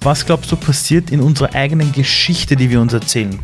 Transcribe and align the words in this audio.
Was 0.00 0.24
glaubst 0.24 0.50
du 0.52 0.56
passiert 0.56 1.10
in 1.10 1.20
unserer 1.20 1.54
eigenen 1.54 1.92
Geschichte, 1.92 2.56
die 2.56 2.70
wir 2.70 2.80
uns 2.80 2.92
erzählen? 2.92 3.38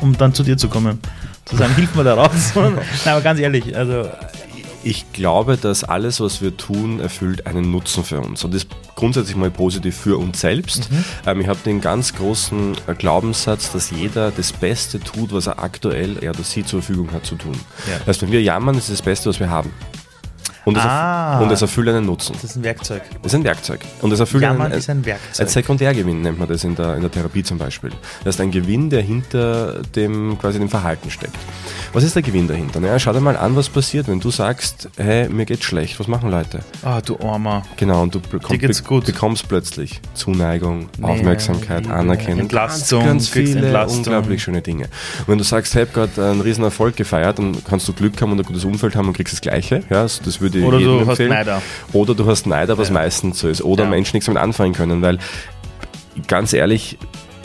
Um 0.00 0.16
dann 0.16 0.34
zu 0.34 0.42
dir 0.42 0.56
zu 0.56 0.68
kommen. 0.68 0.98
Zu 1.44 1.56
sagen, 1.56 1.74
hilf 1.74 1.94
mir 1.94 2.04
da 2.04 2.14
raus. 2.14 2.52
Nein, 2.54 2.78
aber 3.04 3.20
ganz 3.20 3.40
ehrlich, 3.40 3.76
also 3.76 4.08
ich 4.82 5.12
glaube, 5.12 5.56
dass 5.56 5.84
alles, 5.84 6.20
was 6.20 6.40
wir 6.40 6.56
tun, 6.56 7.00
erfüllt 7.00 7.46
einen 7.46 7.70
Nutzen 7.70 8.02
für 8.02 8.20
uns. 8.20 8.44
Und 8.44 8.54
das 8.54 8.64
ist 8.64 8.70
grundsätzlich 8.94 9.36
mal 9.36 9.50
positiv 9.50 9.96
für 9.96 10.18
uns 10.18 10.40
selbst. 10.40 10.90
Mhm. 10.90 11.04
Ähm, 11.26 11.40
ich 11.40 11.48
habe 11.48 11.58
den 11.64 11.80
ganz 11.80 12.14
großen 12.14 12.76
Glaubenssatz, 12.98 13.72
dass 13.72 13.90
jeder 13.90 14.30
das 14.30 14.52
Beste 14.52 14.98
tut, 15.00 15.32
was 15.32 15.46
er 15.46 15.58
aktuell, 15.58 16.16
er 16.22 16.30
oder 16.30 16.44
sie 16.44 16.64
zur 16.64 16.82
Verfügung 16.82 17.12
hat 17.12 17.26
zu 17.26 17.36
tun. 17.36 17.54
Ja. 17.86 17.98
Das 17.98 18.08
heißt, 18.08 18.22
wenn 18.22 18.32
wir 18.32 18.42
jammern, 18.42 18.76
ist 18.76 18.90
das 18.90 19.02
Beste, 19.02 19.28
was 19.28 19.38
wir 19.38 19.50
haben. 19.50 19.70
Und 20.64 20.76
es, 20.76 20.84
ah, 20.84 21.40
und 21.40 21.50
es 21.50 21.62
erfüllt 21.62 21.88
einen 21.88 22.06
Nutzen. 22.06 22.34
Das 22.34 22.44
ist 22.44 22.56
ein 22.56 22.62
Werkzeug. 22.62 23.02
Das 23.22 23.32
ist 23.32 23.34
ein 23.34 23.44
Werkzeug. 23.44 23.80
Und 24.02 24.12
es 24.12 24.20
erfüllt 24.20 24.42
Jammern 24.42 24.66
einen, 24.66 24.74
ist 24.74 24.90
ein 24.90 25.04
Werkzeug. 25.04 25.46
Ein 25.46 25.48
Sekundärgewinn 25.48 26.22
nennt 26.22 26.38
man 26.38 26.48
das 26.48 26.64
in 26.64 26.74
der, 26.74 26.96
in 26.96 27.00
der 27.00 27.10
Therapie 27.10 27.42
zum 27.42 27.58
Beispiel. 27.58 27.90
Das 28.24 28.34
ist 28.34 28.40
ein 28.40 28.50
Gewinn, 28.50 28.90
der 28.90 29.02
hinter 29.02 29.82
dem, 29.94 30.38
quasi 30.38 30.58
dem 30.58 30.68
Verhalten 30.68 31.10
steckt. 31.10 31.36
Was 31.92 32.04
ist 32.04 32.14
der 32.14 32.22
Gewinn 32.22 32.46
dahinter? 32.46 32.80
Naja, 32.80 32.98
schau 32.98 33.12
dir 33.12 33.20
mal 33.20 33.36
an, 33.36 33.56
was 33.56 33.68
passiert, 33.68 34.08
wenn 34.08 34.20
du 34.20 34.30
sagst, 34.30 34.88
hey, 34.96 35.28
mir 35.28 35.46
geht's 35.46 35.64
schlecht. 35.64 35.98
Was 35.98 36.08
machen 36.08 36.30
Leute? 36.30 36.60
Ah, 36.82 37.00
du 37.00 37.18
Armer. 37.18 37.62
Genau, 37.76 38.02
und 38.02 38.14
du 38.14 38.20
bekomm, 38.20 38.58
be 38.58 39.00
bekommst 39.00 39.48
plötzlich 39.48 40.00
Zuneigung, 40.14 40.88
nee, 40.98 41.06
Aufmerksamkeit, 41.06 41.86
nee, 41.86 41.92
Anerkennung. 41.92 42.40
Entlastung, 42.40 43.00
ganz, 43.00 43.10
ganz 43.10 43.28
viele 43.28 43.66
Entlastung. 43.66 43.98
unglaublich 43.98 44.42
schöne 44.42 44.62
Dinge. 44.62 44.84
Und 45.20 45.28
wenn 45.28 45.38
du 45.38 45.44
sagst, 45.44 45.74
hey, 45.74 45.84
ich 45.84 45.96
habe 45.96 46.08
gerade 46.08 46.30
einen 46.30 46.40
riesen 46.40 46.64
Erfolg 46.64 46.96
gefeiert, 46.96 47.38
dann 47.38 47.56
kannst 47.64 47.88
du 47.88 47.92
Glück 47.92 48.20
haben 48.20 48.32
und 48.32 48.38
ein 48.38 48.44
gutes 48.44 48.64
Umfeld 48.64 48.94
haben 48.96 49.08
und 49.08 49.14
kriegst 49.14 49.32
das 49.32 49.40
Gleiche. 49.40 49.82
Ja, 49.90 50.02
das 50.02 50.40
würde 50.40 50.49
Oder 50.54 50.78
du 50.78 50.98
empfehlen. 50.98 51.30
hast 51.30 51.46
Neider. 51.46 51.62
Oder 51.92 52.14
du 52.14 52.26
hast 52.26 52.46
Neider, 52.46 52.78
was 52.78 52.88
ja. 52.88 52.94
meistens 52.94 53.40
so 53.40 53.48
ist. 53.48 53.62
Oder 53.62 53.84
ja. 53.84 53.90
Menschen 53.90 54.16
nichts 54.16 54.26
damit 54.26 54.42
anfangen 54.42 54.72
können, 54.72 55.02
weil 55.02 55.18
ganz 56.26 56.52
ehrlich, 56.52 56.98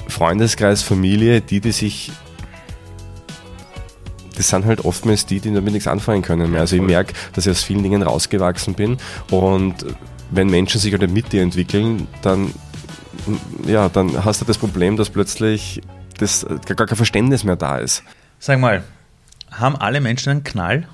Freundeskreis, 0.07 0.81
Familie, 0.81 1.41
die, 1.41 1.59
die 1.59 1.71
sich 1.71 2.11
das 4.35 4.49
sind 4.49 4.65
halt 4.65 4.83
oftmals 4.83 5.25
die, 5.25 5.39
die 5.39 5.53
damit 5.53 5.73
nichts 5.73 5.87
anfangen 5.87 6.21
können 6.21 6.51
mehr. 6.51 6.61
Also 6.61 6.75
ich 6.75 6.81
merke, 6.81 7.13
dass 7.33 7.45
ich 7.45 7.51
aus 7.51 7.63
vielen 7.63 7.83
Dingen 7.83 8.01
rausgewachsen 8.03 8.73
bin 8.73 8.97
und 9.31 9.75
wenn 10.31 10.49
Menschen 10.49 10.79
sich 10.81 10.91
halt 10.91 11.09
mit 11.09 11.31
dir 11.31 11.41
entwickeln, 11.41 12.07
dann, 12.21 12.53
ja, 13.65 13.89
dann 13.89 14.25
hast 14.25 14.41
du 14.41 14.45
das 14.45 14.57
Problem, 14.57 14.97
dass 14.97 15.09
plötzlich 15.09 15.81
das, 16.17 16.45
gar 16.65 16.87
kein 16.87 16.97
Verständnis 16.97 17.43
mehr 17.43 17.55
da 17.55 17.77
ist. 17.77 18.03
Sag 18.39 18.59
mal, 18.59 18.83
haben 19.51 19.75
alle 19.75 20.01
Menschen 20.01 20.31
einen 20.31 20.43
Knall? 20.43 20.87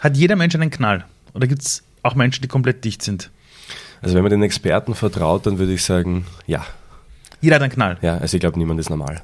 Hat 0.00 0.16
jeder 0.16 0.36
Mensch 0.36 0.54
einen 0.54 0.70
Knall? 0.70 1.04
Oder 1.36 1.46
gibt 1.46 1.62
es 1.62 1.82
auch 2.02 2.14
Menschen, 2.14 2.42
die 2.42 2.48
komplett 2.48 2.84
dicht 2.84 3.02
sind? 3.02 3.30
Also 4.00 4.14
wenn 4.14 4.22
man 4.22 4.30
den 4.30 4.42
Experten 4.42 4.94
vertraut, 4.94 5.46
dann 5.46 5.58
würde 5.58 5.74
ich 5.74 5.84
sagen, 5.84 6.26
ja. 6.46 6.64
Jeder 7.40 7.56
hat 7.56 7.62
einen 7.62 7.72
Knall. 7.72 7.98
Ja, 8.00 8.16
also 8.16 8.36
ich 8.36 8.40
glaube, 8.40 8.58
niemand 8.58 8.80
ist 8.80 8.88
normal. 8.88 9.22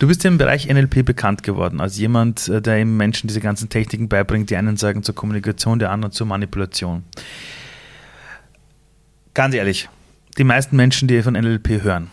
Du 0.00 0.08
bist 0.08 0.24
ja 0.24 0.28
im 0.28 0.38
Bereich 0.38 0.66
NLP 0.66 1.04
bekannt 1.04 1.44
geworden, 1.44 1.80
als 1.80 1.96
jemand, 1.96 2.48
äh, 2.48 2.60
der 2.60 2.78
eben 2.78 2.96
Menschen 2.96 3.28
diese 3.28 3.40
ganzen 3.40 3.68
Techniken 3.68 4.08
beibringt. 4.08 4.50
Die 4.50 4.56
einen 4.56 4.76
sagen 4.76 5.04
zur 5.04 5.14
Kommunikation, 5.14 5.78
die 5.78 5.86
anderen 5.86 6.12
zur 6.12 6.26
Manipulation. 6.26 7.04
Ganz 9.32 9.54
ehrlich, 9.54 9.88
die 10.38 10.44
meisten 10.44 10.76
Menschen, 10.76 11.06
die 11.08 11.22
von 11.22 11.34
NLP 11.34 11.82
hören, 11.82 12.10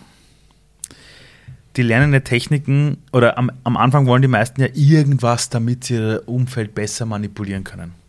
die 1.75 1.81
lernen 1.81 2.13
ja 2.13 2.19
Techniken 2.19 2.97
oder 3.11 3.37
am, 3.37 3.51
am 3.63 3.77
Anfang 3.77 4.05
wollen 4.05 4.21
die 4.21 4.27
meisten 4.27 4.61
ja 4.61 4.67
irgendwas, 4.73 5.49
damit 5.49 5.85
sie 5.85 5.95
ihr 5.95 6.23
Umfeld 6.27 6.75
besser 6.75 7.07
manipulieren 7.07 7.63
können. 7.63 8.02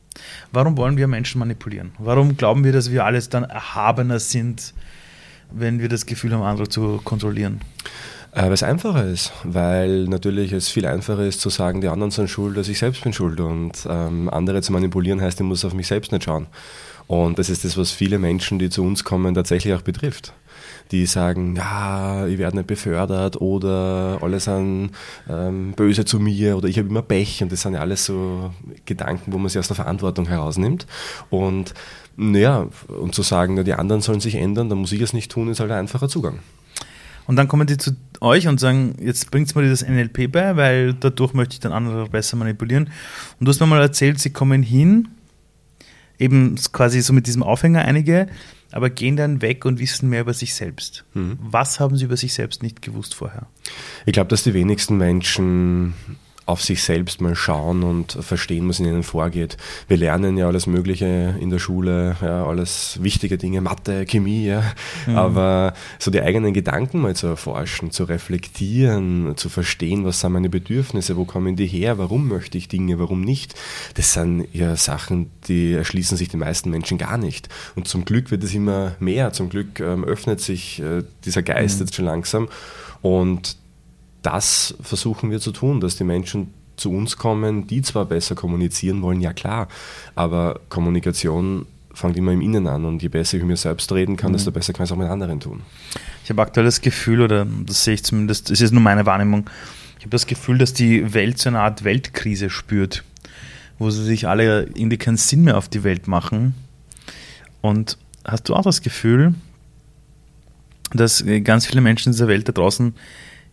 Warum 0.53 0.77
wollen 0.77 0.97
wir 0.97 1.09
Menschen 1.09 1.39
manipulieren? 1.39 1.93
Warum 1.99 2.37
glauben 2.37 2.65
wir, 2.65 2.73
dass 2.73 2.91
wir 2.91 3.05
alles 3.05 3.29
dann 3.29 3.45
erhabener 3.45 4.19
sind 4.21 4.75
wenn 5.55 5.81
wir 5.81 5.89
das 5.89 6.07
Gefühl 6.07 6.33
haben, 6.33 6.43
andere 6.43 6.69
zu 6.69 7.01
kontrollieren? 7.05 7.61
Äh, 8.33 8.43
weil 8.43 8.53
es 8.53 8.63
einfacher 8.63 9.05
ist, 9.07 9.33
weil 9.45 10.05
natürlich 10.05 10.53
es 10.53 10.69
viel 10.69 10.87
einfacher 10.87 11.25
ist 11.25 11.41
zu 11.41 11.51
sagen, 11.51 11.81
die 11.81 11.89
anderen 11.89 12.11
sind 12.11 12.29
schuld, 12.29 12.57
dass 12.57 12.69
ich 12.69 12.79
selbst 12.79 13.03
bin 13.03 13.13
schuld 13.13 13.41
und 13.41 13.73
ähm, 13.89 14.29
andere 14.29 14.63
zu 14.63 14.73
manipulieren 14.73 15.21
heißt, 15.21 15.41
ich 15.41 15.47
muss 15.47 15.65
auf 15.65 15.75
mich 15.75 15.87
selbst 15.87 16.13
nicht 16.13 16.25
schauen. 16.25 16.47
Und 17.07 17.39
das 17.39 17.51
ist 17.51 17.65
das, 17.65 17.77
was 17.77 17.91
viele 17.91 18.19
Menschen, 18.19 18.59
die 18.59 18.71
zu 18.71 18.83
uns 18.83 19.05
kommen, 19.05 19.35
tatsächlich 19.35 19.75
auch 19.75 19.83
betrifft. 19.83 20.33
Die 20.91 21.07
sagen, 21.07 21.57
ja, 21.57 22.27
ich 22.27 22.39
werde 22.39 22.59
nicht 22.59 22.67
befördert 22.67 23.41
oder 23.41 24.19
alle 24.21 24.39
sind 24.39 24.91
ähm, 25.29 25.73
böse 25.73 26.05
zu 26.05 26.21
mir 26.21 26.57
oder 26.57 26.69
ich 26.69 26.79
habe 26.79 26.89
immer 26.89 27.03
Pech 27.03 27.43
und 27.43 27.51
das 27.51 27.63
sind 27.63 27.75
ja 27.75 27.81
alles 27.81 28.05
so 28.05 28.53
Gedanken, 28.85 29.33
wo 29.33 29.39
man 29.39 29.49
sich 29.49 29.59
aus 29.59 29.69
der 29.69 29.77
Verantwortung 29.77 30.27
herausnimmt. 30.27 30.87
Und 31.31 31.75
naja, 32.17 32.69
und 32.89 33.15
zu 33.15 33.23
sagen, 33.23 33.55
na, 33.55 33.63
die 33.63 33.75
anderen 33.75 34.03
sollen 34.03 34.21
sich 34.21 34.37
ändern, 34.37 34.69
dann 34.69 34.79
muss 34.79 34.93
ich 34.93 35.01
es 35.01 35.13
nicht 35.13 35.33
tun, 35.33 35.49
ist 35.49 35.61
halt 35.61 35.71
ein 35.71 35.79
einfacher 35.81 36.09
Zugang. 36.09 36.41
Und 37.27 37.37
dann 37.37 37.49
kommen 37.49 37.67
die 37.67 37.79
zu 37.79 37.93
euch 38.21 38.49
und 38.49 38.61
sagen, 38.61 38.97
jetzt 39.01 39.31
bringt 39.31 39.55
mir 39.57 39.69
das 39.69 39.87
NLP 39.87 40.31
bei, 40.31 40.57
weil 40.57 40.95
dadurch 40.95 41.33
möchte 41.33 41.55
ich 41.55 41.61
dann 41.61 41.73
andere 41.73 42.09
besser 42.09 42.37
manipulieren. 42.37 42.91
Und 43.39 43.47
du 43.47 43.51
hast 43.51 43.61
mir 43.61 43.67
mal 43.67 43.81
erzählt, 43.81 44.19
sie 44.21 44.31
kommen 44.31 44.63
hin, 44.63 45.09
eben 46.19 46.57
quasi 46.73 47.01
so 47.01 47.13
mit 47.13 47.27
diesem 47.27 47.43
Aufhänger 47.43 47.83
einige, 47.83 48.27
aber 48.75 48.91
gehen 48.91 49.17
dann 49.17 49.41
weg 49.41 49.65
und 49.65 49.79
wissen 49.79 50.09
mehr 50.09 50.23
über 50.23 50.35
sich 50.35 50.53
selbst. 50.53 51.05
Mhm. 51.15 51.39
Was 51.39 51.79
haben 51.79 51.97
sie 51.97 52.07
über 52.07 52.17
sich 52.17 52.35
selbst 52.35 52.61
nicht 52.61 52.83
gewusst 52.83 53.15
vorher? 53.15 53.47
Ich 54.05 54.13
glaube, 54.13 54.29
dass 54.29 54.43
die 54.43 54.53
wenigsten 54.53 54.97
Menschen 54.97 55.95
auf 56.47 56.63
sich 56.63 56.83
selbst 56.83 57.21
mal 57.21 57.35
schauen 57.35 57.83
und 57.83 58.13
verstehen, 58.13 58.69
was 58.69 58.79
in 58.79 58.87
ihnen 58.87 59.03
vorgeht. 59.03 59.57
Wir 59.89 59.97
lernen 59.97 60.37
ja 60.37 60.47
alles 60.47 60.67
Mögliche 60.67 61.35
in 61.41 61.51
der 61.51 61.59
Schule, 61.59 62.17
ja, 62.21 62.45
alles 62.45 62.99
wichtige 63.03 63.39
Dinge, 63.39 63.61
Mathe, 63.61 64.05
Chemie, 64.05 64.47
ja. 64.47 64.63
Mhm. 65.07 65.17
aber 65.17 65.75
so 65.99 66.11
die 66.11 66.21
eigenen 66.21 66.53
Gedanken 66.53 67.01
mal 67.01 67.17
zu 67.17 67.27
erforschen, 67.29 67.91
zu 67.91 68.05
reflektieren, 68.05 69.37
zu 69.37 69.49
verstehen, 69.49 70.05
was 70.05 70.21
sind 70.21 70.33
meine 70.33 70.51
Bedürfnisse, 70.51 71.17
wo 71.17 71.25
kommen 71.25 71.57
die 71.57 71.67
her, 71.67 71.97
warum 71.99 72.29
möchte 72.29 72.59
ich 72.59 72.69
Dinge, 72.69 72.99
warum 72.99 73.23
nicht, 73.23 73.55
das 73.95 74.13
sind 74.13 74.47
ja 74.53 74.77
Sachen, 74.77 75.31
die 75.49 75.73
erschließen 75.73 76.17
sich 76.17 76.29
den 76.29 76.41
meisten 76.41 76.71
Menschen 76.71 76.99
gar 76.99 77.17
nicht. 77.17 77.49
Und 77.75 77.89
zum 77.89 78.05
Glück 78.05 78.31
wird 78.31 78.45
es 78.45 78.55
immer 78.55 78.97
mehr, 79.01 79.33
zum 79.33 79.49
Glück 79.49 79.81
ähm, 79.81 80.05
öffnet 80.05 80.41
sich 80.41 80.81
äh, 80.81 81.03
dieser 81.25 81.43
Geist 81.43 81.79
mhm. 81.79 81.87
jetzt 81.87 81.95
schon 81.95 82.05
langsam 82.05 82.49
und 83.01 83.57
das 84.25 84.75
versuchen 84.81 85.31
wir 85.31 85.39
zu 85.39 85.53
tun, 85.53 85.81
dass 85.81 85.97
die 85.97 86.05
Menschen 86.05 86.53
zu 86.77 86.91
uns 86.91 87.17
kommen, 87.17 87.67
die 87.69 87.83
zwar 87.83 88.07
besser 88.07 88.35
kommunizieren 88.35 89.03
wollen, 89.03 89.21
ja 89.21 89.33
klar, 89.33 89.69
aber 90.17 90.61
Kommunikation 90.69 91.67
fängt 91.93 92.17
immer 92.17 92.33
im 92.33 92.41
Innen 92.41 92.67
an 92.67 92.85
und 92.85 93.03
je 93.03 93.09
besser 93.09 93.37
ich 93.37 93.43
mit 93.43 93.51
mir 93.51 93.57
selbst 93.57 93.93
reden 93.93 94.17
kann, 94.17 94.33
mhm. 94.33 94.37
desto 94.37 94.51
besser 94.51 94.73
kann 94.73 94.85
ich 94.85 94.91
es 94.91 94.93
auch 94.93 94.99
mit 94.99 95.09
anderen 95.09 95.39
tun. 95.39 95.61
Ich 96.25 96.31
habe 96.31 96.43
aktuell 96.43 96.67
das 96.67 96.81
Gefühl, 96.81 97.21
oder 97.21 97.47
das 97.67 97.85
sehe 97.85 97.95
ich 97.95 98.03
zumindest, 98.03 98.51
es 98.51 98.61
ist 98.61 98.73
nur 98.73 98.83
meine 98.83 99.07
Wahrnehmung, 99.07 99.49
ich 99.99 100.07
habe 100.07 100.11
das 100.11 100.27
Gefühl, 100.27 100.59
dass 100.59 100.73
die 100.73 101.15
Welt 101.15 101.39
so 101.39 101.51
eine 101.51 101.61
Art 101.61 101.85
Weltkrise 101.85 102.51
spürt, 102.51 103.05
wo 103.79 103.91
sie 103.91 104.05
sich 104.05 104.27
alle 104.27 104.65
irgendwie 104.75 104.99
keinen 104.99 105.17
Sinn 105.17 105.43
mehr 105.43 105.57
auf 105.57 105.69
die 105.69 105.85
Welt 105.85 106.09
machen. 106.09 106.55
Und 107.61 107.97
hast 108.25 108.49
du 108.49 108.55
auch 108.55 108.63
das 108.63 108.83
Gefühl, 108.83 109.35
dass 110.93 111.25
ganz 111.45 111.67
viele 111.67 111.81
Menschen 111.81 112.09
in 112.09 112.13
dieser 112.13 112.29
Welt 112.29 112.49
da 112.49 112.53
draußen 112.53 112.95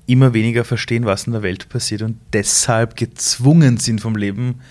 immer 0.06 0.34
weniger 0.34 0.64
verstehen, 0.64 1.06
was 1.06 1.28
in 1.28 1.34
der 1.34 1.44
Welt 1.44 1.70
passiert 1.70 2.02
und 2.02 2.18
deshalb 2.34 2.96
gezwungen 2.96 3.78
sind 3.78 4.02
vom 4.02 4.16
Leben, 4.16 4.62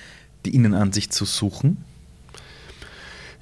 die 0.45 0.55
Innenansicht 0.55 1.13
zu 1.13 1.25
suchen? 1.25 1.79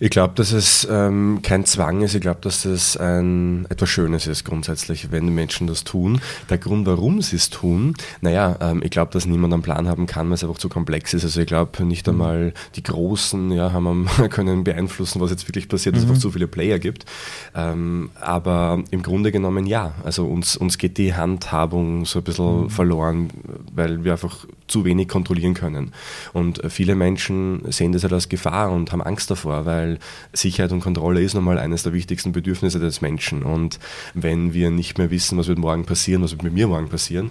Ich 0.01 0.11
glaube, 0.11 0.35
dass 0.37 0.53
es 0.53 0.87
ähm, 0.89 1.41
kein 1.43 1.65
Zwang 1.65 2.03
ist. 2.03 2.15
Ich 2.15 2.21
glaube, 2.21 2.39
dass 2.41 2.65
es 2.65 2.97
ein, 2.97 3.67
etwas 3.69 3.89
Schönes 3.89 4.29
ist 4.29 4.45
grundsätzlich, 4.45 5.11
wenn 5.11 5.25
die 5.27 5.33
Menschen 5.33 5.67
das 5.67 5.83
tun. 5.83 6.21
Der 6.49 6.59
Grund, 6.59 6.87
warum 6.87 7.21
sie 7.21 7.35
es 7.35 7.51
tun, 7.51 7.95
naja, 8.21 8.57
ähm, 8.61 8.81
ich 8.85 8.91
glaube, 8.91 9.13
dass 9.13 9.27
niemand 9.27 9.53
einen 9.53 9.63
Plan 9.63 9.89
haben 9.89 10.07
kann, 10.07 10.29
weil 10.29 10.35
es 10.35 10.45
einfach 10.45 10.59
zu 10.59 10.69
komplex 10.69 11.15
ist. 11.15 11.25
Also 11.25 11.41
ich 11.41 11.49
glaube, 11.49 11.85
nicht 11.85 12.07
mhm. 12.07 12.13
einmal 12.13 12.55
die 12.77 12.83
Großen 12.85 13.51
ja, 13.51 13.73
haben, 13.73 14.07
können 14.31 14.63
beeinflussen, 14.63 15.21
was 15.21 15.31
jetzt 15.31 15.49
wirklich 15.49 15.69
passiert, 15.69 15.97
dass 15.97 16.03
mhm. 16.03 16.07
es 16.07 16.11
einfach 16.13 16.23
zu 16.23 16.31
viele 16.31 16.47
Player 16.47 16.79
gibt. 16.79 17.05
Ähm, 17.57 18.11
aber 18.21 18.83
im 18.93 19.03
Grunde 19.03 19.33
genommen 19.33 19.67
ja. 19.67 19.95
Also 20.05 20.27
uns, 20.27 20.57
uns 20.57 20.79
geht 20.79 20.97
die 20.99 21.15
Handhabung 21.15 22.05
so 22.05 22.21
ein 22.21 22.25
bisschen 22.25 22.63
mhm. 22.63 22.71
verloren, 22.71 23.31
weil 23.75 24.05
wir 24.05 24.13
einfach 24.13 24.47
zu 24.69 24.85
wenig 24.85 25.09
kontrollieren 25.09 25.55
können. 25.55 25.93
Und 26.33 26.61
viele 26.69 26.95
Menschen 26.95 27.63
sehen 27.73 27.93
das 27.93 28.03
halt 28.03 28.13
als 28.13 28.29
Gefahr 28.29 28.71
und 28.71 28.93
haben 28.93 29.03
Angst 29.03 29.31
davor, 29.31 29.67
weil 29.67 29.89
weil 29.89 29.99
Sicherheit 30.33 30.73
und 30.73 30.81
Kontrolle 30.81 31.23
ist 31.23 31.35
nochmal 31.35 31.59
eines 31.59 31.83
der 31.83 31.93
wichtigsten 31.93 32.33
Bedürfnisse 32.33 32.79
des 32.79 33.01
Menschen. 33.01 33.43
Und 33.43 33.79
wenn 34.15 34.53
wir 34.53 34.71
nicht 34.71 34.99
mehr 34.99 35.11
wissen, 35.11 35.39
was 35.39 35.49
wird 35.49 35.59
morgen 35.59 35.85
passieren, 35.85 36.23
was 36.23 36.33
wird 36.33 36.43
mit 36.43 36.53
mir 36.53 36.67
morgen 36.67 36.89
passieren, 36.89 37.31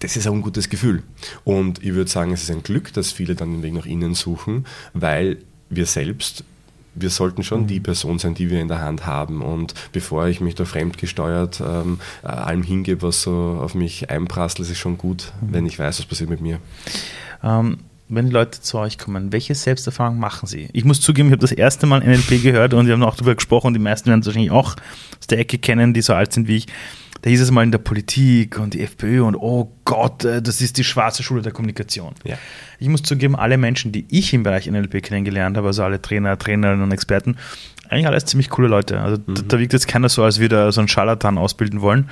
das 0.00 0.16
ist 0.16 0.26
ein 0.26 0.32
ungutes 0.34 0.68
Gefühl. 0.68 1.02
Und 1.44 1.82
ich 1.82 1.94
würde 1.94 2.10
sagen, 2.10 2.32
es 2.32 2.42
ist 2.42 2.50
ein 2.50 2.62
Glück, 2.62 2.92
dass 2.92 3.12
viele 3.12 3.34
dann 3.34 3.52
den 3.52 3.62
Weg 3.62 3.72
nach 3.72 3.86
innen 3.86 4.14
suchen, 4.14 4.66
weil 4.92 5.38
wir 5.70 5.86
selbst 5.86 6.44
wir 6.94 7.10
sollten 7.10 7.42
schon 7.42 7.62
mhm. 7.62 7.66
die 7.66 7.80
Person 7.80 8.18
sein, 8.18 8.34
die 8.34 8.50
wir 8.50 8.60
in 8.60 8.68
der 8.68 8.80
Hand 8.80 9.06
haben. 9.06 9.42
Und 9.42 9.74
bevor 9.92 10.26
ich 10.26 10.40
mich 10.40 10.54
da 10.54 10.64
fremdgesteuert 10.64 11.60
ähm, 11.60 11.98
allem 12.22 12.62
hingebe, 12.62 13.02
was 13.02 13.22
so 13.22 13.58
auf 13.60 13.74
mich 13.74 14.10
einprasselt, 14.10 14.60
ist 14.60 14.70
es 14.70 14.78
schon 14.78 14.98
gut, 14.98 15.32
mhm. 15.40 15.52
wenn 15.52 15.66
ich 15.66 15.78
weiß, 15.78 15.98
was 15.98 16.06
passiert 16.06 16.30
mit 16.30 16.40
mir. 16.40 16.58
Ähm, 17.42 17.78
wenn 18.08 18.26
die 18.26 18.32
Leute 18.32 18.60
zu 18.60 18.78
euch 18.78 18.98
kommen, 18.98 19.32
welche 19.32 19.54
Selbsterfahrung 19.54 20.18
machen 20.18 20.46
sie? 20.46 20.68
Ich 20.72 20.84
muss 20.84 21.00
zugeben, 21.00 21.28
ich 21.28 21.32
habe 21.32 21.40
das 21.40 21.52
erste 21.52 21.86
Mal 21.86 22.00
NLP 22.00 22.42
gehört 22.42 22.74
und 22.74 22.86
wir 22.86 22.92
haben 22.92 23.02
auch 23.02 23.16
darüber 23.16 23.34
gesprochen 23.34 23.68
und 23.68 23.74
die 23.74 23.80
meisten 23.80 24.08
werden 24.08 24.20
es 24.20 24.26
wahrscheinlich 24.26 24.50
auch 24.50 24.76
aus 25.18 25.26
der 25.28 25.38
Ecke 25.38 25.58
kennen, 25.58 25.94
die 25.94 26.02
so 26.02 26.12
alt 26.12 26.32
sind 26.32 26.46
wie 26.46 26.56
ich. 26.56 26.66
Da 27.24 27.30
hieß 27.30 27.40
es 27.40 27.50
mal 27.50 27.62
in 27.62 27.72
der 27.72 27.78
Politik 27.78 28.58
und 28.58 28.74
die 28.74 28.82
FPÖ 28.82 29.22
und 29.22 29.34
oh 29.34 29.72
Gott, 29.86 30.26
äh, 30.26 30.42
das 30.42 30.60
ist 30.60 30.76
die 30.76 30.84
schwarze 30.84 31.22
Schule 31.22 31.40
der 31.40 31.52
Kommunikation. 31.52 32.14
Ja. 32.22 32.36
Ich 32.78 32.86
muss 32.86 33.02
zugeben, 33.02 33.34
alle 33.34 33.56
Menschen, 33.56 33.92
die 33.92 34.04
ich 34.10 34.34
im 34.34 34.42
Bereich 34.42 34.66
NLP 34.66 35.02
kennengelernt 35.02 35.56
habe, 35.56 35.68
also 35.68 35.84
alle 35.84 36.02
Trainer, 36.02 36.38
Trainerinnen 36.38 36.82
und 36.82 36.92
Experten, 36.92 37.38
eigentlich 37.88 38.06
alles 38.06 38.26
ziemlich 38.26 38.50
coole 38.50 38.68
Leute. 38.68 39.00
Also 39.00 39.22
mhm. 39.26 39.36
da, 39.36 39.42
da 39.48 39.58
wirkt 39.58 39.72
jetzt 39.72 39.88
keiner 39.88 40.10
so, 40.10 40.22
als 40.22 40.38
würde 40.38 40.56
er 40.56 40.72
so 40.72 40.82
einen 40.82 40.88
Scharlatan 40.88 41.38
ausbilden 41.38 41.80
wollen. 41.80 42.10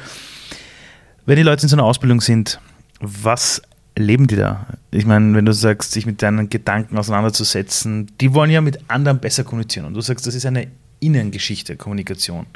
Wenn 1.27 1.37
die 1.37 1.43
Leute 1.43 1.65
in 1.65 1.69
so 1.69 1.77
einer 1.77 1.85
Ausbildung 1.85 2.23
sind, 2.23 2.59
was 3.01 3.61
leben 3.99 4.29
die 4.29 4.37
da? 4.37 4.67
Ich 4.93 5.05
meine, 5.05 5.37
wenn 5.37 5.45
du 5.45 5.53
sagst, 5.53 5.93
sich 5.93 6.07
mit 6.07 6.23
deinen 6.23 6.49
Gedanken 6.49 6.97
auseinanderzusetzen, 6.97 8.11
die 8.19 8.33
wollen 8.33 8.51
ja 8.51 8.63
mit 8.63 8.79
anderen 8.89 9.19
besser 9.19 9.45
kommunizieren. 9.45 9.85
Und 9.85 9.93
du 9.93 10.01
sagst, 10.01 10.27
das 10.27 10.35
ist 10.35 10.47
eine 10.47 10.69
Innengeschichte, 11.01 11.77
Kommunikation. 11.77 12.47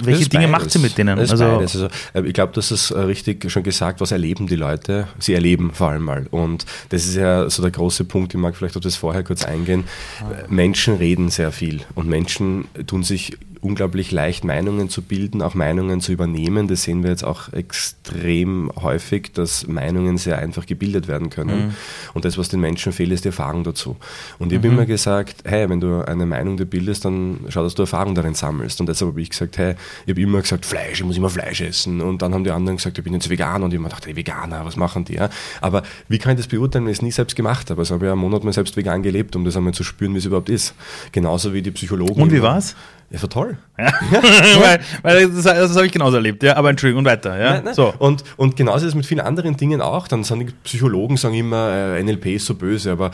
Welche 0.00 0.28
Dinge 0.28 0.48
beides. 0.48 0.60
macht 0.60 0.70
sie 0.70 0.78
mit 0.78 0.96
denen? 0.96 1.18
also, 1.18 1.44
also, 1.44 1.88
äh, 2.14 2.22
ich 2.22 2.32
glaube, 2.32 2.52
das 2.54 2.70
ist 2.70 2.90
äh, 2.90 3.00
richtig 3.00 3.50
schon 3.50 3.62
gesagt, 3.62 4.00
was 4.00 4.12
erleben 4.12 4.46
die 4.46 4.56
Leute? 4.56 5.08
Sie 5.18 5.34
erleben 5.34 5.72
vor 5.72 5.90
allem 5.90 6.04
mal. 6.04 6.26
Und 6.30 6.64
das 6.88 7.04
ist 7.06 7.16
ja 7.16 7.50
so 7.50 7.62
der 7.62 7.70
große 7.70 8.04
Punkt, 8.04 8.32
ich 8.32 8.40
mag 8.40 8.56
vielleicht 8.56 8.76
auf 8.76 8.82
das 8.82 8.96
vorher 8.96 9.22
kurz 9.24 9.44
eingehen. 9.44 9.84
Ah. 10.20 10.46
Menschen 10.48 10.96
reden 10.96 11.28
sehr 11.28 11.52
viel 11.52 11.80
und 11.94 12.08
Menschen 12.08 12.66
tun 12.86 13.02
sich 13.02 13.36
unglaublich 13.60 14.10
leicht, 14.12 14.44
Meinungen 14.44 14.88
zu 14.88 15.02
bilden, 15.02 15.42
auch 15.42 15.54
Meinungen 15.54 16.00
zu 16.00 16.12
übernehmen. 16.12 16.68
Das 16.68 16.82
sehen 16.82 17.02
wir 17.02 17.10
jetzt 17.10 17.24
auch 17.24 17.52
extrem 17.52 18.70
häufig, 18.80 19.32
dass 19.32 19.66
Meinungen 19.66 20.18
sehr 20.18 20.38
einfach 20.38 20.66
gebildet 20.66 21.08
werden 21.08 21.30
können. 21.30 21.68
Mhm. 21.68 21.74
Und 22.14 22.24
das, 22.24 22.38
was 22.38 22.48
den 22.48 22.60
Menschen 22.60 22.92
fehlt, 22.92 23.12
ist 23.12 23.24
die 23.24 23.28
Erfahrung 23.28 23.64
dazu. 23.64 23.96
Und 24.38 24.52
ich 24.52 24.58
mhm. 24.58 24.64
habe 24.64 24.74
immer 24.74 24.86
gesagt, 24.86 25.44
hey, 25.44 25.68
wenn 25.68 25.80
du 25.80 26.06
eine 26.06 26.26
Meinung 26.26 26.56
dir 26.56 26.66
bildest, 26.66 27.04
dann 27.04 27.40
schau, 27.48 27.62
dass 27.62 27.74
du 27.74 27.82
Erfahrung 27.82 28.14
darin 28.14 28.34
sammelst. 28.34 28.80
Und 28.80 28.88
deshalb 28.88 29.12
habe 29.12 29.22
ich 29.22 29.30
gesagt, 29.30 29.58
hey, 29.58 29.74
ich 30.06 30.12
habe 30.12 30.20
immer 30.20 30.40
gesagt, 30.40 30.66
Fleisch, 30.66 31.00
ich 31.00 31.04
muss 31.04 31.16
immer 31.16 31.30
Fleisch 31.30 31.60
essen. 31.60 32.00
Und 32.00 32.22
dann 32.22 32.34
haben 32.34 32.44
die 32.44 32.50
anderen 32.50 32.76
gesagt, 32.76 32.98
ich 32.98 33.04
bin 33.04 33.12
jetzt 33.14 33.28
Veganer. 33.28 33.64
Und 33.64 33.72
ich 33.72 33.76
habe 33.76 33.82
mir 33.82 33.88
gedacht, 33.88 34.06
hey, 34.06 34.16
Veganer, 34.16 34.64
was 34.64 34.76
machen 34.76 35.04
die? 35.04 35.14
Ja? 35.14 35.30
Aber 35.60 35.82
wie 36.08 36.18
kann 36.18 36.32
ich 36.32 36.38
das 36.38 36.48
beurteilen, 36.48 36.84
wenn 36.84 36.92
ich 36.92 36.98
es 36.98 37.02
nie 37.02 37.12
selbst 37.12 37.36
gemacht 37.36 37.70
habe? 37.70 37.80
Also 37.80 37.94
habe 37.94 38.06
ich 38.06 38.12
einen 38.12 38.20
Monat 38.20 38.44
mal 38.44 38.52
selbst 38.52 38.76
vegan 38.76 39.02
gelebt, 39.02 39.36
um 39.36 39.44
das 39.44 39.56
einmal 39.56 39.74
zu 39.74 39.84
spüren, 39.84 40.14
wie 40.14 40.18
es 40.18 40.24
überhaupt 40.24 40.48
ist. 40.48 40.74
Genauso 41.12 41.52
wie 41.52 41.62
die 41.62 41.70
Psychologen. 41.70 42.22
Und 42.22 42.32
wie 42.32 42.42
war 42.42 42.58
es? 42.58 42.74
Ja, 43.10 43.22
war 43.22 43.30
toll. 43.30 43.58
Ja. 43.78 43.92
weil, 44.60 44.80
weil, 45.02 45.30
das, 45.30 45.44
das 45.44 45.76
habe 45.76 45.86
ich 45.86 45.92
genauso 45.92 46.16
erlebt, 46.16 46.42
ja. 46.42 46.56
Aber 46.56 46.68
Entschuldigung, 46.68 47.00
und 47.00 47.04
weiter, 47.06 47.38
ja. 47.38 47.54
Nein, 47.54 47.64
nein. 47.64 47.74
So. 47.74 47.94
Und, 47.98 48.22
und 48.36 48.56
genauso 48.56 48.84
ist 48.84 48.92
es 48.92 48.94
mit 48.94 49.06
vielen 49.06 49.20
anderen 49.20 49.56
Dingen 49.56 49.80
auch. 49.80 50.08
Dann 50.08 50.24
sind 50.24 50.40
die 50.40 50.52
Psychologen 50.64 51.16
sagen 51.16 51.34
immer, 51.34 51.70
äh, 51.70 52.02
NLP 52.02 52.26
ist 52.26 52.46
so 52.46 52.54
böse, 52.54 52.92
aber 52.92 53.10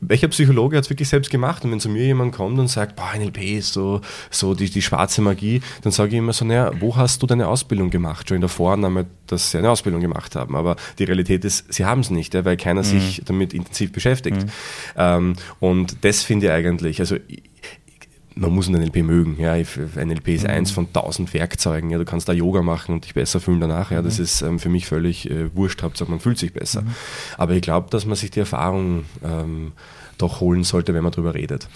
welcher 0.00 0.28
Psychologe 0.28 0.76
hat 0.76 0.84
es 0.84 0.90
wirklich 0.90 1.08
selbst 1.08 1.30
gemacht? 1.30 1.64
Und 1.64 1.70
wenn 1.70 1.80
zu 1.80 1.88
mir 1.88 2.04
jemand 2.04 2.34
kommt 2.34 2.58
und 2.58 2.68
sagt, 2.68 2.96
boah, 2.96 3.12
NLP 3.16 3.58
ist 3.58 3.74
so, 3.74 4.00
so 4.30 4.54
die, 4.54 4.70
die 4.70 4.82
schwarze 4.82 5.20
Magie, 5.20 5.60
dann 5.82 5.92
sage 5.92 6.12
ich 6.12 6.18
immer 6.18 6.32
so, 6.32 6.44
naja, 6.44 6.72
wo 6.80 6.96
hast 6.96 7.22
du 7.22 7.26
deine 7.26 7.48
Ausbildung 7.48 7.90
gemacht? 7.90 8.28
Schon 8.28 8.36
in 8.36 8.40
der 8.40 8.48
Vorannahme, 8.48 9.06
dass 9.26 9.50
sie 9.50 9.58
eine 9.58 9.70
Ausbildung 9.70 10.00
gemacht 10.00 10.36
haben. 10.36 10.56
Aber 10.56 10.76
die 10.98 11.04
Realität 11.04 11.44
ist, 11.44 11.72
sie 11.72 11.84
haben 11.84 12.00
es 12.00 12.10
nicht, 12.10 12.34
ja, 12.34 12.44
weil 12.44 12.56
keiner 12.56 12.80
mhm. 12.80 12.86
sich 12.86 13.22
damit 13.24 13.52
intensiv 13.52 13.92
beschäftigt. 13.92 14.42
Mhm. 14.42 14.50
Ähm, 14.96 15.36
und 15.60 16.04
das 16.04 16.22
finde 16.22 16.46
ich 16.46 16.52
eigentlich, 16.52 17.00
also 17.00 17.16
man 18.40 18.54
muss 18.54 18.68
ein 18.68 18.72
NLP 18.72 18.96
mögen. 18.96 19.36
Ja. 19.38 19.54
NLP 19.54 20.28
ist 20.28 20.44
mhm. 20.44 20.50
eins 20.50 20.70
von 20.70 20.90
tausend 20.92 21.32
Werkzeugen. 21.34 21.90
Ja. 21.90 21.98
Du 21.98 22.04
kannst 22.04 22.28
da 22.28 22.32
Yoga 22.32 22.62
machen 22.62 22.94
und 22.94 23.04
dich 23.04 23.14
besser 23.14 23.38
fühlen 23.38 23.60
danach. 23.60 23.90
Ja. 23.90 24.00
Das 24.00 24.18
mhm. 24.18 24.24
ist 24.24 24.42
ähm, 24.42 24.58
für 24.58 24.70
mich 24.70 24.86
völlig 24.86 25.30
äh, 25.30 25.54
wurscht. 25.54 25.82
Hauptsache, 25.82 26.10
man 26.10 26.20
fühlt 26.20 26.38
sich 26.38 26.52
besser. 26.52 26.82
Mhm. 26.82 26.94
Aber 27.36 27.52
ich 27.52 27.60
glaube, 27.60 27.90
dass 27.90 28.06
man 28.06 28.16
sich 28.16 28.30
die 28.30 28.40
Erfahrung 28.40 29.04
ähm, 29.22 29.72
doch 30.16 30.40
holen 30.40 30.64
sollte, 30.64 30.94
wenn 30.94 31.02
man 31.02 31.12
darüber 31.12 31.34
redet. 31.34 31.68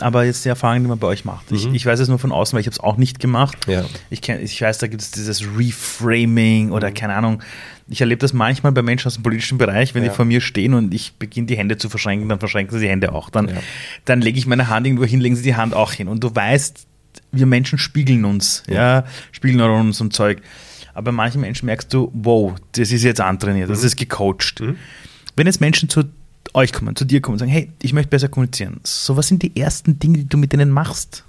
Aber 0.00 0.24
jetzt 0.24 0.44
die 0.44 0.48
Erfahrung, 0.48 0.82
die 0.82 0.88
man 0.88 0.98
bei 0.98 1.06
euch 1.06 1.24
macht. 1.24 1.50
Mhm. 1.50 1.56
Ich, 1.56 1.66
ich, 1.72 1.86
weiß 1.86 2.00
es 2.00 2.08
nur 2.08 2.18
von 2.18 2.32
außen, 2.32 2.56
weil 2.56 2.60
ich 2.60 2.66
habe 2.66 2.74
es 2.74 2.80
auch 2.80 2.96
nicht 2.96 3.20
gemacht. 3.20 3.66
Ja. 3.66 3.84
Ich, 4.08 4.22
kenn, 4.22 4.42
ich 4.42 4.60
weiß, 4.60 4.78
da 4.78 4.86
gibt 4.86 5.02
es 5.02 5.10
dieses 5.10 5.42
Reframing 5.56 6.72
oder 6.72 6.90
mhm. 6.90 6.94
keine 6.94 7.14
Ahnung. 7.14 7.42
Ich 7.88 8.00
erlebe 8.00 8.18
das 8.18 8.32
manchmal 8.32 8.72
bei 8.72 8.82
Menschen 8.82 9.06
aus 9.06 9.14
dem 9.14 9.22
politischen 9.22 9.58
Bereich, 9.58 9.94
wenn 9.94 10.02
ja. 10.02 10.08
die 10.08 10.14
vor 10.14 10.24
mir 10.24 10.40
stehen 10.40 10.74
und 10.74 10.92
ich 10.92 11.14
beginne 11.14 11.46
die 11.46 11.56
Hände 11.56 11.78
zu 11.78 11.88
verschränken, 11.88 12.28
dann 12.28 12.40
verschränken 12.40 12.76
sie 12.76 12.84
die 12.84 12.90
Hände 12.90 13.12
auch. 13.12 13.30
Dann, 13.30 13.48
ja. 13.48 13.54
dann 14.04 14.20
lege 14.20 14.38
ich 14.38 14.46
meine 14.46 14.68
Hand 14.68 14.86
irgendwo 14.86 15.04
hin, 15.04 15.20
legen 15.20 15.36
sie 15.36 15.42
die 15.42 15.54
Hand 15.54 15.72
auch 15.72 15.92
hin. 15.92 16.08
Und 16.08 16.24
du 16.24 16.34
weißt, 16.34 16.86
wir 17.32 17.46
Menschen 17.46 17.78
spiegeln 17.78 18.24
uns, 18.24 18.64
ja, 18.66 18.74
ja 18.74 19.04
spiegeln 19.30 19.60
uns 19.60 20.00
und 20.00 20.12
Zeug. 20.12 20.42
Aber 20.94 21.04
bei 21.06 21.12
manchen 21.12 21.42
Menschen 21.42 21.66
merkst 21.66 21.92
du, 21.92 22.10
wow, 22.14 22.54
das 22.72 22.90
ist 22.90 23.04
jetzt 23.04 23.20
antrainiert, 23.20 23.70
das 23.70 23.80
mhm. 23.80 23.86
ist 23.86 23.96
gecoacht. 23.96 24.60
Mhm. 24.60 24.76
Wenn 25.36 25.46
jetzt 25.46 25.60
Menschen 25.60 25.88
zu 25.88 26.04
euch 26.54 26.72
kommen, 26.72 26.96
zu 26.96 27.04
dir 27.04 27.20
kommen 27.20 27.34
und 27.34 27.38
sagen, 27.38 27.50
hey, 27.50 27.70
ich 27.82 27.92
möchte 27.92 28.08
besser 28.08 28.28
kommunizieren. 28.28 28.80
So, 28.82 29.16
was 29.16 29.28
sind 29.28 29.42
die 29.42 29.54
ersten 29.56 29.98
Dinge, 29.98 30.18
die 30.18 30.28
du 30.28 30.38
mit 30.38 30.52
denen 30.52 30.70
machst? 30.70 31.25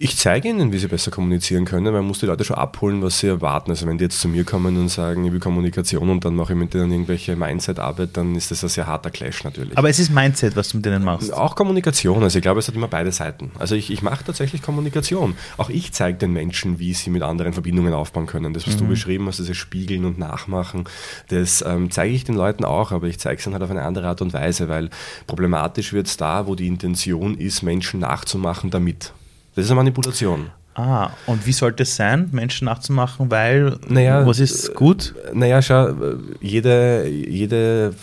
Ich 0.00 0.16
zeige 0.16 0.48
ihnen, 0.48 0.70
wie 0.70 0.78
sie 0.78 0.86
besser 0.86 1.10
kommunizieren 1.10 1.64
können, 1.64 1.86
weil 1.86 1.92
man 1.94 2.06
muss 2.06 2.20
die 2.20 2.26
Leute 2.26 2.44
schon 2.44 2.56
abholen, 2.56 3.02
was 3.02 3.18
sie 3.18 3.26
erwarten. 3.26 3.72
Also 3.72 3.84
wenn 3.88 3.98
die 3.98 4.04
jetzt 4.04 4.20
zu 4.20 4.28
mir 4.28 4.44
kommen 4.44 4.76
und 4.76 4.88
sagen, 4.90 5.24
ich 5.24 5.32
will 5.32 5.40
Kommunikation 5.40 6.08
und 6.08 6.24
dann 6.24 6.36
mache 6.36 6.52
ich 6.52 6.58
mit 6.58 6.72
denen 6.72 6.92
irgendwelche 6.92 7.34
Mindset-Arbeit, 7.34 8.10
dann 8.12 8.36
ist 8.36 8.52
das 8.52 8.62
ein 8.62 8.68
sehr 8.68 8.86
harter 8.86 9.10
Clash 9.10 9.42
natürlich. 9.42 9.76
Aber 9.76 9.88
es 9.88 9.98
ist 9.98 10.10
Mindset, 10.10 10.54
was 10.54 10.68
du 10.68 10.76
mit 10.76 10.86
denen 10.86 11.02
machst. 11.02 11.32
Auch 11.32 11.56
Kommunikation. 11.56 12.22
Also 12.22 12.38
ich 12.38 12.42
glaube, 12.42 12.60
es 12.60 12.68
hat 12.68 12.76
immer 12.76 12.86
beide 12.86 13.10
Seiten. 13.10 13.50
Also 13.58 13.74
ich, 13.74 13.90
ich 13.90 14.00
mache 14.00 14.22
tatsächlich 14.24 14.62
Kommunikation. 14.62 15.34
Auch 15.56 15.68
ich 15.68 15.92
zeige 15.92 16.16
den 16.16 16.32
Menschen, 16.32 16.78
wie 16.78 16.94
sie 16.94 17.10
mit 17.10 17.22
anderen 17.22 17.52
Verbindungen 17.52 17.92
aufbauen 17.92 18.26
können. 18.26 18.52
Das, 18.52 18.68
was 18.68 18.76
mhm. 18.76 18.78
du 18.78 18.86
beschrieben 18.86 19.26
hast, 19.26 19.40
dieses 19.40 19.56
Spiegeln 19.56 20.04
und 20.04 20.16
Nachmachen, 20.16 20.84
das 21.26 21.64
ähm, 21.66 21.90
zeige 21.90 22.14
ich 22.14 22.22
den 22.22 22.36
Leuten 22.36 22.64
auch, 22.64 22.92
aber 22.92 23.08
ich 23.08 23.18
zeige 23.18 23.38
es 23.38 23.44
dann 23.44 23.52
halt 23.52 23.64
auf 23.64 23.70
eine 23.72 23.82
andere 23.82 24.06
Art 24.06 24.22
und 24.22 24.32
Weise, 24.32 24.68
weil 24.68 24.90
problematisch 25.26 25.92
wird 25.92 26.06
es 26.06 26.16
da, 26.16 26.46
wo 26.46 26.54
die 26.54 26.68
Intention 26.68 27.36
ist, 27.36 27.64
Menschen 27.64 27.98
nachzumachen 27.98 28.70
damit. 28.70 29.12
Das 29.58 29.64
ist 29.64 29.72
eine 29.72 29.78
Manipulation. 29.78 30.52
Ah, 30.74 31.10
und 31.26 31.44
wie 31.44 31.52
sollte 31.52 31.82
es 31.82 31.96
sein, 31.96 32.28
Menschen 32.30 32.66
nachzumachen, 32.66 33.32
weil 33.32 33.78
naja, 33.88 34.24
was 34.24 34.38
ist 34.38 34.76
gut? 34.76 35.12
Naja, 35.32 35.60
schau, 35.60 35.92
jede, 36.40 37.08
jede 37.08 37.94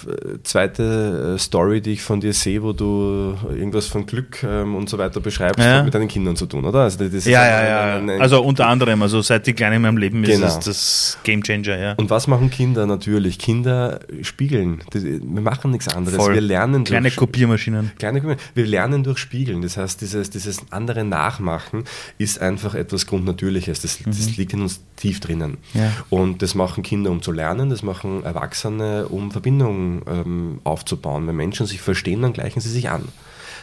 zweite 0.43 1.37
Story, 1.39 1.79
die 1.79 1.93
ich 1.93 2.01
von 2.01 2.19
dir 2.19 2.33
sehe, 2.33 2.61
wo 2.61 2.73
du 2.73 3.37
irgendwas 3.49 3.87
von 3.87 4.05
Glück 4.05 4.43
ähm, 4.43 4.75
und 4.75 4.89
so 4.89 4.97
weiter 4.97 5.21
beschreibst, 5.21 5.57
ja. 5.57 5.77
hat 5.77 5.85
mit 5.85 5.93
deinen 5.93 6.09
Kindern 6.09 6.35
zu 6.35 6.47
tun, 6.47 6.65
oder? 6.65 6.79
Also 6.79 7.05
das 7.05 7.13
ist 7.13 7.27
ja, 7.27 7.45
ja, 7.45 7.65
ja. 7.65 7.95
Ein, 7.95 8.09
ein, 8.09 8.21
also 8.21 8.41
unter 8.43 8.67
anderem, 8.67 9.01
also 9.01 9.21
seit 9.21 9.47
die 9.47 9.53
Kleine 9.53 9.77
in 9.77 9.81
meinem 9.81 9.97
Leben 9.97 10.21
genau. 10.23 10.45
ist 10.45 10.57
es 10.57 10.65
das 10.65 11.17
Game 11.23 11.43
Changer, 11.43 11.77
ja. 11.77 11.93
Und 11.93 12.09
was 12.09 12.27
machen 12.27 12.49
Kinder 12.49 12.85
natürlich? 12.85 13.39
Kinder 13.39 13.99
spiegeln. 14.21 14.81
Wir 14.91 15.19
machen 15.21 15.71
nichts 15.71 15.87
anderes. 15.87 16.17
Voll. 16.17 16.33
Wir 16.33 16.41
lernen 16.41 16.83
Kleine 16.83 17.03
durch, 17.03 17.15
Kopiermaschinen. 17.15 17.91
Kleine 17.97 18.37
Wir 18.53 18.65
lernen 18.65 19.03
durch 19.03 19.19
Spiegeln. 19.19 19.61
Das 19.61 19.77
heißt, 19.77 20.01
dieses, 20.01 20.29
dieses 20.29 20.59
andere 20.71 21.05
Nachmachen 21.05 21.85
ist 22.17 22.41
einfach 22.41 22.64
einfach 22.65 22.77
etwas 22.77 23.05
Grundnatürliches. 23.05 23.81
Das, 23.81 23.99
mhm. 23.99 24.05
das 24.11 24.37
liegt 24.37 24.53
in 24.53 24.61
uns 24.61 24.81
tief 24.95 25.19
drinnen. 25.19 25.57
Ja. 25.73 25.91
Und 26.09 26.41
das 26.41 26.55
machen 26.55 26.83
Kinder, 26.83 27.11
um 27.11 27.21
zu 27.21 27.31
lernen, 27.31 27.69
das 27.69 27.83
machen 27.83 28.23
Erwachsene, 28.23 29.07
um 29.07 29.31
Verbindungen 29.31 30.01
ähm, 30.07 30.59
aufzubauen. 30.63 31.27
Wenn 31.27 31.35
Menschen 31.35 31.65
sich 31.65 31.81
verstehen, 31.81 32.21
dann 32.21 32.33
gleichen 32.33 32.59
sie 32.59 32.69
sich 32.69 32.89
an. 32.89 33.07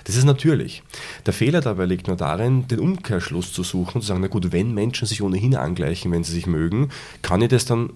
Das 0.04 0.16
ist 0.16 0.24
natürlich. 0.24 0.82
Der 1.26 1.32
Fehler 1.32 1.60
dabei 1.60 1.84
liegt 1.84 2.08
nur 2.08 2.16
darin, 2.16 2.66
den 2.66 2.80
Umkehrschluss 2.80 3.52
zu 3.52 3.62
suchen 3.62 3.96
und 3.96 4.00
zu 4.02 4.08
sagen, 4.08 4.20
na 4.20 4.26
gut, 4.26 4.50
wenn 4.50 4.74
Menschen 4.74 5.06
sich 5.06 5.22
ohnehin 5.22 5.54
angleichen, 5.54 6.10
wenn 6.10 6.24
sie 6.24 6.32
sich 6.32 6.46
mögen, 6.46 6.90
kann 7.22 7.42
ich 7.42 7.48
das 7.48 7.66
dann 7.66 7.90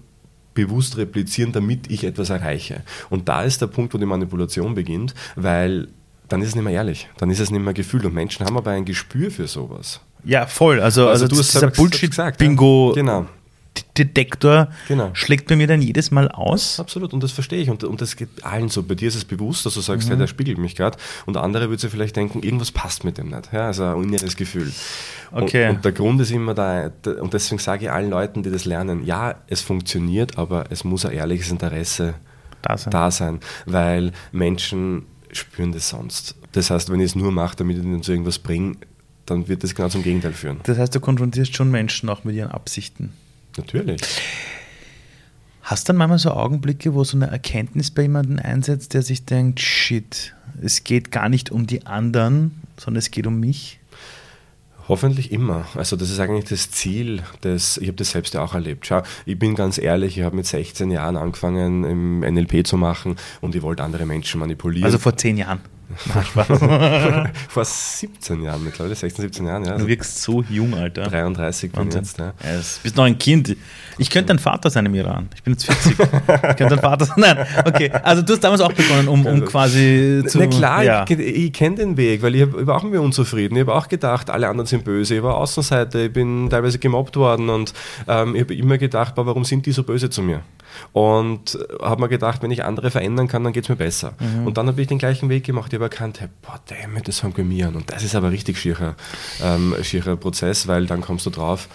bewusst 0.53 0.97
replizieren, 0.97 1.51
damit 1.51 1.91
ich 1.91 2.03
etwas 2.03 2.29
erreiche. 2.29 2.81
Und 3.09 3.27
da 3.27 3.43
ist 3.43 3.61
der 3.61 3.67
Punkt, 3.67 3.93
wo 3.93 3.97
die 3.97 4.05
Manipulation 4.05 4.73
beginnt, 4.73 5.13
weil 5.35 5.89
dann 6.29 6.41
ist 6.41 6.49
es 6.49 6.55
nicht 6.55 6.63
mehr 6.63 6.73
ehrlich, 6.73 7.09
dann 7.17 7.29
ist 7.29 7.39
es 7.39 7.51
nicht 7.51 7.61
mehr 7.61 7.73
Gefühl. 7.73 8.05
Und 8.05 8.13
Menschen 8.13 8.45
haben 8.45 8.57
aber 8.57 8.71
ein 8.71 8.85
Gespür 8.85 9.29
für 9.29 9.47
sowas. 9.47 10.01
Ja, 10.27 10.45
voll. 10.45 10.81
Also, 10.81 11.07
also, 11.07 11.25
also 11.25 11.27
du 11.27 11.39
hast 11.39 11.53
dieser 11.53 11.71
Bullshit-Bingo. 11.71 12.93
Genau. 12.93 13.25
Detektor 13.97 14.69
genau. 14.87 15.11
schlägt 15.13 15.47
bei 15.47 15.55
mir 15.55 15.67
dann 15.67 15.81
jedes 15.81 16.11
Mal 16.11 16.29
aus. 16.29 16.79
Absolut, 16.79 17.13
und 17.13 17.23
das 17.23 17.31
verstehe 17.31 17.61
ich. 17.61 17.69
Und, 17.69 17.83
und 17.83 18.01
das 18.01 18.15
geht 18.15 18.29
allen 18.43 18.69
so. 18.69 18.83
Bei 18.83 18.95
dir 18.95 19.07
ist 19.07 19.15
es 19.15 19.25
bewusst, 19.25 19.65
dass 19.65 19.75
du 19.75 19.81
sagst, 19.81 20.07
mhm. 20.07 20.11
hey, 20.11 20.19
der 20.19 20.27
spiegelt 20.27 20.57
mich 20.57 20.75
gerade. 20.75 20.97
Und 21.25 21.37
andere 21.37 21.69
würde 21.69 21.81
sich 21.81 21.91
vielleicht 21.91 22.15
denken, 22.15 22.43
irgendwas 22.43 22.71
passt 22.71 23.03
mit 23.03 23.17
dem 23.17 23.29
nicht. 23.29 23.51
Ja, 23.53 23.67
also 23.67 23.85
ein 23.85 24.03
inneres 24.03 24.35
Gefühl. 24.35 24.71
Okay. 25.31 25.69
Und, 25.69 25.77
und, 25.77 25.85
der 25.85 25.91
Grund 25.91 26.21
ist 26.21 26.31
immer 26.31 26.53
da, 26.53 26.91
und 27.21 27.33
deswegen 27.33 27.59
sage 27.59 27.85
ich 27.85 27.91
allen 27.91 28.09
Leuten, 28.09 28.43
die 28.43 28.51
das 28.51 28.65
lernen, 28.65 29.05
ja, 29.05 29.35
es 29.47 29.61
funktioniert, 29.61 30.37
aber 30.37 30.65
es 30.69 30.83
muss 30.83 31.05
ein 31.05 31.13
ehrliches 31.13 31.51
Interesse 31.51 32.15
da 32.61 32.77
sein. 32.77 32.91
Da 32.91 33.11
sein 33.11 33.39
weil 33.65 34.11
Menschen 34.31 35.05
spüren 35.31 35.71
das 35.71 35.89
sonst. 35.89 36.35
Das 36.53 36.69
heißt, 36.69 36.91
wenn 36.91 36.99
ich 36.99 37.07
es 37.07 37.15
nur 37.15 37.31
mache, 37.31 37.55
damit 37.55 37.77
ich 37.77 37.83
ihnen 37.83 38.01
zu 38.01 38.11
irgendwas 38.11 38.39
bringe, 38.39 38.77
dann 39.27 39.47
wird 39.47 39.63
das 39.63 39.75
genau 39.75 39.89
zum 39.89 40.03
Gegenteil 40.03 40.33
führen. 40.33 40.59
Das 40.63 40.77
heißt, 40.77 40.95
du 40.95 40.99
konfrontierst 40.99 41.55
schon 41.55 41.69
Menschen 41.69 42.09
auch 42.09 42.23
mit 42.23 42.35
ihren 42.35 42.51
Absichten. 42.51 43.13
Natürlich. 43.57 44.01
Hast 45.61 45.87
du 45.87 45.91
dann 45.91 45.97
manchmal 45.97 46.19
so 46.19 46.31
Augenblicke, 46.31 46.93
wo 46.93 47.03
so 47.03 47.17
eine 47.17 47.27
Erkenntnis 47.27 47.91
bei 47.91 48.03
jemandem 48.03 48.39
einsetzt, 48.39 48.93
der 48.93 49.01
sich 49.01 49.25
denkt, 49.25 49.59
shit, 49.59 50.33
es 50.61 50.83
geht 50.85 51.11
gar 51.11 51.27
nicht 51.27 51.51
um 51.51 51.67
die 51.67 51.85
anderen, 51.85 52.61
sondern 52.77 52.99
es 52.99 53.11
geht 53.11 53.27
um 53.27 53.39
mich? 53.39 53.79
Hoffentlich 54.87 55.33
immer. 55.33 55.65
Also 55.75 55.97
das 55.97 56.09
ist 56.09 56.19
eigentlich 56.19 56.45
das 56.45 56.71
Ziel, 56.71 57.21
des, 57.43 57.77
ich 57.77 57.87
habe 57.87 57.97
das 57.97 58.11
selbst 58.11 58.33
ja 58.33 58.41
auch 58.41 58.53
erlebt. 58.53 58.85
Schau, 58.85 59.01
ich 59.25 59.37
bin 59.37 59.55
ganz 59.55 59.77
ehrlich, 59.77 60.17
ich 60.17 60.23
habe 60.23 60.37
mit 60.37 60.45
16 60.45 60.89
Jahren 60.89 61.17
angefangen, 61.17 61.83
im 61.83 62.19
NLP 62.21 62.65
zu 62.65 62.77
machen 62.77 63.17
und 63.41 63.53
ich 63.53 63.61
wollte 63.61 63.83
andere 63.83 64.05
Menschen 64.05 64.39
manipulieren. 64.39 64.85
Also 64.85 64.97
vor 64.97 65.17
zehn 65.17 65.35
Jahren. 65.35 65.59
Vor 67.49 67.63
17 67.65 68.43
Jahren 68.43 68.63
mittlerweile, 68.63 68.93
16, 68.93 69.23
17 69.23 69.47
Jahren, 69.47 69.65
ja. 69.65 69.77
Du 69.77 69.87
wirkst 69.87 70.21
so 70.21 70.43
jung, 70.49 70.73
Alter. 70.73 71.03
33 71.03 71.71
bin 71.71 71.81
ich 71.81 71.85
Wahnsinn. 71.95 72.01
jetzt, 72.01 72.17
ja. 72.17 72.25
Ja, 72.43 72.57
du 72.57 72.63
bist 72.83 72.97
noch 72.97 73.05
ein 73.05 73.17
Kind. 73.17 73.55
Ich 73.97 74.09
könnte 74.09 74.27
dein 74.27 74.39
Vater 74.39 74.69
sein 74.69 74.85
im 74.85 74.95
Iran. 74.95 75.29
Ich 75.33 75.43
bin 75.43 75.53
jetzt 75.53 75.65
40. 75.65 75.91
ich 75.99 76.07
könnte 76.57 76.75
dein 76.75 76.79
Vater 76.79 77.05
sein. 77.05 77.15
Nein, 77.17 77.47
okay. 77.65 77.89
Also 78.03 78.21
du 78.21 78.33
hast 78.33 78.43
damals 78.43 78.61
auch 78.61 78.73
begonnen, 78.73 79.07
um, 79.07 79.25
um 79.25 79.45
quasi 79.45 80.23
zu... 80.27 80.39
Na 80.39 80.47
klar, 80.47 80.83
ja. 80.83 81.05
ich, 81.07 81.17
ich 81.19 81.53
kenne 81.53 81.77
den 81.77 81.97
Weg, 81.97 82.21
weil 82.21 82.35
ich, 82.35 82.41
hab, 82.41 82.59
ich 82.59 82.67
war 82.67 82.77
auch 82.77 82.83
immer 82.83 83.01
unzufrieden. 83.01 83.55
Ich 83.55 83.61
habe 83.61 83.73
auch 83.73 83.87
gedacht, 83.87 84.29
alle 84.29 84.49
anderen 84.49 84.67
sind 84.67 84.83
böse. 84.83 85.15
Ich 85.15 85.23
war 85.23 85.37
Außenseite, 85.37 86.03
ich 86.03 86.13
bin 86.13 86.49
teilweise 86.49 86.79
gemobbt 86.79 87.15
worden 87.15 87.49
und 87.49 87.73
ähm, 88.07 88.35
ich 88.35 88.41
habe 88.41 88.55
immer 88.55 88.77
gedacht, 88.77 89.13
warum 89.15 89.45
sind 89.45 89.65
die 89.65 89.71
so 89.71 89.83
böse 89.83 90.09
zu 90.09 90.21
mir? 90.21 90.41
Und 90.93 91.57
habe 91.81 92.01
mir 92.01 92.09
gedacht, 92.09 92.41
wenn 92.41 92.51
ich 92.51 92.63
andere 92.63 92.91
verändern 92.91 93.27
kann, 93.27 93.43
dann 93.43 93.53
geht 93.53 93.63
es 93.63 93.69
mir 93.69 93.75
besser. 93.75 94.13
Mhm. 94.19 94.47
Und 94.47 94.57
dann 94.57 94.67
habe 94.67 94.81
ich 94.81 94.87
den 94.87 94.97
gleichen 94.97 95.29
Weg 95.29 95.43
gemacht. 95.43 95.71
Ich 95.71 95.75
habe 95.75 95.85
erkannt, 95.85 96.19
hey, 96.21 96.27
boah, 96.41 96.59
damn, 96.67 97.01
das 97.03 97.19
fangt 97.19 97.35
bei 97.35 97.43
mir 97.43 97.67
an. 97.67 97.75
Und 97.75 97.91
das 97.91 98.03
ist 98.03 98.15
aber 98.15 98.31
richtig 98.31 98.59
schierer, 98.59 98.95
ähm, 99.43 99.75
schierer 99.81 100.15
Prozess, 100.15 100.67
weil 100.67 100.85
dann 100.85 101.01
kommst 101.01 101.25
du 101.25 101.29
drauf, 101.29 101.67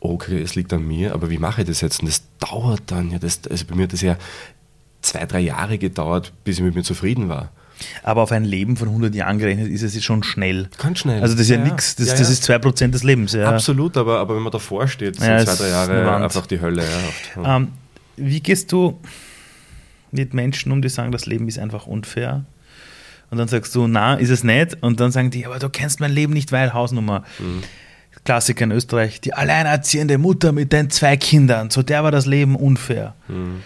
okay, 0.00 0.40
es 0.40 0.54
liegt 0.54 0.72
an 0.72 0.86
mir, 0.86 1.14
aber 1.14 1.30
wie 1.30 1.38
mache 1.38 1.62
ich 1.62 1.68
das 1.68 1.80
jetzt? 1.80 2.00
Und 2.00 2.08
das 2.08 2.22
dauert 2.38 2.82
dann, 2.86 3.10
ja, 3.10 3.18
das, 3.18 3.40
also 3.50 3.64
bei 3.66 3.74
mir 3.74 3.84
hat 3.84 3.92
das 3.92 4.02
ja 4.02 4.16
zwei, 5.02 5.26
drei 5.26 5.40
Jahre 5.40 5.78
gedauert, 5.78 6.32
bis 6.44 6.58
ich 6.58 6.64
mit 6.64 6.74
mir 6.74 6.82
zufrieden 6.82 7.28
war. 7.28 7.50
Aber 8.02 8.22
auf 8.22 8.32
ein 8.32 8.44
Leben 8.44 8.76
von 8.76 8.88
100 8.88 9.14
Jahren 9.14 9.38
gerechnet 9.38 9.68
ist 9.68 9.82
es 9.82 10.02
schon 10.02 10.22
schnell. 10.22 10.68
Ganz 10.78 10.98
schnell. 10.98 11.22
Also 11.22 11.34
das 11.34 11.42
ist 11.42 11.50
ja, 11.50 11.58
Ja, 11.58 11.64
nichts. 11.64 11.96
Das, 11.96 12.08
ja, 12.08 12.12
das 12.14 12.28
ja. 12.28 12.32
ist 12.32 12.50
2% 12.50 12.88
des 12.88 13.04
Lebens. 13.04 13.32
Ja. 13.32 13.50
Absolut, 13.50 13.96
aber, 13.96 14.18
aber 14.18 14.34
wenn 14.34 14.42
man 14.42 14.52
davor 14.52 14.88
steht, 14.88 15.16
sind 15.16 15.40
zwei, 15.40 15.54
drei 15.54 15.68
Jahre 15.68 16.16
einfach 16.16 16.46
die 16.46 16.60
Hölle. 16.60 16.82
Ähm, 17.42 17.68
wie 18.20 18.40
gehst 18.40 18.72
du 18.72 19.00
mit 20.10 20.34
Menschen 20.34 20.72
um, 20.72 20.82
die 20.82 20.88
sagen, 20.88 21.12
das 21.12 21.26
Leben 21.26 21.48
ist 21.48 21.58
einfach 21.58 21.86
unfair? 21.86 22.44
Und 23.30 23.38
dann 23.38 23.48
sagst 23.48 23.74
du, 23.74 23.86
na, 23.86 24.14
ist 24.14 24.30
es 24.30 24.42
nicht. 24.42 24.82
Und 24.82 25.00
dann 25.00 25.12
sagen 25.12 25.30
die, 25.30 25.44
aber 25.44 25.58
du 25.58 25.68
kennst 25.68 26.00
mein 26.00 26.12
Leben 26.12 26.32
nicht, 26.32 26.50
weil 26.52 26.72
Hausnummer. 26.72 27.24
Mhm. 27.38 27.62
Klassiker 28.24 28.64
in 28.64 28.72
Österreich, 28.72 29.20
die 29.20 29.32
alleinerziehende 29.32 30.18
Mutter 30.18 30.52
mit 30.52 30.72
den 30.72 30.90
zwei 30.90 31.16
Kindern, 31.16 31.70
so 31.70 31.82
der 31.82 32.04
war 32.04 32.10
das 32.10 32.26
Leben 32.26 32.56
unfair. 32.56 33.14
Mhm. 33.28 33.62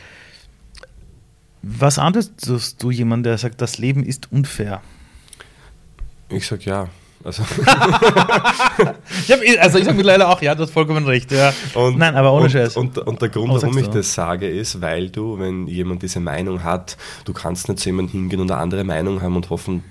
Was 1.63 1.99
antwortest 1.99 2.83
du 2.83 2.91
jemand, 2.91 3.25
der 3.25 3.39
sagt, 3.39 3.61
das 3.61 3.79
Leben 3.79 4.05
ist 4.05 4.31
unfair? 4.31 4.83
Ich 6.29 6.47
sag 6.47 6.65
ja. 6.65 6.89
Also, 7.25 7.43
Ich 9.27 9.33
hab, 9.33 9.41
also 9.61 9.79
ich 9.79 9.85
sage 9.85 9.97
mittlerweile 9.97 10.29
auch, 10.29 10.43
ja, 10.43 10.55
du 10.55 10.63
hast 10.63 10.73
vollkommen 10.73 11.07
recht. 11.07 11.31
Ja. 11.31 11.53
Und, 11.75 11.99
Nein, 11.99 12.17
aber 12.17 12.33
ohne 12.33 12.45
und, 12.45 12.51
Scheiß. 12.51 12.77
Und, 12.77 12.99
und 12.99 13.23
der 13.23 13.29
Grund, 13.29 13.53
warum 13.53 13.79
ich 13.79 13.89
das 13.89 14.13
sage, 14.13 14.49
ist, 14.49 14.81
weil 14.81 15.11
du, 15.11 15.39
wenn 15.39 15.67
jemand 15.67 16.03
diese 16.03 16.21
Meinung 16.21 16.65
hat, 16.65 16.97
du 17.25 17.33
kannst 17.33 17.69
nicht 17.69 17.81
zu 17.81 17.89
jemandem 17.91 18.21
hingehen 18.21 18.41
und 18.41 18.51
eine 18.51 18.61
andere 18.61 18.85
Meinung 18.85 19.23
haben 19.23 19.37
und 19.37 19.51
hoffen, 19.51 19.85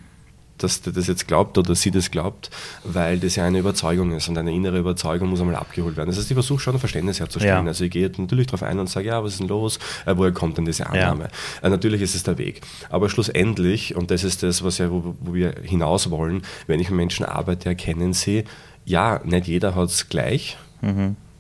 dass 0.63 0.81
der 0.81 0.93
das 0.93 1.07
jetzt 1.07 1.27
glaubt 1.27 1.57
oder 1.57 1.75
sie 1.75 1.91
das 1.91 2.11
glaubt, 2.11 2.49
weil 2.83 3.19
das 3.19 3.35
ja 3.35 3.45
eine 3.45 3.59
Überzeugung 3.59 4.11
ist 4.11 4.29
und 4.29 4.37
eine 4.37 4.53
innere 4.53 4.79
Überzeugung 4.79 5.29
muss 5.29 5.41
einmal 5.41 5.55
abgeholt 5.55 5.97
werden. 5.97 6.09
Das 6.09 6.17
heißt, 6.17 6.29
ich 6.29 6.35
versuche 6.35 6.59
schon 6.59 6.75
ein 6.75 6.79
Verständnis 6.79 7.19
herzustellen. 7.19 7.65
Ja. 7.65 7.69
Also 7.69 7.83
ich 7.83 7.91
gehe 7.91 8.09
natürlich 8.17 8.47
darauf 8.47 8.63
ein 8.63 8.79
und 8.79 8.89
sage, 8.89 9.07
ja, 9.07 9.23
was 9.23 9.33
ist 9.33 9.39
denn 9.39 9.47
los? 9.47 9.79
Äh, 10.05 10.13
woher 10.17 10.31
kommt 10.31 10.57
denn 10.57 10.65
diese 10.65 10.87
Annahme? 10.87 11.29
Äh, 11.61 11.69
natürlich 11.69 12.01
ist 12.01 12.15
es 12.15 12.23
der 12.23 12.37
Weg. 12.37 12.61
Aber 12.89 13.09
schlussendlich, 13.09 13.95
und 13.95 14.11
das 14.11 14.23
ist 14.23 14.43
das, 14.43 14.63
was 14.63 14.77
ja, 14.77 14.91
wo, 14.91 15.15
wo 15.19 15.33
wir 15.33 15.55
hinaus 15.63 16.09
wollen, 16.09 16.43
wenn 16.67 16.79
ich 16.79 16.89
mit 16.89 16.97
Menschen 16.97 17.25
arbeite, 17.25 17.69
erkennen 17.69 18.13
sie, 18.13 18.45
ja, 18.85 19.21
nicht 19.23 19.47
jeder 19.47 19.75
hat 19.75 19.89
es 19.89 20.09
gleich, 20.09 20.57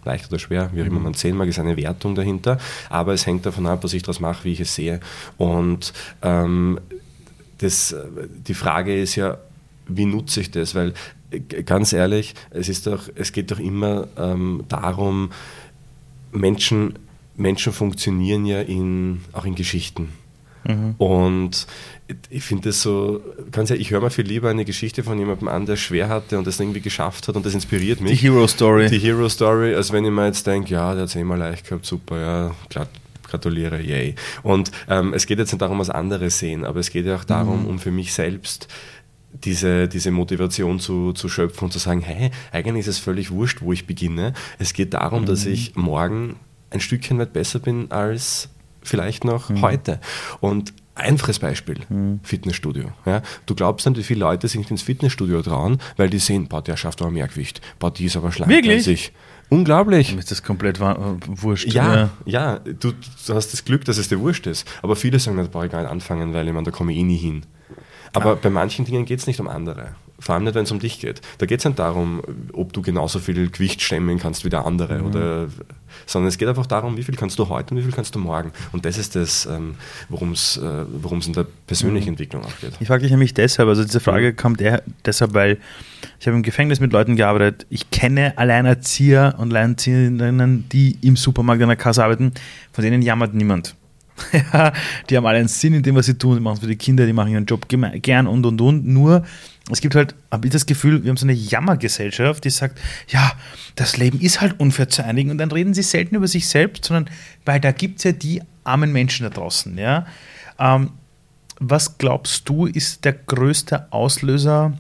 leicht 0.03 0.27
oder 0.29 0.39
schwer, 0.39 0.69
wie 0.73 0.81
auch 0.81 0.85
immer 0.85 0.99
man 0.99 1.13
sehen 1.13 1.37
mag, 1.37 1.47
ist 1.47 1.59
eine 1.59 1.77
Wertung 1.77 2.15
dahinter, 2.15 2.57
aber 2.89 3.13
es 3.13 3.25
hängt 3.25 3.45
davon 3.45 3.65
ab, 3.65 3.83
was 3.83 3.93
ich 3.93 4.03
daraus 4.03 4.19
mache, 4.19 4.43
wie 4.43 4.53
ich 4.53 4.59
es 4.59 4.75
sehe. 4.75 4.99
Und 5.37 5.93
ähm, 6.21 6.79
das, 7.61 7.91
äh, 7.91 8.05
die 8.47 8.53
Frage 8.53 8.99
ist 8.99 9.15
ja, 9.15 9.37
wie 9.87 10.05
nutze 10.05 10.41
ich 10.41 10.51
das? 10.51 10.75
Weil 10.75 10.93
äh, 11.31 11.39
ganz 11.63 11.93
ehrlich, 11.93 12.33
es, 12.49 12.69
ist 12.69 12.87
doch, 12.87 13.09
es 13.15 13.31
geht 13.31 13.51
doch 13.51 13.59
immer 13.59 14.07
ähm, 14.17 14.63
darum, 14.67 15.31
Menschen, 16.31 16.99
Menschen 17.35 17.73
funktionieren 17.73 18.45
ja 18.45 18.61
in, 18.61 19.21
auch 19.33 19.45
in 19.45 19.55
Geschichten. 19.55 20.09
Und 20.97 21.65
ich 22.29 22.43
finde 22.43 22.69
das 22.69 22.81
so, 22.81 23.21
ganz 23.51 23.69
ehrlich, 23.69 23.87
ich 23.87 23.91
höre 23.91 24.01
mir 24.01 24.11
viel 24.11 24.25
lieber 24.25 24.49
eine 24.49 24.65
Geschichte 24.65 25.03
von 25.03 25.17
jemandem 25.17 25.47
an, 25.47 25.65
der 25.65 25.73
es 25.73 25.79
schwer 25.79 26.09
hatte 26.09 26.37
und 26.37 26.45
das 26.45 26.59
irgendwie 26.59 26.81
geschafft 26.81 27.27
hat 27.27 27.35
und 27.35 27.45
das 27.45 27.53
inspiriert 27.53 28.01
mich. 28.01 28.19
Die 28.19 28.27
Hero 28.27 28.47
Story. 28.47 28.89
Die 28.89 28.99
Hero 28.99 29.27
Story, 29.27 29.73
als 29.73 29.91
wenn 29.91 30.05
ich 30.05 30.11
mir 30.11 30.27
jetzt 30.27 30.45
denke, 30.45 30.73
ja, 30.73 30.93
der 30.93 31.03
hat 31.03 31.09
es 31.09 31.15
eh 31.15 31.23
mal 31.23 31.39
leicht 31.39 31.67
gehabt, 31.67 31.85
super, 31.85 32.19
ja, 32.19 32.55
klar, 32.69 32.87
gratuliere, 33.31 33.81
yay. 33.81 34.15
Und 34.43 34.71
ähm, 34.89 35.13
es 35.13 35.25
geht 35.25 35.39
jetzt 35.39 35.51
nicht 35.51 35.61
darum, 35.61 35.79
was 35.79 35.89
andere 35.89 36.29
sehen, 36.29 36.65
aber 36.65 36.79
es 36.79 36.89
geht 36.89 37.05
ja 37.05 37.15
auch 37.15 37.23
darum, 37.23 37.65
um 37.65 37.79
für 37.79 37.91
mich 37.91 38.13
selbst 38.13 38.67
diese, 39.33 39.87
diese 39.87 40.11
Motivation 40.11 40.79
zu, 40.79 41.13
zu 41.13 41.29
schöpfen 41.29 41.65
und 41.65 41.71
zu 41.71 41.79
sagen, 41.79 42.01
hey, 42.01 42.31
eigentlich 42.51 42.81
ist 42.81 42.95
es 42.95 42.99
völlig 42.99 43.31
wurscht, 43.31 43.61
wo 43.61 43.73
ich 43.73 43.87
beginne. 43.87 44.33
Es 44.59 44.73
geht 44.73 44.93
darum, 44.93 45.25
dass 45.25 45.45
ich 45.45 45.75
morgen 45.75 46.35
ein 46.69 46.79
Stückchen 46.79 47.17
weit 47.17 47.33
besser 47.33 47.59
bin 47.59 47.91
als 47.91 48.49
vielleicht 48.83 49.23
noch 49.23 49.49
heute. 49.61 49.99
Und 50.39 50.73
einfaches 50.95 51.39
Beispiel, 51.39 51.77
Fitnessstudio. 52.23 52.91
Ja, 53.05 53.21
du 53.45 53.55
glaubst 53.55 53.87
nicht, 53.87 53.97
wie 53.97 54.03
viele 54.03 54.21
Leute 54.21 54.47
sich 54.47 54.69
ins 54.69 54.81
Fitnessstudio 54.81 55.41
trauen, 55.41 55.79
weil 55.97 56.09
die 56.09 56.19
sehen, 56.19 56.47
boah, 56.47 56.61
der 56.61 56.77
schafft 56.77 57.01
aber 57.01 57.11
mehr 57.11 57.27
Gewicht, 57.27 57.61
boah, 57.79 57.91
die 57.91 58.05
ist 58.05 58.17
aber 58.17 58.31
schlanker 58.31 58.53
Wirklich? 58.53 58.77
als 58.77 58.87
ich. 58.87 59.11
Unglaublich. 59.51 60.13
Mir 60.13 60.19
ist 60.19 60.31
das 60.31 60.43
komplett 60.43 60.79
wurscht. 60.79 61.73
Ja, 61.73 62.09
ja, 62.25 62.59
du, 62.59 62.93
du 62.93 63.33
hast 63.33 63.51
das 63.51 63.65
Glück, 63.65 63.83
dass 63.83 63.97
es 63.97 64.07
dir 64.07 64.17
wurscht 64.21 64.47
ist. 64.47 64.65
Aber 64.81 64.95
viele 64.95 65.19
sagen, 65.19 65.35
das 65.35 65.49
brauche 65.49 65.65
ich 65.65 65.71
gar 65.73 65.81
nicht 65.81 65.91
anfangen, 65.91 66.33
weil 66.33 66.47
ich 66.47 66.53
meine, 66.53 66.63
da 66.63 66.71
komme 66.71 66.93
ich 66.93 66.99
eh 66.99 67.03
nie 67.03 67.17
hin. 67.17 67.43
Aber 68.13 68.37
bei 68.37 68.49
manchen 68.49 68.85
Dingen 68.85 69.03
geht 69.03 69.19
es 69.19 69.27
nicht 69.27 69.41
um 69.41 69.49
andere. 69.49 69.95
Vor 70.21 70.35
allem 70.35 70.43
nicht, 70.43 70.53
wenn 70.55 70.63
es 70.63 70.71
um 70.71 70.79
dich 70.79 70.99
geht. 70.99 71.19
Da 71.39 71.45
geht 71.47 71.59
es 71.59 71.65
nicht 71.65 71.79
darum, 71.79 72.21
ob 72.53 72.73
du 72.73 72.81
genauso 72.81 73.19
viel 73.19 73.49
Gewicht 73.49 73.81
stemmen 73.81 74.19
kannst 74.19 74.45
wie 74.45 74.49
der 74.49 74.65
andere. 74.65 74.99
Mhm. 74.99 75.05
Oder, 75.07 75.47
sondern 76.05 76.29
es 76.29 76.37
geht 76.37 76.47
einfach 76.47 76.67
darum, 76.67 76.95
wie 76.95 77.03
viel 77.03 77.15
kannst 77.15 77.39
du 77.39 77.49
heute 77.49 77.73
und 77.73 77.79
wie 77.79 77.83
viel 77.83 77.91
kannst 77.91 78.13
du 78.13 78.19
morgen. 78.19 78.51
Und 78.71 78.85
das 78.85 78.97
ist 78.99 79.15
das, 79.15 79.47
ähm, 79.47 79.75
worum 80.09 80.31
es 80.33 80.57
äh, 80.57 80.85
in 81.25 81.33
der 81.33 81.45
persönlichen 81.65 82.05
Mhm. 82.05 82.13
Entwicklung 82.13 82.45
auch 82.45 82.59
geht. 82.61 82.73
Ich 82.79 82.87
frage 82.87 83.01
dich 83.01 83.11
nämlich 83.11 83.33
deshalb, 83.33 83.67
also 83.67 83.83
diese 83.83 83.99
Frage 83.99 84.33
kommt 84.33 84.61
eher 84.61 84.83
deshalb, 85.05 85.33
weil 85.33 85.57
ich 86.19 86.27
habe 86.27 86.37
im 86.37 86.43
Gefängnis 86.43 86.79
mit 86.79 86.93
Leuten 86.93 87.15
gearbeitet. 87.15 87.65
Ich 87.69 87.89
kenne 87.89 88.37
Alleinerzieher 88.37 89.35
und 89.39 89.51
Alleinerzieherinnen, 89.51 90.69
die 90.69 90.97
im 91.01 91.15
Supermarkt 91.15 91.61
an 91.63 91.69
der 91.69 91.77
Kasse 91.77 92.03
arbeiten, 92.03 92.31
von 92.71 92.83
denen 92.83 93.01
jammert 93.01 93.33
niemand. 93.33 93.75
Ja, 94.53 94.73
die 95.09 95.17
haben 95.17 95.25
alle 95.25 95.39
einen 95.39 95.47
Sinn 95.47 95.73
in 95.73 95.83
dem, 95.83 95.95
was 95.95 96.05
sie 96.05 96.17
tun. 96.17 96.35
Die 96.35 96.41
machen 96.41 96.55
es 96.55 96.59
für 96.59 96.67
die 96.67 96.75
Kinder, 96.75 97.05
die 97.05 97.13
machen 97.13 97.31
ihren 97.31 97.45
Job 97.45 97.67
gern 97.67 98.27
und 98.27 98.45
und 98.45 98.59
und. 98.61 98.85
Nur, 98.85 99.23
es 99.71 99.81
gibt 99.81 99.95
halt, 99.95 100.15
habe 100.31 100.47
ich 100.47 100.53
das 100.53 100.65
Gefühl, 100.65 101.03
wir 101.03 101.09
haben 101.09 101.17
so 101.17 101.25
eine 101.25 101.33
Jammergesellschaft, 101.33 102.43
die 102.43 102.49
sagt, 102.49 102.79
ja, 103.07 103.31
das 103.75 103.97
Leben 103.97 104.19
ist 104.19 104.41
halt 104.41 104.59
unfair 104.59 104.89
zu 104.89 105.03
einigen. 105.03 105.31
Und 105.31 105.37
dann 105.37 105.51
reden 105.51 105.73
sie 105.73 105.83
selten 105.83 106.15
über 106.15 106.27
sich 106.27 106.47
selbst, 106.47 106.85
sondern 106.85 107.13
weil 107.45 107.59
da 107.59 107.71
gibt 107.71 107.99
es 107.99 108.03
ja 108.03 108.11
die 108.11 108.41
armen 108.63 108.91
Menschen 108.91 109.23
da 109.23 109.29
draußen. 109.29 109.77
Ja? 109.77 110.05
Ähm, 110.59 110.91
was 111.59 111.97
glaubst 111.97 112.49
du, 112.49 112.65
ist 112.65 113.05
der 113.05 113.13
größte 113.13 113.91
Auslöser 113.91 114.73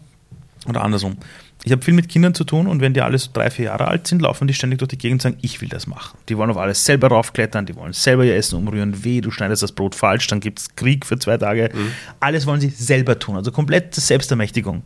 oder 0.67 0.83
andersrum? 0.83 1.17
Ich 1.63 1.71
habe 1.71 1.83
viel 1.83 1.93
mit 1.93 2.09
Kindern 2.09 2.33
zu 2.33 2.43
tun 2.43 2.65
und 2.65 2.81
wenn 2.81 2.95
die 2.95 3.01
alle 3.01 3.19
so 3.19 3.29
drei, 3.31 3.51
vier 3.51 3.65
Jahre 3.65 3.87
alt 3.87 4.07
sind, 4.07 4.23
laufen 4.23 4.47
die 4.47 4.53
ständig 4.55 4.79
durch 4.79 4.89
die 4.89 4.97
Gegend 4.97 5.17
und 5.17 5.21
sagen, 5.21 5.37
ich 5.41 5.61
will 5.61 5.69
das 5.69 5.85
machen. 5.85 6.17
Die 6.27 6.35
wollen 6.35 6.49
auf 6.49 6.57
alles 6.57 6.83
selber 6.85 7.09
raufklettern, 7.09 7.67
die 7.67 7.75
wollen 7.75 7.93
selber 7.93 8.25
ihr 8.25 8.35
Essen 8.35 8.57
umrühren. 8.57 9.03
Weh, 9.03 9.21
du 9.21 9.29
schneidest 9.29 9.61
das 9.61 9.71
Brot 9.71 9.93
falsch, 9.93 10.25
dann 10.25 10.39
gibt 10.39 10.59
es 10.59 10.75
Krieg 10.75 11.05
für 11.05 11.19
zwei 11.19 11.37
Tage. 11.37 11.69
Alles 12.19 12.47
wollen 12.47 12.61
sie 12.61 12.69
selber 12.69 13.19
tun, 13.19 13.35
also 13.35 13.51
komplett 13.51 13.93
Selbstermächtigung. 13.93 14.81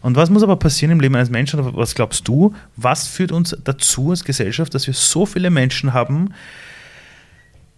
Und 0.00 0.14
was 0.14 0.30
muss 0.30 0.44
aber 0.44 0.54
passieren 0.56 0.92
im 0.92 1.00
Leben 1.00 1.16
eines 1.16 1.30
Menschen, 1.30 1.58
was 1.74 1.96
glaubst 1.96 2.28
du, 2.28 2.54
was 2.76 3.08
führt 3.08 3.32
uns 3.32 3.56
dazu 3.64 4.10
als 4.10 4.22
Gesellschaft, 4.22 4.74
dass 4.74 4.86
wir 4.86 4.94
so 4.94 5.26
viele 5.26 5.50
Menschen 5.50 5.92
haben, 5.92 6.32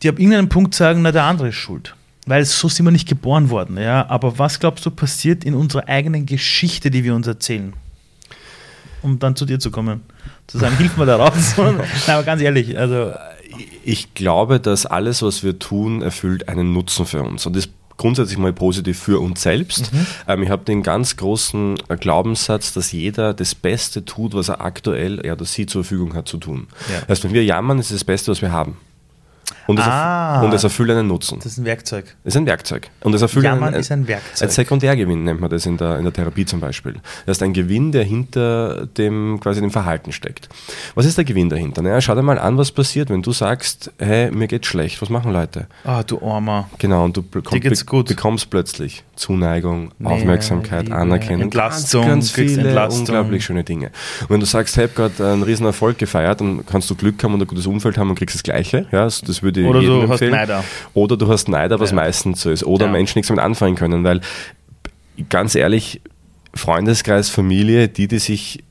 die 0.03 0.11
ab 0.11 0.19
irgendeinem 0.19 0.51
Punkt 0.51 0.75
sagen, 0.75 1.01
na, 1.01 1.13
der 1.13 1.25
andere 1.25 1.49
ist 1.49 1.55
schuld. 1.55 1.95
Weil 2.29 2.45
so 2.45 2.69
sind 2.69 2.85
wir 2.85 2.91
nicht 2.91 3.09
geboren 3.09 3.49
worden. 3.49 3.79
Ja? 3.79 4.09
Aber 4.09 4.39
was 4.39 4.61
glaubst 4.61 4.85
du 4.85 4.91
passiert 4.91 5.45
in 5.45 5.55
unserer 5.55 5.89
eigenen 5.89 6.27
Geschichte, 6.27 6.91
die 6.91 7.03
wir 7.03 7.15
uns 7.15 7.27
erzählen? 7.27 7.73
Um 9.03 9.19
dann 9.19 9.35
zu 9.35 9.47
dir 9.47 9.59
zu 9.59 9.71
kommen. 9.71 10.03
Zu 10.47 10.59
sagen, 10.59 10.77
hilf 10.77 10.97
mir 10.97 11.07
da 11.07 11.17
raus. 11.17 11.55
Nein, 11.57 11.81
aber 12.07 12.23
ganz 12.25 12.43
ehrlich, 12.43 12.79
also 12.79 13.13
Ich 13.85 14.13
glaube, 14.13 14.61
dass 14.61 14.85
alles, 14.85 15.23
was 15.23 15.43
wir 15.43 15.59
tun, 15.59 16.03
erfüllt 16.03 16.49
einen 16.49 16.73
Nutzen 16.73 17.07
für 17.07 17.23
uns. 17.23 17.47
Und 17.47 17.57
das 17.57 17.67
ist 17.67 17.73
grundsätzlich 17.97 18.39
mal 18.39 18.53
positiv 18.53 18.99
für 18.99 19.21
uns 19.21 19.43
selbst. 19.43 19.91
Ähm, 20.27 20.43
ich 20.43 20.51
habe 20.51 20.65
den 20.65 20.83
ganz 20.83 21.17
großen 21.17 21.77
Glaubenssatz, 22.01 22.73
dass 22.75 22.93
jeder 22.93 23.35
das 23.35 23.55
Beste 23.55 24.05
tut, 24.05 24.35
was 24.35 24.49
er 24.49 24.61
aktuell, 24.61 25.19
er 25.21 25.33
oder 25.33 25.45
sie 25.45 25.67
zur 25.67 25.85
Verfügung 25.85 26.15
hat 26.15 26.29
zu 26.29 26.37
tun. 26.37 26.69
Ja. 26.89 27.01
Das 27.01 27.09
heißt, 27.09 27.25
wenn 27.25 27.33
wir 27.33 27.45
jammern, 27.45 27.79
ist 27.79 27.87
es 27.87 27.99
das 27.99 28.05
Beste, 28.05 28.31
was 28.31 28.43
wir 28.43 28.53
haben. 28.53 28.77
Und 29.69 29.79
es, 29.79 29.85
Ah. 29.87 30.41
und 30.41 30.53
es 30.55 30.65
erfüllt 30.65 30.91
einen 30.91 31.07
Nutzen. 31.07 31.39
Das 31.39 31.53
ist 31.53 31.59
ein 31.59 31.65
Werkzeug. 31.67 32.07
Es 32.25 32.35
ist 32.35 32.39
ein 32.39 32.47
Werkzeug. 32.47 32.89
Und 33.03 33.15
es 33.15 33.23
erfüllt 33.23 33.45
Jammern 33.45 33.69
einen, 33.75 33.81
ist 33.81 33.93
ein 33.93 34.09
Werkzeug. 34.09 34.49
Ein 34.49 34.51
Sekundärgewinn 34.51 35.25
nennt 35.25 35.41
man 35.41 35.51
das 35.51 35.67
in 35.67 35.77
der, 35.77 35.99
in 35.99 36.05
der 36.05 36.13
Therapie 36.13 36.47
zum 36.47 36.59
Beispiel. 36.59 36.95
Das 37.27 37.37
ist 37.37 37.43
ein 37.43 37.53
Gewinn, 37.53 37.93
der 37.93 38.03
hinter 38.03 38.87
dem, 38.87 39.39
quasi 39.41 39.61
dem 39.61 39.71
Verhalten 39.71 40.11
steckt. 40.13 40.49
Was 40.95 41.05
ist 41.05 41.19
der 41.19 41.25
Gewinn 41.25 41.51
dahinter? 41.51 41.83
Naja, 41.83 42.01
schau 42.01 42.15
dir 42.15 42.23
mal 42.23 42.39
an, 42.39 42.57
was 42.57 42.73
passiert, 42.73 43.11
wenn 43.11 43.21
du 43.23 43.33
sagst, 43.33 43.93
hey, 43.99 44.31
mir 44.31 44.49
geht's 44.49 44.67
schlecht. 44.69 45.03
Was 45.03 45.11
machen 45.11 45.33
Leute? 45.33 45.67
Ah, 45.85 46.03
du 46.03 46.19
Armer. 46.23 46.69
Genau, 46.79 47.05
und 47.05 47.15
du 47.17 47.23
bekomm, 47.23 47.61
Dir 47.61 47.69
geht's 47.69 47.85
gut. 47.85 48.09
bekommst 48.09 48.49
plötzlich 48.49 49.05
Zuneigung, 49.17 49.91
Nähe, 49.99 50.11
Aufmerksamkeit, 50.13 50.85
Liebe, 50.85 50.97
Anerkennung, 50.97 51.43
Entlastung, 51.43 52.03
ganz, 52.07 52.11
ganz 52.11 52.31
viele 52.31 52.63
Entlastung. 52.69 53.01
unglaublich 53.01 53.45
schöne 53.45 53.65
Dinge. 53.65 53.91
Und 54.23 54.31
wenn 54.31 54.41
du 54.41 54.47
sagst, 54.47 54.77
hey, 54.79 54.87
ich 54.87 54.97
habe 54.99 55.11
gerade 55.11 55.33
einen 55.33 55.43
riesen 55.43 55.67
Erfolg 55.67 55.99
gefeiert, 55.99 56.41
dann 56.41 56.65
kannst 56.65 56.89
du 56.89 56.95
Glück 56.95 57.23
haben 57.23 57.35
und 57.35 57.43
ein 57.43 57.47
gutes 57.47 57.67
Umfeld 57.67 57.99
haben 57.99 58.09
und 58.09 58.17
kriegst 58.19 58.35
das 58.37 58.43
Gleiche. 58.43 58.87
Ja, 58.93 59.05
das, 59.05 59.21
das 59.21 59.43
würde 59.65 59.81
ich 59.81 59.89
Oder 59.89 59.95
jedem 59.95 60.01
du 60.01 60.03
hast 60.09 60.11
empfehlen. 60.23 60.33
Neider. 60.33 60.65
Oder 60.95 61.17
du 61.17 61.29
hast 61.29 61.49
Neider, 61.49 61.81
was 61.81 61.91
Ja. 61.91 61.97
meistens 61.97 62.41
so 62.41 62.51
ist. 62.51 62.65
Oder 62.65 62.87
Ja. 62.87 62.93
Menschen 62.93 63.19
nichts 63.19 63.29
damit 63.29 63.43
anfangen 63.45 63.75
können, 63.77 64.05
weil 64.05 64.21
ganz 65.29 65.55
ehrlich, 65.55 66.01
Freundeskreis, 66.55 67.29
Familie, 67.31 67.89
die, 67.89 68.09
die 68.09 68.19
sich 68.19 68.63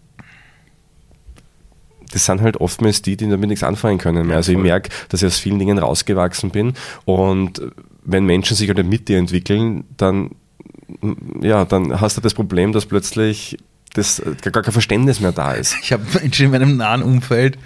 das 2.13 2.25
sind 2.25 2.41
halt 2.41 2.57
oftmals 2.61 3.01
die, 3.01 3.17
die 3.17 3.29
damit 3.29 3.49
nichts 3.49 3.63
anfangen 3.63 3.97
können 3.97 4.27
mehr. 4.27 4.37
Also 4.37 4.53
ich 4.53 4.57
merke, 4.57 4.89
dass 5.09 5.21
ich 5.21 5.27
aus 5.27 5.37
vielen 5.39 5.59
Dingen 5.59 5.77
rausgewachsen 5.77 6.51
bin 6.51 6.73
und 7.03 7.61
wenn 8.05 8.25
Menschen 8.25 8.55
sich 8.55 8.69
halt 8.69 8.87
mit 8.87 9.09
dir 9.09 9.17
entwickeln, 9.17 9.83
dann 9.97 10.31
ja, 11.41 11.65
dann 11.65 11.99
hast 11.99 12.15
du 12.15 12.21
das 12.21 12.33
Problem, 12.33 12.71
dass 12.71 12.85
plötzlich 12.85 13.57
das 13.97 14.19
äh, 14.19 14.35
gar 14.51 14.63
kein 14.63 14.71
Verständnis 14.73 15.19
mehr 15.19 15.31
da 15.31 15.53
ist. 15.53 15.75
Ich 15.81 15.91
habe 15.91 16.03
in 16.39 16.51
meinem 16.51 16.77
nahen 16.77 17.01
Umfeld, 17.01 17.57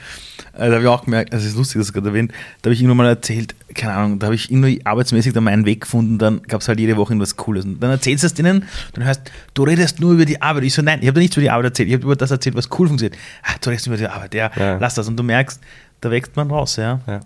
äh, 0.53 0.67
da 0.67 0.73
habe 0.73 0.81
ich 0.81 0.87
auch 0.87 1.03
gemerkt, 1.05 1.33
also 1.33 1.45
es 1.45 1.51
ist 1.51 1.57
lustig, 1.57 1.79
dass 1.81 1.93
gerade 1.93 2.07
erwähnt, 2.09 2.31
da 2.61 2.67
habe 2.67 2.73
ich 2.73 2.81
irgendwann 2.81 2.97
mal 2.97 3.07
erzählt, 3.07 3.53
keine 3.75 3.93
Ahnung, 3.93 4.19
da 4.19 4.27
habe 4.27 4.35
ich 4.35 4.49
irgendwie 4.51 4.85
arbeitsmäßig 4.85 5.33
dann 5.33 5.43
meinen 5.43 5.65
Weg 5.65 5.81
gefunden, 5.81 6.17
dann 6.17 6.41
gab 6.43 6.61
es 6.61 6.67
halt 6.67 6.79
jede 6.79 6.97
Woche 6.97 7.13
irgendwas 7.13 7.35
Cooles. 7.37 7.65
Und 7.65 7.79
dann 7.81 7.91
erzählst 7.91 8.23
du 8.23 8.27
es 8.27 8.33
denen, 8.33 8.65
dann 8.93 9.03
hörst 9.05 9.21
du 9.53 9.63
redest 9.63 9.99
nur 9.99 10.13
über 10.13 10.25
die 10.25 10.41
Arbeit. 10.41 10.63
Ich 10.63 10.73
so, 10.73 10.81
nein, 10.81 10.99
ich 11.01 11.07
habe 11.07 11.15
dir 11.15 11.21
nichts 11.21 11.37
über 11.37 11.43
die 11.43 11.51
Arbeit 11.51 11.65
erzählt, 11.65 11.89
ich 11.89 11.93
habe 11.95 12.03
über 12.05 12.15
das 12.15 12.31
erzählt, 12.31 12.55
was 12.55 12.69
cool 12.77 12.87
funktioniert. 12.87 13.17
Ah, 13.43 13.53
du 13.61 13.69
redest 13.69 13.87
nur 13.87 13.95
über 13.95 14.03
die 14.07 14.11
Arbeit, 14.11 14.33
ja, 14.33 14.51
Ja. 14.55 14.77
lass 14.77 14.95
das. 14.95 15.07
Und 15.07 15.17
du 15.17 15.23
merkst, 15.23 15.61
da 16.01 16.11
wächst 16.11 16.35
man 16.35 16.49
raus, 16.49 16.75
ja. 16.77 16.99
Ja. 17.07 17.19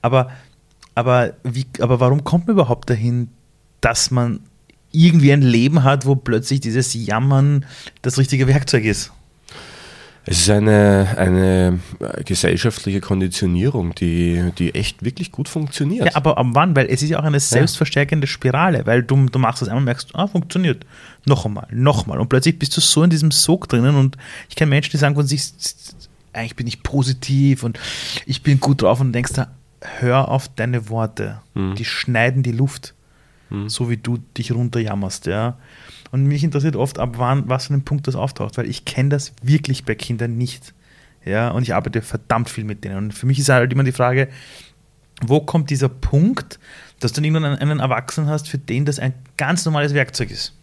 Aber, 0.00 0.30
aber, 0.94 1.34
wie, 1.44 1.66
aber 1.80 2.00
warum 2.00 2.24
kommt 2.24 2.46
man 2.46 2.54
überhaupt 2.54 2.88
dahin, 2.90 3.28
dass 3.80 4.10
man 4.10 4.40
irgendwie 4.92 5.32
ein 5.32 5.42
Leben 5.42 5.84
hat, 5.84 6.06
wo 6.06 6.16
plötzlich 6.16 6.60
dieses 6.60 6.94
Jammern 6.94 7.66
das 8.02 8.18
richtige 8.18 8.46
Werkzeug 8.46 8.84
ist? 8.84 9.12
Es 10.30 10.40
ist 10.40 10.50
eine, 10.50 11.14
eine 11.16 11.80
äh, 12.00 12.22
gesellschaftliche 12.22 13.00
Konditionierung, 13.00 13.94
die, 13.94 14.52
die 14.58 14.74
echt 14.74 15.02
wirklich 15.02 15.32
gut 15.32 15.48
funktioniert. 15.48 16.04
Ja, 16.04 16.16
aber 16.16 16.36
ab 16.36 16.48
wann? 16.50 16.76
Weil 16.76 16.86
es 16.90 17.02
ist 17.02 17.08
ja 17.08 17.18
auch 17.18 17.24
eine 17.24 17.40
selbstverstärkende 17.40 18.26
Spirale, 18.26 18.84
weil 18.84 19.02
du, 19.02 19.24
du 19.24 19.38
machst 19.38 19.62
das 19.62 19.70
einmal 19.70 19.80
und 19.80 19.84
merkst, 19.86 20.14
ah, 20.14 20.26
funktioniert. 20.26 20.84
Noch 21.24 21.46
einmal, 21.46 21.66
noch 21.70 22.06
mal. 22.06 22.18
Und 22.18 22.28
plötzlich 22.28 22.58
bist 22.58 22.76
du 22.76 22.82
so 22.82 23.02
in 23.02 23.08
diesem 23.08 23.30
Sog 23.30 23.70
drinnen 23.70 23.96
und 23.96 24.18
ich 24.50 24.56
kenne 24.56 24.68
Menschen, 24.68 24.90
die 24.90 24.98
sagen 24.98 25.14
von 25.14 25.26
sich, 25.26 25.42
eigentlich 26.34 26.56
bin 26.56 26.66
ich 26.66 26.82
positiv 26.82 27.62
und 27.62 27.78
ich 28.26 28.42
bin 28.42 28.60
gut 28.60 28.82
drauf 28.82 29.00
und 29.00 29.14
denkst 29.14 29.32
da, 29.32 29.48
hör 29.80 30.28
auf 30.28 30.48
deine 30.48 30.90
Worte. 30.90 31.40
Die 31.54 31.84
schneiden 31.86 32.42
die 32.42 32.52
Luft, 32.52 32.92
so 33.66 33.90
wie 33.90 33.96
du 33.96 34.18
dich 34.36 34.52
runterjammerst, 34.52 35.26
ja. 35.26 35.58
Und 36.10 36.24
mich 36.24 36.44
interessiert 36.44 36.76
oft, 36.76 36.98
ab 36.98 37.14
wann, 37.16 37.48
was 37.48 37.66
für 37.66 37.74
ein 37.74 37.84
Punkt 37.84 38.06
das 38.06 38.14
auftaucht, 38.14 38.56
weil 38.56 38.68
ich 38.68 38.84
kenne 38.84 39.10
das 39.10 39.32
wirklich 39.42 39.84
bei 39.84 39.94
Kindern 39.94 40.36
nicht. 40.36 40.74
Ja, 41.24 41.50
und 41.50 41.62
ich 41.62 41.74
arbeite 41.74 42.00
verdammt 42.02 42.48
viel 42.48 42.64
mit 42.64 42.84
denen. 42.84 42.96
Und 42.96 43.14
für 43.14 43.26
mich 43.26 43.38
ist 43.38 43.48
halt 43.48 43.72
immer 43.72 43.84
die 43.84 43.92
Frage, 43.92 44.28
wo 45.22 45.40
kommt 45.40 45.70
dieser 45.70 45.88
Punkt, 45.88 46.58
dass 47.00 47.12
du 47.12 47.20
irgendwann 47.20 47.44
einen 47.56 47.80
Erwachsenen 47.80 48.28
hast, 48.28 48.48
für 48.48 48.58
den 48.58 48.84
das 48.84 48.98
ein 48.98 49.14
ganz 49.36 49.64
normales 49.64 49.94
Werkzeug 49.94 50.30
ist? 50.30 50.54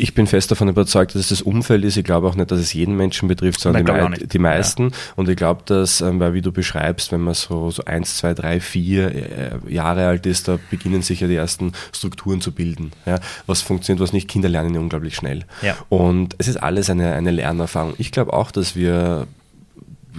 Ich 0.00 0.14
bin 0.14 0.26
fest 0.26 0.50
davon 0.50 0.68
überzeugt, 0.68 1.14
dass 1.14 1.20
es 1.20 1.28
das 1.28 1.42
Umfeld 1.42 1.84
ist. 1.84 1.96
Ich 1.98 2.04
glaube 2.04 2.26
auch 2.26 2.34
nicht, 2.34 2.50
dass 2.50 2.58
es 2.58 2.72
jeden 2.72 2.96
Menschen 2.96 3.28
betrifft, 3.28 3.60
sondern 3.60 3.84
Nein, 3.84 3.94
die, 3.94 4.02
mei 4.02 4.08
nicht. 4.08 4.32
die 4.32 4.38
meisten. 4.38 4.92
Und 5.14 5.28
ich 5.28 5.36
glaube, 5.36 5.62
dass, 5.66 6.00
ähm, 6.00 6.20
weil 6.20 6.32
wie 6.32 6.40
du 6.40 6.52
beschreibst, 6.52 7.12
wenn 7.12 7.20
man 7.20 7.34
so, 7.34 7.70
so 7.70 7.84
eins, 7.84 8.16
zwei, 8.16 8.32
drei, 8.32 8.60
vier 8.60 9.14
äh, 9.14 9.50
Jahre 9.68 10.06
alt 10.06 10.24
ist, 10.24 10.48
da 10.48 10.58
beginnen 10.70 11.02
sich 11.02 11.20
ja 11.20 11.28
die 11.28 11.34
ersten 11.34 11.72
Strukturen 11.92 12.40
zu 12.40 12.52
bilden. 12.52 12.92
Ja? 13.04 13.20
Was 13.46 13.60
funktioniert, 13.60 14.02
was 14.02 14.14
nicht. 14.14 14.26
Kinder 14.26 14.48
lernen 14.48 14.74
ja 14.74 14.80
unglaublich 14.80 15.14
schnell. 15.16 15.44
Ja. 15.60 15.76
Und 15.90 16.34
es 16.38 16.48
ist 16.48 16.56
alles 16.56 16.88
eine, 16.88 17.12
eine 17.12 17.30
Lernerfahrung. 17.30 17.92
Ich 17.98 18.10
glaube 18.10 18.32
auch, 18.32 18.50
dass 18.52 18.74
wir 18.74 19.26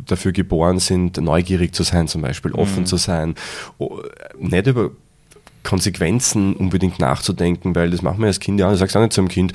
dafür 0.06 0.32
geboren 0.32 0.80
sind, 0.80 1.18
neugierig 1.18 1.74
zu 1.74 1.84
sein, 1.84 2.08
zum 2.08 2.22
Beispiel, 2.22 2.52
offen 2.52 2.86
zu 2.86 2.98
sein, 2.98 3.36
nicht 4.38 4.68
über 4.68 4.92
Konsequenzen 5.64 6.56
unbedingt 6.56 7.00
nachzudenken, 7.00 7.76
weil 7.76 7.90
das 7.92 8.02
machen 8.02 8.20
wir 8.20 8.28
als 8.28 8.40
Kind 8.40 8.60
ja, 8.60 8.70
du 8.70 8.76
sagst 8.78 8.96
auch 8.98 9.02
nicht 9.02 9.14
zum 9.14 9.28
Kind, 9.28 9.54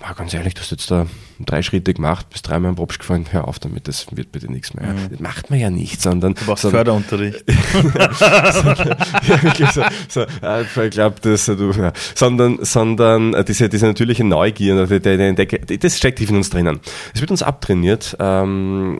"Ah, 0.00 0.12
ganz 0.12 0.32
ehrlich, 0.34 0.54
du 0.54 0.60
hast 0.60 0.70
jetzt 0.70 0.90
da 0.90 1.06
drei 1.40 1.62
Schritte 1.62 1.94
gemacht, 1.94 2.30
bist 2.30 2.48
dreimal 2.48 2.70
im 2.70 2.76
Propsch 2.76 2.98
gefallen, 2.98 3.26
hör 3.30 3.46
auf 3.46 3.58
damit, 3.58 3.86
das 3.88 4.06
wird 4.16 4.32
bitte 4.32 4.50
nichts 4.50 4.74
mehr. 4.74 4.94
Das 5.10 5.20
macht 5.20 5.50
man 5.50 5.58
ja 5.60 5.70
nicht, 5.70 6.00
sondern 6.02 6.34
Du 6.34 6.44
brauchst 6.44 6.62
sondern- 6.62 6.86
Förderunterricht. 6.86 7.44
ja, 9.58 9.72
so, 9.72 9.82
so 10.08 10.26
ah, 10.42 10.60
ich 10.62 10.90
glaube, 10.90 11.16
das, 11.22 11.46
du, 11.46 11.70
ja. 11.72 11.92
sondern, 12.14 12.58
sondern 12.64 13.34
äh, 13.34 13.44
diese, 13.44 13.68
diese 13.68 13.86
natürliche 13.86 14.24
Neugier, 14.24 14.86
das 14.86 15.96
steckt 15.96 16.18
tief 16.18 16.30
in 16.30 16.36
uns 16.36 16.50
drinnen. 16.50 16.80
Es 17.14 17.20
wird 17.20 17.30
uns 17.30 17.42
abtrainiert, 17.42 18.16
ähm, 18.20 18.98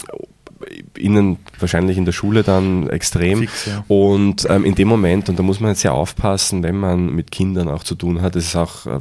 Ihnen 0.96 1.38
wahrscheinlich 1.58 1.98
in 1.98 2.04
der 2.04 2.12
Schule 2.12 2.42
dann 2.42 2.88
extrem. 2.88 3.40
Fix, 3.40 3.66
ja. 3.66 3.84
Und 3.88 4.46
ähm, 4.48 4.64
in 4.64 4.74
dem 4.74 4.88
Moment, 4.88 5.28
und 5.28 5.38
da 5.38 5.42
muss 5.42 5.60
man 5.60 5.70
jetzt 5.70 5.80
sehr 5.80 5.92
aufpassen, 5.92 6.62
wenn 6.62 6.76
man 6.76 7.14
mit 7.14 7.30
Kindern 7.30 7.68
auch 7.68 7.84
zu 7.84 7.94
tun 7.94 8.22
hat, 8.22 8.36
das 8.36 8.44
ist 8.44 8.56
auch 8.56 8.86
äh, 8.86 9.00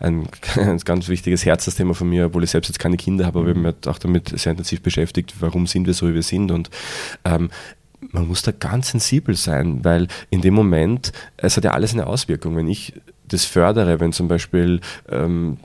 ein, 0.00 0.28
ein 0.56 0.78
ganz 0.78 1.08
wichtiges 1.08 1.44
Herzensthema 1.44 1.94
von 1.94 2.08
mir, 2.08 2.26
obwohl 2.26 2.44
ich 2.44 2.50
selbst 2.50 2.68
jetzt 2.68 2.78
keine 2.78 2.96
Kinder 2.96 3.26
habe, 3.26 3.40
aber 3.40 3.48
ich 3.48 3.56
habe 3.56 3.66
mich 3.66 3.88
auch 3.88 3.98
damit 3.98 4.28
sehr 4.38 4.52
intensiv 4.52 4.82
beschäftigt, 4.82 5.34
warum 5.40 5.66
sind 5.66 5.86
wir 5.86 5.94
so, 5.94 6.08
wie 6.08 6.14
wir 6.14 6.22
sind. 6.22 6.50
Und 6.50 6.70
ähm, 7.24 7.50
man 8.12 8.28
muss 8.28 8.42
da 8.42 8.52
ganz 8.52 8.90
sensibel 8.90 9.34
sein, 9.34 9.84
weil 9.84 10.08
in 10.30 10.40
dem 10.40 10.54
Moment, 10.54 11.12
es 11.36 11.56
hat 11.56 11.64
ja 11.64 11.72
alles 11.72 11.92
eine 11.92 12.06
Auswirkung. 12.06 12.56
Wenn 12.56 12.68
ich 12.68 12.94
das 13.26 13.44
fördere, 13.44 14.00
wenn 14.00 14.12
zum 14.12 14.28
Beispiel 14.28 14.80
ähm, 15.08 15.58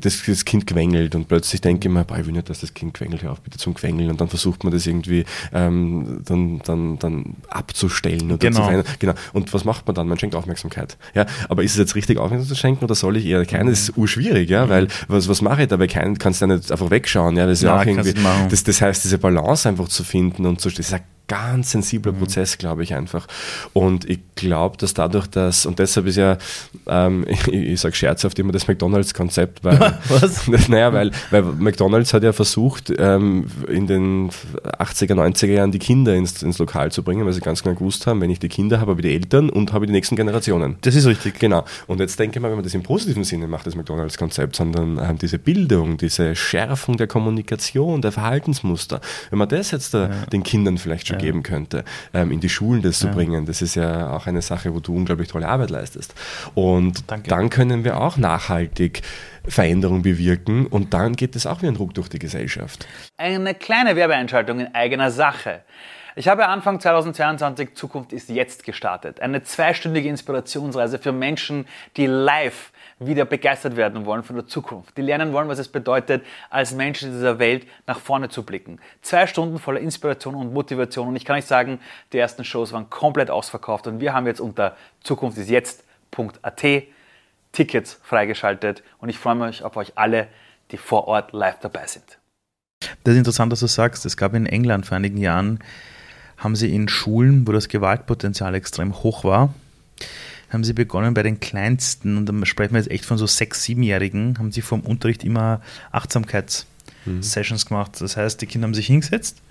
das, 0.00 0.22
das 0.26 0.44
Kind 0.44 0.66
quengelt 0.66 1.14
und 1.14 1.28
plötzlich 1.28 1.60
denke 1.60 1.88
ich 1.88 1.94
mir, 1.94 2.04
boah, 2.04 2.18
ich 2.18 2.26
will 2.26 2.32
nicht, 2.32 2.48
dass 2.48 2.60
das 2.60 2.74
Kind 2.74 2.94
quengelt, 2.94 3.22
hör 3.22 3.32
auf 3.32 3.40
bitte 3.40 3.58
zum 3.58 3.74
Quengeln 3.74 4.10
und 4.10 4.20
dann 4.20 4.28
versucht 4.28 4.64
man 4.64 4.72
das 4.72 4.86
irgendwie 4.86 5.24
ähm, 5.52 6.20
dann, 6.24 6.60
dann, 6.64 6.98
dann 6.98 7.36
abzustellen 7.48 8.26
oder 8.30 8.38
Genau. 8.38 8.56
zu 8.58 8.62
verändern. 8.62 8.86
Genau. 8.98 9.14
Und 9.32 9.52
was 9.52 9.64
macht 9.64 9.86
man 9.86 9.94
dann? 9.94 10.08
Man 10.08 10.18
schenkt 10.18 10.34
Aufmerksamkeit. 10.34 10.96
Ja, 11.14 11.26
aber 11.48 11.62
ist 11.62 11.72
es 11.72 11.78
jetzt 11.78 11.94
richtig, 11.94 12.18
Aufmerksamkeit 12.18 12.56
zu 12.56 12.60
schenken 12.60 12.84
oder 12.84 12.94
soll 12.94 13.16
ich 13.16 13.26
eher 13.26 13.44
keinen? 13.46 13.68
Das 13.68 13.80
ist 13.80 13.96
urschwierig, 13.96 14.48
ja, 14.50 14.68
weil 14.68 14.88
was, 15.08 15.28
was 15.28 15.42
mache 15.42 15.62
ich 15.62 15.68
dabei? 15.68 15.86
Keinen 15.86 16.18
kannst 16.18 16.40
du 16.40 16.46
ja 16.46 16.56
nicht 16.56 16.70
einfach 16.70 16.90
wegschauen. 16.90 17.36
Ja, 17.36 17.46
das 17.46 17.58
ist 17.58 17.64
ja 17.64 17.80
auch 17.80 17.84
irgendwie, 17.84 18.14
das, 18.50 18.64
das 18.64 18.80
heißt, 18.80 19.04
diese 19.04 19.18
Balance 19.18 19.68
einfach 19.68 19.88
zu 19.88 20.04
finden 20.04 20.46
und 20.46 20.60
zu, 20.60 20.68
das 20.68 20.78
ist 20.80 20.92
ganz 21.28 21.70
sensibler 21.70 22.12
Mhm. 22.12 22.18
Prozess, 22.18 22.58
glaube 22.58 22.82
ich 22.82 22.94
einfach. 22.94 23.26
Und 23.72 24.08
ich 24.08 24.20
glaube, 24.34 24.76
dass 24.76 24.94
dadurch, 24.94 25.26
dass, 25.26 25.66
und 25.66 25.78
deshalb 25.78 26.06
ist 26.06 26.16
ja, 26.16 26.38
ähm, 26.86 27.24
ich, 27.28 27.48
ich 27.48 27.80
sage 27.80 27.94
scherzhaft 27.94 28.38
immer 28.38 28.52
das 28.52 28.68
McDonalds-Konzept, 28.68 29.64
weil, 29.64 29.98
Was? 30.08 30.46
naja, 30.68 30.92
weil, 30.92 31.10
weil 31.30 31.42
McDonalds 31.42 32.12
hat 32.12 32.22
ja 32.22 32.32
versucht, 32.32 32.92
ähm, 32.98 33.46
in 33.68 33.86
den 33.86 34.30
80er, 34.30 35.14
90er 35.14 35.46
Jahren 35.46 35.72
die 35.72 35.78
Kinder 35.78 36.14
ins, 36.14 36.42
ins 36.42 36.58
Lokal 36.58 36.92
zu 36.92 37.02
bringen, 37.02 37.24
weil 37.24 37.32
sie 37.32 37.40
ganz 37.40 37.62
genau 37.62 37.74
gewusst 37.74 38.06
haben, 38.06 38.20
wenn 38.20 38.30
ich 38.30 38.38
die 38.38 38.48
Kinder 38.48 38.80
habe, 38.80 38.92
habe 38.92 39.00
ich 39.00 39.06
die 39.06 39.14
Eltern 39.14 39.50
und 39.50 39.72
habe 39.72 39.84
ich 39.84 39.88
die 39.88 39.94
nächsten 39.94 40.16
Generationen. 40.16 40.76
Das 40.82 40.94
ist 40.94 41.06
richtig. 41.06 41.38
Genau. 41.38 41.64
Und 41.86 42.00
jetzt 42.00 42.18
denke 42.18 42.38
ich 42.38 42.42
mal, 42.42 42.48
wenn 42.48 42.56
man 42.56 42.64
das 42.64 42.74
im 42.74 42.82
positiven 42.82 43.24
Sinne 43.24 43.46
macht, 43.46 43.66
das 43.66 43.74
McDonalds-Konzept, 43.74 44.56
sondern 44.56 44.98
ähm, 44.98 45.18
diese 45.18 45.38
Bildung, 45.38 45.96
diese 45.96 46.36
Schärfung 46.36 46.96
der 46.96 47.06
Kommunikation, 47.06 48.02
der 48.02 48.12
Verhaltensmuster, 48.12 49.00
wenn 49.30 49.38
man 49.38 49.48
das 49.48 49.70
jetzt 49.70 49.94
da 49.94 50.08
den 50.32 50.42
Kindern 50.42 50.78
vielleicht 50.78 51.08
schon 51.08 51.13
geben 51.18 51.42
könnte, 51.42 51.84
ähm, 52.12 52.30
in 52.30 52.40
die 52.40 52.48
Schulen 52.48 52.82
das 52.82 52.98
zu 52.98 53.08
bringen, 53.08 53.46
das 53.46 53.62
ist 53.62 53.74
ja 53.74 54.10
auch 54.10 54.26
eine 54.26 54.42
Sache, 54.42 54.74
wo 54.74 54.80
du 54.80 54.94
unglaublich 54.94 55.28
tolle 55.28 55.48
Arbeit 55.48 55.70
leistest. 55.70 56.14
Und 56.54 57.10
Danke. 57.10 57.28
dann 57.28 57.50
können 57.50 57.84
wir 57.84 58.00
auch 58.00 58.16
nachhaltig 58.16 59.02
Veränderung 59.46 60.02
bewirken 60.02 60.66
und 60.66 60.94
dann 60.94 61.14
geht 61.14 61.36
es 61.36 61.46
auch 61.46 61.62
wie 61.62 61.66
ein 61.66 61.74
Druck 61.74 61.94
durch 61.94 62.08
die 62.08 62.18
Gesellschaft. 62.18 62.86
Eine 63.16 63.54
kleine 63.54 63.96
Werbeeinschaltung 63.96 64.60
in 64.60 64.74
eigener 64.74 65.10
Sache. 65.10 65.62
Ich 66.16 66.28
habe 66.28 66.46
Anfang 66.46 66.78
2022 66.78 67.74
Zukunft 67.74 68.12
ist 68.12 68.28
jetzt 68.28 68.64
gestartet. 68.64 69.20
Eine 69.20 69.42
zweistündige 69.42 70.08
Inspirationsreise 70.08 71.00
für 71.00 71.10
Menschen, 71.10 71.66
die 71.96 72.06
live 72.06 72.70
wieder 73.06 73.24
begeistert 73.24 73.76
werden 73.76 74.06
wollen 74.06 74.22
von 74.22 74.36
der 74.36 74.46
Zukunft. 74.46 74.96
Die 74.96 75.02
lernen 75.02 75.32
wollen, 75.32 75.48
was 75.48 75.58
es 75.58 75.68
bedeutet, 75.68 76.24
als 76.50 76.72
Menschen 76.72 77.08
in 77.08 77.14
dieser 77.14 77.38
Welt 77.38 77.66
nach 77.86 77.98
vorne 77.98 78.28
zu 78.28 78.42
blicken. 78.42 78.78
Zwei 79.02 79.26
Stunden 79.26 79.58
voller 79.58 79.80
Inspiration 79.80 80.34
und 80.34 80.52
Motivation. 80.52 81.08
Und 81.08 81.16
ich 81.16 81.24
kann 81.24 81.36
euch 81.36 81.46
sagen, 81.46 81.80
die 82.12 82.18
ersten 82.18 82.44
Shows 82.44 82.72
waren 82.72 82.90
komplett 82.90 83.30
ausverkauft. 83.30 83.86
Und 83.86 84.00
wir 84.00 84.12
haben 84.12 84.26
jetzt 84.26 84.40
unter 84.40 84.76
zukunftisjetzt.at 85.02 86.64
Tickets 87.52 88.00
freigeschaltet. 88.02 88.82
Und 88.98 89.08
ich 89.08 89.18
freue 89.18 89.36
mich 89.36 89.62
auf 89.62 89.76
euch 89.76 89.92
alle, 89.96 90.28
die 90.70 90.76
vor 90.76 91.06
Ort 91.06 91.32
live 91.32 91.60
dabei 91.60 91.86
sind. 91.86 92.18
Das 93.04 93.12
ist 93.12 93.18
interessant, 93.18 93.52
dass 93.52 93.60
du 93.60 93.66
sagst. 93.66 94.04
Es 94.06 94.16
gab 94.16 94.34
in 94.34 94.46
England 94.46 94.86
vor 94.86 94.96
einigen 94.96 95.18
Jahren 95.18 95.60
haben 96.36 96.56
sie 96.56 96.74
in 96.74 96.88
Schulen, 96.88 97.46
wo 97.46 97.52
das 97.52 97.68
Gewaltpotenzial 97.68 98.54
extrem 98.54 99.02
hoch 99.02 99.24
war, 99.24 99.54
haben 100.50 100.64
sie 100.64 100.72
begonnen 100.72 101.14
bei 101.14 101.22
den 101.22 101.40
Kleinsten, 101.40 102.16
und 102.16 102.26
da 102.26 102.46
sprechen 102.46 102.74
wir 102.74 102.80
jetzt 102.80 102.90
echt 102.90 103.04
von 103.04 103.18
so 103.18 103.26
sechs-, 103.26 103.64
siebenjährigen, 103.64 104.38
haben 104.38 104.52
sie 104.52 104.62
vom 104.62 104.80
Unterricht 104.80 105.24
immer 105.24 105.60
Achtsamkeits-Sessions 105.92 107.66
gemacht. 107.66 108.00
Das 108.00 108.16
heißt, 108.16 108.40
die 108.40 108.46
Kinder 108.46 108.66
haben 108.66 108.74
sich 108.74 108.86
hingesetzt, 108.86 109.42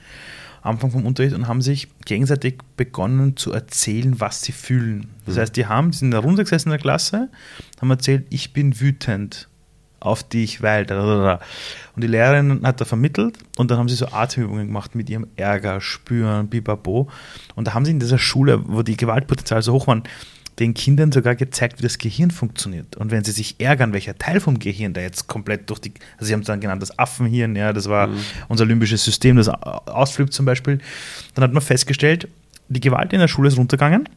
am 0.61 0.75
Anfang 0.75 0.91
vom 0.91 1.05
Unterricht, 1.05 1.35
und 1.35 1.47
haben 1.47 1.61
sich 1.61 1.87
gegenseitig 2.05 2.59
begonnen 2.77 3.35
zu 3.37 3.51
erzählen, 3.51 4.19
was 4.19 4.41
sie 4.41 4.53
fühlen. 4.53 5.09
Das 5.25 5.37
heißt, 5.37 5.55
die 5.55 5.65
haben, 5.65 5.91
die 5.91 5.97
sind 5.97 6.07
in 6.07 6.11
der 6.11 6.21
Runde 6.21 6.43
gesessen 6.43 6.69
in 6.69 6.73
der 6.73 6.79
Klasse, 6.79 7.29
haben 7.81 7.89
erzählt, 7.89 8.25
ich 8.29 8.53
bin 8.53 8.79
wütend 8.79 9.47
auf 10.03 10.23
dich, 10.23 10.61
weil. 10.61 10.85
Und 11.95 12.03
die 12.03 12.07
Lehrerin 12.07 12.61
hat 12.63 12.81
da 12.81 12.85
vermittelt 12.85 13.37
und 13.57 13.71
dann 13.71 13.77
haben 13.77 13.87
sie 13.87 13.95
so 13.95 14.07
Atemübungen 14.07 14.67
gemacht 14.67 14.95
mit 14.95 15.09
ihrem 15.09 15.27
Ärger, 15.35 15.79
Spüren, 15.81 16.47
Bibabo. 16.47 17.09
Und 17.55 17.67
da 17.67 17.73
haben 17.73 17.85
sie 17.85 17.91
in 17.91 17.99
dieser 17.99 18.17
Schule, 18.17 18.61
wo 18.67 18.81
die 18.81 18.97
Gewaltpotenziale 18.97 19.61
so 19.61 19.73
hoch 19.73 19.87
waren, 19.87 20.03
den 20.59 20.73
Kindern 20.73 21.11
sogar 21.11 21.35
gezeigt, 21.35 21.79
wie 21.79 21.83
das 21.83 21.97
Gehirn 21.97 22.31
funktioniert. 22.31 22.95
Und 22.95 23.11
wenn 23.11 23.23
sie 23.23 23.31
sich 23.31 23.59
ärgern, 23.59 23.93
welcher 23.93 24.17
Teil 24.17 24.39
vom 24.39 24.59
Gehirn 24.59 24.93
da 24.93 25.01
jetzt 25.01 25.27
komplett 25.27 25.69
durch 25.69 25.79
die, 25.79 25.93
also 26.17 26.27
sie 26.27 26.33
haben 26.33 26.41
es 26.41 26.47
dann 26.47 26.61
genannt, 26.61 26.81
das 26.81 26.97
Affenhirn, 26.99 27.55
ja, 27.55 27.73
das 27.73 27.89
war 27.89 28.07
mhm. 28.07 28.19
unser 28.49 28.65
limbisches 28.65 29.03
System, 29.03 29.35
das 29.37 29.49
ausflippt 29.49 30.33
zum 30.33 30.45
Beispiel, 30.45 30.79
dann 31.33 31.43
hat 31.43 31.53
man 31.53 31.61
festgestellt, 31.61 32.27
die 32.69 32.79
Gewalt 32.79 33.13
in 33.13 33.19
der 33.19 33.27
Schule 33.27 33.47
ist 33.47 33.57
runtergegangen 33.57 34.07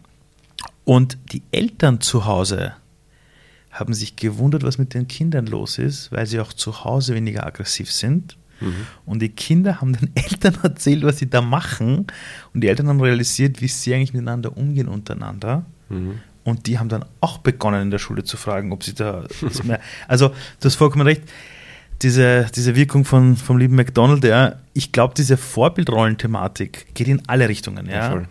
und 0.85 1.19
die 1.33 1.43
Eltern 1.53 2.01
zu 2.01 2.27
Hause 2.27 2.75
haben 3.71 3.93
sich 3.93 4.17
gewundert, 4.17 4.63
was 4.63 4.79
mit 4.79 4.95
den 4.95 5.09
Kindern 5.09 5.47
los 5.47 5.79
ist, 5.79 6.11
weil 6.13 6.27
sie 6.27 6.41
auch 6.41 6.53
zu 6.53 6.85
Hause 6.85 7.15
weniger 7.15 7.47
aggressiv 7.47 7.93
sind. 7.93 8.37
Mhm. 8.61 8.87
Und 9.05 9.21
die 9.21 9.29
Kinder 9.29 9.81
haben 9.81 9.93
den 9.93 10.11
Eltern 10.15 10.57
erzählt, 10.63 11.03
was 11.03 11.19
sie 11.19 11.29
da 11.29 11.43
machen. 11.43 12.07
Und 12.55 12.61
die 12.63 12.69
Eltern 12.69 12.89
haben 12.89 13.01
realisiert, 13.01 13.61
wie 13.61 13.69
sie 13.69 13.95
eigentlich 13.95 14.15
miteinander 14.15 14.57
umgehen 14.57 14.89
untereinander. 14.89 15.67
Mhm. 15.89 16.21
Und 16.45 16.67
die 16.67 16.79
haben 16.79 16.89
dann 16.89 17.05
auch 17.21 17.39
begonnen 17.39 17.83
in 17.83 17.91
der 17.91 17.99
Schule 17.99 18.23
zu 18.23 18.37
fragen, 18.37 18.73
ob 18.73 18.85
sie 18.85 18.95
da 18.95 19.25
mehr. 19.65 19.81
Also, 20.07 20.29
du 20.29 20.65
hast 20.65 20.77
vollkommen 20.77 21.07
recht. 21.07 21.23
Diese, 22.03 22.47
diese 22.55 22.77
Wirkung 22.77 23.07
von, 23.07 23.37
vom 23.37 23.57
lieben 23.57 23.75
McDonald, 23.75 24.23
ja, 24.23 24.57
ich 24.75 24.93
glaube, 24.93 25.15
diese 25.17 25.39
Vorbildrollen-Thematik 25.39 26.95
geht 26.95 27.09
in 27.09 27.23
alle 27.27 27.49
Richtungen. 27.49 27.87
Ja. 27.87 28.15
ja 28.15 28.23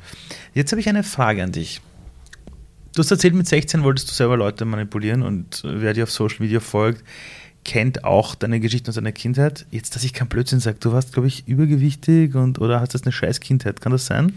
Jetzt 0.53 0.71
habe 0.71 0.79
ich 0.79 0.87
eine 0.87 1.03
Frage 1.03 1.43
an 1.43 1.51
dich. 1.51 1.81
Du 2.95 2.99
hast 2.99 3.11
erzählt, 3.11 3.33
mit 3.33 3.47
16 3.47 3.83
wolltest 3.83 4.09
du 4.09 4.13
selber 4.13 4.37
Leute 4.37 4.63
manipulieren 4.63 5.23
und 5.23 5.63
wer 5.65 5.93
dir 5.93 6.03
auf 6.03 6.11
Social 6.11 6.37
Media 6.39 6.61
folgt, 6.61 7.03
kennt 7.65 8.05
auch 8.05 8.35
deine 8.35 8.61
Geschichte 8.61 8.89
aus 8.89 8.95
deiner 8.95 9.11
Kindheit. 9.11 9.65
Jetzt, 9.71 9.95
dass 9.95 10.05
ich 10.05 10.13
kein 10.13 10.29
Blödsinn 10.29 10.61
sage, 10.61 10.77
du 10.79 10.93
warst, 10.93 11.11
glaube 11.11 11.27
ich, 11.27 11.45
übergewichtig 11.45 12.35
und 12.35 12.59
oder 12.61 12.79
hast 12.79 12.93
das 12.93 13.03
eine 13.03 13.11
scheiß 13.11 13.41
Kindheit, 13.41 13.81
kann 13.81 13.91
das 13.91 14.05
sein? 14.05 14.33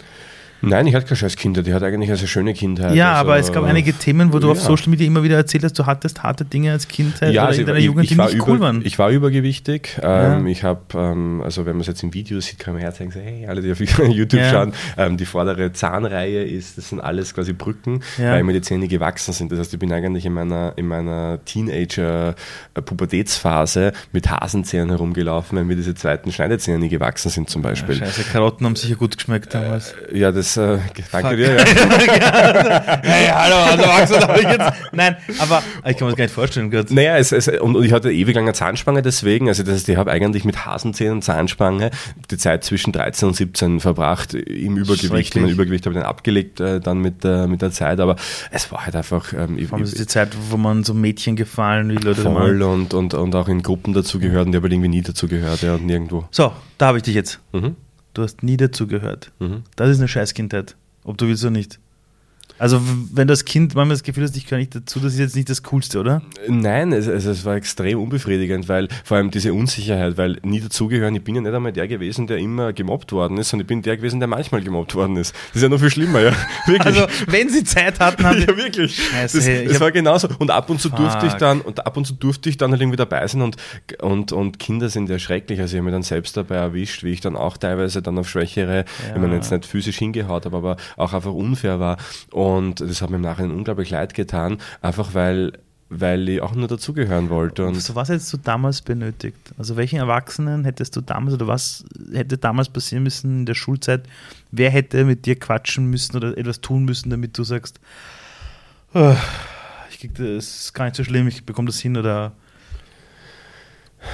Nein, 0.60 0.86
ich 0.86 0.94
hatte 0.94 1.06
keine 1.06 1.16
scheiß 1.16 1.36
Kindheit, 1.36 1.66
ich 1.68 1.72
hatte 1.72 1.86
eigentlich 1.86 2.10
eine 2.10 2.16
sehr 2.16 2.28
schöne 2.28 2.52
Kindheit. 2.52 2.94
Ja, 2.94 3.12
also, 3.12 3.20
aber 3.20 3.38
es 3.38 3.52
gab 3.52 3.62
einige 3.64 3.92
Themen, 3.92 4.32
wo 4.32 4.40
du 4.40 4.48
ja. 4.48 4.52
auf 4.52 4.60
Social 4.60 4.88
Media 4.88 5.06
immer 5.06 5.22
wieder 5.22 5.36
erzählt 5.36 5.62
hast, 5.64 5.78
du 5.78 5.86
hattest 5.86 6.24
harte 6.24 6.44
Dinge 6.44 6.72
als 6.72 6.88
Kindheit 6.88 7.32
ja, 7.32 7.42
oder 7.42 7.48
also 7.48 7.60
in 7.60 7.66
deiner 7.66 7.78
ich, 7.78 7.84
Jugend, 7.84 8.04
ich, 8.04 8.10
die 8.10 8.16
nicht 8.16 8.34
über, 8.34 8.48
cool 8.48 8.60
waren. 8.60 8.82
Ich 8.84 8.98
war 8.98 9.10
übergewichtig. 9.10 9.98
Ähm, 10.02 10.46
ja. 10.46 10.50
Ich 10.50 10.64
habe, 10.64 10.80
ähm, 10.94 11.42
also 11.44 11.66
wenn 11.66 11.74
man 11.74 11.82
es 11.82 11.86
jetzt 11.86 12.02
im 12.02 12.12
Video 12.12 12.40
sieht, 12.40 12.58
kann 12.58 12.74
man 12.74 12.82
herzeigen, 12.82 13.12
so, 13.12 13.20
hey, 13.20 13.46
alle, 13.46 13.62
die 13.62 13.70
auf 13.70 13.78
YouTube 13.80 14.42
schauen, 14.50 14.72
ähm, 14.96 15.16
die 15.16 15.26
vordere 15.26 15.72
Zahnreihe 15.72 16.42
ist, 16.42 16.76
das 16.76 16.88
sind 16.88 16.98
alles 17.00 17.34
quasi 17.34 17.52
Brücken, 17.52 18.00
weil 18.16 18.42
mir 18.42 18.54
die 18.54 18.62
Zähne 18.62 18.88
gewachsen 18.88 19.32
sind. 19.32 19.52
Das 19.52 19.60
heißt, 19.60 19.72
ich 19.72 19.78
bin 19.78 19.92
eigentlich 19.92 20.26
in 20.26 20.32
meiner, 20.32 20.72
in 20.76 20.88
meiner 20.88 21.38
Teenager-Pubertätsphase 21.44 23.92
mit 24.12 24.28
Hasenzähnen 24.28 24.90
herumgelaufen, 24.90 25.58
weil 25.58 25.64
mir 25.64 25.76
diese 25.76 25.94
zweiten 25.94 26.32
Schneidezähne 26.32 26.80
nie 26.80 26.88
gewachsen 26.88 27.30
sind 27.30 27.48
zum 27.48 27.62
Beispiel. 27.62 27.94
scheiße, 27.94 28.24
Karotten 28.24 28.66
haben 28.66 28.74
sicher 28.76 28.96
gut 28.96 29.16
geschmeckt 29.16 29.54
damals. 29.54 29.94
Äh, 30.12 30.18
ja, 30.18 30.32
das, 30.32 30.47
äh, 30.56 30.78
danke 31.12 31.36
dir. 31.36 31.56
Ja. 31.56 31.64
hey, 33.02 33.28
hallo, 33.28 33.56
also 33.56 33.84
Axel, 33.84 34.20
habe 34.20 34.40
ich 34.40 34.48
jetzt. 34.48 34.72
Nein, 34.92 35.16
aber 35.38 35.62
ich 35.86 35.96
kann 35.96 36.06
mir 36.06 36.12
das 36.12 36.16
gar 36.16 36.24
nicht 36.24 36.34
vorstellen. 36.34 36.70
Gott. 36.70 36.90
Naja, 36.90 37.16
es, 37.18 37.32
es, 37.32 37.48
und, 37.48 37.76
und, 37.76 37.84
ich 37.84 37.92
hatte 37.92 38.10
ewig 38.12 38.34
lange 38.34 38.52
Zahnspange 38.52 39.02
deswegen. 39.02 39.48
Also, 39.48 39.62
das 39.62 39.74
heißt, 39.74 39.88
ich 39.88 39.96
habe 39.96 40.10
eigentlich 40.10 40.44
mit 40.44 40.66
Hasenzähnen 40.66 41.14
und 41.14 41.22
Zahnspange 41.22 41.90
die 42.30 42.36
Zeit 42.36 42.64
zwischen 42.64 42.92
13 42.92 43.28
und 43.28 43.34
17 43.34 43.80
verbracht 43.80 44.34
im 44.34 44.76
Übergewicht. 44.76 45.36
Mein 45.36 45.48
Übergewicht 45.48 45.86
habe 45.86 45.94
ich 45.94 46.00
dann 46.00 46.08
abgelegt, 46.08 46.60
äh, 46.60 46.80
dann 46.80 46.98
mit, 46.98 47.24
äh, 47.24 47.46
mit 47.46 47.62
der 47.62 47.70
Zeit. 47.70 48.00
Aber 48.00 48.16
es 48.50 48.70
war 48.72 48.86
halt 48.86 48.96
einfach. 48.96 49.32
Ähm, 49.32 49.58
Vor 49.66 49.78
allem 49.78 49.84
ist 49.84 49.98
die 49.98 50.06
Zeit, 50.06 50.30
wo 50.50 50.56
man 50.56 50.84
so 50.84 50.94
Mädchen 50.94 51.36
gefallen 51.36 51.88
will 51.90 52.08
oder 52.08 52.22
Voll 52.22 52.62
und, 52.62 52.94
und, 52.94 53.14
und 53.14 53.34
auch 53.34 53.48
in 53.48 53.62
Gruppen 53.62 53.92
dazugehört 53.92 54.46
und 54.46 54.52
die 54.52 54.58
aber 54.58 54.70
irgendwie 54.70 54.88
nie 54.88 55.02
dazugehört 55.02 55.62
ja, 55.62 55.74
und 55.74 55.86
nirgendwo. 55.86 56.26
So, 56.30 56.52
da 56.78 56.86
habe 56.86 56.98
ich 56.98 57.04
dich 57.04 57.14
jetzt. 57.14 57.40
Mhm. 57.52 57.76
Du 58.14 58.22
hast 58.22 58.42
nie 58.42 58.56
dazugehört. 58.56 59.32
Mhm. 59.38 59.62
Das 59.76 59.90
ist 59.90 59.98
eine 59.98 60.08
Scheißkindheit 60.08 60.76
ob 61.08 61.16
du 61.16 61.26
willst 61.26 61.42
oder 61.42 61.50
nicht. 61.50 61.80
Also, 62.58 62.80
wenn 63.12 63.28
das 63.28 63.44
Kind 63.44 63.74
manchmal 63.74 63.94
das 63.94 64.02
Gefühl 64.02 64.24
hat, 64.24 64.36
ich 64.36 64.44
gehöre 64.44 64.58
nicht 64.58 64.74
dazu, 64.74 64.98
das 64.98 65.12
ist 65.12 65.18
jetzt 65.18 65.36
nicht 65.36 65.48
das 65.48 65.62
Coolste, 65.62 66.00
oder? 66.00 66.22
Nein, 66.48 66.92
es, 66.92 67.06
es, 67.06 67.24
es, 67.24 67.44
war 67.44 67.54
extrem 67.54 68.00
unbefriedigend, 68.00 68.68
weil 68.68 68.88
vor 69.04 69.16
allem 69.16 69.30
diese 69.30 69.54
Unsicherheit, 69.54 70.16
weil 70.16 70.38
nie 70.42 70.60
dazugehören, 70.60 71.14
ich 71.14 71.22
bin 71.22 71.36
ja 71.36 71.40
nicht 71.40 71.54
einmal 71.54 71.72
der 71.72 71.86
gewesen, 71.86 72.26
der 72.26 72.38
immer 72.38 72.72
gemobbt 72.72 73.12
worden 73.12 73.38
ist, 73.38 73.50
sondern 73.50 73.64
ich 73.64 73.68
bin 73.68 73.82
der 73.82 73.96
gewesen, 73.96 74.18
der 74.18 74.28
manchmal 74.28 74.62
gemobbt 74.62 74.94
worden 74.94 75.16
ist. 75.16 75.34
Das 75.48 75.56
ist 75.56 75.62
ja 75.62 75.68
noch 75.68 75.78
viel 75.78 75.90
schlimmer, 75.90 76.20
ja. 76.20 76.32
Wirklich. 76.66 76.84
Also, 76.86 77.06
wenn 77.26 77.48
sie 77.48 77.62
Zeit 77.62 78.00
hatten, 78.00 78.24
haben 78.24 78.38
Ja, 78.48 78.56
wirklich. 78.56 78.96
Scheiße, 78.96 79.38
das, 79.38 79.72
das 79.72 79.80
war 79.80 79.92
genauso. 79.92 80.28
Und 80.38 80.50
ab 80.50 80.70
und 80.70 80.80
zu 80.80 80.88
fuck. 80.90 80.98
durfte 80.98 81.26
ich 81.26 81.34
dann, 81.34 81.60
und 81.60 81.86
ab 81.86 81.96
und 81.96 82.06
zu 82.06 82.14
durfte 82.14 82.48
ich 82.48 82.56
dann 82.56 82.70
halt 82.70 82.80
irgendwie 82.80 82.96
dabei 82.96 83.26
sein 83.26 83.42
und, 83.42 83.56
und, 84.00 84.32
und 84.32 84.58
Kinder 84.58 84.88
sind 84.88 85.08
ja 85.08 85.18
schrecklich. 85.18 85.60
Also, 85.60 85.76
ich 85.76 85.78
habe 85.78 85.84
mich 85.84 85.94
dann 85.94 86.02
selbst 86.02 86.36
dabei 86.36 86.56
erwischt, 86.56 87.04
wie 87.04 87.12
ich 87.12 87.20
dann 87.20 87.36
auch 87.36 87.56
teilweise 87.56 88.02
dann 88.02 88.18
auf 88.18 88.28
Schwächere, 88.28 88.78
ja. 88.78 89.14
wenn 89.14 89.22
man 89.22 89.32
jetzt 89.32 89.50
nicht 89.50 89.66
physisch 89.66 89.98
hingehaut 89.98 90.44
habe, 90.44 90.56
aber 90.56 90.76
auch 90.96 91.12
einfach 91.12 91.32
unfair 91.32 91.80
war. 91.80 91.96
Und 92.30 92.47
das 92.56 93.02
hat 93.02 93.10
mir 93.10 93.16
im 93.16 93.22
Nachhinein 93.22 93.56
unglaublich 93.56 93.90
leid 93.90 94.14
getan, 94.14 94.58
einfach 94.80 95.14
weil 95.14 95.52
weil 95.90 96.28
ich 96.28 96.42
auch 96.42 96.54
nur 96.54 96.68
dazugehören 96.68 97.30
wollte. 97.30 97.64
Und 97.66 97.80
so 97.80 97.94
was 97.94 98.10
hättest 98.10 98.32
du 98.32 98.36
damals 98.36 98.82
benötigt? 98.82 99.38
Also 99.56 99.76
welchen 99.76 99.96
Erwachsenen 99.98 100.64
hättest 100.64 100.94
du 100.96 101.00
damals 101.00 101.34
oder 101.34 101.46
was 101.46 101.84
hätte 102.12 102.36
damals 102.36 102.68
passieren 102.68 103.04
müssen 103.04 103.40
in 103.40 103.46
der 103.46 103.54
Schulzeit? 103.54 104.02
Wer 104.50 104.70
hätte 104.70 105.04
mit 105.04 105.24
dir 105.24 105.38
quatschen 105.38 105.86
müssen 105.86 106.16
oder 106.16 106.36
etwas 106.36 106.60
tun 106.60 106.84
müssen, 106.84 107.08
damit 107.10 107.38
du 107.38 107.44
sagst, 107.44 107.80
oh, 108.92 109.16
ich 109.90 110.00
krieg 110.00 110.14
das 110.14 110.26
ist 110.26 110.74
gar 110.74 110.84
nicht 110.84 110.96
so 110.96 111.04
schlimm, 111.04 111.26
ich 111.26 111.46
bekomme 111.46 111.66
das 111.66 111.80
hin 111.80 111.96
oder 111.96 112.32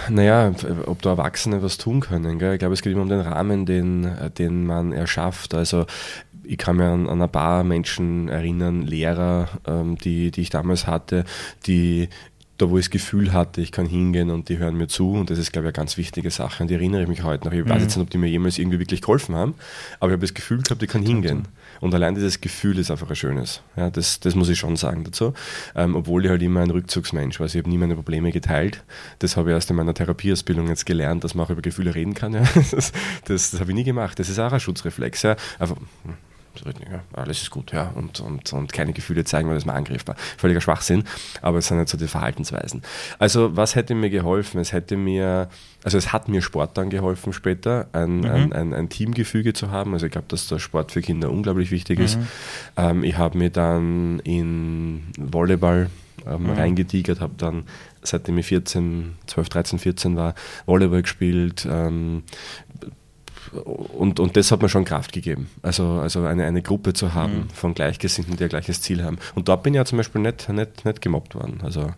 naja, 0.09 0.53
ob 0.87 1.03
da 1.03 1.11
Erwachsene 1.11 1.63
was 1.63 1.77
tun 1.77 2.01
können. 2.01 2.39
Gell? 2.39 2.55
Ich 2.55 2.59
glaube, 2.59 2.75
es 2.75 2.83
geht 2.83 2.93
immer 2.93 3.03
um 3.03 3.09
den 3.09 3.21
Rahmen, 3.21 3.67
den, 3.67 4.11
den 4.39 4.65
man 4.65 4.93
erschafft. 4.93 5.55
Also 5.55 5.87
ich 6.45 6.59
kann 6.59 6.77
mir 6.77 6.91
an, 6.91 7.09
an 7.09 7.23
ein 7.23 7.33
paar 7.33 7.65
Menschen 7.65 8.29
erinnern, 8.29 8.83
Lehrer, 8.83 9.49
ähm, 9.67 9.97
die, 9.97 10.31
die 10.31 10.43
ich 10.43 10.51
damals 10.51 10.87
hatte, 10.87 11.25
die 11.67 12.09
da 12.59 12.71
wo 12.71 12.79
ich 12.79 12.85
das 12.85 12.91
Gefühl 12.91 13.33
hatte, 13.33 13.61
ich 13.61 13.73
kann 13.73 13.87
hingehen 13.87 14.31
und 14.31 14.49
die 14.49 14.59
hören 14.59 14.77
mir 14.77 14.87
zu 14.87 15.13
und 15.13 15.31
das 15.31 15.39
ist, 15.39 15.53
glaube 15.53 15.67
ich, 15.67 15.75
eine 15.75 15.85
ganz 15.85 15.97
wichtige 15.97 16.31
Sache 16.31 16.63
und 16.63 16.69
die 16.69 16.75
erinnere 16.75 17.03
ich 17.03 17.09
mich 17.09 17.25
heute 17.25 17.45
noch. 17.45 17.53
Ich 17.53 17.65
mhm. 17.65 17.69
weiß 17.69 17.83
jetzt 17.83 17.97
nicht, 17.97 18.05
ob 18.05 18.11
die 18.11 18.19
mir 18.19 18.29
jemals 18.29 18.59
irgendwie 18.59 18.79
wirklich 18.79 19.01
geholfen 19.01 19.35
haben, 19.35 19.55
aber 19.99 20.11
ich 20.11 20.13
habe 20.13 20.21
das 20.21 20.35
Gefühl 20.35 20.63
gehabt, 20.63 20.83
ich 20.83 20.89
kann 20.89 21.03
hingehen. 21.03 21.49
Und 21.81 21.93
allein 21.95 22.15
dieses 22.15 22.41
Gefühl 22.41 22.79
ist 22.79 22.91
einfach 22.91 23.11
ein 23.11 23.17
schönes. 23.17 23.61
Ja, 23.77 23.91
das, 23.91 24.21
das 24.21 24.37
muss 24.37 24.49
ich 24.49 24.59
schon 24.59 24.77
sagen 24.77 25.05
dazu. 25.05 25.35
Ähm, 25.75 25.97
obwohl 25.97 26.25
ich 26.25 26.31
halt 26.31 26.41
immer 26.43 26.61
ein 26.61 26.71
Rückzugsmensch 26.71 27.41
war. 27.41 27.45
Also 27.45 27.59
ich 27.59 27.65
habe 27.65 27.71
nie 27.71 27.79
meine 27.79 27.97
Probleme 27.97 28.31
geteilt. 28.31 28.85
Das 29.19 29.37
habe 29.37 29.51
ich 29.51 29.55
erst 29.55 29.71
in 29.71 29.77
meiner 29.77 29.93
Therapieausbildung 29.93 30.69
jetzt 30.69 30.87
gelernt, 30.87 31.25
dass 31.25 31.35
man 31.35 31.45
auch 31.45 31.51
über 31.51 31.63
Gefühle 31.63 31.95
reden 31.95 32.15
kann. 32.15 32.33
Ja. 32.33 32.45
Das, 32.71 32.93
das, 33.27 33.51
das 33.51 33.61
habe 33.61 33.71
ich 33.71 33.75
nie 33.75 33.85
gemacht. 33.85 34.19
Das 34.19 34.29
ist 34.29 34.39
auch 34.39 34.53
ein 34.53 34.61
Schutzreflex. 34.61 35.23
Ja. 35.23 35.37
Hm, 35.59 35.77
ja, 36.65 37.03
alles 37.13 37.43
ist 37.43 37.51
gut, 37.51 37.73
ja, 37.73 37.91
und, 37.95 38.21
und, 38.21 38.53
und 38.53 38.73
keine 38.73 38.93
Gefühle 38.93 39.25
zeigen, 39.25 39.49
weil 39.49 39.55
das 39.55 39.65
mal 39.65 39.75
angriffbar. 39.75 40.17
Völliger 40.37 40.61
Schwachsinn, 40.61 41.05
aber 41.43 41.59
es 41.59 41.67
sind 41.67 41.79
nicht 41.79 41.89
so 41.89 41.99
die 41.99 42.09
Verhaltensweisen. 42.09 42.83
Also, 43.19 43.57
was 43.57 43.75
hätte 43.75 43.95
mir 43.95 44.11
geholfen? 44.11 44.61
Es 44.61 44.73
hätte 44.73 44.97
mir, 44.97 45.49
also 45.83 45.99
es 45.99 46.13
hat 46.13 46.29
mir 46.29 46.43
Sport 46.43 46.77
dann 46.79 46.91
geholfen 46.91 47.33
später, 47.33 47.89
ein, 47.93 48.19
mhm. 48.19 48.25
ein, 48.25 48.53
ein, 48.53 48.75
ein, 48.75 48.89
Teamgefüge 48.89 49.53
zu 49.53 49.71
haben. 49.71 49.93
Also 49.93 50.07
ich 50.07 50.13
glaube, 50.13 50.29
dass 50.29 50.49
der 50.49 50.59
Sport 50.59 50.93
für 50.93 51.03
Kinder 51.03 51.31
unglaublich 51.31 51.71
wichtig 51.71 52.01
ist. 52.01 52.19
Mhm. 52.19 52.27
Ähm, 52.77 53.05
ich 53.05 53.19
habe 53.19 53.39
mir 53.39 53.51
dann 53.51 54.21
in 54.21 55.05
Volleyball 55.19 55.91
ähm, 56.27 56.45
mhm. 56.45 56.51
reingetigert, 56.51 57.21
habe 57.21 57.35
dann 57.37 57.65
seitdem 58.03 58.39
ich 58.39 58.47
14, 58.47 59.17
12, 59.27 59.49
13, 59.49 59.79
14 59.79 60.17
war, 60.17 60.35
Volleyball 60.67 61.03
gespielt, 61.03 61.67
ähm, 61.71 62.23
und, 63.55 64.21
und 64.21 64.37
das 64.37 64.51
hat 64.51 64.63
mir 64.63 64.69
schon 64.69 64.85
Kraft 64.85 65.13
gegeben. 65.13 65.49
Also, 65.63 66.01
also 66.01 66.25
eine, 66.25 66.45
eine 66.45 66.63
Gruppe 66.63 66.93
zu 66.93 67.15
haben 67.15 67.45
mhm. 67.45 67.51
von 67.51 67.75
Gleichgesinnten, 67.75 68.37
die 68.37 68.45
ein 68.45 68.49
gleiches 68.49 68.81
Ziel 68.81 69.03
haben. 69.03 69.19
Und 69.35 69.49
dort 69.49 69.63
bin 69.63 69.75
ich 69.75 69.79
ja 69.79 69.85
zum 69.85 69.99
Beispiel 69.99 70.21
nicht, 70.21 70.49
nicht, 70.49 70.85
nicht 70.85 71.01
gemobbt 71.01 71.35
worden. 71.35 71.61
Also 71.63 71.91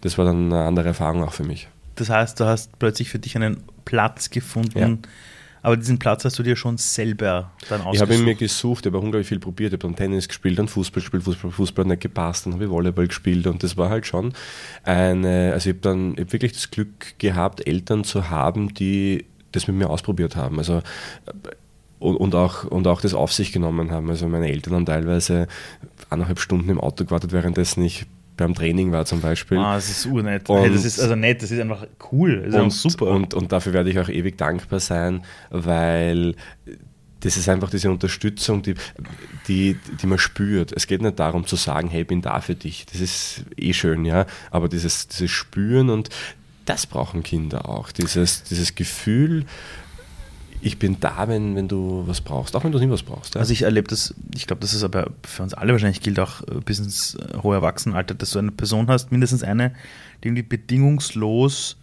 das 0.00 0.18
war 0.18 0.24
dann 0.24 0.52
eine 0.52 0.64
andere 0.64 0.88
Erfahrung 0.88 1.22
auch 1.22 1.32
für 1.32 1.44
mich. 1.44 1.68
Das 1.96 2.10
heißt, 2.10 2.38
du 2.40 2.44
hast 2.44 2.78
plötzlich 2.78 3.08
für 3.08 3.18
dich 3.18 3.36
einen 3.36 3.62
Platz 3.84 4.30
gefunden, 4.30 4.78
ja. 4.78 4.96
aber 5.62 5.76
diesen 5.78 5.98
Platz 5.98 6.24
hast 6.24 6.38
du 6.38 6.42
dir 6.42 6.54
schon 6.54 6.76
selber 6.76 7.52
dann 7.68 7.80
ausgesucht? 7.80 7.94
Ich 7.94 8.00
habe 8.02 8.14
ihn 8.14 8.24
mir 8.24 8.34
gesucht, 8.34 8.84
ich 8.84 8.92
habe 8.92 8.98
unglaublich 8.98 9.28
viel 9.28 9.38
probiert. 9.38 9.72
Ich 9.72 9.78
habe 9.78 9.88
dann 9.88 9.96
Tennis 9.96 10.28
gespielt, 10.28 10.58
dann 10.58 10.68
Fußball 10.68 11.00
gespielt, 11.00 11.22
Fußball, 11.22 11.50
Fußball 11.50 11.86
nicht 11.86 12.02
gepasst, 12.02 12.44
dann 12.44 12.52
habe 12.52 12.64
ich 12.64 12.70
Volleyball 12.70 13.08
gespielt 13.08 13.46
und 13.46 13.62
das 13.62 13.78
war 13.78 13.88
halt 13.88 14.06
schon 14.06 14.34
eine, 14.82 15.52
also 15.54 15.70
ich 15.70 15.76
habe 15.76 15.82
dann 15.82 16.12
ich 16.14 16.20
hab 16.20 16.32
wirklich 16.32 16.52
das 16.52 16.70
Glück 16.70 17.18
gehabt, 17.18 17.66
Eltern 17.66 18.04
zu 18.04 18.28
haben, 18.28 18.74
die 18.74 19.24
das 19.56 19.66
mit 19.66 19.76
mir 19.76 19.90
ausprobiert 19.90 20.36
haben. 20.36 20.58
Also 20.58 20.82
und, 21.98 22.16
und, 22.16 22.34
auch, 22.34 22.64
und 22.64 22.86
auch 22.86 23.00
das 23.00 23.14
auf 23.14 23.32
sich 23.32 23.52
genommen 23.52 23.90
haben. 23.90 24.10
Also 24.10 24.28
meine 24.28 24.48
Eltern 24.48 24.74
haben 24.74 24.86
teilweise 24.86 25.48
eineinhalb 26.10 26.38
Stunden 26.38 26.68
im 26.68 26.80
Auto 26.80 27.04
gewartet, 27.04 27.32
währenddessen 27.32 27.82
ich 27.82 28.06
beim 28.36 28.54
Training 28.54 28.92
war 28.92 29.06
zum 29.06 29.20
Beispiel. 29.20 29.58
Ah, 29.58 29.76
das 29.76 29.88
ist 29.88 30.06
urnett. 30.06 30.48
Und- 30.48 30.58
hey, 30.58 30.70
das 30.70 30.84
ist 30.84 31.00
also 31.00 31.16
nett, 31.16 31.42
das 31.42 31.50
ist 31.50 31.60
einfach 31.60 31.86
cool. 32.12 32.36
Das 32.36 32.48
ist 32.48 32.54
und, 32.54 32.60
einfach 32.60 32.76
super. 32.76 33.06
Und, 33.06 33.34
und 33.34 33.50
dafür 33.50 33.72
werde 33.72 33.90
ich 33.90 33.98
auch 33.98 34.10
ewig 34.10 34.36
dankbar 34.36 34.80
sein, 34.80 35.22
weil 35.50 36.34
das 37.20 37.38
ist 37.38 37.48
einfach 37.48 37.70
diese 37.70 37.90
Unterstützung, 37.90 38.62
die, 38.62 38.74
die, 39.48 39.78
die 40.00 40.06
man 40.06 40.18
spürt. 40.18 40.72
Es 40.76 40.86
geht 40.86 41.00
nicht 41.00 41.18
darum 41.18 41.46
zu 41.46 41.56
sagen, 41.56 41.88
hey, 41.88 42.02
ich 42.02 42.06
bin 42.06 42.20
da 42.20 42.40
für 42.40 42.54
dich. 42.54 42.84
Das 42.92 43.00
ist 43.00 43.44
eh 43.56 43.72
schön, 43.72 44.04
ja. 44.04 44.26
Aber 44.50 44.68
dieses, 44.68 45.08
dieses 45.08 45.30
Spüren 45.30 45.88
und 45.88 46.10
das 46.66 46.86
brauchen 46.86 47.22
Kinder 47.22 47.68
auch. 47.68 47.90
Dieses, 47.92 48.42
dieses 48.44 48.74
Gefühl, 48.74 49.46
ich 50.60 50.78
bin 50.78 50.98
da, 51.00 51.28
wenn, 51.28 51.54
wenn 51.54 51.68
du 51.68 52.04
was 52.06 52.20
brauchst, 52.20 52.56
auch 52.56 52.64
wenn 52.64 52.72
du 52.72 52.78
nie 52.78 52.90
was 52.90 53.02
brauchst. 53.02 53.34
Ja? 53.34 53.40
Also 53.40 53.52
ich 53.52 53.62
erlebe 53.62 53.88
das, 53.88 54.14
ich 54.34 54.46
glaube, 54.46 54.60
dass 54.60 54.72
es 54.72 54.82
aber 54.82 55.10
für 55.24 55.42
uns 55.42 55.54
alle 55.54 55.72
wahrscheinlich 55.72 56.00
gilt, 56.00 56.18
auch 56.18 56.42
äh, 56.42 56.60
bis 56.64 56.78
ins 56.78 57.14
äh, 57.14 57.38
hohe 57.42 57.54
Erwachsenenalter, 57.54 58.14
dass 58.14 58.30
du 58.30 58.38
eine 58.38 58.52
Person 58.52 58.88
hast, 58.88 59.12
mindestens 59.12 59.42
eine, 59.42 59.74
die 60.22 60.28
irgendwie 60.28 60.42
bedingungslos 60.42 61.76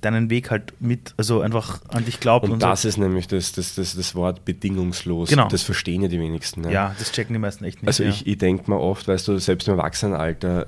deinen 0.00 0.30
Weg 0.30 0.50
halt 0.50 0.74
mit, 0.80 1.14
also 1.16 1.40
einfach 1.40 1.80
an 1.88 2.04
dich 2.04 2.20
glaubt 2.20 2.48
und 2.48 2.60
so. 2.60 2.66
das 2.66 2.84
ist 2.84 2.96
nämlich 2.96 3.28
das, 3.28 3.52
das, 3.52 3.74
das, 3.74 3.96
das 3.96 4.14
Wort 4.14 4.44
bedingungslos. 4.44 5.30
Genau. 5.30 5.48
Das 5.48 5.62
verstehen 5.62 6.02
ja 6.02 6.08
die 6.08 6.20
wenigsten. 6.20 6.64
Ja. 6.64 6.70
Ja, 6.70 6.96
das 6.98 7.12
checken 7.12 7.32
die 7.32 7.38
meisten 7.38 7.64
echt 7.64 7.82
nicht. 7.82 7.88
Also 7.88 8.02
ja. 8.02 8.10
ich, 8.10 8.26
ich 8.26 8.38
denke 8.38 8.70
mir 8.70 8.78
oft, 8.78 9.08
weißt 9.08 9.26
du, 9.28 9.38
selbst 9.38 9.68
im 9.68 9.74
Erwachsenenalter, 9.78 10.66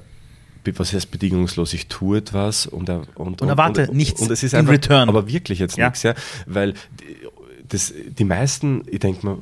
was 0.77 0.93
heißt 0.93 1.11
bedingungslos? 1.11 1.73
Ich 1.75 1.87
tue 1.89 2.19
etwas 2.19 2.67
und, 2.67 2.89
er- 2.89 3.03
und, 3.15 3.41
Und 3.43 3.49
erwarte 3.49 3.89
nichts 3.95 4.21
Und 4.21 4.31
es 4.31 4.43
ist 4.43 4.53
in 4.53 4.61
einfach, 4.61 4.73
return. 4.73 5.09
Aber 5.09 5.29
wirklich 5.29 5.59
jetzt 5.59 5.77
Ja. 5.77 5.87
nichts, 5.87 6.03
ja. 6.03 6.15
Weil 6.47 6.73
die- 6.73 7.17
das, 7.69 7.93
die 8.19 8.25
meisten, 8.25 8.83
ich 8.87 9.01
denke 9.01 9.27
mal, 9.27 9.39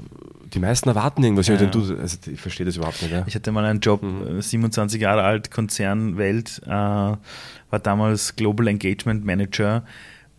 die 0.53 0.59
meisten 0.59 0.89
erwarten 0.89 1.23
irgendwas. 1.23 1.47
Ja, 1.49 1.55
Ja, 1.55 1.67
du, 1.67 1.97
also 1.97 2.17
ich 2.31 2.41
verstehe 2.41 2.67
das 2.67 2.77
überhaupt 2.77 3.01
nicht. 3.03 3.13
Ja. 3.13 3.25
Ich 3.27 3.35
hatte 3.35 3.53
mal 3.53 3.65
einen 3.65 3.81
Job, 3.81 4.03
Mhm. 4.03 4.39
äh, 4.39 4.43
27 4.43 5.01
Jahre 5.01 5.23
alt, 5.23 5.51
Konzern, 5.51 6.17
Welt, 6.19 6.61
äh, 6.65 6.69
war 6.71 7.19
damals 7.83 8.35
Global 8.37 8.67
Engagement 8.69 9.25
Manager 9.25 9.85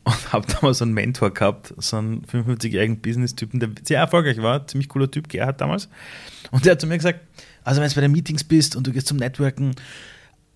und 0.04 0.16
habe 0.34 0.48
damals 0.48 0.80
so 0.80 0.86
einen 0.86 0.94
Mentor 0.94 1.34
gehabt, 1.34 1.74
so 1.78 1.98
einen 1.98 2.24
55-jährigen 2.26 3.00
Business-Typen, 3.00 3.60
der 3.60 3.70
sehr 3.84 4.00
erfolgreich 4.00 4.42
war, 4.42 4.68
ziemlich 4.68 4.90
cooler 4.90 5.10
Typ, 5.12 5.30
Gerhard 5.30 5.62
damals. 5.62 5.88
Und 6.52 6.66
der 6.66 6.74
hat 6.74 6.82
zu 6.82 6.88
mir 6.88 6.98
gesagt, 6.98 7.20
also 7.64 7.82
wenn 7.82 7.90
du 7.90 7.96
bei 7.96 8.02
den 8.02 8.12
Meetings 8.12 8.44
bist 8.44 8.76
und 8.76 8.88
du 8.88 8.92
gehst 8.92 9.08
zum 9.08 9.18
Networken, 9.18 9.76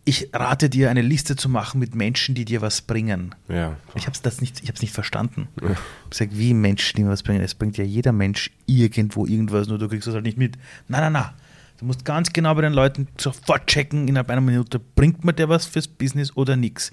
ich 0.04 0.30
rate 0.34 0.70
dir, 0.70 0.90
eine 0.90 1.02
Liste 1.02 1.36
zu 1.36 1.48
machen 1.48 1.80
mit 1.80 1.94
Menschen, 1.94 2.34
die 2.34 2.46
dir 2.46 2.62
was 2.62 2.82
bringen. 2.82 3.36
ja. 3.48 3.78
Ich 3.96 4.08
habe 4.08 4.18
es 4.22 4.42
nicht, 4.42 4.64
ich 4.64 4.82
nicht 4.82 4.94
verstanden. 4.94 5.48
Ich 5.58 5.64
habe 5.64 5.78
gesagt, 6.10 6.38
wie 6.38 6.54
Menschen, 6.54 6.98
die 6.98 7.04
mir 7.04 7.12
was 7.12 7.24
bringen. 7.24 7.42
Es 7.42 7.54
bringt 7.54 7.78
ja 7.78 7.84
jeder 7.84 8.12
Mensch 8.12 8.52
irgendwo 8.66 9.26
irgendwas, 9.26 9.68
nur 9.68 9.78
du 9.78 9.88
kriegst 9.88 10.08
das 10.08 10.16
halt 10.16 10.26
nicht 10.26 10.38
mit. 10.38 10.58
Nein, 10.88 11.02
nein, 11.02 11.14
nein. 11.14 11.30
Du 11.78 11.86
musst 11.86 12.06
ganz 12.06 12.32
genau 12.32 12.54
bei 12.56 12.62
den 12.62 12.74
Leuten 12.74 13.08
sofort 13.18 13.68
checken, 13.68 14.08
innerhalb 14.08 14.30
einer 14.30 14.42
Minute, 14.42 14.80
bringt 14.80 15.24
mir 15.24 15.34
der 15.34 15.50
was 15.50 15.66
fürs 15.66 15.88
Business 15.88 16.36
oder 16.36 16.56
nichts. 16.56 16.92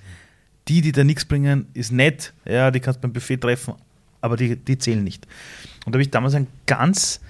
Die, 0.66 0.81
die 0.81 0.92
da 0.92 1.05
nichts 1.05 1.25
bringen, 1.25 1.66
ist 1.75 1.92
nett. 1.92 2.35
Ja, 2.44 2.71
die 2.71 2.81
kannst 2.81 2.99
du 2.99 3.03
beim 3.03 3.12
Buffet 3.12 3.38
treffen, 3.38 3.75
aber 4.21 4.37
die, 4.37 4.57
die 4.57 4.79
zählen 4.79 5.03
nicht. 5.03 5.27
Und 5.85 5.94
da 5.94 5.97
habe 5.97 6.03
ich 6.03 6.11
damals 6.11 6.35
einen 6.35 6.47
ganz 6.66 7.21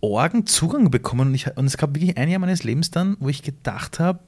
orgen 0.00 0.46
Zugang 0.46 0.90
bekommen 0.90 1.28
und, 1.28 1.34
ich, 1.34 1.54
und 1.56 1.66
es 1.66 1.76
gab 1.76 1.94
wirklich 1.94 2.16
ein 2.16 2.28
Jahr 2.28 2.38
meines 2.38 2.64
Lebens 2.64 2.90
dann, 2.90 3.16
wo 3.20 3.28
ich 3.28 3.42
gedacht 3.42 3.98
habe, 3.98 4.20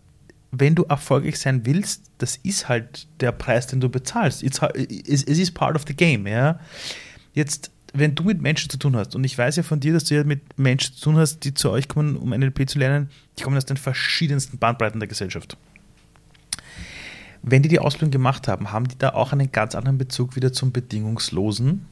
wenn 0.52 0.74
du 0.74 0.82
erfolgreich 0.84 1.38
sein 1.38 1.64
willst, 1.64 2.10
das 2.18 2.36
ist 2.36 2.68
halt 2.68 3.06
der 3.20 3.32
Preis, 3.32 3.66
den 3.66 3.80
du 3.80 3.88
bezahlst. 3.88 4.42
Es 4.42 5.22
ist 5.22 5.54
part 5.54 5.76
of 5.76 5.84
the 5.86 5.94
game, 5.94 6.26
ja. 6.26 6.58
Jetzt, 7.34 7.70
wenn 7.92 8.14
du 8.14 8.24
mit 8.24 8.42
Menschen 8.42 8.68
zu 8.68 8.76
tun 8.76 8.96
hast, 8.96 9.14
und 9.14 9.24
ich 9.24 9.36
weiß 9.38 9.56
ja 9.56 9.62
von 9.62 9.80
dir, 9.80 9.92
dass 9.92 10.04
du 10.04 10.16
ja 10.16 10.24
mit 10.24 10.58
Menschen 10.58 10.94
zu 10.94 11.02
tun 11.02 11.16
hast, 11.16 11.44
die 11.44 11.54
zu 11.54 11.70
euch 11.70 11.86
kommen, 11.88 12.16
um 12.16 12.30
NLP 12.30 12.68
zu 12.68 12.78
lernen, 12.78 13.10
die 13.38 13.44
kommen 13.44 13.56
aus 13.56 13.64
den 13.64 13.76
verschiedensten 13.76 14.58
Bandbreiten 14.58 14.98
der 14.98 15.08
Gesellschaft. 15.08 15.56
Wenn 17.42 17.62
die 17.62 17.68
die 17.68 17.78
Ausbildung 17.78 18.10
gemacht 18.10 18.48
haben, 18.48 18.72
haben 18.72 18.88
die 18.88 18.98
da 18.98 19.10
auch 19.10 19.32
einen 19.32 19.50
ganz 19.50 19.74
anderen 19.74 19.98
Bezug 19.98 20.36
wieder 20.36 20.52
zum 20.52 20.72
Bedingungslosen? 20.72 21.86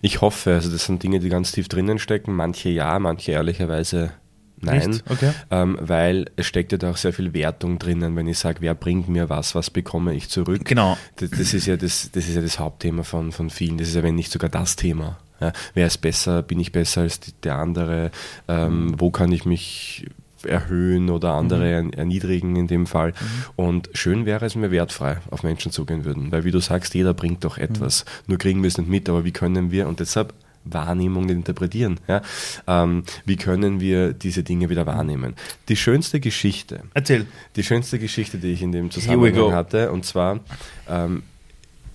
Ich 0.00 0.20
hoffe, 0.20 0.54
also 0.54 0.70
das 0.70 0.86
sind 0.86 1.02
Dinge, 1.02 1.20
die 1.20 1.28
ganz 1.28 1.52
tief 1.52 1.68
drinnen 1.68 1.98
stecken. 1.98 2.32
Manche 2.32 2.68
ja, 2.68 2.98
manche 2.98 3.32
ehrlicherweise 3.32 4.12
nein. 4.60 5.00
Okay. 5.08 5.32
Ähm, 5.50 5.78
weil 5.80 6.26
es 6.36 6.46
steckt 6.46 6.72
ja 6.72 6.78
da 6.78 6.90
auch 6.90 6.96
sehr 6.96 7.12
viel 7.12 7.34
Wertung 7.34 7.78
drinnen, 7.78 8.16
wenn 8.16 8.26
ich 8.26 8.38
sage, 8.38 8.58
wer 8.60 8.74
bringt 8.74 9.08
mir 9.08 9.28
was, 9.28 9.54
was 9.54 9.70
bekomme 9.70 10.14
ich 10.14 10.28
zurück. 10.28 10.64
Genau. 10.64 10.96
Das, 11.16 11.30
das, 11.30 11.54
ist, 11.54 11.66
ja 11.66 11.76
das, 11.76 12.10
das 12.12 12.28
ist 12.28 12.34
ja 12.34 12.42
das 12.42 12.58
Hauptthema 12.58 13.02
von, 13.02 13.32
von 13.32 13.50
vielen. 13.50 13.78
Das 13.78 13.88
ist 13.88 13.94
ja, 13.94 14.02
wenn 14.02 14.14
nicht 14.14 14.32
sogar 14.32 14.50
das 14.50 14.76
Thema. 14.76 15.18
Ja, 15.40 15.52
wer 15.74 15.86
ist 15.86 15.98
besser? 15.98 16.42
Bin 16.42 16.58
ich 16.58 16.72
besser 16.72 17.02
als 17.02 17.20
die, 17.20 17.32
der 17.44 17.56
andere? 17.56 18.10
Ähm, 18.48 18.94
wo 18.98 19.10
kann 19.10 19.30
ich 19.30 19.44
mich 19.44 20.06
erhöhen 20.44 21.10
oder 21.10 21.32
andere 21.32 21.68
ern- 21.70 21.92
erniedrigen 21.92 22.56
in 22.56 22.66
dem 22.66 22.86
Fall? 22.86 23.12
Und 23.54 23.88
schön 23.92 24.26
wäre 24.26 24.46
es, 24.46 24.54
wenn 24.54 24.62
wir 24.62 24.70
wertfrei 24.72 25.18
auf 25.30 25.44
Menschen 25.44 25.70
zugehen 25.70 26.04
würden. 26.04 26.32
Weil 26.32 26.44
wie 26.44 26.50
du 26.50 26.58
sagst, 26.60 26.94
jeder 26.94 27.14
bringt 27.14 27.44
doch 27.44 27.56
etwas. 27.56 28.04
Nur 28.26 28.38
kriegen 28.38 28.62
wir 28.62 28.68
es 28.68 28.78
nicht 28.78 28.90
mit, 28.90 29.08
aber 29.08 29.24
wie 29.24 29.30
können 29.32 29.70
wir, 29.70 29.86
und 29.86 30.00
deshalb 30.00 30.34
Wahrnehmung 30.64 31.28
interpretieren. 31.28 32.00
Ja? 32.08 32.22
Ähm, 32.66 33.04
wie 33.24 33.36
können 33.36 33.80
wir 33.80 34.12
diese 34.12 34.42
Dinge 34.42 34.68
wieder 34.68 34.86
wahrnehmen? 34.86 35.34
Die 35.68 35.76
schönste 35.76 36.20
Geschichte, 36.20 36.82
Erzähl. 36.94 37.26
die 37.56 37.62
schönste 37.62 37.98
Geschichte, 37.98 38.38
die 38.38 38.48
ich 38.48 38.62
in 38.62 38.72
dem 38.72 38.90
Zusammenhang 38.90 39.52
hatte, 39.52 39.90
und 39.92 40.04
zwar 40.04 40.40
ähm, 40.88 41.22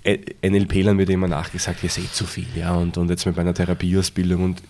NLP-Lern 0.06 0.98
wird 0.98 1.10
immer 1.10 1.28
nachgesagt, 1.28 1.84
ihr 1.84 1.90
seht 1.90 2.14
zu 2.14 2.26
viel, 2.26 2.48
ja, 2.56 2.74
und, 2.76 2.98
und 2.98 3.10
jetzt 3.10 3.26
mit 3.26 3.38
meiner 3.38 3.54
Therapieausbildung 3.54 4.44
und 4.44 4.62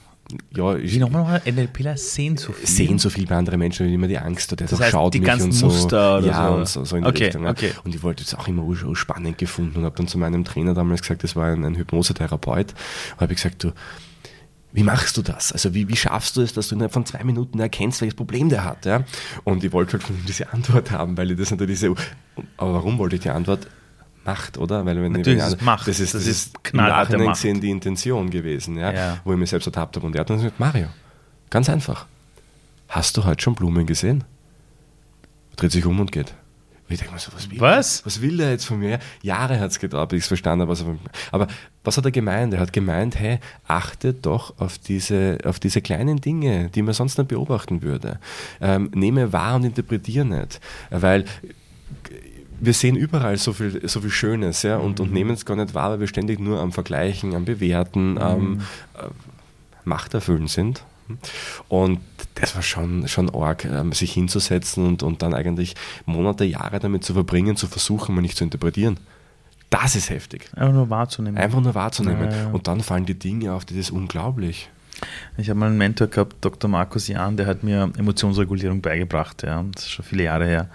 ja, 0.55 0.75
ich 0.75 0.93
Wie 0.93 0.99
nochmal? 0.99 1.41
NLPler 1.45 1.97
sehen 1.97 2.37
so 2.37 2.51
viel. 2.51 2.67
sehen 2.67 2.99
so 2.99 3.09
viel 3.09 3.25
bei 3.25 3.35
anderen 3.35 3.59
Menschen 3.59 3.87
und 3.87 3.93
immer 3.93 4.07
die 4.07 4.17
Angst, 4.17 4.51
der 4.51 4.67
Das 4.67 4.79
heißt, 4.79 4.91
schaut 4.91 5.13
die 5.13 5.19
mich 5.19 5.27
ganzen 5.27 5.45
und 5.45 5.51
so. 5.53 5.65
Muster 5.67 6.17
oder 6.19 6.27
ja, 6.27 6.47
so. 6.47 6.53
und 6.55 6.67
so, 6.67 6.85
so 6.85 6.95
in 6.95 7.03
die 7.03 7.09
Okay, 7.09 7.23
Richtung. 7.25 7.43
Ja. 7.43 7.51
okay. 7.51 7.71
Und 7.83 7.95
ich 7.95 8.03
wollte 8.03 8.23
es 8.23 8.33
auch 8.35 8.47
immer 8.47 8.63
spannend 8.95 9.37
gefunden 9.37 9.77
und 9.77 9.85
habe 9.85 9.95
dann 9.95 10.07
zu 10.07 10.17
meinem 10.17 10.43
Trainer 10.43 10.73
damals 10.73 11.01
gesagt, 11.01 11.23
das 11.23 11.35
war 11.35 11.47
ein, 11.47 11.63
ein 11.63 11.75
Hypnosetherapeut, 11.75 12.73
und 13.15 13.21
habe 13.21 13.33
ich 13.33 13.37
gesagt, 13.41 13.63
du, 13.63 13.71
wie 14.73 14.83
machst 14.83 15.17
du 15.17 15.21
das? 15.21 15.51
Also 15.51 15.73
wie, 15.73 15.87
wie 15.87 15.95
schaffst 15.95 16.35
du 16.35 16.41
es, 16.41 16.53
dass 16.53 16.67
du 16.67 16.75
innerhalb 16.75 16.93
von 16.93 17.05
zwei 17.05 17.23
Minuten 17.23 17.59
erkennst, 17.59 18.01
welches 18.01 18.15
Problem 18.15 18.49
der 18.49 18.63
hat? 18.63 18.85
Ja? 18.85 19.03
Und 19.43 19.63
ich 19.63 19.71
wollte 19.71 19.93
halt 19.93 20.03
von 20.03 20.15
ihm 20.17 20.25
diese 20.27 20.51
Antwort 20.51 20.91
haben, 20.91 21.15
weil 21.15 21.31
ich 21.31 21.37
das 21.37 21.51
natürlich 21.51 21.79
so. 21.79 21.95
Aber 22.57 22.73
warum 22.73 22.97
wollte 22.97 23.15
ich 23.15 23.21
die 23.21 23.29
Antwort? 23.29 23.67
Macht, 24.25 24.57
oder? 24.57 24.86
Weil 24.86 25.01
wenn 25.01 25.12
Natürlich 25.12 25.43
ist 25.43 25.62
Macht. 25.62 25.88
Das 25.88 25.99
ist, 25.99 26.13
Das 26.13 26.21
das 26.23 26.29
ist 26.29 26.63
knallharte 26.63 27.17
Macht. 27.17 27.36
gesehen 27.36 27.59
die 27.59 27.69
Intention 27.69 28.29
gewesen, 28.29 28.77
ja? 28.77 28.91
Ja. 28.93 29.17
wo 29.23 29.33
ich 29.33 29.39
mich 29.39 29.49
selbst 29.49 29.65
ertappt 29.65 29.95
habe. 29.97 30.05
Und 30.05 30.15
er 30.15 30.21
hat 30.21 30.29
dann 30.29 30.38
gesagt, 30.38 30.59
Mario, 30.59 30.88
ganz 31.49 31.69
einfach. 31.69 32.05
Hast 32.88 33.17
du 33.17 33.25
heute 33.25 33.41
schon 33.43 33.55
Blumen 33.55 33.86
gesehen? 33.86 34.23
Dreht 35.55 35.71
sich 35.71 35.86
um 35.86 35.99
und 35.99 36.12
geht. 36.12 36.33
Und 36.88 36.93
ich 36.93 36.99
denke 36.99 37.13
mir 37.13 37.19
so, 37.19 37.31
was 37.33 37.49
will, 37.49 37.59
Was? 37.62 38.05
was 38.05 38.21
will 38.21 38.38
der 38.38 38.51
jetzt 38.51 38.65
von 38.65 38.77
mir? 38.79 38.99
Jahre 39.21 39.59
hat 39.59 39.71
es 39.71 39.79
gedauert, 39.79 40.09
bis 40.09 40.17
ich 40.17 40.23
es 40.23 40.27
verstanden 40.27 40.62
habe. 40.62 40.71
Was 40.71 40.81
er 40.81 40.95
aber 41.31 41.47
was 41.83 41.97
hat 41.97 42.05
er 42.05 42.12
gemeint? 42.12 42.53
Er 42.53 42.59
hat 42.59 42.73
gemeint, 42.73 43.17
hey, 43.19 43.39
achte 43.67 44.13
doch 44.13 44.57
auf 44.59 44.77
diese, 44.77 45.38
auf 45.45 45.59
diese 45.59 45.81
kleinen 45.81 46.21
Dinge, 46.21 46.69
die 46.69 46.81
man 46.81 46.93
sonst 46.93 47.17
nicht 47.17 47.27
beobachten 47.29 47.81
würde. 47.81 48.19
Ähm, 48.62 48.89
nehme 48.93 49.31
wahr 49.33 49.55
und 49.55 49.63
interpretiere 49.65 50.25
nicht. 50.25 50.59
Weil 50.89 51.25
wir 52.65 52.73
sehen 52.73 52.95
überall 52.95 53.38
so 53.38 53.54
viel, 53.54 53.88
so 53.88 54.02
viel 54.02 54.10
Schönes 54.10 54.63
ja, 54.63 54.78
und, 54.78 54.99
und 54.99 55.12
nehmen 55.12 55.32
es 55.32 55.45
gar 55.45 55.56
nicht 55.58 55.73
wahr, 55.73 55.91
weil 55.91 55.99
wir 55.99 56.08
ständig 56.08 56.39
nur 56.39 56.60
am 56.60 56.71
Vergleichen, 56.71 57.36
am 57.36 57.45
Bewerten, 57.45 58.17
am 58.17 58.62
äh, 58.97 59.08
Machterfüllen 59.84 60.47
sind. 60.47 60.84
Und 61.67 61.99
das 62.36 62.56
war 62.56 62.62
schon, 62.62 63.08
schon 63.08 63.30
arg, 63.30 63.65
ähm, 63.65 63.91
sich 63.91 64.13
hinzusetzen 64.13 64.86
und, 64.88 65.04
und 65.04 65.21
dann 65.21 65.34
eigentlich 65.34 65.76
Monate, 66.06 66.45
Jahre 66.45 66.80
damit 66.80 67.04
zu 67.04 67.13
verbringen, 67.13 67.58
zu 67.58 67.67
versuchen, 67.67 68.15
mal 68.15 68.21
nicht 68.21 68.38
zu 68.38 68.45
interpretieren. 68.45 68.97
Das 69.69 69.95
ist 69.95 70.10
heftig. 70.10 70.49
Einfach 70.56 70.73
nur 70.73 70.89
wahrzunehmen. 70.89 71.38
Einfach 71.38 71.60
nur 71.60 71.76
wahrzunehmen. 71.76 72.32
Ja, 72.32 72.38
ja. 72.38 72.47
Und 72.47 72.67
dann 72.67 72.82
fallen 72.82 73.06
die 73.06 73.17
Dinge 73.17 73.54
auf, 73.54 73.65
das 73.65 73.76
ist 73.76 73.91
unglaublich. 73.91 74.69
Ich 75.38 75.49
habe 75.49 75.60
mal 75.60 75.65
einen 75.67 75.78
Mentor 75.78 76.08
gehabt, 76.08 76.38
Dr. 76.41 76.69
Markus 76.69 77.08
Jahn, 77.08 77.36
der 77.36 77.47
hat 77.47 77.63
mir 77.63 77.91
Emotionsregulierung 77.97 78.82
beigebracht. 78.82 79.43
Ja. 79.43 79.63
Das 79.73 79.84
ist 79.84 79.91
schon 79.91 80.06
viele 80.06 80.23
Jahre 80.23 80.45
her. 80.45 80.69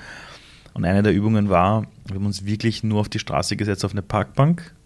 Und 0.79 0.85
eine 0.85 1.03
der 1.03 1.13
Übungen 1.13 1.49
war, 1.49 1.87
wir 2.07 2.15
haben 2.15 2.27
uns 2.27 2.45
wirklich 2.45 2.85
nur 2.85 3.01
auf 3.01 3.09
die 3.09 3.19
Straße 3.19 3.57
gesetzt, 3.57 3.85
auf 3.85 3.91
eine 3.91 4.01
Parkbank 4.01 4.77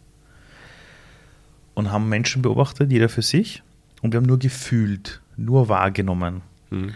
und 1.75 1.93
haben 1.93 2.09
Menschen 2.09 2.41
beobachtet, 2.41 2.91
jeder 2.91 3.11
für 3.11 3.21
sich. 3.21 3.63
Und 4.01 4.15
wir 4.15 4.17
haben 4.17 4.27
nur 4.27 4.39
gefühlt, 4.39 5.21
nur 5.37 5.69
wahrgenommen. 5.69 6.41
Mhm. 6.71 6.95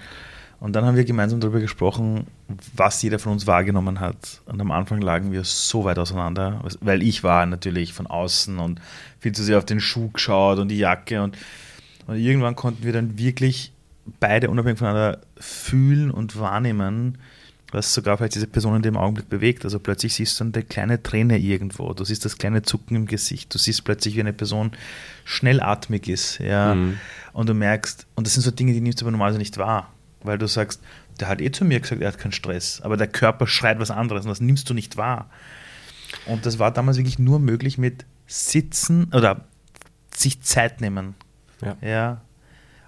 Und 0.60 0.72
dann 0.72 0.86
haben 0.86 0.96
wir 0.96 1.04
gemeinsam 1.04 1.40
darüber 1.40 1.60
gesprochen, 1.60 2.26
was 2.74 3.02
jeder 3.02 3.18
von 3.18 3.32
uns 3.32 3.46
wahrgenommen 3.46 4.00
hat. 4.00 4.40
Und 4.46 4.62
am 4.62 4.70
Anfang 4.70 5.02
lagen 5.02 5.30
wir 5.30 5.44
so 5.44 5.84
weit 5.84 5.98
auseinander, 5.98 6.64
weil 6.80 7.02
ich 7.02 7.22
war 7.22 7.44
natürlich 7.44 7.92
von 7.92 8.06
außen 8.06 8.58
und 8.58 8.80
viel 9.20 9.32
zu 9.32 9.44
sehr 9.44 9.58
auf 9.58 9.66
den 9.66 9.78
Schuh 9.78 10.08
geschaut 10.08 10.58
und 10.58 10.68
die 10.68 10.78
Jacke. 10.78 11.22
Und, 11.22 11.36
und 12.06 12.16
irgendwann 12.16 12.56
konnten 12.56 12.82
wir 12.82 12.94
dann 12.94 13.18
wirklich 13.18 13.74
beide 14.20 14.48
unabhängig 14.48 14.78
voneinander 14.78 15.20
fühlen 15.36 16.10
und 16.10 16.40
wahrnehmen, 16.40 17.18
was 17.76 17.92
sogar 17.92 18.16
vielleicht 18.16 18.34
diese 18.34 18.46
Person 18.46 18.74
in 18.74 18.82
dem 18.82 18.96
Augenblick 18.96 19.28
bewegt. 19.28 19.64
Also 19.64 19.78
plötzlich 19.78 20.14
siehst 20.14 20.40
du 20.40 20.44
eine 20.44 20.62
kleine 20.64 21.02
Träne 21.02 21.38
irgendwo, 21.38 21.92
du 21.92 22.04
siehst 22.04 22.24
das 22.24 22.38
kleine 22.38 22.62
Zucken 22.62 22.96
im 22.96 23.06
Gesicht, 23.06 23.54
du 23.54 23.58
siehst 23.58 23.84
plötzlich, 23.84 24.16
wie 24.16 24.20
eine 24.20 24.32
Person 24.32 24.72
schnellatmig 25.24 26.08
ist, 26.08 26.38
ja, 26.38 26.74
mhm. 26.74 26.98
und 27.34 27.48
du 27.48 27.54
merkst, 27.54 28.06
und 28.14 28.26
das 28.26 28.34
sind 28.34 28.42
so 28.42 28.50
Dinge, 28.50 28.72
die 28.72 28.80
nimmst 28.80 29.00
du 29.00 29.04
aber 29.04 29.12
normalerweise 29.12 29.38
nicht 29.38 29.58
wahr, 29.58 29.92
weil 30.22 30.38
du 30.38 30.48
sagst, 30.48 30.80
der 31.20 31.28
hat 31.28 31.40
eh 31.40 31.52
zu 31.52 31.64
mir 31.64 31.78
gesagt, 31.78 32.00
er 32.00 32.08
hat 32.08 32.18
keinen 32.18 32.32
Stress, 32.32 32.80
aber 32.80 32.96
der 32.96 33.08
Körper 33.08 33.46
schreit 33.46 33.78
was 33.78 33.90
anderes 33.90 34.24
und 34.24 34.30
das 34.30 34.40
nimmst 34.40 34.68
du 34.70 34.74
nicht 34.74 34.96
wahr. 34.96 35.30
Und 36.24 36.46
das 36.46 36.58
war 36.58 36.70
damals 36.70 36.96
wirklich 36.96 37.18
nur 37.18 37.38
möglich 37.38 37.78
mit 37.78 38.06
Sitzen 38.26 39.12
oder 39.12 39.44
sich 40.14 40.40
Zeit 40.42 40.80
nehmen. 40.80 41.14
Ja. 41.62 41.76
ja. 41.80 42.20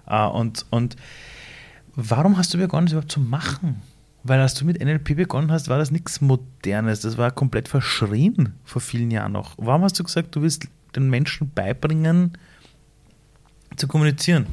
Ah, 0.05 0.25
und, 0.25 0.65
und 0.71 0.95
warum 1.95 2.37
hast 2.37 2.53
du 2.53 2.57
begonnen, 2.57 2.87
das 2.87 2.93
überhaupt 2.93 3.11
zu 3.11 3.19
machen? 3.19 3.81
Weil 4.23 4.41
als 4.41 4.53
du 4.53 4.65
mit 4.65 4.83
NLP 4.83 5.15
begonnen 5.15 5.51
hast, 5.51 5.69
war 5.69 5.77
das 5.77 5.91
nichts 5.91 6.21
Modernes. 6.21 7.01
Das 7.01 7.17
war 7.17 7.31
komplett 7.31 7.67
verschrien 7.67 8.53
vor 8.63 8.81
vielen 8.81 9.11
Jahren 9.11 9.31
noch. 9.31 9.55
Warum 9.57 9.83
hast 9.83 9.97
du 9.99 10.03
gesagt, 10.03 10.35
du 10.35 10.41
willst 10.41 10.67
den 10.95 11.09
Menschen 11.09 11.51
beibringen, 11.51 12.33
zu 13.79 13.87
kommunizieren? 13.87 14.47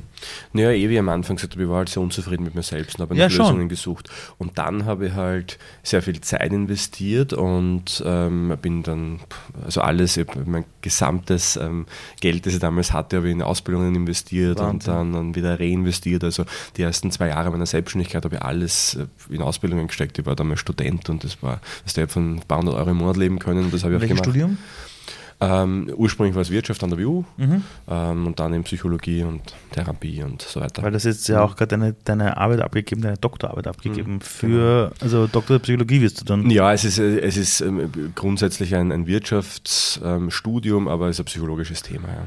Naja, 0.53 0.71
eh 0.71 0.89
wie 0.89 0.99
am 0.99 1.09
Anfang 1.09 1.37
gesagt 1.37 1.55
habe, 1.55 1.65
ich 1.65 1.69
war 1.69 1.79
halt 1.79 1.89
sehr 1.89 2.03
unzufrieden 2.03 2.45
mit 2.45 2.55
mir 2.55 2.63
selbst 2.63 2.97
und 2.97 3.03
habe 3.03 3.15
nach 3.15 3.21
ja, 3.21 3.27
Lösungen 3.27 3.63
schon. 3.63 3.69
gesucht. 3.69 4.09
Und 4.39 4.59
dann 4.59 4.85
habe 4.87 5.09
ich 5.09 5.13
halt 5.13 5.59
sehr 5.83 6.03
viel 6.03 6.21
Zeit 6.21 6.53
investiert 6.53 7.33
und 7.33 8.03
ähm, 8.05 8.57
bin 8.61 8.83
dann, 8.83 9.21
also 9.65 9.83
alles, 9.83 10.19
mein 10.47 10.65
gesamtes 10.81 11.57
ähm, 11.57 11.87
Geld, 12.21 12.47
das 12.47 12.55
ich 12.55 12.61
damals 12.61 12.93
hatte, 12.93 13.19
habe 13.19 13.29
ich 13.29 13.35
in 13.35 13.43
Ausbildungen 13.43 13.95
investiert 13.95 14.59
Wahnsinn. 14.59 14.75
und 14.75 14.87
dann, 14.87 15.13
dann, 15.13 15.35
wieder 15.35 15.61
reinvestiert. 15.61 16.25
Also 16.25 16.45
die 16.77 16.83
ersten 16.83 17.11
zwei 17.11 17.29
Jahre 17.29 17.51
meiner 17.51 17.67
Selbstständigkeit 17.67 18.25
habe 18.25 18.37
ich 18.37 18.43
alles 18.43 18.95
äh, 18.95 19.35
in 19.35 19.43
Ausbildungen 19.43 19.89
gesteckt. 19.89 20.19
Ich 20.19 20.27
war 20.27 20.37
damals 20.37 20.61
Student 20.61 21.09
und 21.11 21.25
das 21.25 21.43
war, 21.43 21.61
dass 21.85 21.97
ich 21.97 22.11
von 22.11 22.37
ein 22.37 22.41
paar 22.41 22.59
hundert 22.59 22.77
Euro 22.77 22.91
im 22.91 22.97
Monat 22.99 23.17
leben 23.17 23.39
können. 23.39 23.71
Das 23.71 23.85
habe 23.85 23.95
ich 23.95 24.01
Welches 24.01 24.19
auch 24.19 24.23
gemacht. 24.23 24.37
Studium? 24.37 24.59
Ähm, 25.39 25.93
ursprünglich 25.95 26.35
war 26.35 26.43
es 26.43 26.51
Wirtschaft 26.51 26.83
an 26.83 26.91
der 26.91 26.99
WU 26.99 27.25
mhm. 27.37 27.63
ähm, 27.89 28.27
und 28.27 28.41
dann 28.41 28.55
in 28.55 28.65
Psychologie 28.65 29.23
und 29.23 29.43
Therapie 29.71 30.23
und 30.23 30.41
so 30.41 30.61
weiter. 30.61 30.83
Weil 30.83 30.93
das 30.93 31.05
jetzt 31.05 31.29
ja 31.29 31.43
auch 31.43 31.57
gerade 31.57 31.69
deine, 31.69 31.95
deine 32.05 32.39
Arbeit 32.39 32.61
abgegeben, 32.63 33.03
deine 33.03 33.19
Doktorarbeit 33.19 33.67
abgegeben. 33.67 34.15
Mhm. 34.15 34.21
Für, 34.23 34.93
also 35.01 35.27
Doktor 35.27 35.55
der 35.55 35.63
Psychologie 35.63 36.01
wirst 36.01 36.23
du 36.23 36.25
dann. 36.25 36.49
Ja, 36.49 36.73
es 36.73 36.85
ist, 36.85 36.99
es 36.99 37.37
ist 37.37 37.61
ähm, 37.61 37.91
grundsätzlich 38.15 38.75
ein, 38.75 38.91
ein 38.93 39.07
Wirtschaftsstudium, 39.07 40.89
aber 40.89 41.09
es 41.09 41.17
ist 41.17 41.21
ein 41.21 41.27
psychologisches 41.27 41.83
Thema, 41.83 42.09
ja. 42.09 42.27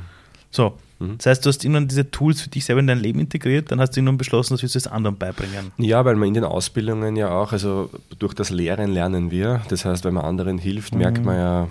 So, 0.51 0.77
mhm. 0.97 1.17
das 1.17 1.27
heißt, 1.27 1.45
du 1.45 1.49
hast 1.49 1.63
irgendwann 1.63 1.87
diese 1.87 2.09
Tools 2.09 2.41
für 2.41 2.49
dich 2.49 2.65
selber 2.65 2.79
in 2.79 2.87
dein 2.87 2.99
Leben 2.99 3.19
integriert, 3.19 3.71
dann 3.71 3.79
hast 3.79 3.91
du 3.91 3.99
irgendwann 3.99 4.17
beschlossen, 4.17 4.53
das 4.53 4.63
wirst 4.63 4.75
du 4.75 4.79
es 4.79 4.87
anderen 4.87 5.17
beibringen. 5.17 5.71
Ja, 5.77 6.05
weil 6.05 6.15
man 6.15 6.27
in 6.27 6.33
den 6.33 6.43
Ausbildungen 6.43 7.15
ja 7.15 7.29
auch, 7.29 7.51
also 7.51 7.89
durch 8.17 8.33
das 8.33 8.49
Lehren 8.49 8.91
lernen 8.91 9.29
wir. 9.31 9.61
Das 9.69 9.85
heißt, 9.85 10.05
wenn 10.05 10.15
man 10.15 10.25
anderen 10.25 10.57
hilft, 10.57 10.93
mhm. 10.93 10.99
merkt 10.99 11.23
man 11.23 11.35
ja, 11.35 11.67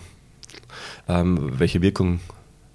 welche 1.09 1.83
Wirkung 1.83 2.21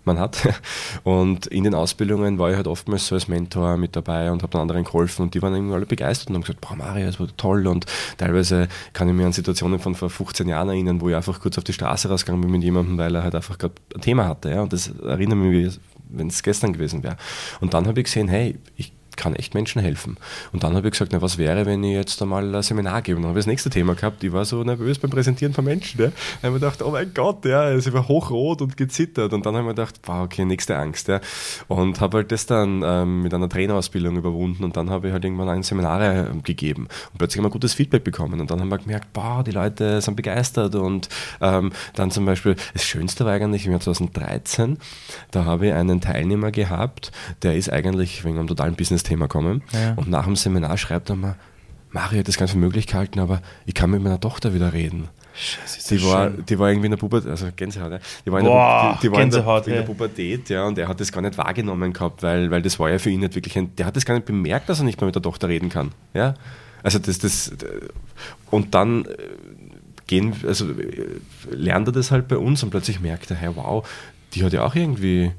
man 0.05 0.19
hat. 0.19 0.37
Und 1.03 1.47
in 1.47 1.63
den 1.63 1.73
Ausbildungen 1.73 2.37
war 2.37 2.49
ich 2.49 2.55
halt 2.55 2.67
oftmals 2.67 3.07
so 3.07 3.15
als 3.15 3.27
Mentor 3.27 3.77
mit 3.77 3.95
dabei 3.95 4.31
und 4.31 4.43
habe 4.43 4.51
den 4.51 4.61
anderen 4.61 4.83
geholfen 4.83 5.23
und 5.23 5.33
die 5.33 5.41
waren 5.41 5.53
irgendwie 5.53 5.73
alle 5.73 5.85
begeistert 5.85 6.29
und 6.29 6.35
haben 6.35 6.41
gesagt, 6.41 6.61
boah 6.61 6.75
Mario, 6.75 7.05
das 7.05 7.19
war 7.19 7.27
toll 7.37 7.67
und 7.67 7.85
teilweise 8.17 8.67
kann 8.93 9.07
ich 9.07 9.13
mich 9.13 9.25
an 9.25 9.33
Situationen 9.33 9.79
von 9.79 9.95
vor 9.95 10.09
15 10.09 10.47
Jahren 10.47 10.69
erinnern, 10.69 11.01
wo 11.01 11.09
ich 11.09 11.15
einfach 11.15 11.39
kurz 11.39 11.57
auf 11.57 11.63
die 11.63 11.73
Straße 11.73 12.09
rausgegangen 12.09 12.41
bin 12.41 12.51
mit 12.51 12.63
jemandem, 12.63 12.97
weil 12.97 13.15
er 13.15 13.23
halt 13.23 13.35
einfach 13.35 13.57
gerade 13.57 13.75
ein 13.95 14.01
Thema 14.01 14.27
hatte. 14.27 14.49
Ja? 14.49 14.61
Und 14.61 14.73
das 14.73 14.87
erinnert 14.87 15.37
mich, 15.37 15.79
wenn 16.09 16.27
es 16.27 16.43
gestern 16.43 16.73
gewesen 16.73 17.03
wäre. 17.03 17.17
Und 17.61 17.73
dann 17.73 17.87
habe 17.87 17.99
ich 17.99 18.05
gesehen, 18.05 18.27
hey, 18.27 18.57
ich 18.75 18.91
kann 19.17 19.35
echt 19.35 19.53
Menschen 19.53 19.81
helfen. 19.81 20.17
Und 20.51 20.63
dann 20.63 20.75
habe 20.75 20.87
ich 20.87 20.91
gesagt, 20.91 21.11
na, 21.11 21.21
was 21.21 21.37
wäre, 21.37 21.65
wenn 21.65 21.83
ich 21.83 21.93
jetzt 21.93 22.21
einmal 22.21 22.55
ein 22.55 22.61
Seminar 22.61 23.01
gebe? 23.01 23.17
Und 23.17 23.23
dann 23.23 23.29
habe 23.29 23.39
ich 23.39 23.45
das 23.45 23.49
nächste 23.49 23.69
Thema 23.69 23.95
gehabt. 23.95 24.23
Ich 24.23 24.31
war 24.31 24.45
so 24.45 24.63
nervös 24.63 24.99
beim 24.99 25.11
Präsentieren 25.11 25.53
von 25.53 25.65
Menschen. 25.65 26.01
Ja. 26.01 26.07
Da 26.41 26.47
habe 26.47 26.57
ich 26.57 26.61
gedacht, 26.61 26.81
oh 26.81 26.91
mein 26.91 27.13
Gott, 27.13 27.45
ja, 27.45 27.69
es 27.71 27.91
war 27.91 28.07
hochrot 28.07 28.61
und 28.61 28.77
gezittert. 28.77 29.33
Und 29.33 29.45
dann 29.45 29.55
habe 29.55 29.63
ich 29.63 29.67
mir 29.67 29.75
gedacht, 29.75 29.99
wow, 30.05 30.23
okay, 30.23 30.45
nächste 30.45 30.77
Angst. 30.77 31.07
Ja. 31.07 31.21
Und 31.67 32.01
habe 32.01 32.17
halt 32.17 32.31
das 32.31 32.45
dann 32.45 32.83
ähm, 32.85 33.21
mit 33.21 33.33
einer 33.33 33.49
Trainerausbildung 33.49 34.17
überwunden 34.17 34.63
und 34.63 34.77
dann 34.77 34.89
habe 34.89 35.07
ich 35.07 35.13
halt 35.13 35.23
irgendwann 35.23 35.49
ein 35.49 35.63
Seminar 35.63 36.01
äh, 36.01 36.25
gegeben. 36.43 36.87
Und 37.11 37.17
plötzlich 37.17 37.37
haben 37.37 37.45
wir 37.45 37.51
gutes 37.51 37.73
Feedback 37.73 38.03
bekommen. 38.03 38.41
Und 38.41 38.51
dann 38.51 38.59
haben 38.59 38.69
wir 38.69 38.77
gemerkt, 38.77 39.13
boah, 39.13 39.43
die 39.43 39.51
Leute 39.51 40.01
sind 40.01 40.15
begeistert. 40.15 40.75
Und 40.75 41.09
ähm, 41.41 41.71
dann 41.95 42.11
zum 42.11 42.25
Beispiel, 42.25 42.55
das 42.73 42.83
Schönste 42.83 43.25
war 43.25 43.33
eigentlich 43.33 43.65
im 43.65 43.71
Jahr 43.71 43.81
2013, 43.81 44.77
da 45.31 45.45
habe 45.45 45.67
ich 45.67 45.73
einen 45.73 46.01
Teilnehmer 46.01 46.51
gehabt, 46.51 47.11
der 47.41 47.55
ist 47.55 47.71
eigentlich 47.71 48.23
wegen 48.23 48.37
einem 48.37 48.47
totalen 48.47 48.75
Business 48.75 49.02
Thema 49.03 49.27
kommen. 49.27 49.63
Ja. 49.71 49.93
Und 49.95 50.09
nach 50.09 50.25
dem 50.25 50.35
Seminar 50.35 50.77
schreibt 50.77 51.09
er 51.09 51.15
mal, 51.15 51.35
Mario 51.91 52.19
hat 52.19 52.27
das 52.27 52.37
ganz 52.37 52.51
für 52.51 52.57
möglich 52.57 52.87
gehalten, 52.87 53.19
aber 53.19 53.41
ich 53.65 53.75
kann 53.75 53.91
mit 53.91 54.01
meiner 54.01 54.19
Tochter 54.19 54.53
wieder 54.53 54.73
reden. 54.73 55.09
Scheiße, 55.35 55.95
die, 55.95 56.03
war, 56.03 56.29
die 56.29 56.59
war 56.59 56.69
irgendwie 56.69 56.85
in 56.87 56.91
der 56.91 56.97
Pubertät, 56.97 57.29
also 57.29 57.47
Gänsehaut, 57.55 57.91
ja. 57.91 57.99
die 58.23 58.31
war 58.31 58.39
in, 58.39 58.45
Boah, 58.45 58.81
der, 58.83 58.93
die, 58.93 59.07
die 59.07 59.11
war 59.11 59.21
in, 59.21 59.29
der, 59.31 59.67
in 59.67 59.73
der 59.73 59.81
Pubertät, 59.81 60.49
ja, 60.49 60.65
und 60.65 60.77
er 60.77 60.87
hat 60.87 60.99
das 60.99 61.11
gar 61.11 61.21
nicht 61.21 61.37
wahrgenommen 61.39 61.91
gehabt, 61.91 62.21
weil, 62.21 62.51
weil 62.51 62.61
das 62.61 62.79
war 62.79 62.91
ja 62.91 62.99
für 62.99 63.09
ihn 63.09 63.21
nicht 63.21 63.33
wirklich 63.33 63.57
ein, 63.57 63.75
der 63.75 63.87
hat 63.87 63.95
das 63.95 64.05
gar 64.05 64.13
nicht 64.13 64.25
bemerkt, 64.25 64.69
dass 64.69 64.79
er 64.79 64.85
nicht 64.85 65.01
mehr 65.01 65.07
mit 65.07 65.15
der 65.15 65.23
Tochter 65.23 65.47
reden 65.47 65.69
kann, 65.69 65.91
ja. 66.13 66.35
Also 66.83 66.99
das, 66.99 67.17
das, 67.17 67.51
und 68.51 68.75
dann 68.75 69.05
äh, 69.05 69.07
gehen, 70.05 70.35
also 70.45 70.69
äh, 70.69 71.07
lernt 71.49 71.87
er 71.87 71.93
das 71.93 72.11
halt 72.11 72.27
bei 72.27 72.37
uns 72.37 72.61
und 72.61 72.69
plötzlich 72.69 72.99
merkt 72.99 73.31
er, 73.31 73.37
hey, 73.37 73.49
wow, 73.55 73.87
die 74.33 74.43
hat 74.43 74.53
ja 74.53 74.63
auch 74.63 74.75
irgendwie 74.75 75.31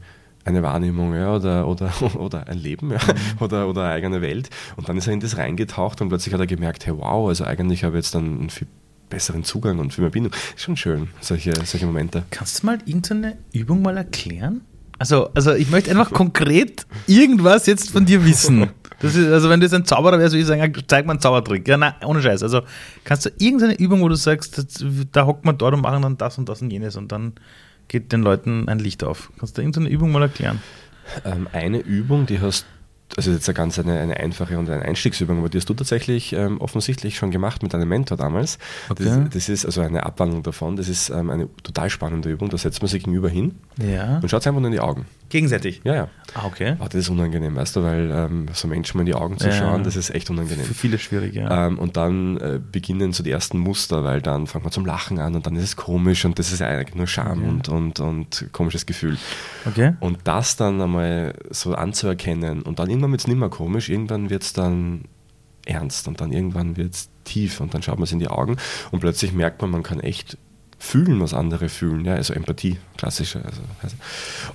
eine 0.45 0.63
Wahrnehmung 0.63 1.15
ja, 1.15 1.35
oder, 1.35 1.67
oder, 1.67 1.93
oder 2.19 2.49
ein 2.49 2.59
Leben 2.59 2.91
ja, 2.91 2.99
mhm. 2.99 3.43
oder, 3.43 3.69
oder 3.69 3.85
eine 3.85 3.93
eigene 3.93 4.23
Welt. 4.23 4.51
Und 4.77 4.89
dann 4.89 4.97
ist 4.97 5.07
er 5.07 5.13
in 5.13 5.21
das 5.21 5.37
reingetaucht 5.37 6.01
und 6.01 6.09
plötzlich 6.09 6.33
hat 6.35 6.41
er 6.41 6.47
gemerkt, 6.47 6.87
hey 6.87 6.95
wow, 6.97 7.29
also 7.29 7.45
eigentlich 7.45 7.85
habe 7.85 7.97
ich 7.97 8.05
jetzt 8.05 8.15
dann 8.15 8.41
einen 8.41 8.51
viel 8.51 8.67
besseren 9.09 9.45
Zugang 9.45 9.79
und 9.79 9.95
viel 9.95 10.03
mehr 10.03 10.11
Bindung. 10.11 10.33
Ist 10.55 10.63
schon 10.63 10.77
schön, 10.77 11.09
solche, 11.21 11.53
solche 11.65 11.87
Momente. 11.87 12.25
Kannst 12.31 12.63
du 12.63 12.67
mal 12.67 12.79
irgendeine 12.85 13.39
Übung 13.53 13.83
mal 13.83 13.97
erklären? 13.97 14.63
Also, 14.99 15.31
also 15.35 15.53
ich 15.55 15.71
möchte 15.71 15.91
einfach 15.91 16.11
konkret 16.13 16.87
irgendwas 17.07 17.67
jetzt 17.67 17.91
von 17.91 18.05
dir 18.05 18.25
wissen. 18.25 18.71
Ist, 19.01 19.17
also 19.17 19.51
wenn 19.51 19.61
du 19.61 19.67
jetzt 19.67 19.75
ein 19.75 19.85
Zauberer 19.85 20.19
wärst, 20.19 20.33
würde 20.33 20.43
ich 20.43 20.47
sagen, 20.47 20.73
zeig 20.87 21.05
mal 21.05 21.13
einen 21.13 21.21
Zaubertrick. 21.21 21.67
Ja, 21.69 21.77
nein, 21.77 21.95
ohne 22.05 22.23
Scheiß. 22.23 22.43
Also 22.43 22.63
kannst 23.05 23.27
du 23.27 23.31
irgendeine 23.39 23.75
Übung, 23.75 24.01
wo 24.01 24.09
du 24.09 24.15
sagst, 24.15 24.65
da 25.13 25.27
hockt 25.27 25.45
man 25.45 25.59
dort 25.59 25.75
und 25.75 25.83
machen 25.83 26.03
dann 26.03 26.17
das 26.17 26.39
und 26.39 26.49
das 26.49 26.63
und 26.63 26.71
jenes 26.71 26.97
und 26.97 27.13
dann 27.13 27.35
geht 27.89 28.13
den 28.13 28.23
Leuten 28.23 28.69
ein 28.69 28.79
Licht 28.79 29.05
auf. 29.05 29.31
Kannst 29.39 29.57
du 29.57 29.63
irgendeine 29.63 29.89
Übung 29.89 30.13
mal 30.13 30.23
erklären? 30.23 30.61
Ähm, 31.25 31.49
eine 31.53 31.79
Übung, 31.79 32.27
die 32.27 32.41
hast 32.41 32.67
also 33.17 33.31
jetzt 33.31 33.49
eine 33.49 33.55
ganz 33.55 33.79
eine, 33.79 34.01
eine, 34.01 34.19
einfache 34.19 34.59
und 34.59 34.69
eine 34.69 34.83
Einstiegsübung, 34.83 35.39
aber 35.39 35.49
die 35.49 35.59
hast 35.59 35.69
du 35.69 35.75
tatsächlich 35.75 36.33
ähm, 36.33 36.61
offensichtlich 36.61 37.17
schon 37.17 37.31
gemacht 37.31 37.63
mit 37.63 37.73
deinem 37.73 37.89
Mentor 37.89 38.17
damals. 38.17 38.59
Okay. 38.89 39.05
Das, 39.05 39.31
das, 39.31 39.49
ist 39.49 39.67
also 39.67 39.83
eine 39.83 40.05
Abwandlung 40.05 40.43
davon. 40.43 40.77
Das 40.77 40.89
ist 40.89 41.11
ähm, 41.11 41.31
eine 41.31 41.49
total 41.63 41.91
spannende 41.91 42.31
Übung. 42.31 42.49
Da 42.49 42.59
setzt 42.59 42.83
man 42.83 42.89
sich 42.89 43.05
gegenüber 43.05 43.29
hin 43.29 43.57
ja. 43.79 44.19
und 44.19 44.29
schaut 44.29 44.47
einfach 44.47 44.61
nur 44.61 44.69
in 44.69 44.73
die 44.73 44.81
Augen. 44.81 45.07
Gegenseitig? 45.29 45.81
Ja, 45.85 45.95
ja. 45.95 46.09
Ah, 46.35 46.47
okay. 46.47 46.77
Oh, 46.79 46.85
das 46.85 46.95
ist 46.95 47.09
unangenehm, 47.09 47.57
weißt 47.57 47.77
du, 47.77 47.83
weil 47.83 48.11
ähm, 48.11 48.47
so 48.53 48.69
Menschen 48.69 48.99
mal 48.99 49.03
in 49.03 49.07
die 49.07 49.15
Augen 49.15 49.39
zu 49.39 49.49
ja. 49.49 49.53
schauen, 49.53 49.83
das 49.83 49.97
ist 49.97 50.11
echt 50.11 50.31
unangenehm. 50.31 50.65
Für 50.65 50.75
viele 50.75 50.99
schwierig, 50.99 51.35
ja. 51.35 51.67
Ähm, 51.67 51.79
und 51.79 51.97
dann 51.97 52.37
äh, 52.37 52.61
beginnen 52.61 53.13
so 53.13 53.23
die 53.23 53.31
ersten 53.31 53.59
Muster, 53.59 54.05
weil 54.05 54.21
dann 54.21 54.47
fängt 54.47 54.65
man 54.65 54.73
zum 54.73 54.87
Lachen 54.87 55.19
an 55.19 55.35
und 55.35 55.47
dann 55.47 55.57
ist 55.57 55.65
es 55.65 55.77
komisch 55.77 56.25
und 56.25 56.39
das 56.39 56.53
ist 56.53 56.63
eigentlich 56.63 56.95
nur 56.95 57.07
Scham 57.07 57.39
okay. 57.39 57.49
und, 57.49 57.69
und, 57.69 58.01
und 58.01 58.49
komisches 58.53 58.87
Gefühl. 58.87 59.17
Okay. 59.67 59.95
Und 60.01 60.19
das 60.25 60.57
dann 60.57 60.81
einmal 60.81 61.35
so 61.51 61.75
anzuerkennen 61.75 62.63
und 62.63 62.79
dann 62.79 62.89
irgendwann 62.89 63.11
wird 63.11 63.21
es 63.23 63.27
nicht 63.27 63.39
mehr 63.39 63.49
komisch, 63.49 63.89
irgendwann 63.89 64.31
wird 64.31 64.43
es 64.43 64.53
dann 64.53 65.05
ernst 65.67 66.07
und 66.09 66.21
dann 66.21 66.33
irgendwann 66.33 66.77
wird 66.77 66.95
es 66.95 67.09
tief 67.25 67.61
und 67.61 67.75
dann 67.75 67.83
schaut 67.83 67.97
man 67.97 68.05
es 68.05 68.13
in 68.13 68.19
die 68.19 68.29
Augen 68.29 68.57
und 68.91 69.01
plötzlich 69.01 69.33
merkt 69.33 69.63
man, 69.63 69.71
man 69.71 69.83
kann 69.83 70.01
echt 70.01 70.37
fühlen, 70.79 71.21
was 71.21 71.35
andere 71.35 71.69
fühlen, 71.69 72.05
ja, 72.05 72.15
also 72.15 72.35
Empathie, 72.35 72.79
klassische. 72.97 73.45
Also, 73.45 73.61
also. 73.83 73.97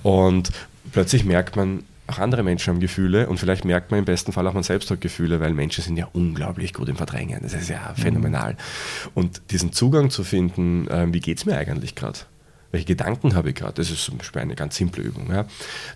Und 0.02 0.50
plötzlich 0.92 1.24
merkt 1.24 1.56
man, 1.56 1.84
auch 2.10 2.18
andere 2.18 2.42
Menschen 2.42 2.74
haben 2.74 2.80
Gefühle 2.80 3.28
und 3.28 3.38
vielleicht 3.38 3.64
merkt 3.64 3.90
man 3.90 4.00
im 4.00 4.04
besten 4.04 4.32
Fall 4.32 4.46
auch 4.46 4.54
man 4.54 4.62
selbst 4.62 4.90
hat 4.90 5.00
Gefühle, 5.00 5.40
weil 5.40 5.52
Menschen 5.54 5.84
sind 5.84 5.96
ja 5.96 6.08
unglaublich 6.12 6.74
gut 6.74 6.88
im 6.88 6.96
Verdrängen. 6.96 7.38
Das 7.42 7.54
ist 7.54 7.68
ja 7.68 7.94
phänomenal. 7.94 8.54
Mhm. 8.54 9.10
Und 9.14 9.42
diesen 9.50 9.72
Zugang 9.72 10.10
zu 10.10 10.24
finden, 10.24 10.88
äh, 10.88 11.06
wie 11.12 11.20
geht 11.20 11.38
es 11.38 11.46
mir 11.46 11.56
eigentlich 11.56 11.94
gerade? 11.94 12.18
Welche 12.72 12.86
Gedanken 12.86 13.34
habe 13.34 13.50
ich 13.50 13.56
gerade? 13.56 13.74
Das 13.74 13.90
ist 13.90 14.04
zum 14.04 14.18
Beispiel 14.18 14.42
eine 14.42 14.54
ganz 14.54 14.76
simple 14.76 15.02
Übung. 15.02 15.30
Ja. 15.32 15.46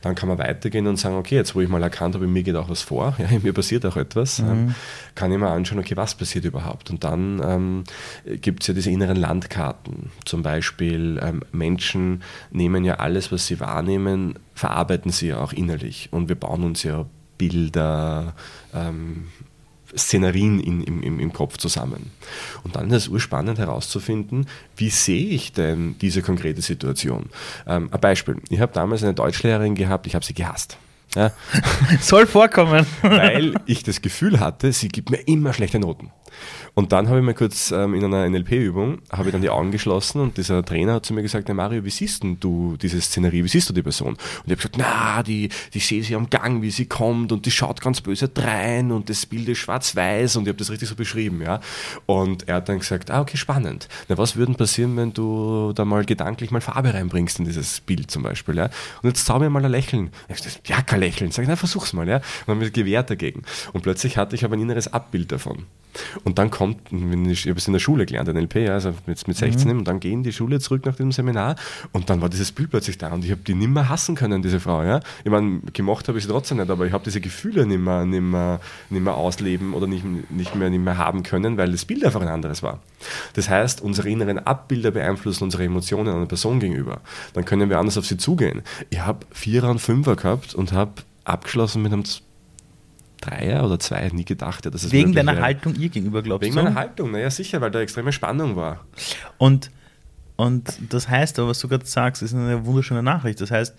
Dann 0.03 0.15
kann 0.15 0.29
man 0.29 0.39
weitergehen 0.39 0.87
und 0.87 0.97
sagen, 0.97 1.17
okay, 1.17 1.37
jetzt 1.37 1.55
wo 1.55 1.61
ich 1.61 1.69
mal 1.69 1.83
erkannt 1.83 2.15
habe, 2.15 2.27
mir 2.27 2.43
geht 2.43 2.57
auch 2.57 2.69
was 2.69 2.83
vor, 2.83 3.17
ja, 3.19 3.27
mir 3.43 3.53
passiert 3.53 3.87
auch 3.87 3.97
etwas, 3.97 4.41
mhm. 4.41 4.49
ähm, 4.49 4.75
kann 5.15 5.33
ich 5.33 5.39
mal 5.39 5.53
anschauen, 5.53 5.79
okay, 5.79 5.97
was 5.97 6.15
passiert 6.15 6.45
überhaupt? 6.45 6.91
Und 6.91 7.05
dann 7.05 7.41
ähm, 7.45 7.85
gibt 8.41 8.63
es 8.63 8.69
ja 8.69 8.75
diese 8.75 8.91
inneren 8.91 9.17
Landkarten. 9.17 10.11
Zum 10.25 10.43
Beispiel 10.43 11.21
ähm, 11.23 11.43
Menschen 11.53 12.23
nehmen 12.51 12.85
ja 12.85 12.97
alles, 12.97 13.31
was 13.31 13.47
sie 13.47 13.61
wahrnehmen, 13.61 14.39
verarbeiten 14.55 15.11
sie 15.11 15.29
ja 15.29 15.39
auch 15.39 15.53
innerlich. 15.53 16.09
Und 16.11 16.29
wir 16.29 16.37
bauen 16.37 16.65
uns 16.65 16.83
ja 16.83 17.07
Bilder, 17.39 18.35
ähm, 18.73 19.29
Szenerien 19.97 20.61
in, 20.61 20.83
im, 20.83 21.21
im, 21.21 21.33
Kopf 21.33 21.57
zusammen. 21.57 22.11
Und 22.63 22.77
dann 22.77 22.91
ist 22.91 23.05
es 23.05 23.09
urspannend 23.09 23.59
herauszufinden, 23.59 24.47
wie 24.77 24.91
sehe 24.91 25.29
ich 25.29 25.53
denn 25.53 25.97
diese 26.01 26.23
konkrete 26.23 26.63
Situation. 26.63 27.27
Ähm, 27.67 27.89
ein 27.93 28.01
Beispiel. 28.01 28.37
Ich 28.49 28.61
habe 28.61 28.73
damals 28.73 29.03
eine 29.03 29.15
Deutschlehrerin 29.15 29.75
gehabt, 29.75 30.07
ich 30.07 30.15
habe 30.15 30.25
sie 30.25 30.35
gehasst. 30.35 30.77
Ja. 31.15 31.33
Soll 32.01 32.27
vorkommen. 32.27 32.87
Weil 33.03 33.55
ich 33.67 33.83
das 33.83 34.03
Gefühl 34.03 34.41
hatte, 34.41 34.73
sie 34.73 34.89
gibt 34.89 35.11
mir 35.11 35.19
immer 35.19 35.53
schlechte 35.53 35.79
Noten. 35.79 36.11
Und 36.75 36.93
dann 36.93 37.09
habe 37.09 37.19
ich 37.19 37.25
mir 37.25 37.35
kurz 37.35 37.71
ähm, 37.71 37.95
in 37.95 38.05
einer 38.05 38.29
NLP-Übung, 38.29 38.99
habe 39.13 39.29
ich 39.29 39.33
dann 39.33 39.43
die 39.43 39.51
Augen 39.51 39.71
geschlossen 39.71 40.21
und 40.21 40.37
dieser 40.37 40.65
Trainer 40.65 40.95
hat 40.95 41.07
zu 41.07 41.15
mir 41.15 41.23
gesagt, 41.23 41.49
hey 41.49 41.55
Mario, 41.55 41.85
wie 41.85 41.91
siehst 41.91 42.25
denn 42.25 42.41
du 42.41 42.77
diese 42.77 43.01
Szenerie, 43.01 43.45
wie 43.45 43.49
siehst 43.49 43.69
du 43.69 43.73
die 43.73 43.83
Person? 43.83 44.15
Und 44.15 44.19
ich 44.47 44.53
habe 44.53 44.57
gesagt, 44.57 44.77
na, 44.79 45.23
die, 45.23 45.51
die 45.73 45.79
sehe 45.79 46.03
sie 46.03 46.17
am 46.17 46.29
Gang, 46.31 46.63
wie 46.63 46.71
sie 46.71 46.87
kommt 46.87 47.31
und 47.31 47.47
die 47.47 47.53
schaut 47.53 47.81
ganz 47.81 48.01
böse 48.01 48.29
drein 48.29 48.91
und 48.91 49.09
das 49.09 49.25
Bild 49.27 49.49
ist 49.49 49.59
schwarz-weiß 49.59 50.37
und 50.37 50.43
ich 50.45 50.49
habe 50.49 50.59
das 50.59 50.71
richtig 50.71 50.89
so 50.89 50.97
beschrieben, 50.97 51.43
ja. 51.43 51.61
Und 52.07 52.49
er 52.49 52.57
hat 52.57 52.69
dann 52.69 52.81
gesagt, 52.81 53.11
ah, 53.11 53.21
okay, 53.21 53.37
spannend. 53.37 53.89
Na, 54.09 54.19
was 54.19 54.35
würde 54.35 54.55
passieren, 54.55 54.97
wenn 54.97 55.13
du 55.13 55.73
da 55.75 55.85
mal 55.85 56.05
gedanklich 56.05 56.51
mal 56.51 56.61
Farbe 56.61 56.93
reinbringst 56.93 57.39
in 57.39 57.45
dieses 57.45 57.81
Bild 57.81 58.11
zum 58.11 58.25
Beispiel, 58.25 58.57
ja? 58.57 58.65
Und 59.03 59.11
jetzt 59.11 59.27
zauber 59.27 59.45
mir 59.45 59.51
mal 59.51 59.65
ein 59.65 59.71
Lächeln. 59.71 60.11
Ich 60.29 60.39
sag, 60.39 60.69
ja, 60.69 60.83
kein 60.83 61.01
Lächeln. 61.01 61.31
Sag 61.31 61.43
ich, 61.43 61.49
na, 61.49 61.57
versuch's 61.57 61.93
mal, 61.93 62.09
ja. 62.09 62.17
Und 62.17 62.25
dann 62.49 62.57
habe 62.57 62.67
ich 62.67 62.73
gewehrt 62.73 63.11
dagegen. 63.11 63.43
Und 63.73 63.83
plötzlich 63.83 64.17
hatte 64.17 64.35
ich 64.35 64.45
aber 64.45 64.57
ein 64.57 64.61
inneres 64.61 64.93
Abbild 64.93 65.31
davon. 65.31 65.67
Und 66.25 66.39
dann 66.39 66.51
kommt, 66.51 66.79
ich 66.93 67.47
habe 67.47 67.59
es 67.59 67.67
in 67.67 67.73
der 67.73 67.81
Schule 67.81 68.07
gelernt, 68.07 68.33
NLP, 68.33 68.69
also 68.69 68.95
mit, 69.07 69.27
mit 69.27 69.37
16, 69.37 69.71
mhm. 69.71 69.79
und 69.79 69.89
dann 69.89 70.01
gehen 70.01 70.23
die 70.23 70.33
Schule 70.33 70.61
zurück 70.61 70.87
nach 70.87 70.97
dem 70.97 71.13
Seminar 71.13 71.57
und 71.93 72.11
dann 72.11 72.21
war 72.21 72.29
dieses 72.29 72.53
Bild 72.53 72.71
plötzlich 72.71 72.99
da 72.99 73.13
und 73.13 73.25
ich 73.25 73.31
habe 73.31 73.43
die 73.47 73.55
nimmer 73.55 73.89
hassen 73.89 74.15
können, 74.15 74.43
diese 74.43 74.61
Frau. 74.61 74.83
Ja. 74.83 75.01
Ich 75.25 75.31
meine, 75.31 75.61
gemacht 75.73 76.09
habe 76.09 76.19
ich 76.19 76.25
sie 76.25 76.31
trotzdem 76.31 76.59
nicht, 76.59 76.71
aber 76.71 76.87
ich 76.87 76.93
habe 76.93 77.05
diese 77.05 77.21
Gefühle 77.21 77.67
nimmer, 77.67 78.05
nimmer, 78.05 78.61
nimmer 78.91 79.15
ausleben 79.15 79.75
oder 79.75 79.87
nicht, 79.87 80.05
nicht, 80.31 80.55
mehr, 80.55 80.71
nicht 80.71 80.83
mehr 80.83 80.99
haben 80.99 81.23
können, 81.23 81.57
weil 81.57 81.73
das 81.73 81.85
Bild 81.85 82.05
einfach 82.05 82.21
ein 82.21 82.29
anderes 82.29 82.63
war. 82.63 82.81
Das 83.35 83.49
heißt, 83.49 83.81
unsere 83.81 84.09
inneren 84.09 84.39
Abbilder 84.39 84.91
beeinflussen 84.91 85.45
unsere 85.45 85.65
Emotionen 85.65 86.15
einer 86.15 86.27
Person 86.27 86.61
gegenüber. 86.61 87.01
Dann 87.35 87.45
können 87.45 87.71
wir 87.71 87.79
anders 87.79 87.99
auf 87.99 88.07
sie 88.07 88.17
zugehen. 88.17 88.63
Ich 88.91 89.01
habe 89.01 89.27
Vierer 89.31 89.71
und 89.71 89.81
Fünfer 89.81 90.17
gehabt 90.17 90.55
und 90.55 90.73
habe 90.73 90.93
abgeschlossen 91.25 91.83
mit 91.83 91.93
einem 91.93 92.05
Dreier 93.25 93.65
oder 93.65 93.79
Zweier 93.79 94.13
nie 94.13 94.25
gedacht. 94.25 94.67
Dass 94.67 94.83
es 94.83 94.93
Wegen 94.93 95.13
deiner 95.13 95.33
wäre. 95.33 95.43
Haltung 95.43 95.75
ihr 95.75 95.89
gegenüber, 95.89 96.23
glaubst 96.23 96.45
Wegen 96.45 96.55
du? 96.55 96.63
Wegen 96.63 96.75
meiner 96.75 96.81
Haltung, 96.81 97.11
naja, 97.13 97.31
sicher, 97.31 97.61
weil 97.61 97.71
da 97.71 97.81
extreme 97.81 98.13
Spannung 98.13 98.57
war. 98.57 98.85
Und, 99.39 99.71
und 100.37 100.79
das 100.91 101.09
heißt 101.09 101.39
aber, 101.39 101.49
was 101.49 101.61
du 101.61 101.69
gerade 101.69 101.87
sagst, 101.87 102.23
ist 102.23 102.35
eine 102.35 102.65
wunderschöne 102.67 103.03
Nachricht. 103.03 103.41
Das 103.41 103.51
heißt, 103.51 103.75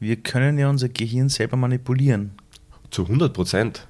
wir 0.00 0.16
können 0.16 0.58
ja 0.58 0.68
unser 0.68 0.88
Gehirn 0.88 1.28
selber 1.28 1.56
manipulieren. 1.56 2.32
Zu 2.90 3.02
100 3.02 3.32
Prozent. 3.32 3.86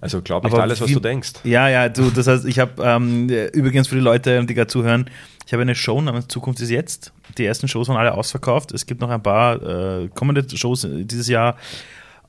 Also 0.00 0.22
glaub 0.22 0.44
nicht 0.44 0.52
aber 0.52 0.62
alles, 0.62 0.80
was 0.80 0.88
wie, 0.88 0.94
du 0.94 1.00
denkst. 1.00 1.32
Ja, 1.44 1.68
ja, 1.68 1.88
du, 1.88 2.10
das 2.10 2.26
heißt, 2.26 2.46
ich 2.46 2.58
habe 2.58 2.82
ähm, 2.82 3.28
übrigens 3.52 3.88
für 3.88 3.96
die 3.96 4.00
Leute, 4.00 4.44
die 4.46 4.54
gerade 4.54 4.68
zuhören, 4.68 5.10
ich 5.46 5.52
habe 5.52 5.62
eine 5.62 5.74
Show 5.74 6.00
namens 6.00 6.28
Zukunft 6.28 6.60
ist 6.60 6.70
jetzt. 6.70 7.12
Die 7.36 7.44
ersten 7.44 7.68
Shows 7.68 7.88
waren 7.88 7.96
alle 7.96 8.14
ausverkauft. 8.14 8.72
Es 8.72 8.86
gibt 8.86 9.00
noch 9.00 9.10
ein 9.10 9.22
paar 9.22 9.60
äh, 9.62 10.08
kommende 10.14 10.44
Shows 10.56 10.86
dieses 10.88 11.28
Jahr 11.28 11.56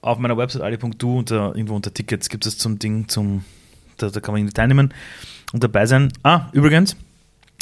auf 0.02 0.18
meiner 0.18 0.38
Website 0.38 0.62
ali.du 0.62 1.20
unter 1.20 1.56
irgendwo 1.56 1.76
unter 1.76 1.93
Tickets 1.93 2.30
gibt 2.30 2.45
es 2.45 2.58
zum 2.58 2.80
Ding, 2.80 3.08
zum, 3.08 3.45
da, 3.97 4.10
da 4.10 4.20
kann 4.20 4.34
man 4.34 4.39
irgendwie 4.41 4.54
teilnehmen 4.54 4.93
und 5.54 5.64
dabei 5.64 5.86
sein. 5.86 6.12
Ah, 6.24 6.47
übrigens, 6.54 6.95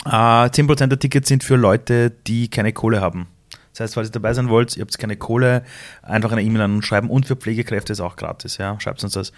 äh, 0.06 0.10
10% 0.10 0.88
der 0.88 1.00
Tickets 1.00 1.28
sind 1.28 1.44
für 1.44 1.56
Leute, 1.56 2.12
die 2.28 2.50
keine 2.50 2.74
Kohle 2.74 3.02
haben. 3.02 3.28
Das 3.74 3.82
heißt, 3.82 3.94
falls 3.94 4.10
ihr 4.10 4.14
dabei 4.14 4.34
sein 4.34 4.50
wollt, 4.50 4.76
ihr 4.76 4.82
habt 4.82 4.98
keine 4.98 5.16
Kohle, 5.16 5.64
einfach 6.02 6.32
eine 6.32 6.44
E-Mail 6.44 6.64
an 6.64 6.76
uns 6.76 6.86
schreiben 6.86 7.10
und 7.10 7.26
für 7.26 7.36
Pflegekräfte 7.36 7.94
ist 7.94 8.02
auch 8.02 8.16
gratis. 8.16 8.58
Ja? 8.58 8.80
Schreibt 8.80 9.04
uns 9.04 9.14
das. 9.14 9.32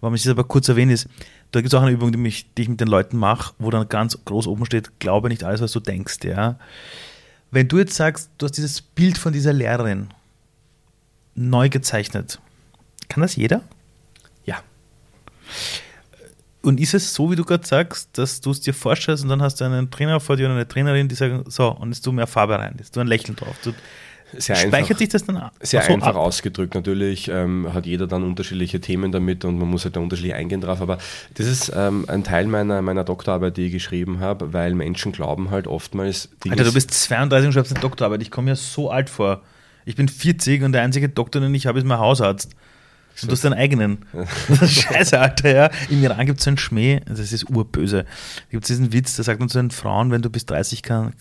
Warum 0.00 0.14
ich 0.14 0.22
das 0.22 0.32
aber 0.32 0.44
kurz 0.44 0.68
erwähne, 0.68 0.92
ist, 0.92 1.08
da 1.52 1.60
gibt 1.60 1.72
es 1.72 1.78
auch 1.78 1.82
eine 1.82 1.92
Übung, 1.92 2.12
die, 2.12 2.18
mich, 2.18 2.52
die 2.54 2.62
ich 2.62 2.68
mit 2.68 2.80
den 2.80 2.88
Leuten 2.88 3.16
mache, 3.16 3.54
wo 3.58 3.70
dann 3.70 3.88
ganz 3.88 4.18
groß 4.24 4.46
oben 4.48 4.66
steht, 4.66 4.98
glaube 5.00 5.28
nicht 5.28 5.44
alles, 5.44 5.62
was 5.62 5.72
du 5.72 5.80
denkst. 5.80 6.18
Ja? 6.24 6.58
Wenn 7.50 7.68
du 7.68 7.78
jetzt 7.78 7.94
sagst, 7.94 8.30
du 8.38 8.44
hast 8.44 8.52
dieses 8.52 8.82
Bild 8.82 9.16
von 9.16 9.32
dieser 9.32 9.52
Lehrerin 9.52 10.08
neu 11.34 11.68
gezeichnet 11.68 12.40
kann 13.08 13.22
das 13.22 13.36
jeder? 13.36 13.62
Ja. 14.44 14.56
Und 16.62 16.80
ist 16.80 16.94
es 16.94 17.14
so, 17.14 17.30
wie 17.30 17.36
du 17.36 17.44
gerade 17.44 17.66
sagst, 17.66 18.18
dass 18.18 18.40
du 18.40 18.50
es 18.50 18.60
dir 18.60 18.74
vorstellst 18.74 19.22
und 19.22 19.28
dann 19.30 19.42
hast 19.42 19.60
du 19.60 19.64
einen 19.64 19.90
Trainer 19.90 20.18
vor 20.20 20.36
dir 20.36 20.46
und 20.46 20.52
eine 20.52 20.66
Trainerin, 20.66 21.08
die 21.08 21.14
sagen, 21.14 21.44
so, 21.48 21.68
und 21.68 21.92
jetzt 21.92 22.02
tu 22.02 22.12
mehr 22.12 22.26
Farbe 22.26 22.58
rein, 22.58 22.74
jetzt 22.78 22.94
tu 22.94 23.00
ein 23.00 23.06
Lächeln 23.06 23.36
drauf. 23.36 23.56
Du, 23.62 23.72
sehr 24.32 24.56
Speichert 24.56 24.74
einfach, 24.74 24.98
sich 24.98 25.08
das 25.08 25.24
dann 25.24 25.50
Sehr 25.60 25.82
so 25.82 25.92
einfach 25.94 26.08
ab? 26.08 26.16
ausgedrückt. 26.16 26.74
Natürlich 26.74 27.28
ähm, 27.28 27.72
hat 27.72 27.86
jeder 27.86 28.06
dann 28.06 28.24
unterschiedliche 28.24 28.80
Themen 28.80 29.12
damit 29.12 29.44
und 29.44 29.58
man 29.58 29.68
muss 29.68 29.84
halt 29.84 29.96
da 29.96 30.00
unterschiedlich 30.00 30.34
eingehen 30.34 30.60
drauf. 30.60 30.80
Aber 30.80 30.98
das 31.34 31.46
ist 31.46 31.72
ähm, 31.74 32.04
ein 32.08 32.24
Teil 32.24 32.46
meiner, 32.46 32.82
meiner 32.82 33.04
Doktorarbeit, 33.04 33.56
die 33.56 33.66
ich 33.66 33.72
geschrieben 33.72 34.20
habe, 34.20 34.52
weil 34.52 34.74
Menschen 34.74 35.12
glauben 35.12 35.50
halt 35.50 35.66
oftmals. 35.66 36.28
Dinge 36.44 36.54
Alter, 36.54 36.64
du 36.64 36.72
bist 36.72 36.92
32 36.92 37.46
und 37.46 37.52
schreibst 37.52 37.72
eine 37.72 37.80
Doktorarbeit. 37.80 38.22
Ich 38.22 38.30
komme 38.30 38.50
mir 38.50 38.56
so 38.56 38.90
alt 38.90 39.10
vor. 39.10 39.42
Ich 39.84 39.94
bin 39.94 40.08
40 40.08 40.62
und 40.64 40.72
der 40.72 40.82
einzige 40.82 41.08
Doktor, 41.08 41.40
den 41.40 41.54
ich 41.54 41.66
habe, 41.66 41.78
ist 41.78 41.84
mein 41.84 41.98
Hausarzt. 41.98 42.56
Und 43.22 43.28
du 43.28 43.32
hast 43.32 43.44
deinen 43.44 43.54
eigenen. 43.54 43.98
Scheiße, 44.66 45.18
Alter, 45.18 45.54
ja. 45.54 45.70
Im 45.88 46.02
Iran 46.02 46.26
gibt 46.26 46.40
es 46.40 46.46
einen 46.46 46.58
Schmäh, 46.58 47.00
das 47.06 47.32
ist 47.32 47.48
urböse. 47.50 48.04
Da 48.04 48.50
gibt 48.50 48.64
es 48.64 48.68
diesen 48.68 48.92
Witz, 48.92 49.16
da 49.16 49.22
sagt 49.22 49.40
zu 49.50 49.58
den 49.58 49.70
Frauen, 49.70 50.10
wenn 50.10 50.22
du 50.22 50.30
bis 50.30 50.46
30 50.46 50.82
kann, 50.82 51.12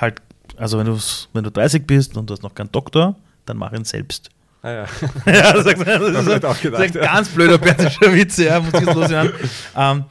halt, 0.00 0.20
also 0.56 0.78
wenn 0.78 0.86
du, 0.86 0.98
wenn 1.32 1.44
du 1.44 1.50
30 1.50 1.86
bist 1.86 2.16
und 2.16 2.30
du 2.30 2.34
hast 2.34 2.42
noch 2.42 2.54
keinen 2.54 2.72
Doktor, 2.72 3.16
dann 3.46 3.56
mach 3.56 3.72
ihn 3.72 3.84
selbst. 3.84 4.30
Ah 4.62 4.70
ja. 4.70 4.82
ja 5.26 5.52
das, 5.52 5.64
sagt, 5.64 5.86
das, 5.86 6.02
ist, 6.02 6.16
ein, 6.16 6.44
auch 6.44 6.60
gedacht, 6.60 6.80
das 6.80 6.90
ist 6.90 6.96
ein 6.96 7.02
ganz 7.02 7.28
blöder 7.28 7.58
persischer 7.58 8.12
Witz, 8.14 8.38
ja, 8.38 8.60
muss 8.60 8.72
ich 8.72 8.86
loswerden. 8.86 9.32
Ähm, 9.76 10.04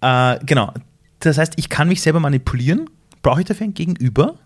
äh, 0.00 0.38
genau. 0.44 0.72
Das 1.20 1.36
heißt, 1.36 1.54
ich 1.56 1.68
kann 1.68 1.88
mich 1.88 2.00
selber 2.00 2.20
manipulieren. 2.20 2.88
Brauche 3.22 3.40
ich 3.40 3.46
dafür 3.46 3.66
ein 3.66 3.74
Gegenüber? 3.74 4.36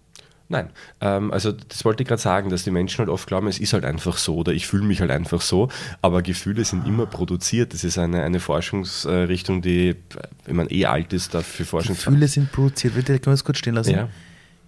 Nein, 0.52 0.68
ähm, 1.00 1.32
also 1.32 1.50
das 1.50 1.82
wollte 1.86 2.02
ich 2.02 2.08
gerade 2.08 2.20
sagen, 2.20 2.50
dass 2.50 2.62
die 2.62 2.70
Menschen 2.70 2.98
halt 2.98 3.08
oft 3.08 3.26
glauben, 3.26 3.46
es 3.46 3.58
ist 3.58 3.72
halt 3.72 3.86
einfach 3.86 4.18
so 4.18 4.36
oder 4.36 4.52
ich 4.52 4.66
fühle 4.66 4.84
mich 4.84 5.00
halt 5.00 5.10
einfach 5.10 5.40
so, 5.40 5.70
aber 6.02 6.20
Gefühle 6.20 6.62
sind 6.66 6.86
immer 6.86 7.06
produziert. 7.06 7.72
Das 7.72 7.84
ist 7.84 7.96
eine, 7.96 8.22
eine 8.22 8.38
Forschungsrichtung, 8.38 9.62
die, 9.62 9.96
wenn 10.44 10.56
man 10.56 10.66
eh 10.68 10.84
alt 10.84 11.14
ist, 11.14 11.32
dafür 11.32 11.64
Forschung 11.64 11.96
Gefühle 11.96 12.28
sind 12.28 12.52
produziert. 12.52 12.94
Bitte, 12.94 13.14
können 13.14 13.24
wir 13.24 13.30
das 13.30 13.44
kurz 13.44 13.58
stehen 13.58 13.74
lassen? 13.74 13.92
Ja. 13.92 14.10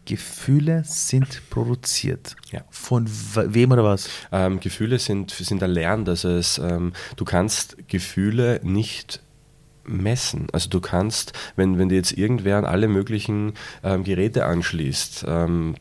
Gefühle 0.06 0.84
sind 0.86 1.42
produziert. 1.50 2.34
Ja. 2.50 2.62
Von 2.70 3.06
wem 3.06 3.72
oder 3.72 3.84
was? 3.84 4.08
Ähm, 4.32 4.60
Gefühle 4.60 4.98
sind, 4.98 5.32
sind 5.32 5.60
erlernt. 5.60 6.08
Also 6.08 6.30
es, 6.30 6.56
ähm, 6.56 6.94
du 7.16 7.26
kannst 7.26 7.76
Gefühle 7.88 8.58
nicht 8.62 9.20
messen. 9.86 10.46
Also 10.52 10.68
du 10.68 10.80
kannst, 10.80 11.32
wenn, 11.56 11.78
wenn 11.78 11.88
dir 11.88 11.96
jetzt 11.96 12.12
irgendwer 12.12 12.58
an 12.58 12.64
alle 12.64 12.88
möglichen 12.88 13.54
ähm, 13.82 14.04
Geräte 14.04 14.46
anschließt, 14.46 15.24
ähm, 15.28 15.74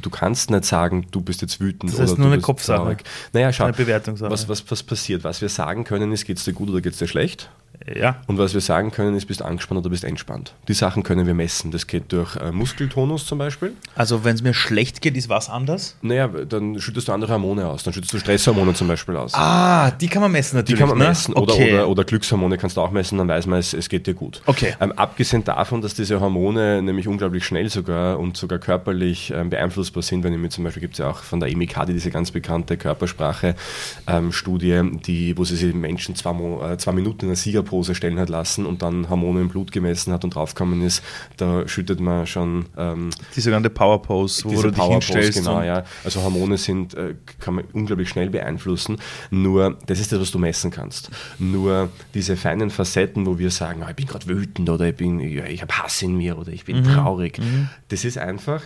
du 0.00 0.10
kannst 0.10 0.50
nicht 0.50 0.64
sagen, 0.64 1.06
du 1.10 1.20
bist 1.20 1.42
jetzt 1.42 1.60
wütend 1.60 1.92
das 1.92 2.00
heißt 2.00 2.12
oder 2.12 2.18
nur 2.20 2.26
du 2.28 2.32
eine 2.32 2.36
bist 2.36 2.46
Kopfsache. 2.46 2.78
traurig. 2.78 3.04
Naja, 3.32 3.52
schau, 3.52 3.64
eine 3.64 3.72
Bewertungssache. 3.72 4.30
Was, 4.30 4.48
was, 4.48 4.70
was 4.70 4.82
passiert? 4.82 5.24
Was 5.24 5.40
wir 5.40 5.48
sagen 5.48 5.84
können 5.84 6.12
ist, 6.12 6.24
geht 6.24 6.38
es 6.38 6.44
dir 6.44 6.52
gut 6.52 6.68
oder 6.70 6.80
geht 6.80 6.92
es 6.92 6.98
dir 6.98 7.08
schlecht? 7.08 7.50
Ja. 7.94 8.20
Und 8.26 8.38
was 8.38 8.54
wir 8.54 8.60
sagen 8.60 8.90
können, 8.90 9.16
ist, 9.16 9.26
bist 9.26 9.40
du 9.40 9.44
angespannt 9.44 9.80
oder 9.80 9.90
bist 9.90 10.04
entspannt. 10.04 10.54
Die 10.68 10.74
Sachen 10.74 11.02
können 11.02 11.26
wir 11.26 11.34
messen. 11.34 11.70
Das 11.70 11.86
geht 11.86 12.12
durch 12.12 12.36
äh, 12.36 12.52
Muskeltonus 12.52 13.26
zum 13.26 13.38
Beispiel. 13.38 13.72
Also 13.94 14.24
wenn 14.24 14.34
es 14.34 14.42
mir 14.42 14.54
schlecht 14.54 15.00
geht, 15.00 15.16
ist 15.16 15.28
was 15.28 15.48
anders? 15.48 15.96
Naja, 16.02 16.28
dann 16.28 16.80
schüttest 16.80 17.08
du 17.08 17.12
andere 17.12 17.32
Hormone 17.32 17.66
aus. 17.66 17.82
Dann 17.82 17.92
schüttest 17.92 18.12
du 18.14 18.18
Stresshormone 18.18 18.74
zum 18.74 18.88
Beispiel 18.88 19.16
aus. 19.16 19.34
Ah, 19.34 19.90
die 19.90 20.08
kann 20.08 20.22
man 20.22 20.32
messen 20.32 20.56
natürlich. 20.56 20.78
Die 20.78 20.80
kann 20.80 20.88
man 20.90 20.98
ne? 20.98 21.08
messen. 21.08 21.34
Oder, 21.34 21.54
okay. 21.54 21.74
oder, 21.74 21.88
oder, 21.88 22.04
Glückshormone 22.04 22.58
kannst 22.58 22.76
du 22.76 22.80
auch 22.80 22.90
messen, 22.90 23.18
dann 23.18 23.28
weiß 23.28 23.46
man, 23.46 23.58
es, 23.58 23.74
es 23.74 23.88
geht 23.88 24.06
dir 24.06 24.14
gut. 24.14 24.42
Okay. 24.46 24.74
Ähm, 24.80 24.92
abgesehen 24.92 25.44
davon, 25.44 25.80
dass 25.82 25.94
diese 25.94 26.20
Hormone 26.20 26.82
nämlich 26.82 27.08
unglaublich 27.08 27.44
schnell 27.44 27.68
sogar 27.68 28.18
und 28.18 28.36
sogar 28.36 28.58
körperlich 28.58 29.32
ähm, 29.34 29.50
beeinflussbar 29.50 30.02
sind, 30.02 30.24
wenn 30.24 30.32
ich 30.32 30.38
mir 30.38 30.50
zum 30.50 30.64
Beispiel 30.64 30.80
gibt 30.80 30.94
es 30.94 30.98
ja 30.98 31.10
auch 31.10 31.18
von 31.18 31.40
der 31.40 31.50
EMIK 31.50 31.72
diese 31.88 32.10
ganz 32.10 32.30
bekannte 32.30 32.76
Körpersprache-Studie, 32.76 34.70
ähm, 34.70 35.00
die, 35.02 35.36
wo 35.38 35.44
sie 35.44 35.56
sich 35.56 35.74
Menschen 35.74 36.14
zwei, 36.16 36.72
äh, 36.72 36.76
zwei 36.76 36.92
Minuten 36.92 37.22
in 37.22 37.28
einer 37.28 37.36
Siegerpose 37.72 37.94
stellen 37.94 38.18
hat 38.18 38.28
lassen 38.28 38.66
und 38.66 38.82
dann 38.82 39.08
Hormone 39.08 39.40
im 39.40 39.48
Blut 39.48 39.72
gemessen 39.72 40.12
hat 40.12 40.24
und 40.24 40.34
draufgekommen 40.34 40.82
ist, 40.82 41.02
da 41.36 41.66
schüttet 41.66 42.00
man 42.00 42.26
schon. 42.26 42.66
Ähm, 42.76 43.10
die 43.34 43.40
sogenannte 43.40 43.70
Power 43.70 44.02
Pose, 44.02 44.44
wo 44.44 44.62
du 44.62 44.70
dich 44.70 44.78
Power 44.78 44.92
hinstellst. 44.92 45.38
Genau, 45.38 45.62
ja. 45.62 45.84
Also 46.04 46.22
Hormone 46.22 46.58
sind, 46.58 46.94
äh, 46.94 47.14
kann 47.40 47.54
man 47.54 47.64
unglaublich 47.72 48.08
schnell 48.08 48.30
beeinflussen. 48.30 48.98
Nur, 49.30 49.78
das 49.86 50.00
ist 50.00 50.12
das, 50.12 50.20
was 50.20 50.30
du 50.30 50.38
messen 50.38 50.70
kannst. 50.70 51.10
Nur 51.38 51.88
diese 52.14 52.36
feinen 52.36 52.70
Facetten, 52.70 53.26
wo 53.26 53.38
wir 53.38 53.50
sagen, 53.50 53.82
oh, 53.84 53.88
ich 53.88 53.96
bin 53.96 54.06
gerade 54.06 54.26
wütend 54.26 54.68
oder 54.68 54.86
ich, 54.86 54.96
bin, 54.96 55.20
ich, 55.20 55.36
ich 55.36 55.62
habe 55.62 55.72
Hass 55.78 56.02
in 56.02 56.16
mir 56.16 56.38
oder 56.38 56.52
ich 56.52 56.64
bin 56.64 56.78
mhm. 56.78 56.84
traurig, 56.84 57.38
mhm. 57.38 57.68
das 57.88 58.04
ist 58.04 58.18
einfach 58.18 58.62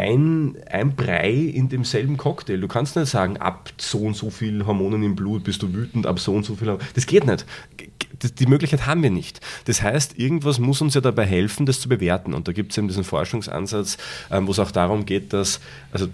ein, 0.00 0.56
ein 0.70 0.96
Brei 0.96 1.30
in 1.30 1.68
demselben 1.68 2.16
Cocktail. 2.16 2.58
Du 2.58 2.68
kannst 2.68 2.96
nicht 2.96 3.08
sagen, 3.08 3.36
ab 3.36 3.70
so 3.76 3.98
und 3.98 4.16
so 4.16 4.30
viel 4.30 4.64
Hormonen 4.64 5.02
im 5.02 5.14
Blut 5.14 5.44
bist 5.44 5.62
du 5.62 5.72
wütend, 5.74 6.06
ab 6.06 6.18
so 6.18 6.32
und 6.32 6.44
so 6.44 6.56
viel. 6.56 6.78
Das 6.94 7.06
geht 7.06 7.26
nicht. 7.26 7.44
Die 8.38 8.46
Möglichkeit 8.46 8.86
haben 8.86 9.02
wir 9.02 9.10
nicht. 9.10 9.40
Das 9.66 9.82
heißt, 9.82 10.18
irgendwas 10.18 10.58
muss 10.58 10.80
uns 10.80 10.94
ja 10.94 11.00
dabei 11.00 11.26
helfen, 11.26 11.66
das 11.66 11.80
zu 11.80 11.88
bewerten. 11.88 12.34
Und 12.34 12.48
da 12.48 12.52
gibt 12.52 12.72
es 12.72 12.78
eben 12.78 12.88
diesen 12.88 13.04
Forschungsansatz, 13.04 13.98
ähm, 14.30 14.46
wo 14.46 14.52
es 14.52 14.58
auch 14.58 14.70
darum 14.70 15.04
geht, 15.04 15.32
dass, 15.32 15.60
also 15.92 16.08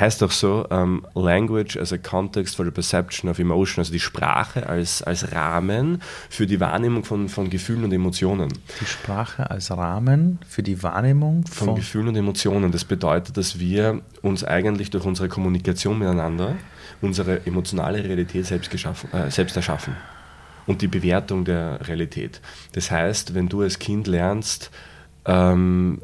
heißt 0.00 0.22
auch 0.22 0.30
so, 0.30 0.66
ähm, 0.70 1.06
Language 1.14 1.76
as 1.76 1.92
a 1.92 1.98
context 1.98 2.56
for 2.56 2.64
the 2.64 2.70
perception 2.70 3.30
of 3.30 3.38
emotion, 3.38 3.80
also 3.80 3.92
die 3.92 4.00
Sprache 4.00 4.68
als, 4.68 5.02
als 5.02 5.32
Rahmen 5.32 6.02
für 6.30 6.46
die 6.46 6.60
Wahrnehmung 6.60 7.04
von, 7.04 7.28
von 7.28 7.50
Gefühlen 7.50 7.84
und 7.84 7.92
Emotionen. 7.92 8.48
Die 8.80 8.86
Sprache 8.86 9.50
als 9.50 9.70
Rahmen 9.70 10.38
für 10.48 10.62
die 10.62 10.82
Wahrnehmung 10.82 11.44
Von, 11.46 11.68
von, 11.68 11.74
Gefühlen 11.76 12.08
und 12.08 12.16
Emotionen. 12.16 12.72
Das 12.72 12.84
bedeutet, 12.84 13.36
dass 13.36 13.58
wir 13.58 14.00
uns 14.22 14.44
eigentlich 14.44 14.90
durch 14.90 15.04
unsere 15.04 15.28
Kommunikation 15.28 15.98
miteinander 15.98 16.56
unsere 17.04 17.44
emotionale 17.46 18.02
Realität 18.02 18.46
selbst, 18.46 18.70
geschaffen, 18.70 19.12
äh, 19.12 19.30
selbst 19.30 19.56
erschaffen 19.56 19.96
und 20.66 20.82
die 20.82 20.88
Bewertung 20.88 21.44
der 21.44 21.86
Realität. 21.86 22.40
Das 22.72 22.90
heißt, 22.90 23.34
wenn 23.34 23.48
du 23.48 23.62
als 23.62 23.78
Kind 23.78 24.06
lernst, 24.06 24.70
ähm, 25.26 26.00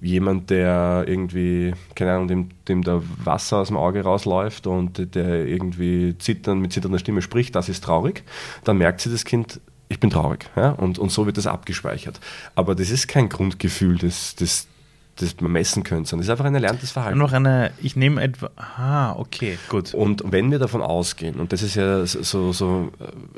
jemand, 0.00 0.50
der 0.50 1.04
irgendwie, 1.06 1.74
keine 1.94 2.12
Ahnung, 2.12 2.28
dem, 2.28 2.48
dem 2.68 2.82
da 2.82 3.02
Wasser 3.24 3.58
aus 3.58 3.68
dem 3.68 3.76
Auge 3.76 4.02
rausläuft 4.02 4.66
und 4.66 5.14
der 5.14 5.46
irgendwie 5.46 6.16
zittern, 6.18 6.60
mit 6.60 6.72
zitternder 6.72 6.98
Stimme 6.98 7.22
spricht, 7.22 7.54
das 7.54 7.68
ist 7.68 7.84
traurig, 7.84 8.24
dann 8.64 8.78
merkt 8.78 9.00
sie 9.00 9.10
das 9.10 9.24
Kind, 9.24 9.60
ich 9.88 10.00
bin 10.00 10.10
traurig. 10.10 10.48
Ja? 10.56 10.70
Und, 10.70 10.98
und 10.98 11.10
so 11.10 11.26
wird 11.26 11.36
das 11.36 11.46
abgespeichert. 11.46 12.20
Aber 12.54 12.74
das 12.74 12.90
ist 12.90 13.08
kein 13.08 13.28
Grundgefühl, 13.28 13.98
das, 13.98 14.34
das, 14.36 14.66
das 15.16 15.40
man 15.40 15.52
messen 15.52 15.82
könnte, 15.82 16.08
sondern 16.08 16.20
das 16.20 16.26
ist 16.26 16.30
einfach 16.30 16.44
ein 16.44 16.54
erlerntes 16.54 16.90
Verhalten. 16.90 17.18
noch 17.18 17.32
eine, 17.32 17.72
ich 17.82 17.96
nehme 17.96 18.22
etwa, 18.22 18.50
ah, 18.56 19.12
okay, 19.16 19.58
gut. 19.68 19.94
Und 19.94 20.22
wenn 20.30 20.50
wir 20.50 20.58
davon 20.58 20.82
ausgehen, 20.82 21.36
und 21.36 21.52
das 21.52 21.62
ist 21.62 21.74
ja 21.74 22.04
so, 22.04 22.52
so 22.52 22.92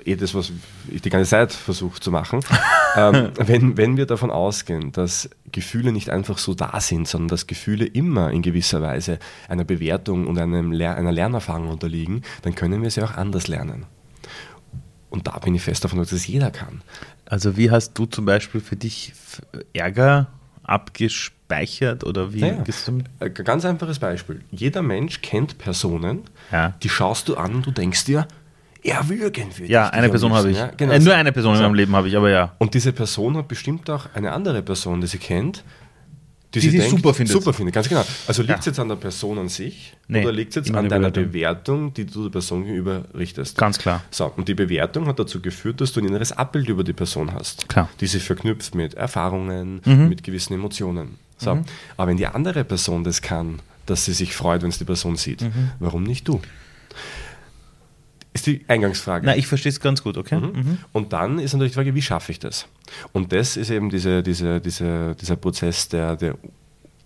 eh 0.05 0.17
das, 0.17 0.35
was 0.35 0.53
ich 0.91 1.03
die 1.03 1.11
ganze 1.11 1.31
Zeit 1.31 1.53
versuche 1.53 2.01
zu 2.01 2.11
machen, 2.11 2.41
ähm, 2.97 3.31
wenn, 3.39 3.77
wenn 3.77 3.97
wir 3.97 4.07
davon 4.07 4.31
ausgehen, 4.31 4.93
dass 4.93 5.31
Gefühle 5.53 5.93
nicht 5.93 6.11
einfach 6.11 6.39
so 6.39 6.55
da 6.55 6.81
sind, 6.81 7.07
sondern 7.07 7.29
dass 7.29 7.47
Gefühle 7.47 7.87
immer 7.87 8.31
in 8.31 8.43
gewisser 8.43 8.83
Weise 8.83 9.19
einer 9.49 9.65
Bewertung 9.65 10.27
und 10.27 10.39
einem 10.39 10.73
Ler 10.73 10.97
einer 10.97 11.13
Lernerfahrung 11.13 11.69
unterliegen, 11.69 12.23
dann 12.43 12.55
können 12.55 12.83
wir 12.83 12.91
sie 12.91 13.03
auch 13.03 13.17
anders 13.17 13.47
lernen. 13.47 13.87
Und 15.11 15.27
da 15.27 15.39
bin 15.39 15.55
ich 15.55 15.63
fest 15.63 15.85
davon, 15.85 15.99
dass 15.99 16.11
das 16.11 16.27
jeder 16.27 16.51
kann. 16.51 16.83
Also 17.25 17.57
wie 17.57 17.71
hast 17.71 17.95
du 17.95 18.05
zum 18.05 18.25
Beispiel 18.25 18.61
für 18.61 18.77
dich 18.77 19.15
Ärger 19.73 20.27
abgespeichert 20.69 22.05
oder 22.05 22.33
wie? 22.33 22.41
Naja, 22.41 22.65
ein 23.21 23.35
ganz 23.35 23.65
einfaches 23.65 23.99
Beispiel. 23.99 24.41
Jeder 24.51 24.83
Mensch 24.83 25.21
kennt 25.23 25.59
Personen, 25.59 26.23
Ja. 26.53 26.75
die 26.83 26.89
schaust 26.89 27.29
du 27.29 27.37
an 27.37 27.57
und 27.57 27.67
du 27.67 27.71
denkst 27.71 28.05
dir, 28.05 28.27
erwürgen 28.85 29.51
würde 29.59 29.73
Ja, 29.73 29.89
eine 29.89 30.09
Person 30.09 30.33
habe 30.33 30.51
ich. 30.51 30.57
Ja, 30.57 30.71
genau. 30.77 30.93
äh, 30.93 30.99
nur 31.01 31.15
eine 31.15 31.33
Person 31.33 31.53
in 31.55 31.59
So. 31.59 31.65
meinem 31.65 31.75
Leben 31.75 31.97
habe 31.97 32.09
ich, 32.09 32.17
aber 32.17 32.31
ja. 32.31 32.55
Und 32.59 32.75
diese 32.75 32.93
Person 32.93 33.37
hat 33.37 33.49
bestimmt 33.49 33.91
auch 33.91 34.07
eine 34.15 34.33
andere 34.33 34.63
Person, 34.63 35.01
die 35.01 35.07
sie 35.07 35.19
kennt, 35.19 35.65
Die 36.55 36.61
sie 36.61 36.81
super 36.81 37.13
findet. 37.13 37.33
Super 37.35 37.53
findet, 37.53 37.75
ganz 37.75 37.89
genau. 37.91 38.05
Also 38.27 38.43
liegt 38.43 38.61
es 38.61 38.65
Ja. 38.67 38.71
jetzt 38.73 38.79
an 38.79 38.89
der 38.89 38.97
Person 38.97 39.39
an 39.39 39.49
sich 39.51 39.95
Nee, 40.09 40.23
oder 40.23 40.33
liegt 40.33 40.51
es 40.51 40.55
jetzt 40.57 40.71
an 40.71 40.77
eine 40.79 40.89
deiner 40.89 41.11
Bewertung. 41.11 41.91
Bewertung, 41.91 41.95
die 41.95 42.07
du 42.07 42.23
der 42.25 42.31
Person 42.31 42.65
gegenüber 42.65 43.05
richtest? 43.15 43.59
Ganz 43.59 43.79
klar. 43.79 44.03
So, 44.11 44.33
und 44.35 44.49
die 44.49 44.55
Bewertung 44.55 45.07
hat 45.07 45.19
dazu 45.19 45.43
geführt, 45.43 45.81
dass 45.83 45.93
du 45.93 46.01
ein 46.01 46.07
inneres 46.07 46.33
Abbild 46.33 46.69
über 46.71 46.85
die 46.85 46.95
Person 46.95 47.35
hast. 47.35 47.69
Klar. 47.69 47.85
Mhm. 47.87 47.99
Die 48.01 48.07
sich 48.07 48.23
verknüpft 48.23 48.75
mit 48.75 48.95
Erfahrungen, 48.95 49.83
mit 49.85 50.23
gewissen 50.23 50.55
Emotionen. 50.55 51.17
So, 51.37 51.63
aber 51.97 52.11
wenn 52.11 52.17
die 52.17 52.27
andere 52.27 52.65
Person 52.65 53.05
das 53.05 53.21
kann, 53.23 53.61
dass 53.87 54.07
sie 54.07 54.13
sich 54.15 54.35
freut, 54.35 54.63
wenn 54.63 54.71
es 54.71 54.79
die 54.79 54.85
Person 54.85 55.17
sieht, 55.17 55.43
Mhm. 55.43 55.71
warum 55.81 56.03
nicht 56.03 56.27
du? 56.29 56.41
Ist 58.39 58.47
die 58.47 58.65
Eingangsfrage. 58.69 59.27
Na, 59.27 59.37
ich 59.37 59.49
verstehe 59.49 59.71
es 59.71 59.81
ganz 59.81 60.01
gut, 60.03 60.17
okay? 60.17 60.39
Mhm. 60.39 60.79
Und 60.93 61.13
dann 61.13 61.41
ist 61.41 61.55
natürlich 61.55 61.73
die 61.73 61.75
Frage, 61.75 61.95
wie 61.97 62.03
schaffe 62.03 62.31
ich 62.31 62.39
das? 62.39 62.67
Und 63.13 63.33
das 63.33 63.57
ist 63.57 63.71
eben 63.71 63.91
diese, 63.91 64.23
diese, 64.23 64.61
diese, 64.61 65.17
dieser 65.21 65.35
Prozess 65.35 65.89
der, 65.89 66.15
der, 66.15 66.37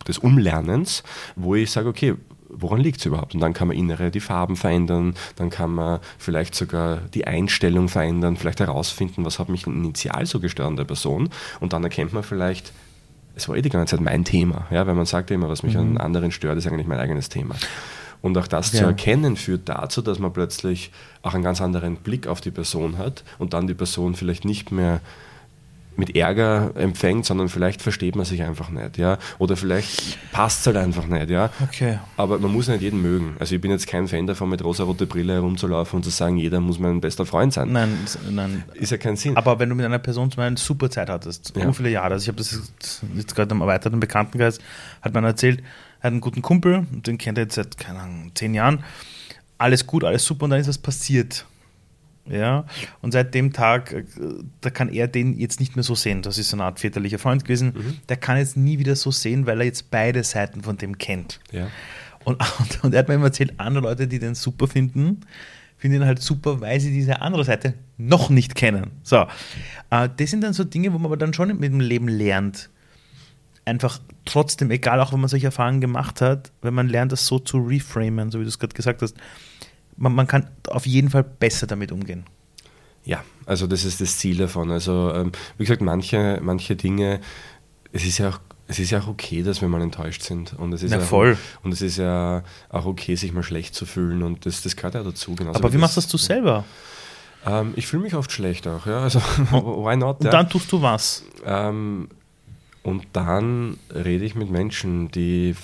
des 0.07 0.19
Umlernens, 0.19 1.03
wo 1.35 1.55
ich 1.55 1.71
sage, 1.71 1.89
okay, 1.89 2.17
woran 2.51 2.81
liegt 2.81 3.01
es 3.01 3.07
überhaupt? 3.07 3.35
Und 3.35 3.41
dann 3.41 3.55
kann 3.55 3.69
man 3.69 3.79
innere 3.79 4.11
die 4.11 4.21
Farben 4.21 4.57
verändern, 4.57 5.15
dann 5.37 5.49
kann 5.49 5.71
man 5.71 6.01
vielleicht 6.19 6.55
sogar 6.55 6.99
die 7.15 7.27
Einstellung 7.27 7.89
verändern, 7.89 8.37
vielleicht 8.37 8.61
herausfinden, 8.61 9.25
was 9.25 9.39
hat 9.39 9.49
mich 9.49 9.67
initial 9.67 10.27
so 10.27 10.39
gestört 10.39 10.69
an 10.69 10.77
der 10.77 10.85
Person. 10.85 11.31
Und 11.61 11.73
dann 11.73 11.83
erkennt 11.83 12.13
man 12.13 12.23
vielleicht, 12.23 12.73
es 13.35 13.49
war 13.49 13.57
eh 13.57 13.63
die 13.63 13.71
ganze 13.71 13.97
Zeit 13.97 14.05
mein 14.05 14.27
Thema. 14.27 14.67
Ja, 14.71 14.87
weil 14.87 14.95
man 14.95 15.07
sagt 15.07 15.31
ja 15.31 15.37
immer, 15.37 15.49
was 15.49 15.63
mich 15.63 15.79
an 15.79 15.97
anderen 15.97 16.31
stört, 16.31 16.59
ist 16.59 16.67
eigentlich 16.67 16.87
mein 16.87 16.99
eigenes 16.99 17.31
Thema. 17.31 17.55
Und 18.23 18.39
auch 18.39 18.47
das 18.47 18.71
zu 18.71 18.79
Ja. 18.79 18.87
erkennen 18.87 19.37
führt 19.37 19.69
dazu, 19.69 20.01
dass 20.01 20.19
man 20.21 20.33
plötzlich 20.33 20.91
auch 21.23 21.35
einen 21.35 21.43
ganz 21.45 21.61
anderen 21.61 21.97
Blick 21.97 22.27
auf 22.29 22.41
die 22.41 22.53
Person 22.53 22.97
hat 22.97 23.25
und 23.39 23.53
dann 23.53 23.67
die 23.67 23.75
Person 23.75 24.15
vielleicht 24.15 24.45
nicht 24.45 24.71
mehr 24.73 25.01
mit 25.95 26.17
Ärger 26.17 26.71
empfängt, 26.75 27.27
sondern 27.27 27.51
vielleicht 27.51 27.83
versteht 27.83 28.17
man 28.17 28.25
sich 28.25 28.43
einfach 28.43 28.71
nicht, 28.71 28.97
ja. 28.97 29.19
Oder 29.39 29.59
vielleicht 29.59 30.19
passt 30.33 30.61
es 30.61 30.67
halt 30.67 30.79
einfach 30.79 31.07
nicht, 31.07 31.29
ja. 31.29 31.51
Okay. 31.63 31.99
Aber 32.17 32.39
man 32.39 32.51
muss 32.51 32.69
nicht 32.69 32.81
jeden 32.81 33.03
mögen. 33.03 33.37
Also 33.39 33.55
ich 33.57 33.61
bin 33.61 33.71
jetzt 33.71 33.87
kein 33.87 34.09
Fan 34.09 34.27
davon, 34.27 34.49
mit 34.49 34.65
rosa-rote 34.65 35.05
Brille 35.07 35.35
herumzulaufen 35.35 35.99
und 35.99 36.03
zu 36.03 36.09
sagen, 36.09 36.39
jeder 36.39 36.61
muss 36.61 36.79
mein 36.79 37.03
bester 37.03 37.27
Freund 37.27 37.53
sein. 37.53 37.73
Nein, 37.73 37.99
nein. 38.31 38.65
Ist 38.73 38.91
ja 38.91 38.97
kein 38.97 39.17
Sinn. 39.17 39.37
Aber 39.37 39.59
wenn 39.59 39.69
du 39.69 39.75
mit 39.75 39.85
einer 39.85 39.99
Person 39.99 40.31
zum 40.31 40.37
Beispiel 40.39 40.47
eine 40.47 40.57
super 40.57 40.89
Zeit 40.89 41.11
hattest, 41.11 41.53
Ja. 41.57 41.65
so 41.65 41.73
viele 41.75 41.91
Jahre, 41.91 42.15
also 42.15 42.23
ich 42.23 42.29
habe 42.29 42.39
das 42.39 42.53
jetzt, 42.53 43.03
jetzt 43.15 43.35
gerade 43.35 43.51
am 43.51 43.61
erweiterten 43.61 44.01
Bekanntenkreis, 44.01 44.61
hat 45.03 45.13
man 45.13 45.25
erzählt, 45.25 45.63
er 46.03 46.09
hat 46.09 46.13
einen 46.13 46.21
guten 46.21 46.43
Kumpel, 46.43 46.85
den 46.91 47.17
kennt 47.17 47.39
er 47.39 47.45
jetzt 47.45 47.55
seit, 47.55 47.79
keine 47.79 48.01
Ahnung, 48.01 48.33
zehn 48.35 48.55
Jahren, 48.55 48.83
alles 49.57 49.87
gut, 49.87 50.03
alles 50.03 50.25
super 50.25 50.45
und 50.45 50.51
dann 50.51 50.61
ist 50.61 50.69
was 50.69 50.79
passiert. 50.79 51.47
Ja, 52.29 52.67
und 53.01 53.11
seit 53.13 53.35
dem 53.35 53.53
Tag, 53.53 53.93
äh, 53.93 54.05
da 54.61 54.71
kann 54.71 54.89
er 54.89 55.09
den 55.09 55.39
jetzt 55.39 55.59
nicht 55.59 55.75
mehr 55.75 55.83
so 55.83 55.97
sehen. 55.97 56.23
Das 56.23 56.39
ist 56.39 56.51
so 56.51 56.57
eine 56.57 56.65
Art 56.65 56.79
väterlicher 56.79 57.19
Freund 57.19 57.45
gewesen. 57.45 57.73
Mhm. 57.75 57.99
Der 58.09 58.17
kann 58.17 58.37
jetzt 58.37 58.57
nie 58.57 58.79
wieder 58.79 58.95
so 58.95 59.11
sehen, 59.11 59.47
weil 59.47 59.61
er 59.61 59.67
jetzt 59.67 59.91
beide 59.91 60.23
Seiten 60.23 60.63
von 60.63 60.77
dem 60.77 60.99
kennt. 60.99 61.41
ja. 61.51 61.69
Und, 62.25 62.41
und, 62.61 62.85
und 62.85 62.95
er 62.95 63.01
hat 63.01 63.09
mir 63.09 63.15
immer 63.15 63.27
erzählt, 63.27 63.55
andere 63.59 63.83
Leute, 63.85 64.07
die 64.07 64.21
den 64.21 64.37
super 64.37 64.69
finden, 64.69 65.23
finden 65.77 66.03
ihn 66.03 66.07
halt 66.07 66.23
super, 66.23 66.61
weil 66.61 66.79
sie 66.79 66.93
diese 66.93 67.21
andere 67.21 67.45
Seite 67.45 67.75
noch 67.97 68.31
nicht 68.31 68.55
kennen. 68.55 68.93
So, 69.03 69.27
äh, 69.91 70.09
das 70.17 70.31
sind 70.31 70.43
dann 70.43 70.53
so 70.53 70.63
Dinge, 70.63 70.93
wo 70.93 70.99
man 70.99 71.07
aber 71.07 71.17
dann 71.17 71.35
schon 71.35 71.49
mit 71.49 71.73
dem 71.73 71.81
Leben 71.81 72.07
lernt. 72.07 72.71
Einfach 73.65 73.99
trotzdem, 74.25 74.71
egal 74.71 75.01
auch 75.01 75.13
wenn 75.13 75.21
man 75.21 75.29
solche 75.29 75.47
Erfahrungen 75.47 75.81
gemacht 75.81 76.21
hat, 76.21 76.53
wenn 76.63 76.75
man 76.75 76.89
lernt, 76.89 77.13
das 77.13 77.27
so 77.27 77.39
zu 77.39 77.59
reframen, 77.59 78.31
so 78.31 78.39
wie 78.39 78.45
du 78.45 78.49
es 78.49 78.59
gerade 78.59 78.75
gesagt 78.75 79.03
hast, 79.03 79.17
man, 79.97 80.15
man 80.15 80.27
kann 80.27 80.49
auf 80.69 80.87
jeden 80.87 81.11
Fall 81.11 81.25
besser 81.25 81.67
damit 81.67 81.93
umgehen. 81.93 82.25
Ja, 83.05 83.25
also 83.47 83.67
das 83.67 83.85
ist 83.85 84.01
das 84.01 84.19
Ziel 84.19 84.37
davon. 84.37 84.71
Also 84.71 85.13
ähm, 85.15 85.33
wie 85.59 85.65
gesagt, 85.65 85.83
manche, 85.83 86.41
manche 86.43 86.77
Dinge, 86.77 87.21
es 87.93 88.05
ist 88.05 88.19
ja 88.19 88.31
auch 88.31 88.41
es 88.69 88.79
ist 88.79 88.91
ja 88.91 89.01
auch 89.01 89.09
okay, 89.09 89.43
dass 89.43 89.61
wir 89.61 89.69
mal 89.69 89.83
enttäuscht 89.83 90.23
sind. 90.23 90.55
Und 90.55 90.73
es 90.73 90.83
ist 90.83 90.93
Na, 90.93 90.99
ja 90.99 91.03
voll. 91.03 91.35
Auch, 91.35 91.65
und 91.65 91.73
es 91.73 91.83
ist 91.83 91.99
ja 91.99 92.43
auch 92.71 92.87
okay, 92.87 93.17
sich 93.17 93.33
mal 93.33 93.43
schlecht 93.43 93.75
zu 93.75 93.85
fühlen. 93.85 94.23
Und 94.23 94.47
das, 94.47 94.63
das 94.63 94.77
gehört 94.77 94.95
ja 94.95 95.03
dazu. 95.03 95.35
Genauso 95.35 95.59
aber 95.59 95.73
wie 95.73 95.79
machst 95.79 95.97
das 95.97 96.09
du 96.09 96.17
selber? 96.17 96.65
Ähm, 97.45 97.75
ich 97.77 97.87
fühle 97.87 98.03
mich 98.03 98.15
oft 98.15 98.33
schlecht 98.33 98.67
auch, 98.67 98.87
ja. 98.87 99.01
Also 99.01 99.21
why 99.51 99.97
not? 99.97 100.21
Und 100.21 100.27
ja? 100.27 100.31
dann 100.31 100.49
tust 100.49 100.71
du 100.73 100.81
was. 100.81 101.25
Ähm, 101.45 102.09
und 102.83 103.07
dann 103.13 103.79
rede 103.95 104.25
ich 104.25 104.35
mit 104.35 104.51
Menschen, 104.51 105.11
die, 105.11 105.55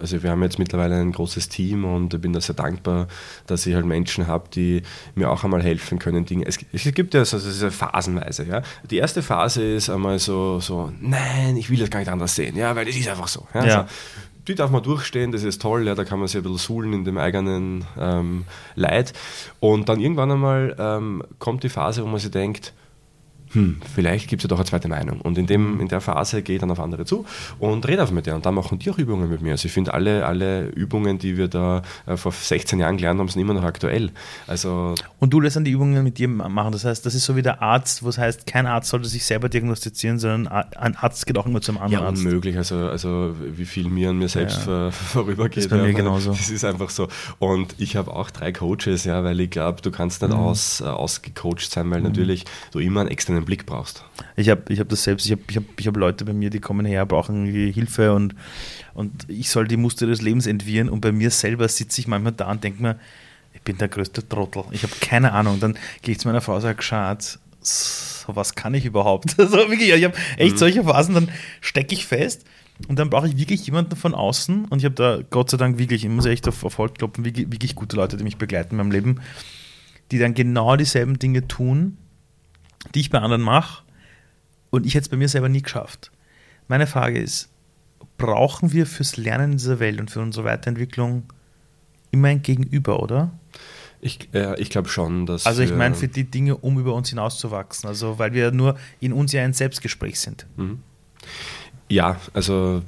also 0.00 0.22
wir 0.22 0.30
haben 0.30 0.42
jetzt 0.42 0.58
mittlerweile 0.58 0.98
ein 0.98 1.12
großes 1.12 1.48
Team 1.48 1.84
und 1.84 2.14
ich 2.14 2.20
bin 2.20 2.32
da 2.32 2.40
sehr 2.40 2.54
dankbar, 2.54 3.06
dass 3.46 3.66
ich 3.66 3.74
halt 3.74 3.84
Menschen 3.84 4.26
habe, 4.26 4.48
die 4.52 4.82
mir 5.14 5.30
auch 5.30 5.44
einmal 5.44 5.62
helfen 5.62 5.98
können. 5.98 6.24
Dinge. 6.24 6.46
Es, 6.46 6.58
gibt 6.58 7.14
ja 7.14 7.24
so, 7.24 7.36
ja 7.36 7.70
phasenweise, 7.70 8.44
ja. 8.44 8.62
Die 8.90 8.96
erste 8.96 9.22
Phase 9.22 9.62
ist 9.62 9.90
einmal 9.90 10.18
so, 10.18 10.58
so, 10.60 10.90
nein, 11.00 11.56
ich 11.56 11.68
will 11.68 11.78
das 11.78 11.90
gar 11.90 11.98
nicht 11.98 12.10
anders 12.10 12.34
sehen, 12.34 12.56
ja, 12.56 12.74
weil 12.74 12.86
das 12.86 12.96
ist 12.96 13.08
einfach 13.08 13.28
so. 13.28 13.46
Ja, 13.52 13.64
Ja. 13.64 13.80
So, 13.80 13.86
die 14.46 14.54
darf 14.54 14.70
man 14.70 14.82
durchstehen, 14.82 15.32
das 15.32 15.42
ist 15.42 15.62
toll, 15.62 15.86
ja, 15.86 15.94
da 15.94 16.04
kann 16.04 16.18
man 16.18 16.28
sich 16.28 16.36
ein 16.36 16.42
bisschen 16.42 16.58
suhlen 16.58 16.92
in 16.92 17.04
dem 17.04 17.16
eigenen 17.16 17.84
ähm, 17.98 18.44
Leid. 18.74 19.14
Und 19.60 19.88
dann 19.88 20.00
irgendwann 20.00 20.30
einmal 20.30 20.76
ähm, 20.78 21.22
kommt 21.38 21.62
die 21.62 21.70
Phase, 21.70 22.02
wo 22.02 22.06
man 22.06 22.20
sich 22.20 22.30
denkt, 22.30 22.74
hm, 23.54 23.80
vielleicht 23.94 24.28
gibt 24.28 24.40
es 24.40 24.44
ja 24.44 24.48
doch 24.48 24.58
eine 24.58 24.66
zweite 24.66 24.88
Meinung. 24.88 25.20
Und 25.20 25.38
in, 25.38 25.46
dem, 25.46 25.80
in 25.80 25.88
der 25.88 26.00
Phase 26.00 26.42
gehe 26.42 26.56
ich 26.56 26.60
dann 26.60 26.70
auf 26.70 26.80
andere 26.80 27.04
zu 27.06 27.24
und 27.58 27.86
rede 27.88 28.02
auf 28.02 28.10
mit 28.10 28.26
denen. 28.26 28.36
Und 28.36 28.46
dann 28.46 28.54
machen 28.54 28.78
die 28.78 28.90
auch 28.90 28.98
Übungen 28.98 29.30
mit 29.30 29.40
mir. 29.42 29.52
Also 29.52 29.66
ich 29.66 29.72
finde, 29.72 29.94
alle, 29.94 30.26
alle 30.26 30.66
Übungen, 30.68 31.18
die 31.18 31.36
wir 31.36 31.48
da 31.48 31.82
äh, 32.06 32.16
vor 32.16 32.32
16 32.32 32.78
Jahren 32.80 32.96
gelernt 32.96 33.18
haben, 33.20 33.28
sind 33.28 33.40
immer 33.40 33.54
noch 33.54 33.64
aktuell. 33.64 34.10
Also 34.46 34.94
Und 35.20 35.30
du 35.32 35.40
lässt 35.40 35.56
dann 35.56 35.64
die 35.64 35.70
Übungen 35.70 36.02
mit 36.04 36.18
dir 36.18 36.28
machen. 36.28 36.72
Das 36.72 36.84
heißt, 36.84 37.06
das 37.06 37.14
ist 37.14 37.24
so 37.24 37.36
wie 37.36 37.42
der 37.42 37.62
Arzt, 37.62 38.02
wo 38.02 38.08
es 38.08 38.18
heißt, 38.18 38.46
kein 38.46 38.66
Arzt 38.66 38.90
sollte 38.90 39.08
sich 39.08 39.24
selber 39.24 39.48
diagnostizieren, 39.48 40.18
sondern 40.18 40.48
ein 40.76 40.96
Arzt 40.96 41.26
geht 41.26 41.38
auch 41.38 41.46
immer 41.46 41.60
zum 41.60 41.78
anderen 41.78 42.02
ja, 42.04 42.08
Arzt. 42.08 42.24
unmöglich. 42.24 42.56
Also, 42.56 42.76
also 42.88 43.34
wie 43.56 43.64
viel 43.64 43.88
mir 43.88 44.10
an 44.10 44.18
mir 44.18 44.28
selbst 44.28 44.58
Ja. 44.66 44.90
vor, 44.90 44.92
vorübergeht. 44.92 45.58
Ist 45.64 45.70
bei 45.70 45.76
mir 45.76 45.90
ja. 45.90 45.96
genauso. 45.96 46.32
Das 46.44 46.50
ist 46.50 46.64
einfach 46.64 46.90
so. 46.90 47.08
Und 47.38 47.74
ich 47.78 47.96
habe 47.96 48.12
auch 48.12 48.30
drei 48.30 48.52
Coaches, 48.52 49.04
ja, 49.04 49.22
weil 49.24 49.38
ich 49.40 49.50
glaube, 49.50 49.80
du 49.80 49.90
kannst 49.90 50.22
Mhm. 50.22 50.28
nicht 50.28 50.36
aus, 50.38 50.80
äh, 50.80 50.84
ausgecoacht 50.84 51.70
sein, 51.70 51.90
weil 51.90 52.00
natürlich 52.02 52.44
du 52.72 52.78
immer 52.80 53.00
einen 53.00 53.10
externen 53.10 53.43
Blick 53.44 53.66
brauchst. 53.66 54.04
Ich 54.36 54.48
habe 54.48 54.62
ich 54.72 54.80
hab 54.80 54.88
das 54.88 55.04
selbst, 55.04 55.26
ich 55.26 55.32
habe 55.32 55.42
ich 55.48 55.56
hab, 55.56 55.64
ich 55.78 55.86
hab 55.86 55.96
Leute 55.96 56.24
bei 56.24 56.32
mir, 56.32 56.50
die 56.50 56.60
kommen 56.60 56.86
her, 56.86 57.06
brauchen 57.06 57.46
Hilfe 57.46 58.12
und, 58.12 58.34
und 58.94 59.12
ich 59.28 59.50
soll 59.50 59.66
die 59.68 59.76
Muster 59.76 60.06
des 60.06 60.22
Lebens 60.22 60.46
entwirren 60.46 60.88
und 60.88 61.00
bei 61.00 61.12
mir 61.12 61.30
selber 61.30 61.68
sitze 61.68 62.00
ich 62.00 62.08
manchmal 62.08 62.32
da 62.32 62.50
und 62.50 62.62
denke 62.64 62.82
mir, 62.82 62.98
ich 63.54 63.62
bin 63.62 63.78
der 63.78 63.88
größte 63.88 64.28
Trottel, 64.28 64.64
ich 64.72 64.82
habe 64.82 64.92
keine 65.00 65.32
Ahnung. 65.32 65.60
Dann 65.60 65.78
gehe 66.02 66.12
ich 66.12 66.18
zu 66.18 66.28
meiner 66.28 66.40
Frau 66.40 66.56
und 66.56 66.60
sage, 66.60 66.82
Schatz, 66.82 67.38
s- 67.62 68.24
was, 68.26 68.54
kann 68.54 68.74
ich 68.74 68.84
überhaupt? 68.84 69.34
Also 69.38 69.56
wirklich, 69.56 69.90
ich 69.90 70.04
habe 70.04 70.14
echt 70.38 70.54
mhm. 70.54 70.58
solche 70.58 70.84
Phasen, 70.84 71.14
dann 71.14 71.28
stecke 71.60 71.94
ich 71.94 72.06
fest 72.06 72.44
und 72.88 72.98
dann 72.98 73.10
brauche 73.10 73.28
ich 73.28 73.36
wirklich 73.36 73.64
jemanden 73.66 73.94
von 73.96 74.14
außen 74.14 74.64
und 74.64 74.78
ich 74.78 74.84
habe 74.84 74.94
da 74.96 75.20
Gott 75.30 75.50
sei 75.50 75.56
Dank 75.56 75.78
wirklich, 75.78 76.04
ich 76.04 76.10
muss 76.10 76.26
echt 76.26 76.48
auf, 76.48 76.78
Holz 76.78 76.94
klopfen, 76.98 77.24
wirklich, 77.24 77.50
wirklich 77.52 77.74
gute 77.74 77.96
Leute, 77.96 78.16
die 78.16 78.24
mich 78.24 78.36
begleiten 78.36 78.72
in 78.72 78.76
meinem 78.78 78.90
Leben, 78.90 79.20
die 80.10 80.18
dann 80.18 80.34
genau 80.34 80.76
dieselben 80.76 81.18
Dinge 81.18 81.46
tun, 81.46 81.96
die 82.94 83.00
ich 83.00 83.10
bei 83.10 83.18
anderen 83.18 83.42
mache 83.42 83.82
und 84.70 84.86
ich 84.86 84.94
hätte 84.94 85.04
es 85.04 85.08
bei 85.08 85.16
mir 85.16 85.28
selber 85.28 85.48
nie 85.48 85.62
geschafft. 85.62 86.10
Meine 86.68 86.86
Frage 86.86 87.20
ist, 87.20 87.50
brauchen 88.16 88.72
wir 88.72 88.86
fürs 88.86 89.16
Lernen 89.16 89.52
in 89.52 89.58
dieser 89.58 89.78
Welt 89.80 90.00
und 90.00 90.10
für 90.10 90.20
unsere 90.20 90.44
Weiterentwicklung 90.44 91.24
immer 92.10 92.28
ein 92.28 92.42
Gegenüber, 92.42 93.02
oder? 93.02 93.32
Ich, 94.00 94.28
äh, 94.34 94.60
ich 94.60 94.70
glaube 94.70 94.88
schon, 94.88 95.26
dass. 95.26 95.46
Also, 95.46 95.62
ich 95.62 95.74
meine, 95.74 95.94
für 95.94 96.08
die 96.08 96.24
Dinge, 96.24 96.56
um 96.56 96.78
über 96.78 96.94
uns 96.94 97.08
hinauszuwachsen. 97.08 97.88
Also, 97.88 98.18
weil 98.18 98.34
wir 98.34 98.50
nur 98.50 98.76
in 99.00 99.12
uns 99.12 99.32
ja 99.32 99.42
ein 99.42 99.54
Selbstgespräch 99.54 100.20
sind. 100.20 100.46
Mhm. 100.56 100.80
Ja, 101.88 102.20
also 102.32 102.82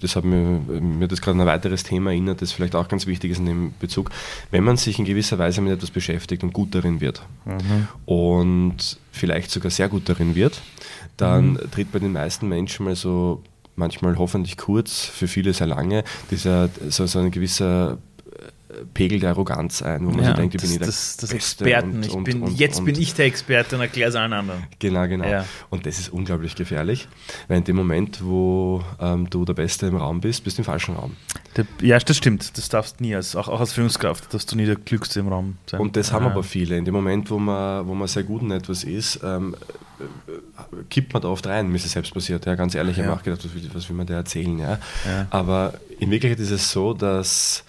das 0.00 0.16
hat 0.16 0.24
mir, 0.24 0.60
mir 0.80 1.08
das 1.08 1.20
gerade 1.20 1.38
ein 1.40 1.46
weiteres 1.46 1.82
Thema 1.82 2.10
erinnert, 2.10 2.42
das 2.42 2.52
vielleicht 2.52 2.74
auch 2.74 2.88
ganz 2.88 3.06
wichtig 3.06 3.32
ist 3.32 3.38
in 3.38 3.46
dem 3.46 3.74
Bezug, 3.80 4.10
wenn 4.50 4.64
man 4.64 4.76
sich 4.76 4.98
in 4.98 5.04
gewisser 5.04 5.38
Weise 5.38 5.60
mit 5.60 5.72
etwas 5.72 5.90
beschäftigt 5.90 6.42
und 6.42 6.52
gut 6.52 6.74
darin 6.74 7.00
wird 7.00 7.22
mhm. 7.44 7.88
und 8.06 8.98
vielleicht 9.12 9.50
sogar 9.50 9.70
sehr 9.70 9.88
gut 9.88 10.08
darin 10.08 10.34
wird, 10.34 10.60
dann 11.16 11.52
mhm. 11.52 11.70
tritt 11.70 11.92
bei 11.92 11.98
den 11.98 12.12
meisten 12.12 12.48
Menschen 12.48 12.84
mal 12.84 12.96
so 12.96 13.42
manchmal 13.76 14.18
hoffentlich 14.18 14.56
kurz, 14.56 15.04
für 15.04 15.28
viele 15.28 15.52
sehr 15.52 15.66
lange, 15.66 16.02
dieser 16.30 16.68
so, 16.88 17.06
so 17.06 17.18
ein 17.18 17.30
gewisser 17.30 17.98
Pegel 18.94 19.20
der 19.20 19.30
Arroganz 19.30 19.82
ein, 19.82 20.06
wo 20.06 20.10
man 20.10 20.24
ja, 20.24 20.30
so 20.30 20.36
denkt, 20.36 20.54
ich 20.54 20.62
bin 20.62 20.78
das, 20.78 20.88
das, 20.88 21.16
das 21.16 21.32
Experten. 21.32 21.96
Und, 21.96 22.10
und, 22.10 22.24
bin, 22.24 22.42
und, 22.42 22.58
jetzt 22.58 22.84
bin 22.84 22.98
ich 23.00 23.14
der 23.14 23.26
Experte 23.26 23.76
und 23.76 23.82
erkläre 23.82 24.10
es 24.10 24.16
allen 24.16 24.32
anderen. 24.32 24.64
Genau, 24.78 25.06
genau. 25.06 25.26
Ja. 25.26 25.44
Und 25.70 25.86
das 25.86 25.98
ist 25.98 26.08
unglaublich 26.10 26.54
gefährlich, 26.54 27.08
weil 27.48 27.58
in 27.58 27.64
dem 27.64 27.76
Moment, 27.76 28.24
wo 28.24 28.82
ähm, 29.00 29.28
du 29.30 29.44
der 29.44 29.54
Beste 29.54 29.86
im 29.86 29.96
Raum 29.96 30.20
bist, 30.20 30.44
bist 30.44 30.58
du 30.58 30.62
im 30.62 30.64
falschen 30.64 30.96
Raum. 30.96 31.16
Der, 31.56 31.66
ja, 31.80 31.98
das 31.98 32.16
stimmt. 32.16 32.56
Das 32.56 32.68
darfst 32.68 33.00
du 33.00 33.04
nie, 33.04 33.14
als, 33.14 33.34
auch, 33.36 33.48
auch 33.48 33.60
als 33.60 33.72
Führungskraft, 33.72 34.32
dass 34.34 34.46
du 34.46 34.56
nie 34.56 34.66
der 34.66 34.76
Glückste 34.76 35.20
im 35.20 35.28
Raum 35.28 35.56
sein. 35.66 35.80
Und 35.80 35.96
das 35.96 36.08
ja. 36.08 36.14
haben 36.14 36.26
aber 36.26 36.42
viele. 36.42 36.76
In 36.76 36.84
dem 36.84 36.94
Moment, 36.94 37.30
wo 37.30 37.38
man, 37.38 37.86
wo 37.86 37.94
man 37.94 38.08
sehr 38.08 38.24
gut 38.24 38.42
in 38.42 38.50
etwas 38.50 38.84
ist, 38.84 39.20
ähm, 39.24 39.56
kippt 40.90 41.12
man 41.12 41.22
da 41.22 41.28
oft 41.28 41.46
rein, 41.46 41.68
mir 41.68 41.76
ist 41.76 41.86
es 41.86 41.92
selbst 41.92 42.12
passiert, 42.12 42.44
ja, 42.46 42.54
ganz 42.54 42.74
ehrlich, 42.74 42.98
ich 42.98 43.04
habe 43.04 43.14
auch 43.14 43.22
gedacht, 43.22 43.44
was 43.44 43.54
will, 43.54 43.70
was 43.72 43.88
will 43.88 43.96
man 43.96 44.06
da 44.06 44.14
erzählen, 44.14 44.58
ja? 44.58 44.78
ja. 45.06 45.26
Aber 45.30 45.74
in 45.98 46.10
Wirklichkeit 46.10 46.40
ist 46.40 46.50
es 46.50 46.70
so, 46.70 46.92
dass 46.92 47.64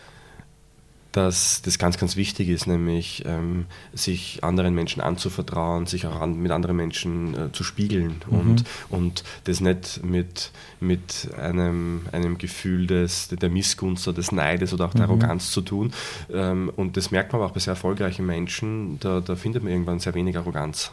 dass 1.18 1.64
das 1.64 1.80
ganz, 1.80 1.98
ganz 1.98 2.16
wichtig 2.16 2.48
ist, 2.48 2.68
nämlich 2.68 3.24
ähm, 3.26 3.66
sich 3.92 4.44
anderen 4.44 4.76
Menschen 4.76 5.02
anzuvertrauen, 5.02 5.88
sich 5.88 6.06
auch 6.06 6.22
an, 6.22 6.38
mit 6.38 6.52
anderen 6.52 6.76
Menschen 6.78 7.34
äh, 7.34 7.52
zu 7.52 7.64
spiegeln 7.64 8.22
mhm. 8.30 8.40
und, 8.40 8.64
und 8.90 9.24
das 9.46 9.60
nicht 9.60 10.06
mit, 10.06 10.52
mit 10.80 11.30
einem, 11.36 12.06
einem 12.12 12.38
Gefühl 12.38 12.86
des, 12.86 13.30
der 13.30 13.50
Missgunst 13.50 14.08
oder 14.08 14.18
des 14.18 14.32
Neides 14.32 14.76
oder 14.76 14.86
auch 14.86 14.94
der 14.94 15.08
mhm. 15.08 15.14
Arroganz 15.14 15.50
zu 15.50 15.62
tun. 15.62 15.92
Ähm, 16.32 16.72
und 16.76 16.98
das 16.98 17.10
merkt 17.10 17.34
man 17.34 17.42
aber 17.42 17.50
auch 17.50 17.54
bei 17.56 17.62
sehr 17.62 17.72
erfolgreichen 17.72 18.26
Menschen, 18.28 19.00
da, 19.00 19.20
da 19.20 19.36
findet 19.36 19.64
man 19.64 19.72
irgendwann 19.72 20.00
sehr 20.00 20.14
wenig 20.14 20.38
Arroganz. 20.38 20.92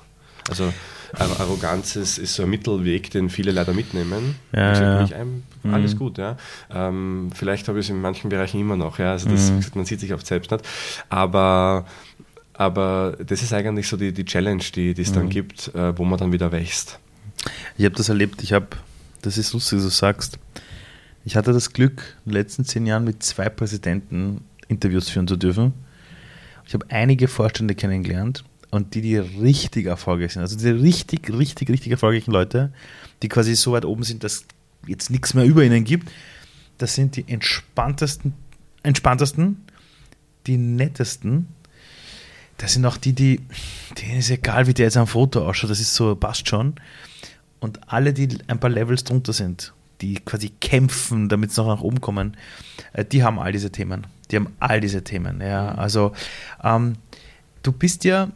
Also 0.48 0.72
Arroganz 1.18 1.96
ist, 1.96 2.18
ist 2.18 2.34
so 2.34 2.42
ein 2.42 2.50
Mittelweg, 2.50 3.10
den 3.10 3.30
viele 3.30 3.52
leider 3.52 3.72
mitnehmen. 3.72 4.36
Ja, 4.52 4.70
gesagt, 4.70 5.10
ja. 5.10 5.16
Einem, 5.16 5.42
alles 5.62 5.94
mhm. 5.94 5.98
gut, 5.98 6.18
ja. 6.18 6.36
Ähm, 6.72 7.30
vielleicht 7.34 7.68
habe 7.68 7.78
ich 7.78 7.86
es 7.86 7.90
in 7.90 8.00
manchen 8.00 8.28
Bereichen 8.28 8.60
immer 8.60 8.76
noch, 8.76 8.98
ja. 8.98 9.12
Also 9.12 9.28
das, 9.28 9.50
mhm. 9.50 9.62
man 9.74 9.84
sieht 9.84 10.00
sich 10.00 10.12
oft 10.12 10.26
selbst 10.26 10.50
nicht. 10.50 10.64
Aber, 11.08 11.86
aber 12.52 13.16
das 13.24 13.42
ist 13.42 13.52
eigentlich 13.52 13.88
so 13.88 13.96
die, 13.96 14.12
die 14.12 14.24
Challenge, 14.24 14.64
die 14.74 14.90
es 14.90 15.10
mhm. 15.10 15.14
dann 15.14 15.28
gibt, 15.28 15.74
äh, 15.74 15.96
wo 15.96 16.04
man 16.04 16.18
dann 16.18 16.32
wieder 16.32 16.52
wächst. 16.52 16.98
Ich 17.76 17.84
habe 17.84 17.94
das 17.94 18.08
erlebt, 18.08 18.42
ich 18.42 18.52
habe, 18.52 18.68
das 19.22 19.38
ist 19.38 19.52
lustig, 19.52 19.78
dass 19.78 19.84
du 19.84 19.90
sagst, 19.90 20.38
ich 21.24 21.36
hatte 21.36 21.52
das 21.52 21.72
Glück, 21.72 22.16
in 22.24 22.32
den 22.32 22.34
letzten 22.34 22.64
zehn 22.64 22.86
Jahren 22.86 23.04
mit 23.04 23.22
zwei 23.22 23.48
Präsidenten 23.48 24.44
Interviews 24.68 25.08
führen 25.08 25.28
zu 25.28 25.36
dürfen. 25.36 25.72
Ich 26.66 26.74
habe 26.74 26.86
einige 26.88 27.28
Vorstände 27.28 27.74
kennengelernt 27.74 28.44
und 28.74 28.94
die, 28.94 29.02
die 29.02 29.16
richtig 29.16 29.86
erfolgreich 29.86 30.32
sind, 30.32 30.42
also 30.42 30.56
die 30.56 30.68
richtig, 30.68 31.32
richtig, 31.32 31.70
richtig 31.70 31.92
erfolgreichen 31.92 32.32
Leute, 32.32 32.72
die 33.22 33.28
quasi 33.28 33.54
so 33.54 33.72
weit 33.72 33.84
oben 33.84 34.02
sind, 34.02 34.24
dass 34.24 34.44
jetzt 34.86 35.10
nichts 35.10 35.32
mehr 35.32 35.44
über 35.44 35.62
ihnen 35.62 35.84
gibt, 35.84 36.10
das 36.78 36.94
sind 36.94 37.14
die 37.16 37.24
entspanntesten, 37.28 38.34
entspanntesten, 38.82 39.64
die 40.46 40.56
nettesten. 40.56 41.48
Das 42.56 42.72
sind 42.72 42.84
auch 42.84 42.96
die, 42.96 43.12
die, 43.12 43.40
denen 44.00 44.18
ist 44.18 44.30
egal, 44.30 44.66
wie 44.66 44.74
der 44.74 44.86
jetzt 44.86 44.96
am 44.96 45.06
Foto 45.06 45.46
ausschaut, 45.46 45.70
das 45.70 45.80
ist 45.80 45.94
so, 45.94 46.14
passt 46.16 46.48
schon. 46.48 46.74
Und 47.60 47.92
alle, 47.92 48.12
die 48.12 48.28
ein 48.48 48.58
paar 48.58 48.70
Levels 48.70 49.04
drunter 49.04 49.32
sind, 49.32 49.72
die 50.00 50.16
quasi 50.16 50.50
kämpfen, 50.60 51.28
damit 51.28 51.52
sie 51.52 51.62
noch 51.62 51.76
nach 51.76 51.82
oben 51.82 52.00
kommen, 52.00 52.36
äh, 52.92 53.04
die 53.04 53.22
haben 53.22 53.38
all 53.38 53.52
diese 53.52 53.70
Themen. 53.70 54.06
Die 54.30 54.36
haben 54.36 54.48
all 54.58 54.80
diese 54.80 55.04
Themen. 55.04 55.40
Ja, 55.40 55.74
also 55.76 56.12
ähm, 56.62 56.96
du 57.62 57.72
bist 57.72 58.04
ja 58.04 58.30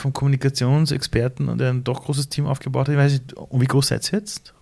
vom 0.00 0.12
Kommunikationsexperten 0.12 1.48
und 1.48 1.60
ein 1.62 1.84
doch 1.84 2.04
großes 2.04 2.28
Team 2.28 2.46
aufgebaut 2.46 2.88
hat. 2.88 2.94
Ich 2.94 2.98
weiß 2.98 3.12
nicht, 3.12 3.32
und 3.34 3.60
wie 3.60 3.66
groß 3.66 3.88
seid 3.88 4.12
ihr 4.12 4.18
jetzt? 4.18 4.54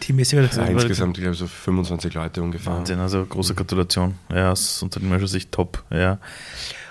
Teammäßig? 0.00 0.38
Ja, 0.56 0.64
insgesamt, 0.66 1.16
ich 1.16 1.22
glaube, 1.22 1.36
so 1.36 1.46
25 1.46 2.14
Leute 2.14 2.42
ungefähr. 2.42 2.72
Wahnsinn, 2.72 2.98
also 2.98 3.24
große 3.24 3.54
Gratulation. 3.54 4.14
Ja, 4.30 4.52
aus 4.52 4.82
unternehmerischer 4.82 5.28
Sicht 5.28 5.52
top. 5.52 5.84
Ja. 5.90 6.18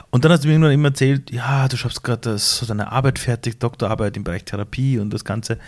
Und 0.10 0.24
dann 0.24 0.32
hast 0.32 0.43
du 0.43 0.47
mir 0.47 0.53
irgendwann 0.53 0.72
immer 0.72 0.88
erzählt, 0.89 1.32
ja, 1.32 1.68
du 1.68 1.78
schaffst 1.78 2.03
gerade 2.03 2.38
so 2.38 2.66
deine 2.66 2.91
Arbeit 2.91 3.20
fertig, 3.20 3.60
Doktorarbeit 3.60 4.16
im 4.18 4.24
Bereich 4.24 4.45
Therapie 4.45 4.97
und 4.97 5.12
das 5.12 5.26
Ganze. 5.26 5.60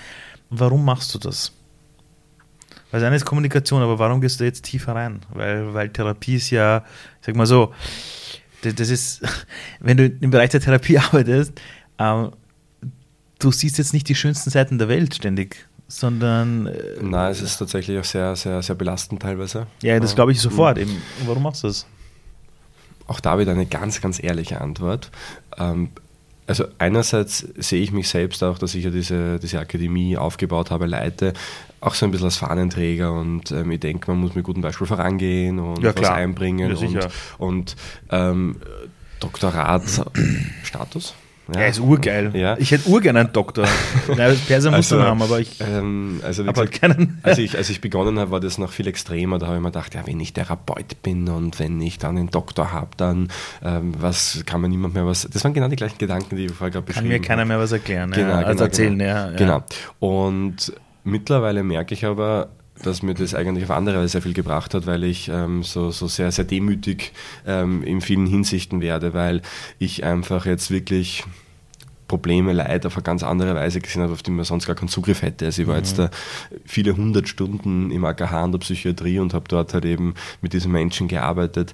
Warum 0.49 0.85
machst 0.85 1.13
du 1.13 1.19
das? 1.19 1.51
Weil 2.91 3.01
das 3.01 3.07
eine 3.07 3.17
ist 3.17 3.25
Kommunikation, 3.25 3.81
aber 3.81 3.99
warum 3.99 4.21
gehst 4.21 4.39
du 4.39 4.45
jetzt 4.45 4.63
tiefer 4.63 4.95
rein? 4.95 5.19
Weil, 5.33 5.73
weil 5.73 5.89
Therapie 5.89 6.35
ist 6.35 6.49
ja, 6.51 6.85
ich 7.19 7.25
sag 7.25 7.35
mal 7.35 7.45
so, 7.45 7.73
das 8.61 8.89
ist, 8.89 9.21
wenn 9.79 9.97
du 9.97 10.05
im 10.05 10.31
Bereich 10.31 10.49
der 10.51 10.61
Therapie 10.61 10.97
arbeitest, 10.97 11.59
ähm, 11.99 12.31
du 13.39 13.51
siehst 13.51 13.77
jetzt 13.77 13.93
nicht 13.93 14.09
die 14.09 14.15
schönsten 14.15 14.49
Seiten 14.49 14.77
der 14.77 14.87
Welt 14.87 15.15
ständig, 15.15 15.67
sondern. 15.87 16.67
Äh, 16.67 17.01
Nein, 17.01 17.31
es 17.31 17.41
ist 17.41 17.57
tatsächlich 17.57 17.99
auch 17.99 18.03
sehr, 18.05 18.35
sehr, 18.35 18.61
sehr 18.61 18.75
belastend 18.75 19.21
teilweise. 19.21 19.67
Ja, 19.81 19.99
das 19.99 20.15
glaube 20.15 20.31
ich 20.31 20.41
sofort. 20.41 20.77
Eben. 20.77 21.01
Warum 21.25 21.43
machst 21.43 21.63
du 21.63 21.67
das? 21.67 21.85
Auch 23.07 23.19
da 23.19 23.39
wieder 23.39 23.53
eine 23.53 23.65
ganz, 23.65 24.01
ganz 24.01 24.21
ehrliche 24.21 24.59
Antwort. 24.59 25.11
Ähm, 25.57 25.89
also 26.45 26.65
einerseits 26.77 27.39
sehe 27.57 27.81
ich 27.81 27.91
mich 27.91 28.07
selbst 28.07 28.41
auch, 28.43 28.57
dass 28.57 28.73
ich 28.73 28.85
ja 28.85 28.89
diese, 28.89 29.37
diese 29.37 29.59
Akademie 29.59 30.17
aufgebaut 30.17 30.71
habe, 30.71 30.85
leite, 30.85 31.33
auch 31.81 31.93
so 31.93 32.05
ein 32.05 32.11
bisschen 32.11 32.27
als 32.27 32.37
Fahnenträger 32.37 33.11
und 33.11 33.51
ähm, 33.51 33.69
ich 33.71 33.81
denke, 33.81 34.09
man 34.09 34.21
muss 34.21 34.33
mit 34.33 34.45
gutem 34.45 34.61
Beispiel 34.61 34.87
vorangehen 34.87 35.59
und 35.59 35.83
ja, 35.83 35.93
was 35.95 36.09
einbringen 36.09 36.71
ja, 36.71 36.77
und, 36.77 37.09
und 37.37 37.75
ähm, 38.09 38.55
Doktoratstatus. 39.19 41.13
Ja, 41.53 41.61
ja 41.61 41.67
ist 41.67 41.79
urgeil. 41.79 42.31
Ja. 42.35 42.57
Ich 42.57 42.71
hätte 42.71 42.89
urgern 42.89 43.17
einen 43.17 43.31
Doktor. 43.31 43.67
Perser 44.47 44.71
muss 44.71 44.91
also, 44.91 45.01
haben, 45.01 45.21
aber 45.21 45.39
ich 45.39 45.59
ähm, 45.61 46.19
also 46.23 46.45
habe 46.45 46.59
halt 46.59 46.71
keinen. 46.71 47.19
Als 47.23 47.37
ich, 47.37 47.57
als 47.57 47.69
ich 47.69 47.81
begonnen 47.81 48.19
habe, 48.19 48.31
war 48.31 48.39
das 48.39 48.57
noch 48.57 48.71
viel 48.71 48.87
extremer. 48.87 49.39
Da 49.39 49.47
habe 49.47 49.57
ich 49.57 49.61
mir 49.61 49.69
gedacht, 49.69 49.95
ja, 49.95 50.05
wenn 50.05 50.19
ich 50.19 50.33
Therapeut 50.33 51.01
bin 51.03 51.29
und 51.29 51.59
wenn 51.59 51.81
ich 51.81 51.97
dann 51.97 52.17
einen 52.17 52.29
Doktor 52.29 52.71
habe, 52.71 52.89
dann 52.97 53.29
ähm, 53.63 53.93
was 53.97 54.43
kann 54.45 54.61
mir 54.61 54.69
niemand 54.69 54.93
mehr 54.93 55.05
was. 55.05 55.27
Das 55.31 55.43
waren 55.43 55.53
genau 55.53 55.67
die 55.67 55.75
gleichen 55.75 55.97
Gedanken, 55.97 56.35
die 56.35 56.45
ich 56.45 56.51
vorher 56.51 56.71
gerade 56.71 56.85
beschrieben 56.85 57.07
habe. 57.07 57.15
Kann 57.15 57.21
mir 57.21 57.27
keiner 57.27 57.45
mehr 57.45 57.59
was 57.59 57.71
erklären. 57.71 58.11
Genau, 58.11 58.29
ja. 58.29 58.35
also 58.37 58.51
genau, 58.51 58.63
erzählen, 58.63 58.97
genau. 58.97 59.09
ja. 59.09 59.31
Genau. 59.31 59.63
Und 59.99 60.73
mittlerweile 61.03 61.63
merke 61.63 61.93
ich 61.93 62.05
aber, 62.05 62.49
dass 62.83 63.01
mir 63.03 63.13
das 63.13 63.33
eigentlich 63.33 63.65
auf 63.65 63.71
andere 63.71 63.97
Weise 63.97 64.09
sehr 64.09 64.21
viel 64.21 64.33
gebracht 64.33 64.73
hat, 64.73 64.85
weil 64.85 65.03
ich 65.03 65.29
ähm, 65.29 65.63
so, 65.63 65.91
so 65.91 66.07
sehr, 66.07 66.31
sehr 66.31 66.45
demütig 66.45 67.13
ähm, 67.45 67.83
in 67.83 68.01
vielen 68.01 68.27
Hinsichten 68.27 68.81
werde, 68.81 69.13
weil 69.13 69.41
ich 69.79 70.03
einfach 70.03 70.45
jetzt 70.45 70.71
wirklich 70.71 71.23
Probleme, 72.07 72.53
Leid 72.53 72.85
auf 72.85 72.95
eine 72.95 73.03
ganz 73.03 73.23
andere 73.23 73.55
Weise 73.55 73.81
gesehen 73.81 74.01
habe, 74.01 74.13
auf 74.13 74.23
die 74.23 74.31
man 74.31 74.45
sonst 74.45 74.65
gar 74.65 74.75
keinen 74.75 74.87
Zugriff 74.87 75.21
hätte. 75.21 75.45
Also 75.45 75.61
ich 75.61 75.67
war 75.67 75.75
mhm. 75.75 75.81
jetzt 75.81 75.99
da 75.99 76.09
viele 76.65 76.95
hundert 76.95 77.27
Stunden 77.27 77.91
im 77.91 78.05
AKH 78.05 78.45
in 78.45 78.51
der 78.51 78.59
Psychiatrie 78.59 79.19
und 79.19 79.33
habe 79.33 79.45
dort 79.47 79.73
halt 79.73 79.85
eben 79.85 80.13
mit 80.41 80.53
diesen 80.53 80.71
Menschen 80.71 81.07
gearbeitet, 81.07 81.73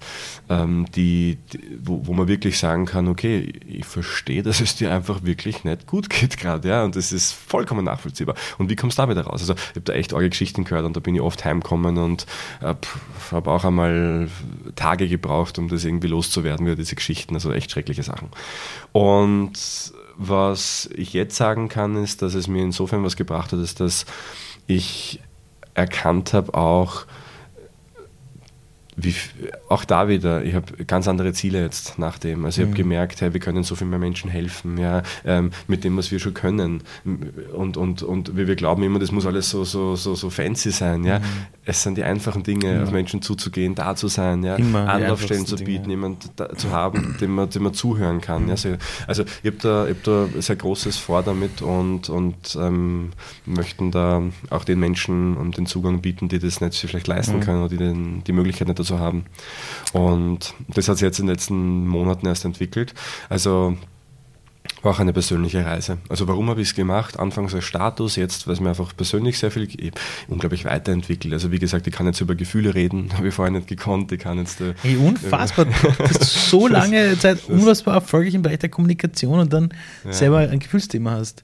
ähm, 0.49 0.85
die, 0.95 1.37
die 1.51 1.59
wo, 1.83 2.01
wo, 2.05 2.13
man 2.13 2.27
wirklich 2.27 2.57
sagen 2.57 2.85
kann, 2.85 3.07
okay, 3.07 3.53
ich 3.67 3.85
verstehe, 3.85 4.43
dass 4.43 4.61
es 4.61 4.75
dir 4.75 4.91
einfach 4.91 5.23
wirklich 5.23 5.63
nicht 5.63 5.87
gut 5.87 6.09
geht 6.09 6.37
gerade, 6.37 6.67
ja, 6.67 6.83
und 6.83 6.95
das 6.95 7.11
ist 7.11 7.31
vollkommen 7.31 7.85
nachvollziehbar. 7.85 8.35
Und 8.57 8.69
wie 8.69 8.75
kommst 8.75 8.97
du 8.97 9.03
da 9.03 9.09
wieder 9.09 9.21
raus? 9.21 9.41
Also 9.41 9.53
ich 9.53 9.75
habe 9.75 9.81
da 9.81 9.93
echt 9.93 10.13
arge 10.13 10.29
Geschichten 10.29 10.63
gehört 10.63 10.85
und 10.85 10.95
da 10.95 10.99
bin 10.99 11.15
ich 11.15 11.21
oft 11.21 11.45
heimgekommen 11.45 11.97
und 11.97 12.25
äh, 12.61 12.73
habe 13.31 13.51
auch 13.51 13.65
einmal 13.65 14.29
Tage 14.75 15.07
gebraucht, 15.07 15.59
um 15.59 15.67
das 15.67 15.85
irgendwie 15.85 16.07
loszuwerden, 16.07 16.65
wieder 16.65 16.75
diese 16.75 16.95
Geschichten, 16.95 17.35
also 17.35 17.51
echt 17.51 17.71
schreckliche 17.71 18.03
Sachen. 18.03 18.29
Und 18.91 19.53
was 20.27 20.89
ich 20.93 21.13
jetzt 21.13 21.35
sagen 21.35 21.69
kann, 21.69 21.95
ist, 21.95 22.21
dass 22.21 22.33
es 22.33 22.47
mir 22.47 22.63
insofern 22.63 23.03
was 23.03 23.15
gebracht 23.15 23.51
hat, 23.51 23.59
ist, 23.59 23.79
dass 23.79 24.05
ich 24.67 25.19
erkannt 25.73 26.33
habe 26.33 26.53
auch, 26.53 27.05
wie, 28.95 29.15
auch 29.69 29.85
da 29.85 30.07
wieder, 30.07 30.43
ich 30.43 30.53
habe 30.53 30.83
ganz 30.85 31.07
andere 31.07 31.33
Ziele 31.33 31.61
jetzt 31.61 31.97
nach 31.99 32.17
dem. 32.17 32.45
Also 32.45 32.61
ich 32.61 32.67
habe 32.67 32.73
mhm. 32.73 32.77
gemerkt, 32.77 33.21
hey, 33.21 33.33
wir 33.33 33.39
können 33.39 33.63
so 33.63 33.75
viel 33.75 33.87
mehr 33.87 33.99
Menschen 33.99 34.29
helfen, 34.29 34.77
ja, 34.77 35.03
ähm, 35.25 35.51
mit 35.67 35.83
dem, 35.83 35.97
was 35.97 36.11
wir 36.11 36.19
schon 36.19 36.33
können. 36.33 36.81
Und, 37.53 37.77
und, 37.77 38.03
und 38.03 38.35
wir, 38.35 38.47
wir 38.47 38.55
glauben 38.55 38.83
immer, 38.83 38.99
das 38.99 39.11
muss 39.11 39.25
alles 39.25 39.49
so, 39.49 39.63
so, 39.63 39.95
so, 39.95 40.15
so 40.15 40.29
fancy 40.29 40.71
sein. 40.71 41.03
Ja. 41.03 41.19
Mhm. 41.19 41.23
Es 41.65 41.83
sind 41.83 41.97
die 41.97 42.03
einfachen 42.03 42.43
Dinge, 42.43 42.75
ja. 42.75 42.83
auf 42.83 42.91
Menschen 42.91 43.21
zuzugehen, 43.21 43.75
da 43.75 43.95
zu 43.95 44.07
sein, 44.07 44.43
ja, 44.43 44.55
Anlaufstellen 44.55 45.45
zu 45.45 45.55
bieten, 45.55 45.89
jemanden 45.89 46.29
zu 46.57 46.71
haben, 46.71 47.15
dem 47.21 47.35
man, 47.35 47.49
dem 47.49 47.63
man 47.63 47.73
zuhören 47.73 48.21
kann. 48.21 48.43
Mhm. 48.43 48.49
Ja. 48.49 48.77
Also 49.07 49.23
ich 49.43 49.51
habe 49.51 49.57
da, 49.61 49.87
hab 49.87 50.03
da 50.03 50.27
sehr 50.41 50.55
großes 50.55 50.97
Vor 50.97 51.23
damit 51.23 51.61
und, 51.61 52.09
und 52.09 52.57
ähm, 52.59 53.11
möchten 53.45 53.91
da 53.91 54.23
auch 54.49 54.63
den 54.63 54.79
Menschen 54.79 55.51
den 55.53 55.65
Zugang 55.65 56.01
bieten, 56.01 56.29
die 56.29 56.39
das 56.39 56.61
nicht 56.61 56.75
vielleicht 56.75 57.07
leisten 57.07 57.37
mhm. 57.37 57.41
können 57.41 57.59
oder 57.59 57.69
die 57.69 57.77
den, 57.77 58.23
die 58.23 58.31
Möglichkeit 58.31 58.67
nicht 58.67 58.79
dazu 58.83 58.99
haben. 58.99 59.25
Und 59.93 60.53
das 60.67 60.87
hat 60.87 60.97
sich 60.97 61.05
jetzt 61.05 61.19
in 61.19 61.25
den 61.25 61.35
letzten 61.35 61.87
Monaten 61.87 62.27
erst 62.27 62.45
entwickelt. 62.45 62.93
Also 63.29 63.77
war 64.83 64.91
auch 64.91 64.99
eine 64.99 65.13
persönliche 65.13 65.65
Reise. 65.65 65.97
Also 66.09 66.27
warum 66.27 66.49
habe 66.49 66.61
ich 66.61 66.69
es 66.69 66.75
gemacht? 66.75 67.17
Anfangs 67.17 67.53
als 67.55 67.63
Status, 67.63 68.17
jetzt, 68.17 68.47
weil 68.47 68.53
es 68.53 68.59
mir 68.59 68.69
einfach 68.69 68.95
persönlich 68.95 69.39
sehr 69.39 69.49
viel 69.49 69.91
unglaublich 70.27 70.65
weiterentwickelt. 70.65 71.33
Also 71.33 71.51
wie 71.51 71.59
gesagt, 71.59 71.87
ich 71.87 71.93
kann 71.93 72.05
jetzt 72.05 72.19
über 72.19 72.35
Gefühle 72.35 72.75
reden, 72.75 73.09
habe 73.17 73.29
ich 73.29 73.33
vorher 73.33 73.51
nicht 73.51 73.67
gekonnt. 73.67 74.11
Ich 74.11 74.19
kann 74.19 74.37
jetzt... 74.37 74.61
Äh, 74.61 74.73
hey, 74.81 74.97
unfassbar. 74.97 75.65
du 75.81 76.03
hast 76.03 76.49
so 76.49 76.67
lange 76.67 77.17
Zeit 77.17 77.45
unfassbar 77.47 77.95
erfolgreich 77.95 78.33
im 78.33 78.41
Bereich 78.41 78.59
der 78.59 78.69
Kommunikation 78.69 79.39
und 79.39 79.53
dann 79.53 79.73
ja. 80.03 80.11
selber 80.11 80.39
ein 80.39 80.59
Gefühlsthema 80.59 81.11
hast. 81.11 81.43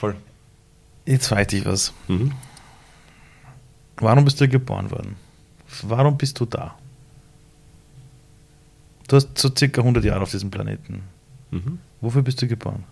Voll. 0.00 0.16
Jetzt 1.04 1.30
weiß 1.30 1.52
ich 1.52 1.64
was. 1.64 1.92
Mhm. 2.08 2.32
Warum 3.96 4.24
bist 4.24 4.40
du 4.40 4.48
geboren 4.48 4.90
worden? 4.90 5.16
Warum 5.86 6.16
bist 6.18 6.38
du 6.40 6.46
da? 6.46 6.76
Du 9.08 9.16
hast 9.16 9.38
so 9.38 9.50
circa 9.54 9.80
100 9.80 10.04
Jahre 10.04 10.22
auf 10.22 10.30
diesem 10.30 10.50
Planeten. 10.50 11.02
Mhm. 11.50 11.78
Wofür 12.00 12.22
bist 12.22 12.40
du 12.42 12.46
geboren? 12.46 12.84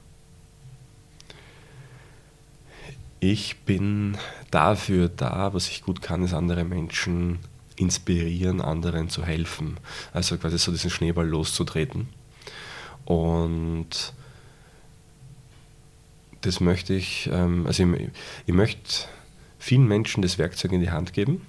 Ich 3.21 3.59
bin 3.61 4.17
dafür 4.51 5.09
da, 5.09 5.53
was 5.53 5.69
ich 5.69 5.83
gut 5.83 6.03
kann, 6.03 6.23
ist 6.23 6.33
andere 6.33 6.65
Menschen 6.65 7.39
inspirieren, 7.77 8.61
anderen 8.61 9.09
zu 9.11 9.25
helfen. 9.25 9.77
Also 10.13 10.37
quasi 10.39 10.59
so 10.59 10.73
diesen 10.73 10.91
Schneeball 10.91 11.27
loszutreten. 11.27 12.09
Und 13.05 14.15
das 16.41 16.61
möchte 16.61 16.95
ich, 16.95 17.29
ähm, 17.33 17.67
also 17.67 17.83
ich, 17.83 18.11
ich 18.47 18.55
möchte 18.55 19.07
vielen 19.59 19.87
Menschen 19.87 20.23
das 20.23 20.39
Werkzeug 20.39 20.73
in 20.73 20.81
die 20.81 20.91
Hand 20.91 21.13
geben, 21.13 21.43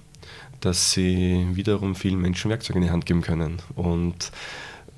dass 0.60 0.92
sie 0.92 1.46
wiederum 1.52 1.94
vielen 1.94 2.20
Menschen 2.20 2.50
Werkzeug 2.50 2.76
in 2.76 2.82
die 2.82 2.90
Hand 2.90 3.06
geben 3.06 3.22
können. 3.22 3.58
Und 3.76 4.32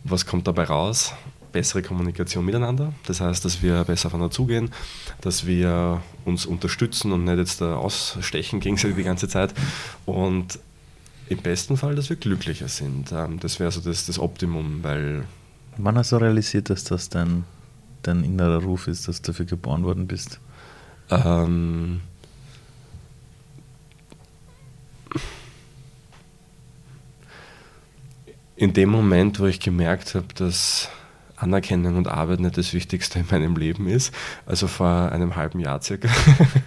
was 0.05 0.27
kommt 0.27 0.47
dabei 0.47 0.65
raus? 0.65 1.13
Bessere 1.53 1.83
Kommunikation 1.83 2.45
miteinander. 2.45 2.93
Das 3.07 3.21
heißt, 3.21 3.45
dass 3.45 3.63
wir 3.63 3.85
besser 3.85 4.07
aufeinander 4.07 4.31
zugehen, 4.31 4.71
dass 5.21 5.47
wir 5.47 6.01
uns 6.25 6.47
unterstützen 6.47 7.13
und 7.13 7.25
nicht 7.25 7.39
jetzt 7.39 7.61
da 7.61 7.77
ausstechen 7.77 8.61
gegenseitig 8.61 8.97
die 8.97 9.03
ganze 9.03 9.29
Zeit. 9.29 9.53
Und 10.07 10.59
im 11.29 11.39
besten 11.39 11.77
Fall, 11.77 11.95
dass 11.95 12.09
wir 12.09 12.17
glücklicher 12.17 12.69
sind. 12.69 13.13
Ähm, 13.13 13.39
das 13.41 13.61
wäre 13.61 13.71
so 13.71 13.81
das, 13.81 14.07
das 14.07 14.19
Optimum, 14.19 14.83
weil. 14.83 15.25
Wann 15.77 15.97
hast 15.97 16.13
du 16.13 16.17
realisiert, 16.17 16.71
dass 16.71 16.85
das 16.85 17.09
dein, 17.09 17.45
dein 18.03 18.25
innerer 18.25 18.63
Ruf 18.63 18.89
ist, 18.89 19.09
dass 19.09 19.23
du 19.23 19.33
dafür 19.33 19.47
geboren 19.47 19.85
worden 19.85 20.07
bist? 20.07 20.41
Ähm, 21.09 22.01
in 28.61 28.75
dem 28.75 28.91
Moment, 28.91 29.41
wo 29.41 29.47
ich 29.47 29.59
gemerkt 29.59 30.15
habe, 30.15 30.27
dass 30.35 30.91
Anerkennung 31.41 31.97
und 31.97 32.09
Arbeit 32.09 32.41
nicht 32.41 32.57
das 32.57 32.73
Wichtigste 32.75 33.19
in 33.19 33.27
meinem 33.31 33.57
Leben 33.57 33.87
ist. 33.89 34.15
Also 34.47 34.67
vor 34.67 35.11
einem 35.11 35.37
halben 35.37 35.61
Jahr 35.61 35.81
circa. 35.83 36.09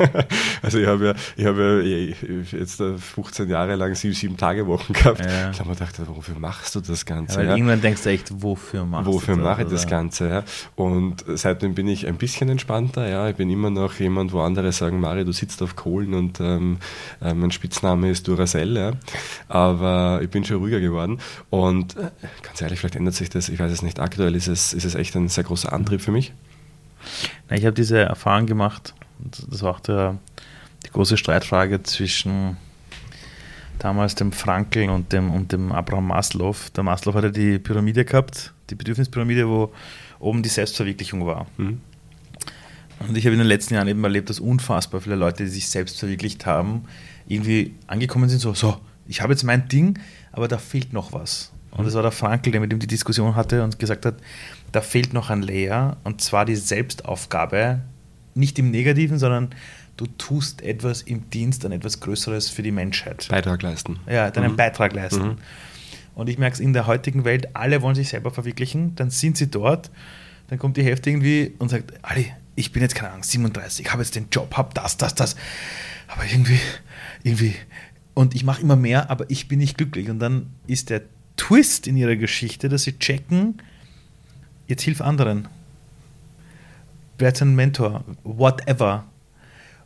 also 0.61 0.79
ich 0.79 0.87
habe 0.87 1.07
ja, 1.07 1.13
ich 1.35 1.45
habe 1.45 1.83
ja 1.85 2.57
jetzt 2.57 2.81
15 2.81 3.49
Jahre 3.49 3.75
lang 3.75 3.95
sieben, 3.95 4.13
sieben 4.13 4.37
Tage 4.37 4.65
Wochen 4.67 4.93
gehabt. 4.93 5.19
Ja. 5.19 5.51
Ich 5.51 5.59
habe 5.59 5.69
mir 5.69 5.75
gedacht, 5.75 5.95
wofür 6.07 6.39
machst 6.39 6.75
du 6.75 6.81
das 6.81 7.05
Ganze? 7.05 7.33
Ja, 7.33 7.39
weil 7.39 7.47
ja? 7.47 7.55
irgendwann 7.55 7.81
denkst 7.81 8.03
du 8.03 8.09
echt, 8.09 8.41
wofür 8.41 8.85
machst 8.85 9.05
wofür 9.05 9.35
du 9.35 9.41
das? 9.41 9.49
Wofür 9.49 9.49
mache 9.51 9.61
ich 9.63 9.69
das 9.69 9.87
Ganze? 9.87 10.29
Ja? 10.29 10.43
Und 10.75 11.23
seitdem 11.27 11.75
bin 11.75 11.87
ich 11.87 12.07
ein 12.07 12.15
bisschen 12.15 12.49
entspannter. 12.49 13.07
Ja, 13.07 13.29
ich 13.29 13.35
bin 13.35 13.49
immer 13.49 13.69
noch 13.69 13.93
jemand, 13.99 14.33
wo 14.33 14.41
andere 14.41 14.71
sagen, 14.71 14.99
Mari, 14.99 15.25
du 15.25 15.31
sitzt 15.31 15.61
auf 15.61 15.75
Kohlen 15.75 16.13
und 16.13 16.39
ähm, 16.39 16.77
äh, 17.21 17.33
mein 17.33 17.51
Spitzname 17.51 18.09
ist 18.09 18.27
Duracell. 18.27 18.75
Ja? 18.75 18.91
Aber 19.47 20.19
ich 20.23 20.29
bin 20.29 20.43
schon 20.43 20.57
ruhiger 20.57 20.79
geworden. 20.79 21.19
Und 21.49 21.95
äh, 21.97 22.09
ganz 22.41 22.61
ehrlich, 22.61 22.79
vielleicht 22.79 22.95
ändert 22.95 23.15
sich 23.15 23.29
das. 23.29 23.49
Ich 23.49 23.59
weiß 23.59 23.71
es 23.71 23.81
nicht. 23.81 23.99
Aktuell 23.99 24.35
ist 24.35 24.47
es 24.47 24.62
es, 24.67 24.73
ist 24.73 24.85
es 24.85 24.95
echt 24.95 25.15
ein 25.15 25.27
sehr 25.29 25.43
großer 25.43 25.71
Antrieb 25.71 26.01
für 26.01 26.11
mich. 26.11 26.33
Na, 27.49 27.55
ich 27.55 27.65
habe 27.65 27.73
diese 27.73 27.99
Erfahrung 27.99 28.45
gemacht, 28.45 28.93
das 29.19 29.61
war 29.61 29.71
auch 29.71 29.79
der, 29.79 30.17
die 30.85 30.91
große 30.91 31.17
Streitfrage 31.17 31.83
zwischen 31.83 32.57
damals 33.79 34.15
dem 34.15 34.31
Frankel 34.31 34.89
und 34.89 35.11
dem, 35.11 35.31
und 35.31 35.51
dem 35.51 35.71
Abraham 35.71 36.07
Maslow. 36.07 36.55
Der 36.75 36.83
Maslow 36.83 37.13
hatte 37.13 37.31
die 37.31 37.59
Pyramide 37.59 38.05
gehabt, 38.05 38.53
die 38.69 38.75
Bedürfnispyramide, 38.75 39.47
wo 39.47 39.73
oben 40.19 40.43
die 40.43 40.49
Selbstverwirklichung 40.49 41.25
war. 41.25 41.47
Mhm. 41.57 41.81
Und 42.99 43.17
ich 43.17 43.25
habe 43.25 43.33
in 43.33 43.39
den 43.39 43.47
letzten 43.47 43.73
Jahren 43.73 43.87
eben 43.87 44.03
erlebt, 44.03 44.29
dass 44.29 44.39
unfassbar 44.39 45.01
viele 45.01 45.15
Leute, 45.15 45.43
die 45.43 45.49
sich 45.49 45.67
selbst 45.67 45.99
verwirklicht 45.99 46.45
haben, 46.45 46.85
irgendwie 47.27 47.73
angekommen 47.87 48.29
sind, 48.29 48.39
so, 48.39 48.53
so, 48.53 48.79
ich 49.07 49.21
habe 49.21 49.33
jetzt 49.33 49.43
mein 49.43 49.67
Ding, 49.67 49.99
aber 50.31 50.47
da 50.47 50.57
fehlt 50.57 50.93
noch 50.93 51.11
was. 51.11 51.52
Und 51.75 51.85
es 51.85 51.93
war 51.95 52.03
der 52.03 52.11
Frankel, 52.11 52.51
der 52.51 52.61
mit 52.61 52.71
ihm 52.71 52.79
die 52.79 52.87
Diskussion 52.87 53.35
hatte 53.35 53.63
und 53.63 53.79
gesagt 53.79 54.05
hat, 54.05 54.15
da 54.71 54.81
fehlt 54.81 55.13
noch 55.13 55.29
ein 55.29 55.41
Layer 55.41 55.97
und 56.03 56.21
zwar 56.21 56.45
die 56.45 56.55
Selbstaufgabe, 56.55 57.81
nicht 58.35 58.59
im 58.59 58.71
Negativen, 58.71 59.17
sondern 59.19 59.49
du 59.97 60.05
tust 60.17 60.61
etwas 60.61 61.01
im 61.01 61.29
Dienst 61.29 61.65
an 61.65 61.71
etwas 61.71 61.99
Größeres 61.99 62.49
für 62.49 62.63
die 62.63 62.71
Menschheit. 62.71 63.27
Beitrag 63.29 63.61
leisten. 63.61 63.99
Ja, 64.07 64.31
deinen 64.31 64.53
mhm. 64.53 64.57
Beitrag 64.57 64.93
leisten. 64.93 65.23
Mhm. 65.23 65.37
Und 66.15 66.29
ich 66.29 66.37
merke 66.37 66.53
es 66.53 66.59
in 66.59 66.73
der 66.73 66.85
heutigen 66.85 67.25
Welt, 67.25 67.55
alle 67.55 67.81
wollen 67.81 67.95
sich 67.95 68.09
selber 68.09 68.31
verwirklichen, 68.31 68.95
dann 68.95 69.09
sind 69.09 69.37
sie 69.37 69.49
dort, 69.49 69.89
dann 70.47 70.59
kommt 70.59 70.77
die 70.77 70.83
Hälfte 70.83 71.09
irgendwie 71.09 71.53
und 71.57 71.69
sagt, 71.69 71.93
Ali, 72.03 72.31
ich 72.55 72.71
bin 72.71 72.83
jetzt 72.83 72.93
keine 72.93 73.11
Ahnung, 73.11 73.23
37, 73.23 73.91
habe 73.91 74.03
jetzt 74.03 74.15
den 74.15 74.27
Job, 74.31 74.55
habe 74.55 74.69
das, 74.75 74.97
das, 74.97 75.15
das, 75.15 75.35
aber 76.07 76.23
irgendwie, 76.25 76.59
irgendwie, 77.23 77.55
und 78.13 78.35
ich 78.35 78.43
mache 78.43 78.61
immer 78.61 78.75
mehr, 78.75 79.09
aber 79.09 79.25
ich 79.29 79.47
bin 79.47 79.57
nicht 79.57 79.77
glücklich. 79.77 80.09
Und 80.09 80.19
dann 80.19 80.51
ist 80.67 80.91
der 80.91 81.01
Twist 81.37 81.87
in 81.87 81.97
ihrer 81.97 82.15
Geschichte, 82.15 82.69
dass 82.69 82.83
sie 82.83 82.97
checken, 82.97 83.61
jetzt 84.67 84.83
hilf 84.83 85.01
anderen. 85.01 85.47
Werd 87.17 87.41
ein 87.41 87.55
Mentor, 87.55 88.03
whatever. 88.23 89.05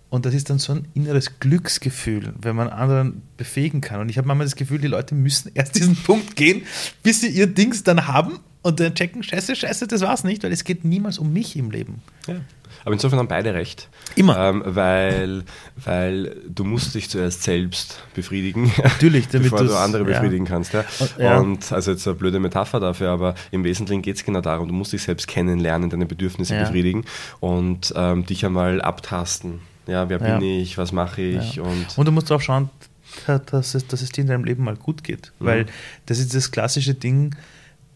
Und 0.10 0.26
das 0.26 0.34
ist 0.34 0.50
dann 0.50 0.60
so 0.60 0.74
ein 0.74 0.88
inneres 0.94 1.40
Glücksgefühl, 1.40 2.34
wenn 2.40 2.56
man 2.56 2.70
anderen 2.70 3.22
befähigen 3.36 3.82
kann. 3.82 4.00
Und 4.00 4.10
ich 4.10 4.18
habe 4.18 4.28
manchmal 4.28 4.46
das 4.46 4.56
Gefühl, 4.56 4.80
die 4.80 4.88
Leute 4.88 5.16
müssen 5.16 5.52
erst 5.54 5.76
diesen 5.76 5.96
Punkt 5.96 6.36
gehen, 6.36 6.64
bis 7.04 7.22
sie 7.22 7.28
ihr 7.28 7.48
Dings 7.48 7.84
dann 7.84 8.08
haben 8.08 8.40
und 8.62 8.80
dann 8.80 8.96
checken, 8.96 9.24
scheiße, 9.24 9.56
scheiße, 9.56 9.88
das 9.88 10.02
war's 10.02 10.24
nicht, 10.24 10.44
weil 10.44 10.52
es 10.52 10.64
geht 10.64 10.86
niemals 10.86 11.18
um 11.20 11.34
mich 11.34 11.56
im 11.58 11.72
Leben. 11.72 12.02
Ja. 12.28 12.42
Aber 12.88 12.94
insofern 12.94 13.20
haben 13.20 13.28
beide 13.28 13.54
recht. 13.54 13.90
Immer. 14.16 14.38
Ähm, 14.38 14.64
weil, 14.66 15.44
weil 15.84 16.38
du 16.48 16.64
musst 16.64 16.96
dich 16.96 17.10
zuerst 17.10 17.44
selbst 17.44 18.02
befriedigen. 18.14 18.72
Natürlich, 18.82 19.28
damit 19.32 19.52
bevor 19.52 19.68
du 19.68 19.78
andere 19.78 20.06
befriedigen 20.06 20.46
ja. 20.46 20.52
kannst. 20.52 20.72
Ja? 20.72 20.86
Und, 21.00 21.18
ja. 21.18 21.38
und, 21.38 21.70
also 21.74 21.92
jetzt 21.92 22.08
eine 22.08 22.16
blöde 22.16 22.40
Metapher 22.40 22.80
dafür, 22.80 23.10
aber 23.10 23.36
im 23.52 23.66
Wesentlichen 23.66 24.02
geht 24.02 24.16
es 24.16 24.24
genau 24.24 24.40
darum, 24.40 24.70
du 24.70 24.74
musst 24.74 24.94
dich 24.94 25.04
selbst 25.04 25.28
kennenlernen, 25.28 25.90
deine 25.90 26.06
Bedürfnisse 26.06 26.56
ja. 26.56 26.62
befriedigen 26.62 27.04
und 27.42 27.94
ähm, 27.94 28.26
dich 28.26 28.46
einmal 28.46 28.80
abtasten. 28.82 29.60
Ja, 29.86 30.08
wer 30.08 30.20
bin 30.20 30.42
ich, 30.42 30.78
was 30.78 30.94
mache 30.94 31.22
ich? 31.22 31.60
Und, 31.60 31.88
und 31.98 32.06
du 32.06 32.14
musst 32.14 32.32
auch 32.32 32.40
schauen, 32.40 32.70
dass 33.48 33.76
es, 33.76 33.86
dass 33.86 34.02
es 34.02 34.14
dir 34.14 34.22
in 34.22 34.28
deinem 34.28 34.46
Leben 34.46 34.64
mal 34.64 34.78
gut 34.78 35.04
geht. 35.04 35.34
Mhm. 35.40 35.46
Weil 35.46 35.66
das 36.06 36.20
ist 36.20 36.34
das 36.34 36.52
klassische 36.52 36.94
Ding 36.94 37.36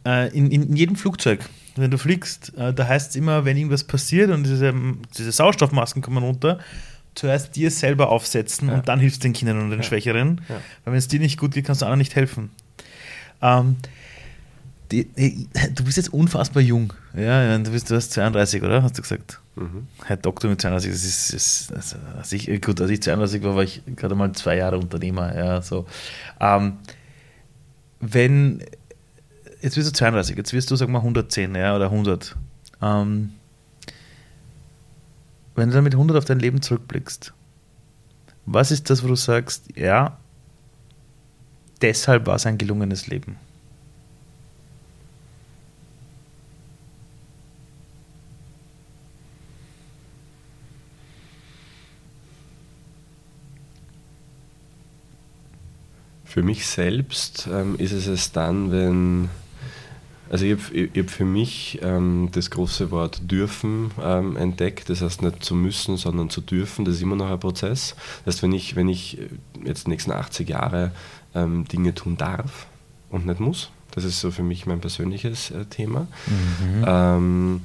äh, 0.06 0.28
in, 0.38 0.52
in 0.52 0.76
jedem 0.76 0.98
Flugzeug 0.98 1.40
wenn 1.76 1.92
du 1.92 1.98
fliegst, 1.98 2.58
äh, 2.58 2.74
da 2.74 2.88
heißt 2.88 3.12
es 3.12 3.16
immer, 3.16 3.46
wenn 3.46 3.58
irgendwas 3.58 3.84
passiert 3.84 4.30
und 4.32 4.44
diese, 4.44 4.74
diese 5.18 5.32
Sauerstoffmasken 5.32 6.02
kommen 6.02 6.24
runter, 6.24 6.60
zuerst 7.16 7.56
dir 7.56 7.72
selber 7.72 8.10
aufsetzen 8.10 8.70
ja. 8.70 8.76
und 8.76 8.88
dann 8.88 9.00
hilfst 9.00 9.24
du 9.24 9.28
den 9.28 9.34
Kindern 9.34 9.60
und 9.60 9.70
den 9.70 9.80
ja. 9.80 9.84
Schwächeren. 9.84 10.42
Ja. 10.48 10.56
Weil 10.84 10.94
wenn 10.94 11.00
es 11.00 11.08
dir 11.08 11.20
nicht 11.20 11.38
gut 11.38 11.54
geht, 11.54 11.66
kannst 11.66 11.82
du 11.82 11.86
anderen 11.86 12.00
nicht 12.00 12.16
helfen. 12.16 12.52
Ähm, 13.42 13.78
die, 14.92 15.06
die, 15.06 15.48
du 15.74 15.84
bist 15.84 15.98
jetzt 15.98 16.14
unfassbar 16.14 16.62
jung. 16.62 16.94
Ja, 17.16 17.58
du 17.58 17.72
bist 17.72 17.90
du 17.90 17.96
hast 17.96 18.12
32, 18.12 18.62
oder? 18.62 18.84
Hast 18.84 18.98
du 18.98 19.02
gesagt? 19.02 19.40
Mhm. 19.56 19.88
Herr 20.06 20.18
Doktor 20.18 20.50
mit 20.50 20.62
32, 20.62 20.92
das 20.92 21.04
ist, 21.04 21.34
ist 21.34 21.74
also, 21.74 21.98
als 22.18 22.32
ich, 22.32 22.48
gut, 22.62 22.80
als 22.82 22.90
ich 22.90 23.02
32 23.02 23.44
war, 23.44 23.56
war 23.56 23.64
ich 23.64 23.82
gerade 23.96 24.16
mal 24.16 24.32
zwei 24.34 24.58
Jahre 24.58 24.78
Unternehmer. 24.78 25.36
Ja, 25.36 25.62
so. 25.62 25.86
Ähm, 26.40 26.78
wenn 28.00 28.64
jetzt 29.62 29.78
wirst 29.78 29.90
du 29.90 29.94
32, 29.94 30.38
jetzt 30.38 30.54
wirst 30.54 30.72
du, 30.72 30.76
sag 30.76 30.90
mal, 30.90 31.00
110 31.00 31.56
ja, 31.56 31.76
oder 31.76 31.86
100. 31.86 32.36
Ähm, 32.82 33.34
wenn 35.56 35.70
du 35.70 35.76
dann 35.76 35.84
mit 35.84 35.94
100 35.94 36.18
auf 36.18 36.26
dein 36.26 36.40
Leben 36.40 36.62
zurückblickst, 36.62 37.34
was 38.46 38.72
ist 38.72 38.90
das, 38.90 39.04
wo 39.04 39.08
du 39.08 39.16
sagst, 39.16 39.78
ja, 39.78 40.18
deshalb 41.82 42.26
war 42.26 42.36
es 42.36 42.46
ein 42.46 42.58
gelungenes 42.58 43.08
Leben. 43.08 43.38
Für 56.24 56.44
mich 56.44 56.66
selbst 56.66 57.50
ähm, 57.52 57.76
ist 57.78 57.92
es 57.92 58.08
es 58.08 58.32
dann, 58.32 58.72
wenn, 58.72 59.30
also 60.32 60.46
ich 60.46 60.54
habe 60.54 60.90
hab 60.96 61.10
für 61.10 61.26
mich 61.26 61.80
ähm, 61.84 62.30
das 62.32 62.50
große 62.50 62.90
Wort 62.90 63.30
dürfen 63.30 63.92
ähm, 64.02 64.38
entdeckt, 64.38 64.90
das 64.90 65.02
heißt 65.02 65.22
nicht 65.24 65.44
zu 65.44 65.56
müssen, 65.56 65.98
sondern 65.98 66.30
zu 66.30 66.40
dürfen, 66.40 66.86
das 66.86 66.96
ist 66.96 67.02
immer 67.02 67.18
noch 67.18 67.30
ein 67.30 67.40
Prozess. 67.40 67.96
Das 68.24 68.36
heißt, 68.36 68.44
wenn 68.44 68.54
ich, 68.54 68.78
wenn 68.78 68.88
ich 68.88 69.18
jetzt 69.66 69.88
die 69.88 69.90
nächsten 69.90 70.14
80 70.14 70.48
Jahre 70.48 70.92
ähm, 71.36 71.66
Dinge 71.68 71.94
tun 71.94 72.16
darf 72.16 72.68
und 73.10 73.26
nicht 73.26 73.42
muss, 73.42 73.72
das 73.92 74.06
ist 74.06 74.22
so 74.22 74.32
für 74.32 74.44
mich 74.44 74.66
mein 74.66 74.80
persönliches 74.80 75.52
äh, 75.52 75.66
Thema. 75.66 76.08
Mhm. 76.26 77.62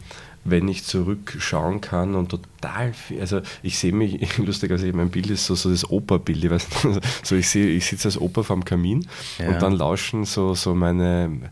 Wenn 0.49 0.69
ich 0.69 0.85
zurückschauen 0.85 1.81
kann 1.81 2.15
und 2.15 2.31
total 2.31 2.93
viel, 2.93 3.21
also 3.21 3.41
ich 3.63 3.79
sehe 3.79 3.93
mich, 3.93 4.39
lustigerweise, 4.39 4.93
mein 4.93 5.11
Bild 5.11 5.31
ist 5.31 5.47
so, 5.47 5.55
so 5.55 5.71
das 5.71 5.89
Operbild, 5.91 6.45
ich 6.45 6.51
weiß 6.51 6.85
nicht, 6.85 7.01
so 7.23 7.37
ich 7.37 7.49
sehe, 7.49 7.69
ich 7.69 7.87
sitze 7.87 8.09
als 8.09 8.21
Oper 8.21 8.45
vorm 8.45 8.65
Kamin 8.65 9.07
ja. 9.39 9.49
und 9.49 9.63
dann 9.63 9.73
lauschen 9.73 10.25
so, 10.25 10.55
so 10.55 10.75
meine 10.75 11.51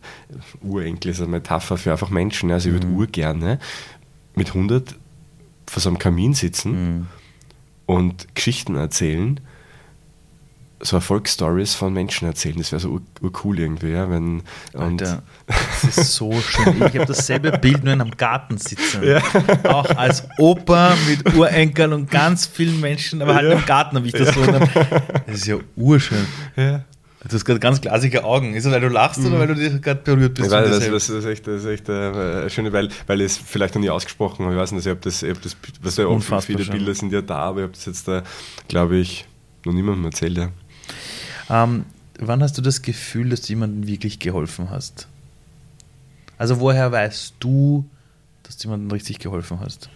Urenkel, 0.61 1.11
ist 1.11 1.19
eine 1.19 1.29
Metapher 1.29 1.77
für 1.77 1.91
einfach 1.91 2.09
Menschen, 2.09 2.51
also 2.51 2.69
ich 2.69 2.73
würde 2.73 2.87
mhm. 2.87 2.97
urgerne 2.97 3.59
mit 4.35 4.49
100 4.49 4.95
vor 5.67 5.81
so 5.81 5.89
einem 5.89 5.97
Kamin 5.97 6.33
sitzen 6.33 6.71
mhm. 6.71 7.07
und 7.85 8.35
Geschichten 8.35 8.75
erzählen 8.75 9.39
so 10.85 10.97
Erfolgsstories 10.97 11.75
von 11.75 11.93
Menschen 11.93 12.27
erzählen. 12.27 12.57
Das 12.57 12.71
wäre 12.71 12.79
so 12.79 13.01
urcool 13.21 13.59
irgendwie, 13.59 13.91
ja, 13.91 14.09
wenn. 14.09 14.43
Und 14.73 15.01
Alter, 15.01 15.23
das 15.47 15.97
ist 15.97 16.13
so 16.13 16.31
schön. 16.41 16.75
Ich 16.77 16.95
habe 16.95 17.05
dasselbe 17.05 17.51
Bild 17.57 17.83
nur 17.83 17.93
in 17.93 18.01
einem 18.01 18.15
Garten 18.15 18.57
sitzen. 18.57 19.03
Ja. 19.03 19.21
Auch 19.63 19.89
als 19.95 20.27
Opa 20.37 20.95
mit 21.07 21.35
Urenkeln 21.35 21.93
und 21.93 22.11
ganz 22.11 22.45
vielen 22.45 22.79
Menschen, 22.79 23.21
aber 23.21 23.35
halt 23.35 23.49
ja. 23.49 23.57
im 23.57 23.65
Garten 23.65 23.95
habe 23.97 24.07
ich 24.07 24.13
das 24.13 24.33
so. 24.33 24.41
Einem, 24.41 24.67
das 25.27 25.35
ist 25.35 25.47
ja 25.47 25.57
urschön. 25.75 26.25
Ja. 26.55 26.83
Du 27.27 27.33
hast 27.33 27.43
gerade 27.43 27.59
ganz 27.59 27.81
glasige 27.81 28.23
Augen. 28.23 28.53
Ist 28.53 28.65
das, 28.65 28.73
weil 28.73 28.81
du 28.81 28.87
lachst 28.87 29.19
mhm. 29.19 29.27
oder 29.27 29.39
weil 29.39 29.47
du 29.47 29.55
dich 29.55 29.81
gerade 29.81 30.01
berührt 30.01 30.35
bist? 30.35 30.51
Weil 30.51 30.69
das, 30.69 30.87
das, 30.87 31.09
ist 31.09 31.25
echt, 31.25 31.47
das 31.47 31.63
ist 31.63 31.65
echt 31.65 31.89
äh, 31.89 32.47
schön, 32.51 32.71
weil, 32.71 32.89
weil 33.07 33.21
ich 33.21 33.27
es 33.27 33.37
vielleicht 33.37 33.73
noch 33.73 33.81
nie 33.81 33.89
ausgesprochen 33.89 34.45
habe. 34.45 34.53
Ich 34.53 34.61
weiß 34.61 34.73
nicht, 34.73 34.87
ob 34.87 35.01
das, 35.01 35.23
ob 35.23 35.41
das 35.41 35.57
was 35.81 35.97
ja 35.97 36.05
oft 36.05 36.43
viele 36.43 36.63
Bilder 36.63 36.93
sind 36.93 37.11
ja 37.11 37.21
da, 37.21 37.37
aber 37.37 37.61
ich 37.61 37.63
habe 37.63 37.73
das 37.73 37.85
jetzt, 37.85 38.07
äh, 38.07 38.21
glaube 38.67 38.97
ich, 38.97 39.25
noch 39.65 39.73
niemandem 39.73 40.05
erzählt. 40.05 40.37
Ja. 40.37 40.49
Ähm, 41.49 41.85
wann 42.19 42.41
hast 42.41 42.57
du 42.57 42.61
das 42.61 42.81
Gefühl, 42.81 43.29
dass 43.29 43.41
du 43.41 43.49
jemandem 43.49 43.87
wirklich 43.87 44.19
geholfen 44.19 44.69
hast? 44.69 45.07
Also 46.37 46.59
woher 46.59 46.91
weißt 46.91 47.35
du, 47.39 47.85
dass 48.43 48.57
du 48.57 48.67
jemandem 48.67 48.91
richtig 48.91 49.19
geholfen 49.19 49.59
hast? 49.59 49.89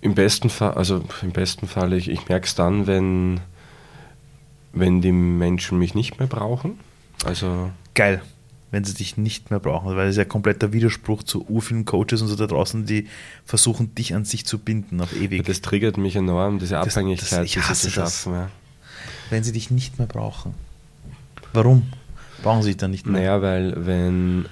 Im 0.00 0.14
besten 0.14 0.48
Fall, 0.48 0.74
also 0.74 1.04
im 1.22 1.32
besten 1.32 1.66
Fall, 1.66 1.92
ich, 1.92 2.08
ich 2.08 2.28
merke 2.28 2.46
es 2.46 2.54
dann, 2.54 2.86
wenn, 2.86 3.40
wenn 4.72 5.02
die 5.02 5.12
Menschen 5.12 5.78
mich 5.78 5.94
nicht 5.94 6.18
mehr 6.18 6.28
brauchen. 6.28 6.78
Also 7.24 7.70
Geil, 7.94 8.22
wenn 8.70 8.84
sie 8.84 8.94
dich 8.94 9.16
nicht 9.16 9.50
mehr 9.50 9.60
brauchen, 9.60 9.88
weil 9.96 10.06
das 10.06 10.10
ist 10.10 10.18
ja 10.18 10.24
kompletter 10.24 10.72
Widerspruch 10.72 11.22
zu 11.22 11.44
vielen 11.60 11.84
Coaches 11.84 12.22
und 12.22 12.28
so 12.28 12.36
da 12.36 12.46
draußen, 12.46 12.86
die 12.86 13.08
versuchen, 13.44 13.94
dich 13.94 14.14
an 14.14 14.24
sich 14.24 14.46
zu 14.46 14.58
binden 14.58 15.00
auf 15.00 15.14
ewig. 15.14 15.44
Das 15.44 15.60
triggert 15.60 15.96
mich 15.96 16.16
enorm, 16.16 16.58
diese 16.58 16.78
Abhängigkeit, 16.78 17.22
das, 17.22 17.38
das, 17.38 17.46
ich 17.46 17.58
hasse 17.58 17.88
zu 17.88 17.90
schaffen. 17.90 18.32
Das. 18.32 18.42
Ja 18.42 18.50
wenn 19.30 19.44
sie 19.44 19.52
dich 19.52 19.70
nicht 19.70 19.98
mehr 19.98 20.06
brauchen? 20.06 20.54
Warum 21.52 21.84
brauchen 22.42 22.62
sie 22.62 22.70
dich 22.70 22.76
dann 22.76 22.90
nicht 22.90 23.06
mehr? 23.06 23.20
Naja, 23.20 23.42
weil 23.42 23.86
wenn 23.86 24.46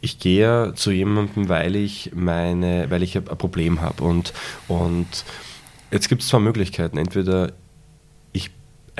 ich 0.00 0.18
gehe 0.18 0.72
zu 0.74 0.90
jemandem, 0.90 1.48
weil 1.48 1.76
ich 1.76 2.12
meine, 2.14 2.90
weil 2.90 3.02
ich 3.02 3.16
ein 3.16 3.24
Problem 3.24 3.80
habe 3.80 4.02
und, 4.02 4.32
und 4.66 5.06
jetzt 5.90 6.08
gibt 6.08 6.22
es 6.22 6.28
zwei 6.28 6.38
Möglichkeiten. 6.38 6.96
Entweder 6.96 7.52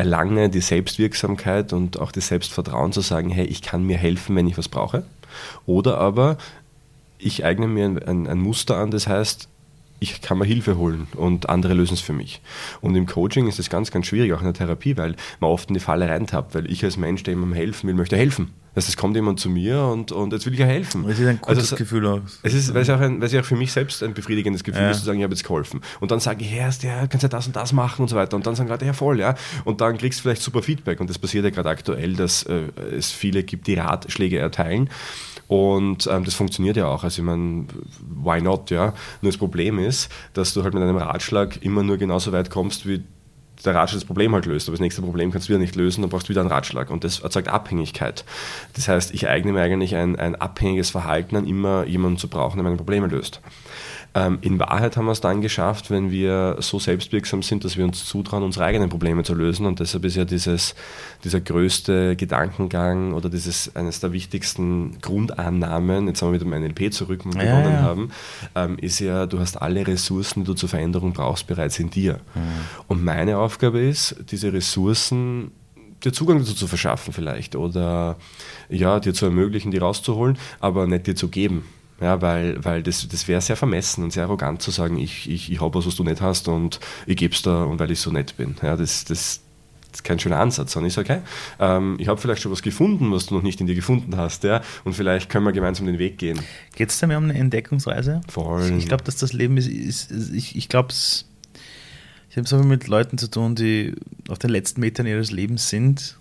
erlange 0.00 0.48
die 0.48 0.62
Selbstwirksamkeit 0.62 1.74
und 1.74 2.00
auch 2.00 2.10
das 2.10 2.28
Selbstvertrauen 2.28 2.90
zu 2.90 3.02
sagen, 3.02 3.28
hey, 3.28 3.44
ich 3.44 3.60
kann 3.60 3.84
mir 3.84 3.98
helfen, 3.98 4.34
wenn 4.34 4.46
ich 4.46 4.56
was 4.56 4.68
brauche. 4.68 5.04
Oder 5.66 5.98
aber 5.98 6.38
ich 7.18 7.44
eigne 7.44 7.66
mir 7.66 7.84
ein, 7.84 8.02
ein, 8.02 8.26
ein 8.26 8.38
Muster 8.38 8.78
an, 8.78 8.90
das 8.90 9.06
heißt, 9.06 9.48
ich 10.02 10.22
kann 10.22 10.38
mir 10.38 10.46
Hilfe 10.46 10.78
holen 10.78 11.06
und 11.14 11.50
andere 11.50 11.74
lösen 11.74 11.92
es 11.92 12.00
für 12.00 12.14
mich. 12.14 12.40
Und 12.80 12.96
im 12.96 13.04
Coaching 13.04 13.46
ist 13.46 13.58
das 13.58 13.68
ganz, 13.68 13.90
ganz 13.90 14.06
schwierig, 14.06 14.32
auch 14.32 14.38
in 14.38 14.46
der 14.46 14.54
Therapie, 14.54 14.96
weil 14.96 15.16
man 15.38 15.50
oft 15.50 15.68
in 15.68 15.74
die 15.74 15.80
Falle 15.80 16.08
reintappt, 16.08 16.54
weil 16.54 16.70
ich 16.70 16.82
als 16.82 16.96
Mensch, 16.96 17.22
der 17.22 17.34
jemandem 17.34 17.56
helfen 17.56 17.88
will, 17.88 17.94
möchte 17.94 18.16
helfen. 18.16 18.52
Das 18.74 18.84
heißt, 18.84 18.90
es 18.90 18.96
kommt 18.96 19.16
jemand 19.16 19.40
zu 19.40 19.50
mir 19.50 19.82
und, 19.82 20.12
und 20.12 20.32
jetzt 20.32 20.46
will 20.46 20.52
ich 20.52 20.60
ja 20.60 20.66
helfen. 20.66 21.04
Es 21.08 21.18
ist 21.18 21.26
ein 21.26 21.40
gutes 21.40 21.58
also, 21.58 21.76
Gefühl 21.76 22.06
auch. 22.06 22.20
Es 22.42 22.54
ist, 22.54 22.72
weil 22.72 22.82
es, 22.82 22.90
auch 22.90 23.00
ein, 23.00 23.20
weil 23.20 23.26
es 23.26 23.34
auch 23.34 23.44
für 23.44 23.56
mich 23.56 23.72
selbst 23.72 24.02
ein 24.02 24.14
befriedigendes 24.14 24.62
Gefühl 24.62 24.82
ja. 24.82 24.90
ist, 24.90 25.00
zu 25.00 25.06
sagen, 25.06 25.18
ich 25.18 25.24
habe 25.24 25.34
jetzt 25.34 25.42
geholfen. 25.42 25.80
Und 25.98 26.10
dann 26.10 26.20
sage 26.20 26.44
ich, 26.44 26.50
Herr, 26.50 26.70
ja, 26.82 27.06
kannst 27.08 27.22
ja 27.22 27.28
das 27.28 27.46
und 27.46 27.56
das 27.56 27.72
machen 27.72 28.02
und 28.02 28.08
so 28.08 28.16
weiter. 28.16 28.36
Und 28.36 28.46
dann 28.46 28.54
sagen 28.54 28.68
gerade, 28.68 28.86
ja 28.86 28.92
voll, 28.92 29.18
ja. 29.18 29.34
Und 29.64 29.80
dann 29.80 29.98
kriegst 29.98 30.20
du 30.20 30.22
vielleicht 30.22 30.42
super 30.42 30.62
Feedback. 30.62 31.00
Und 31.00 31.10
das 31.10 31.18
passiert 31.18 31.44
ja 31.44 31.50
gerade 31.50 31.68
aktuell, 31.68 32.14
dass 32.14 32.44
äh, 32.44 32.68
es 32.96 33.10
viele 33.10 33.42
gibt, 33.42 33.66
die 33.66 33.74
Ratschläge 33.74 34.38
erteilen. 34.38 34.88
Und 35.48 36.06
ähm, 36.06 36.24
das 36.24 36.34
funktioniert 36.34 36.76
ja 36.76 36.86
auch. 36.86 37.02
Also 37.02 37.22
ich 37.22 37.26
meine, 37.26 37.66
why 38.22 38.40
not, 38.40 38.70
ja? 38.70 38.94
Nur 39.20 39.32
das 39.32 39.36
Problem 39.36 39.80
ist, 39.80 40.08
dass 40.32 40.54
du 40.54 40.62
halt 40.62 40.74
mit 40.74 40.82
einem 40.84 40.96
Ratschlag 40.96 41.60
immer 41.62 41.82
nur 41.82 41.96
genauso 41.96 42.30
weit 42.30 42.50
kommst, 42.50 42.86
wie 42.86 43.02
der 43.66 43.74
Ratschlag 43.74 44.00
das 44.00 44.06
Problem 44.06 44.34
halt 44.34 44.46
löst. 44.46 44.68
Aber 44.68 44.74
das 44.74 44.80
nächste 44.80 45.02
Problem 45.02 45.30
kannst 45.30 45.48
du 45.48 45.50
wieder 45.50 45.60
nicht 45.60 45.76
lösen, 45.76 46.02
dann 46.02 46.10
brauchst 46.10 46.28
du 46.28 46.30
wieder 46.30 46.40
einen 46.40 46.50
Ratschlag. 46.50 46.90
Und 46.90 47.04
das 47.04 47.20
erzeugt 47.20 47.48
Abhängigkeit. 47.48 48.24
Das 48.74 48.88
heißt, 48.88 49.14
ich 49.14 49.28
eigne 49.28 49.52
mir 49.52 49.62
eigentlich 49.62 49.96
ein, 49.96 50.16
ein 50.16 50.34
abhängiges 50.34 50.90
Verhalten 50.90 51.36
an, 51.36 51.46
immer 51.46 51.84
jemanden 51.86 52.18
zu 52.18 52.28
brauchen, 52.28 52.56
der 52.56 52.64
meine 52.64 52.76
Probleme 52.76 53.06
löst. 53.06 53.40
Ähm, 54.14 54.38
in 54.40 54.58
Wahrheit 54.58 54.96
haben 54.96 55.06
wir 55.06 55.12
es 55.12 55.20
dann 55.20 55.40
geschafft, 55.40 55.90
wenn 55.90 56.10
wir 56.10 56.56
so 56.58 56.78
selbstwirksam 56.78 57.42
sind, 57.42 57.64
dass 57.64 57.76
wir 57.76 57.84
uns 57.84 58.04
zutrauen, 58.04 58.42
unsere 58.42 58.64
eigenen 58.64 58.88
Probleme 58.88 59.22
zu 59.22 59.34
lösen. 59.34 59.66
Und 59.66 59.78
deshalb 59.78 60.04
ist 60.04 60.16
ja 60.16 60.24
dieses, 60.24 60.74
dieser 61.22 61.40
größte 61.40 62.16
Gedankengang 62.16 63.12
oder 63.14 63.28
dieses 63.28 63.74
eines 63.76 64.00
der 64.00 64.12
wichtigsten 64.12 64.98
Grundannahmen, 65.00 66.08
jetzt 66.08 66.22
haben 66.22 66.32
wir 66.32 66.40
wieder 66.40 66.50
mit 66.50 66.60
NLP 66.60 66.92
zurück 66.92 67.24
und 67.24 67.32
begonnen 67.32 67.64
ja, 67.64 67.70
ja. 67.70 67.82
haben, 67.82 68.10
ähm, 68.56 68.78
ist 68.78 68.98
ja, 68.98 69.26
du 69.26 69.38
hast 69.38 69.60
alle 69.60 69.86
Ressourcen, 69.86 70.40
die 70.40 70.46
du 70.46 70.54
zur 70.54 70.68
Veränderung 70.68 71.12
brauchst, 71.12 71.46
bereits 71.46 71.78
in 71.78 71.90
dir. 71.90 72.14
Mhm. 72.34 72.40
Und 72.88 73.04
meine 73.04 73.38
Aufgabe 73.38 73.80
ist, 73.80 74.16
diese 74.30 74.52
Ressourcen 74.52 75.52
dir 76.02 76.12
Zugang 76.12 76.38
dazu 76.38 76.54
zu 76.54 76.66
verschaffen 76.66 77.12
vielleicht 77.12 77.56
oder 77.56 78.16
ja, 78.68 79.00
dir 79.00 79.14
zu 79.14 79.26
ermöglichen, 79.26 79.70
die 79.70 79.78
rauszuholen, 79.78 80.38
aber 80.58 80.86
nicht 80.86 81.06
dir 81.06 81.14
zu 81.14 81.28
geben. 81.28 81.64
Ja, 82.00 82.22
weil, 82.22 82.64
weil 82.64 82.82
das, 82.82 83.06
das 83.08 83.28
wäre 83.28 83.40
sehr 83.40 83.56
vermessen 83.56 84.02
und 84.02 84.12
sehr 84.12 84.24
arrogant 84.24 84.62
zu 84.62 84.70
sagen, 84.70 84.98
ich, 84.98 85.28
ich, 85.28 85.52
ich 85.52 85.60
habe 85.60 85.78
was, 85.78 85.86
was 85.86 85.96
du 85.96 86.04
nicht 86.04 86.20
hast 86.20 86.48
und 86.48 86.80
ich 87.06 87.16
gebe 87.16 87.34
es 87.34 87.42
da 87.42 87.64
und 87.64 87.78
weil 87.78 87.90
ich 87.90 88.00
so 88.00 88.10
nett 88.10 88.36
bin. 88.38 88.56
Ja, 88.62 88.76
das, 88.76 89.04
das, 89.04 89.42
das 89.90 90.00
ist 90.00 90.04
kein 90.04 90.18
schöner 90.18 90.38
Ansatz, 90.38 90.72
sondern 90.72 90.88
ich 90.88 90.94
sage, 90.94 91.12
okay, 91.12 91.22
ähm, 91.58 91.96
ich 91.98 92.08
habe 92.08 92.20
vielleicht 92.20 92.40
schon 92.40 92.52
was 92.52 92.62
gefunden, 92.62 93.12
was 93.12 93.26
du 93.26 93.34
noch 93.34 93.42
nicht 93.42 93.60
in 93.60 93.66
dir 93.66 93.74
gefunden 93.74 94.16
hast, 94.16 94.44
ja, 94.44 94.62
und 94.84 94.94
vielleicht 94.94 95.28
können 95.28 95.44
wir 95.44 95.52
gemeinsam 95.52 95.86
den 95.86 95.98
Weg 95.98 96.16
gehen. 96.16 96.38
Geht 96.74 96.88
es 96.90 96.98
da 96.98 97.06
mehr 97.06 97.18
um 97.18 97.24
eine 97.24 97.34
Entdeckungsreise? 97.34 98.22
Voll. 98.28 98.72
Ich 98.78 98.86
glaube, 98.86 99.04
dass 99.04 99.16
das 99.16 99.32
Leben 99.32 99.58
ist, 99.58 99.68
ist, 99.68 100.10
ist 100.10 100.32
ich, 100.32 100.56
ich 100.56 100.68
glaube, 100.68 100.94
ich 102.30 102.36
habe 102.36 102.48
so 102.48 102.56
viel 102.58 102.66
mit 102.66 102.86
Leuten 102.86 103.18
zu 103.18 103.28
tun, 103.28 103.56
die 103.56 103.94
auf 104.28 104.38
den 104.38 104.50
letzten 104.50 104.80
Metern 104.80 105.06
ihres 105.06 105.32
Lebens 105.32 105.68
sind. 105.68 106.16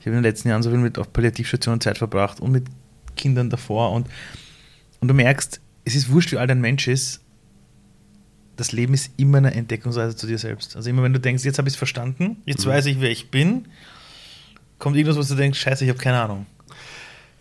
Ich 0.00 0.06
habe 0.06 0.16
in 0.16 0.22
den 0.22 0.24
letzten 0.24 0.48
Jahren 0.48 0.62
so 0.62 0.70
viel 0.70 0.78
mit 0.78 0.98
auf 0.98 1.12
Palliativstationen 1.12 1.80
Zeit 1.80 1.96
verbracht 1.96 2.40
und 2.40 2.50
mit 2.50 2.64
Kindern 3.16 3.48
davor 3.48 3.92
und 3.92 4.08
und 5.00 5.08
du 5.08 5.14
merkst, 5.14 5.60
es 5.84 5.94
ist 5.94 6.10
wurscht, 6.10 6.32
wie 6.32 6.38
alt 6.38 6.50
ein 6.50 6.60
Mensch 6.60 6.88
ist, 6.88 7.20
das 8.56 8.72
Leben 8.72 8.94
ist 8.94 9.12
immer 9.16 9.38
eine 9.38 9.52
Entdeckungsreise 9.52 10.16
zu 10.16 10.26
dir 10.26 10.38
selbst. 10.38 10.76
Also 10.76 10.88
immer 10.88 11.02
wenn 11.02 11.12
du 11.12 11.20
denkst, 11.20 11.44
jetzt 11.44 11.58
habe 11.58 11.68
ich 11.68 11.74
es 11.74 11.78
verstanden, 11.78 12.36
jetzt 12.46 12.64
mhm. 12.64 12.70
weiß 12.70 12.86
ich, 12.86 13.00
wer 13.00 13.10
ich 13.10 13.30
bin, 13.30 13.66
kommt 14.78 14.96
irgendwas, 14.96 15.18
was 15.18 15.28
du 15.28 15.34
denkst, 15.34 15.58
scheiße, 15.58 15.84
ich 15.84 15.90
habe 15.90 15.98
keine 15.98 16.20
Ahnung. 16.20 16.46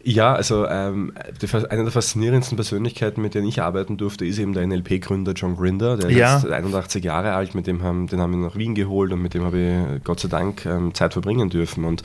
Ja, 0.05 0.33
also 0.33 0.67
ähm, 0.67 1.13
die, 1.41 1.47
eine 1.53 1.83
der 1.83 1.91
faszinierendsten 1.91 2.57
Persönlichkeiten, 2.57 3.21
mit 3.21 3.35
denen 3.35 3.47
ich 3.47 3.61
arbeiten 3.61 3.95
durfte, 3.95 4.25
ist 4.25 4.37
eben 4.37 4.51
der 4.51 4.67
NLP-Gründer 4.67 5.31
John 5.31 5.55
Grinder, 5.55 5.95
der 5.95 6.11
ja. 6.11 6.37
ist 6.37 6.45
81 6.45 7.05
Jahre 7.05 7.33
alt, 7.33 7.55
mit 7.55 7.67
dem 7.67 7.83
haben, 7.83 8.07
den 8.07 8.19
haben 8.19 8.31
wir 8.31 8.45
nach 8.45 8.57
Wien 8.57 8.75
geholt 8.75 9.13
und 9.13 9.21
mit 9.21 9.33
dem 9.33 9.43
habe 9.43 9.95
ich 9.97 10.03
Gott 10.03 10.19
sei 10.19 10.27
Dank 10.27 10.65
ähm, 10.65 10.93
Zeit 10.93 11.13
verbringen 11.13 11.49
dürfen. 11.49 11.85
Und 11.85 12.03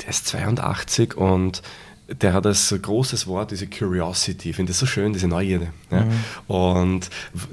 der 0.00 0.08
ist 0.08 0.26
82 0.26 1.18
und 1.18 1.62
der 2.08 2.32
hat 2.32 2.46
als 2.46 2.74
großes 2.80 3.26
Wort 3.26 3.50
diese 3.50 3.66
Curiosity, 3.66 4.50
ich 4.50 4.56
finde 4.56 4.70
das 4.70 4.78
so 4.78 4.86
schön, 4.86 5.12
diese 5.12 5.28
Neugierde. 5.28 5.68
Ja? 5.90 6.04
Mhm. 6.04 6.10
Und 6.46 7.10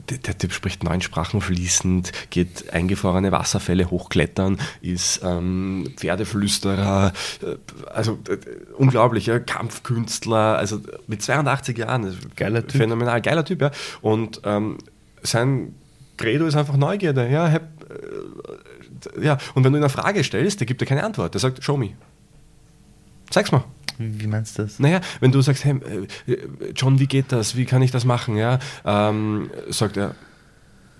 der, 0.10 0.38
Typ 0.38 0.53
spricht 0.53 0.84
neun 0.84 1.01
Sprachen 1.01 1.41
fließend, 1.41 2.12
geht 2.30 2.72
eingefrorene 2.72 3.34
Wasserfälle 3.34 3.91
hochklettern, 3.91 4.58
ist 4.82 5.22
ähm, 5.24 5.91
Pferdeflüsterer, 5.97 7.12
äh, 7.41 7.56
also 7.93 8.18
äh, 8.30 8.38
unglaublich, 8.78 9.26
ja? 9.26 9.39
Kampfkünstler, 9.39 10.58
also 10.58 10.80
mit 11.08 11.22
82 11.22 11.78
Jahren, 11.78 12.18
geiler 12.38 12.66
typ. 12.66 12.82
phänomenal, 12.82 13.22
geiler 13.22 13.43
Typ. 13.43 13.62
Ja? 13.62 13.72
Und 14.01 14.41
ähm, 14.45 14.78
sein 15.22 15.76
Credo 16.16 16.45
ist 16.45 16.56
einfach 16.56 16.78
Neugierde. 16.78 17.30
Ja? 17.30 17.60
ja, 19.22 19.38
und 19.53 19.66
wenn 19.66 19.74
du 19.74 19.80
ihn 19.80 19.84
eine 19.84 19.89
Frage 19.89 20.24
stellst, 20.24 20.62
der 20.62 20.68
gibt 20.68 20.80
dir 20.80 20.86
keine 20.86 21.03
Antwort. 21.03 21.34
Der 21.34 21.41
sagt, 21.41 21.62
show 21.62 21.76
me. 21.76 21.91
Zeig's 23.30 23.51
mal. 23.51 23.66
Wie 23.98 24.28
meinst 24.28 24.58
du 24.58 24.64
das? 24.64 24.80
Naja, 24.80 25.02
wenn 25.20 25.32
du 25.32 25.41
sagst, 25.41 25.66
hey, 25.66 25.80
äh, 26.28 26.38
John, 26.76 27.00
wie 27.00 27.08
geht 27.08 27.32
das? 27.32 27.56
Wie 27.56 27.66
kann 27.66 27.82
ich 27.82 27.91
das 27.91 28.06
machen? 28.06 28.38
Ja, 28.38 28.60
ähm, 28.86 29.50
sagt 29.70 29.98
er, 29.98 30.16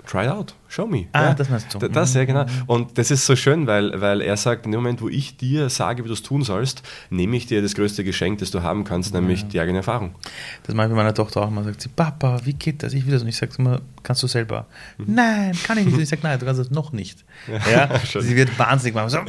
try 0.06 0.24
it 0.26 0.30
out, 0.32 0.54
show 0.70 0.86
me. 0.88 1.06
Ah, 1.12 1.24
ja, 1.26 1.34
das 1.34 1.50
meinst 1.50 1.74
du. 1.74 1.80
Das, 1.80 2.14
ja, 2.14 2.22
Mhm. 2.24 2.26
genau. 2.28 2.46
Und 2.68 2.98
das 2.98 3.12
ist 3.12 3.26
so 3.26 3.36
schön, 3.36 3.68
weil, 3.68 4.00
weil 4.02 4.22
er 4.22 4.38
sagt, 4.38 4.66
in 4.66 4.72
dem 4.72 4.82
Moment, 4.82 5.02
wo 5.02 5.10
ich 5.10 5.38
dir 5.38 5.70
sage, 5.70 6.04
wie 6.04 6.08
du 6.08 6.14
es 6.14 6.24
tun 6.24 6.44
sollst, 6.44 6.84
nehme 7.10 7.36
ich 7.38 7.46
dir 7.48 7.62
das 7.62 7.76
größte 7.76 8.04
Geschenk, 8.04 8.40
das 8.40 8.52
du 8.52 8.62
haben 8.64 8.84
kannst, 8.84 9.14
nämlich 9.14 9.48
die 9.48 9.60
eigene 9.60 9.80
Erfahrung. 9.80 10.16
Das 10.64 10.76
mache 10.76 10.88
ich 10.88 10.92
bei 10.92 10.98
meiner 10.98 11.14
Tochter 11.14 11.42
auch 11.44 11.48
immer. 11.48 11.64
Sagt 11.64 11.82
sie, 11.82 11.90
Papa, 11.90 12.42
wie 12.46 12.54
geht 12.54 12.84
das? 12.84 12.94
Ich 12.94 13.06
will 13.06 13.14
das. 13.14 13.22
Und 13.22 13.28
ich 13.30 13.38
sage 13.38 13.52
immer, 13.58 13.82
kannst 14.04 14.22
du 14.24 14.28
selber? 14.28 14.66
Nein, 14.98 15.54
kann 15.64 15.78
ich 15.78 15.86
nicht. 15.86 15.96
Und 15.96 16.02
ich 16.04 16.10
sage, 16.10 16.22
nein, 16.24 16.40
du 16.40 16.46
kannst 16.46 16.60
das 16.62 16.72
noch 16.72 16.92
nicht. 16.92 17.24
Ja, 17.72 18.00
schön. 18.06 18.22
sie 18.22 18.36
wird 18.36 18.58
wahnsinnig 18.60 18.96
machen. 18.96 19.10
So, 19.10 19.20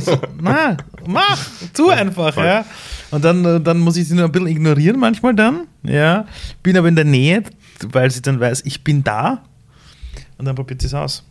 so, 0.00 0.18
na, 0.40 0.76
mach, 1.06 1.38
tu 1.72 1.90
einfach. 1.90 2.34
Voll. 2.34 2.44
Ja. 2.46 2.64
Und 3.10 3.24
dann, 3.24 3.44
äh, 3.44 3.60
dann 3.60 3.78
muss 3.78 3.96
ich 3.96 4.08
sie 4.08 4.14
nur 4.14 4.24
ein 4.24 4.32
bisschen 4.32 4.48
ignorieren 4.48 4.98
manchmal 4.98 5.34
dann. 5.34 5.66
Ja. 5.82 6.26
Bin 6.62 6.76
aber 6.76 6.88
in 6.88 6.96
der 6.96 7.04
Nähe, 7.04 7.42
weil 7.92 8.10
sie 8.10 8.22
dann 8.22 8.40
weiß, 8.40 8.62
ich 8.64 8.82
bin 8.82 9.04
da. 9.04 9.44
Und 10.36 10.46
dann 10.46 10.56
probiert 10.56 10.80
sie 10.80 10.88
es 10.88 10.94
aus. 10.94 11.24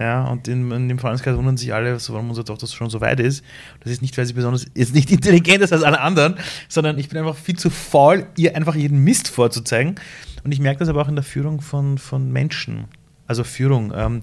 Ja, 0.00 0.24
und 0.24 0.48
in, 0.48 0.70
in 0.72 0.88
dem 0.88 0.98
Freundeskreis 0.98 1.36
wundern 1.36 1.56
sich 1.56 1.72
alle, 1.72 1.98
so, 2.00 2.12
warum 2.12 2.28
unsere 2.28 2.44
Tochter 2.44 2.66
schon 2.66 2.90
so 2.90 3.00
weit 3.00 3.20
ist. 3.20 3.44
Das 3.80 3.92
ist 3.92 4.02
nicht, 4.02 4.18
weil 4.18 4.26
sie 4.26 4.32
besonders 4.32 4.66
jetzt 4.74 4.94
nicht 4.94 5.10
intelligent 5.12 5.62
ist 5.62 5.72
als 5.72 5.84
alle 5.84 6.00
anderen, 6.00 6.34
sondern 6.68 6.98
ich 6.98 7.08
bin 7.08 7.18
einfach 7.18 7.36
viel 7.36 7.56
zu 7.56 7.70
faul, 7.70 8.26
ihr 8.36 8.56
einfach 8.56 8.74
jeden 8.74 9.04
Mist 9.04 9.28
vorzuzeigen. 9.28 9.94
Und 10.42 10.52
ich 10.52 10.60
merke 10.60 10.80
das 10.80 10.88
aber 10.88 11.02
auch 11.02 11.08
in 11.08 11.14
der 11.14 11.24
Führung 11.24 11.60
von, 11.60 11.98
von 11.98 12.32
Menschen. 12.32 12.86
Also 13.26 13.44
Führung. 13.44 13.92
Ähm, 13.94 14.22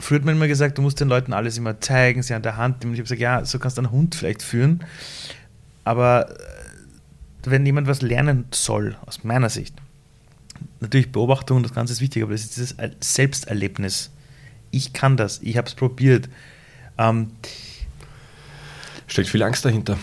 früher 0.00 0.18
hat 0.18 0.24
man 0.24 0.34
immer 0.34 0.48
gesagt, 0.48 0.78
du 0.78 0.82
musst 0.82 0.98
den 0.98 1.08
Leuten 1.08 1.32
alles 1.32 1.56
immer 1.56 1.80
zeigen, 1.80 2.22
sie 2.22 2.34
an 2.34 2.42
der 2.42 2.56
Hand 2.56 2.80
nehmen. 2.80 2.94
Ich 2.94 2.98
habe 2.98 3.04
gesagt, 3.04 3.20
ja, 3.20 3.44
so 3.44 3.58
kannst 3.58 3.76
du 3.76 3.82
einen 3.82 3.92
Hund 3.92 4.16
vielleicht 4.16 4.42
führen. 4.42 4.84
Aber 5.84 6.30
äh, 6.30 6.34
wenn 7.44 7.64
jemand 7.64 7.86
was 7.86 8.02
lernen 8.02 8.46
soll, 8.50 8.96
aus 9.06 9.22
meiner 9.22 9.50
Sicht, 9.50 9.74
natürlich 10.80 11.12
Beobachtung 11.12 11.58
und 11.58 11.62
das 11.62 11.74
Ganze 11.74 11.92
ist 11.92 12.00
wichtig, 12.00 12.22
aber 12.22 12.32
das 12.32 12.42
ist 12.42 12.56
dieses 12.56 12.76
Selbsterlebnis. 13.00 14.10
Ich 14.70 14.92
kann 14.92 15.16
das, 15.16 15.40
ich 15.42 15.56
habe 15.56 15.68
es 15.68 15.74
probiert. 15.74 16.28
Ähm, 16.98 17.30
Steckt 19.06 19.28
viel 19.28 19.42
Angst 19.42 19.64
dahinter, 19.64 19.98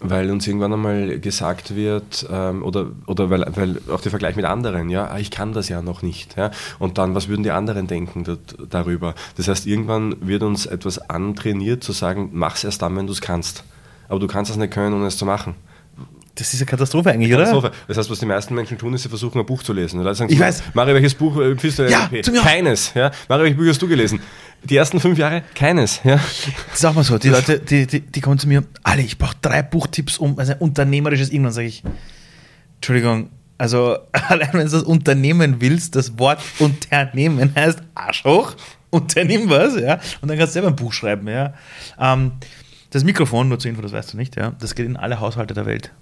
weil 0.00 0.30
uns 0.30 0.46
irgendwann 0.46 0.72
einmal 0.72 1.18
gesagt 1.18 1.76
wird, 1.76 2.26
ähm, 2.30 2.62
oder, 2.62 2.90
oder 3.06 3.28
weil, 3.28 3.44
weil 3.54 3.80
auch 3.90 4.00
der 4.00 4.10
Vergleich 4.10 4.34
mit 4.34 4.46
anderen, 4.46 4.88
ja, 4.88 5.08
ah, 5.08 5.18
ich 5.18 5.30
kann 5.30 5.52
das 5.52 5.68
ja 5.68 5.82
noch 5.82 6.00
nicht. 6.00 6.36
Ja, 6.38 6.50
und 6.78 6.96
dann, 6.96 7.14
was 7.14 7.28
würden 7.28 7.42
die 7.42 7.50
anderen 7.50 7.86
denken 7.86 8.24
dort, 8.24 8.56
darüber? 8.70 9.14
Das 9.36 9.48
heißt, 9.48 9.66
irgendwann 9.66 10.16
wird 10.26 10.42
uns 10.42 10.64
etwas 10.64 11.10
antrainiert, 11.10 11.84
zu 11.84 11.92
sagen, 11.92 12.30
mach's 12.32 12.64
erst 12.64 12.80
dann, 12.80 12.96
wenn 12.96 13.06
du 13.06 13.12
es 13.12 13.20
kannst. 13.20 13.64
Aber 14.08 14.18
du 14.18 14.26
kannst 14.26 14.50
es 14.50 14.56
nicht 14.56 14.72
können, 14.72 14.94
ohne 14.94 15.06
es 15.06 15.18
zu 15.18 15.26
machen. 15.26 15.54
Das 16.40 16.54
ist 16.54 16.60
eine 16.60 16.66
Katastrophe 16.66 17.10
eigentlich, 17.10 17.32
oder? 17.34 17.44
Katastrophe. 17.44 17.72
Das 17.86 17.98
heißt, 17.98 18.10
was 18.10 18.18
die 18.18 18.26
meisten 18.26 18.54
Menschen 18.54 18.78
tun, 18.78 18.94
ist, 18.94 19.02
sie 19.02 19.08
versuchen, 19.10 19.38
ein 19.38 19.46
Buch 19.46 19.62
zu 19.62 19.72
lesen. 19.74 20.02
Dann 20.02 20.14
sagen 20.14 20.32
Ich 20.32 20.40
weiß. 20.40 20.62
Mario, 20.74 20.94
welches 20.94 21.14
Buch 21.14 21.38
äh, 21.38 21.50
empfiehlst 21.50 21.78
du 21.78 21.88
Ja. 21.88 22.10
Keines. 22.42 22.94
Ja? 22.94 23.10
Mario, 23.28 23.44
welche 23.44 23.56
Bücher 23.56 23.70
hast 23.70 23.82
du 23.82 23.88
gelesen? 23.88 24.20
Die 24.64 24.76
ersten 24.76 25.00
fünf 25.00 25.18
Jahre? 25.18 25.42
Keines. 25.54 26.00
Ja? 26.02 26.16
Das 26.16 26.78
ist 26.78 26.84
auch 26.86 26.94
mal 26.94 27.04
so. 27.04 27.18
Die 27.18 27.28
Leute, 27.28 27.58
die, 27.60 27.86
die, 27.86 28.00
die 28.00 28.20
kommen 28.20 28.38
zu 28.38 28.48
mir, 28.48 28.64
alle, 28.82 29.02
ich 29.02 29.18
brauche 29.18 29.36
drei 29.42 29.62
Buchtipps 29.62 30.18
um 30.18 30.38
also 30.38 30.54
unternehmerisches 30.58 31.30
Irgendwann 31.30 31.52
sage 31.52 31.66
ich, 31.66 31.82
Entschuldigung, 32.76 33.28
also 33.58 33.98
allein 34.12 34.48
wenn 34.52 34.66
du 34.66 34.72
das 34.72 34.82
Unternehmen 34.82 35.56
willst, 35.60 35.94
das 35.94 36.18
Wort 36.18 36.40
Unternehmen 36.58 37.54
heißt 37.54 37.82
Arschhoch, 37.94 38.54
unternimm 38.88 39.50
was, 39.50 39.78
ja, 39.78 40.00
und 40.22 40.28
dann 40.28 40.38
kannst 40.38 40.52
du 40.52 40.54
selber 40.54 40.68
ein 40.68 40.76
Buch 40.76 40.92
schreiben, 40.94 41.28
ja. 41.28 41.52
Ähm, 41.98 42.32
das 42.90 43.04
Mikrofon, 43.04 43.48
nur 43.48 43.58
zur 43.58 43.70
Info, 43.70 43.82
das 43.82 43.92
weißt 43.92 44.14
du 44.14 44.16
nicht, 44.16 44.36
ja, 44.36 44.52
das 44.58 44.74
geht 44.74 44.86
in 44.86 44.96
alle 44.96 45.20
Haushalte 45.20 45.54
der 45.54 45.66
Welt. 45.66 45.92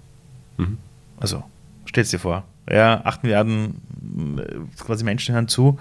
Also, 1.19 1.43
stell's 1.85 2.09
dir 2.09 2.19
vor, 2.19 2.43
ja, 2.69 3.01
8 3.03 3.23
Milliarden 3.23 3.81
äh, 4.37 4.83
quasi 4.83 5.03
Menschen 5.03 5.33
hören 5.33 5.47
zu. 5.47 5.79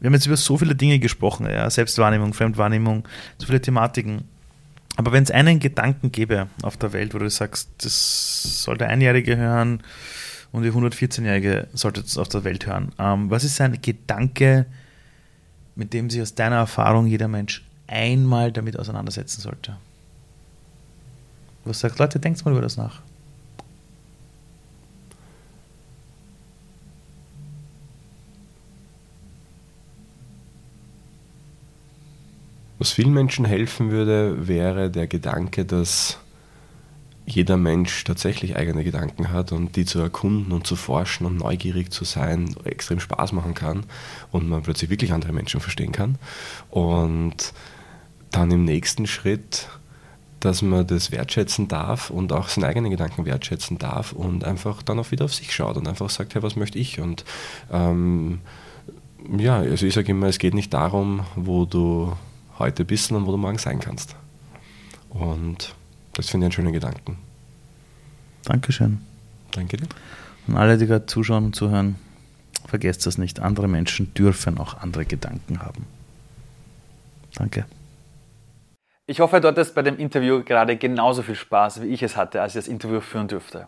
Wir 0.00 0.06
haben 0.06 0.14
jetzt 0.14 0.26
über 0.26 0.36
so 0.36 0.56
viele 0.56 0.74
Dinge 0.74 0.98
gesprochen, 0.98 1.46
ja, 1.46 1.68
Selbstwahrnehmung, 1.68 2.32
Fremdwahrnehmung, 2.32 3.06
so 3.38 3.46
viele 3.46 3.60
Thematiken. 3.60 4.24
Aber 4.96 5.12
wenn 5.12 5.22
es 5.22 5.30
einen 5.30 5.60
Gedanken 5.60 6.10
gäbe 6.10 6.48
auf 6.62 6.76
der 6.76 6.92
Welt, 6.92 7.14
wo 7.14 7.18
du 7.18 7.30
sagst, 7.30 7.70
das 7.78 8.64
soll 8.64 8.76
der 8.76 8.88
Einjährige 8.88 9.36
hören 9.36 9.82
und 10.52 10.62
die 10.62 10.72
114-Jährige 10.72 11.68
sollte 11.74 12.00
es 12.00 12.18
auf 12.18 12.28
der 12.28 12.44
Welt 12.44 12.66
hören, 12.66 12.92
ähm, 12.98 13.30
was 13.30 13.44
ist 13.44 13.60
ein 13.60 13.80
Gedanke, 13.80 14.66
mit 15.76 15.92
dem 15.92 16.10
sich 16.10 16.20
aus 16.20 16.34
deiner 16.34 16.56
Erfahrung 16.56 17.06
jeder 17.06 17.28
Mensch 17.28 17.64
einmal 17.86 18.52
damit 18.52 18.78
auseinandersetzen 18.78 19.40
sollte? 19.40 19.76
Was 21.64 21.80
sagt, 21.80 21.98
Leute, 21.98 22.18
denkt 22.18 22.44
mal 22.44 22.52
über 22.52 22.62
das 22.62 22.76
nach. 22.76 23.02
Was 32.80 32.92
vielen 32.92 33.12
Menschen 33.12 33.44
helfen 33.44 33.90
würde, 33.90 34.48
wäre 34.48 34.90
der 34.90 35.06
Gedanke, 35.06 35.66
dass 35.66 36.16
jeder 37.26 37.58
Mensch 37.58 38.04
tatsächlich 38.04 38.56
eigene 38.56 38.84
Gedanken 38.84 39.30
hat 39.30 39.52
und 39.52 39.76
die 39.76 39.84
zu 39.84 40.00
erkunden 40.00 40.50
und 40.50 40.66
zu 40.66 40.76
forschen 40.76 41.26
und 41.26 41.36
neugierig 41.36 41.92
zu 41.92 42.06
sein 42.06 42.56
extrem 42.64 42.98
Spaß 42.98 43.32
machen 43.32 43.52
kann 43.52 43.84
und 44.32 44.48
man 44.48 44.62
plötzlich 44.62 44.88
wirklich 44.88 45.12
andere 45.12 45.34
Menschen 45.34 45.60
verstehen 45.60 45.92
kann. 45.92 46.16
Und 46.70 47.52
dann 48.30 48.50
im 48.50 48.64
nächsten 48.64 49.06
Schritt, 49.06 49.68
dass 50.40 50.62
man 50.62 50.86
das 50.86 51.12
wertschätzen 51.12 51.68
darf 51.68 52.08
und 52.08 52.32
auch 52.32 52.48
seine 52.48 52.66
eigenen 52.66 52.90
Gedanken 52.90 53.26
wertschätzen 53.26 53.76
darf 53.76 54.12
und 54.12 54.44
einfach 54.44 54.82
dann 54.82 54.98
auch 54.98 55.10
wieder 55.10 55.26
auf 55.26 55.34
sich 55.34 55.54
schaut 55.54 55.76
und 55.76 55.86
einfach 55.86 56.08
sagt, 56.08 56.34
hey, 56.34 56.42
was 56.42 56.56
möchte 56.56 56.78
ich? 56.78 56.98
Und 56.98 57.26
ähm, 57.70 58.40
ja, 59.36 59.56
also 59.56 59.84
ich 59.84 59.92
sage 59.92 60.12
immer, 60.12 60.28
es 60.28 60.38
geht 60.38 60.54
nicht 60.54 60.72
darum, 60.72 61.26
wo 61.36 61.66
du 61.66 62.16
heute 62.60 62.84
bist, 62.84 63.06
sondern 63.06 63.26
wo 63.26 63.32
du 63.32 63.36
morgen 63.36 63.58
sein 63.58 63.80
kannst. 63.80 64.14
Und 65.08 65.74
das 66.12 66.28
finde 66.28 66.44
ich 66.44 66.48
einen 66.48 66.52
schönen 66.52 66.72
Gedanken. 66.72 67.18
Dankeschön. 68.44 69.00
Danke 69.50 69.76
dir. 69.76 69.88
Und 70.46 70.56
alle, 70.56 70.78
die 70.78 70.86
gerade 70.86 71.06
zuschauen 71.06 71.46
und 71.46 71.56
zuhören, 71.56 71.96
vergesst 72.66 73.06
das 73.06 73.18
nicht. 73.18 73.40
Andere 73.40 73.68
Menschen 73.68 74.14
dürfen 74.14 74.58
auch 74.58 74.74
andere 74.74 75.04
Gedanken 75.04 75.60
haben. 75.60 75.84
Danke. 77.34 77.66
Ich 79.06 79.18
hoffe, 79.18 79.40
du 79.40 79.48
hattest 79.48 79.74
bei 79.74 79.82
dem 79.82 79.98
Interview 79.98 80.44
gerade 80.44 80.76
genauso 80.76 81.22
viel 81.22 81.34
Spaß, 81.34 81.82
wie 81.82 81.86
ich 81.86 82.02
es 82.02 82.16
hatte, 82.16 82.40
als 82.40 82.54
ich 82.54 82.60
das 82.60 82.68
Interview 82.68 83.00
führen 83.00 83.26
durfte. 83.26 83.66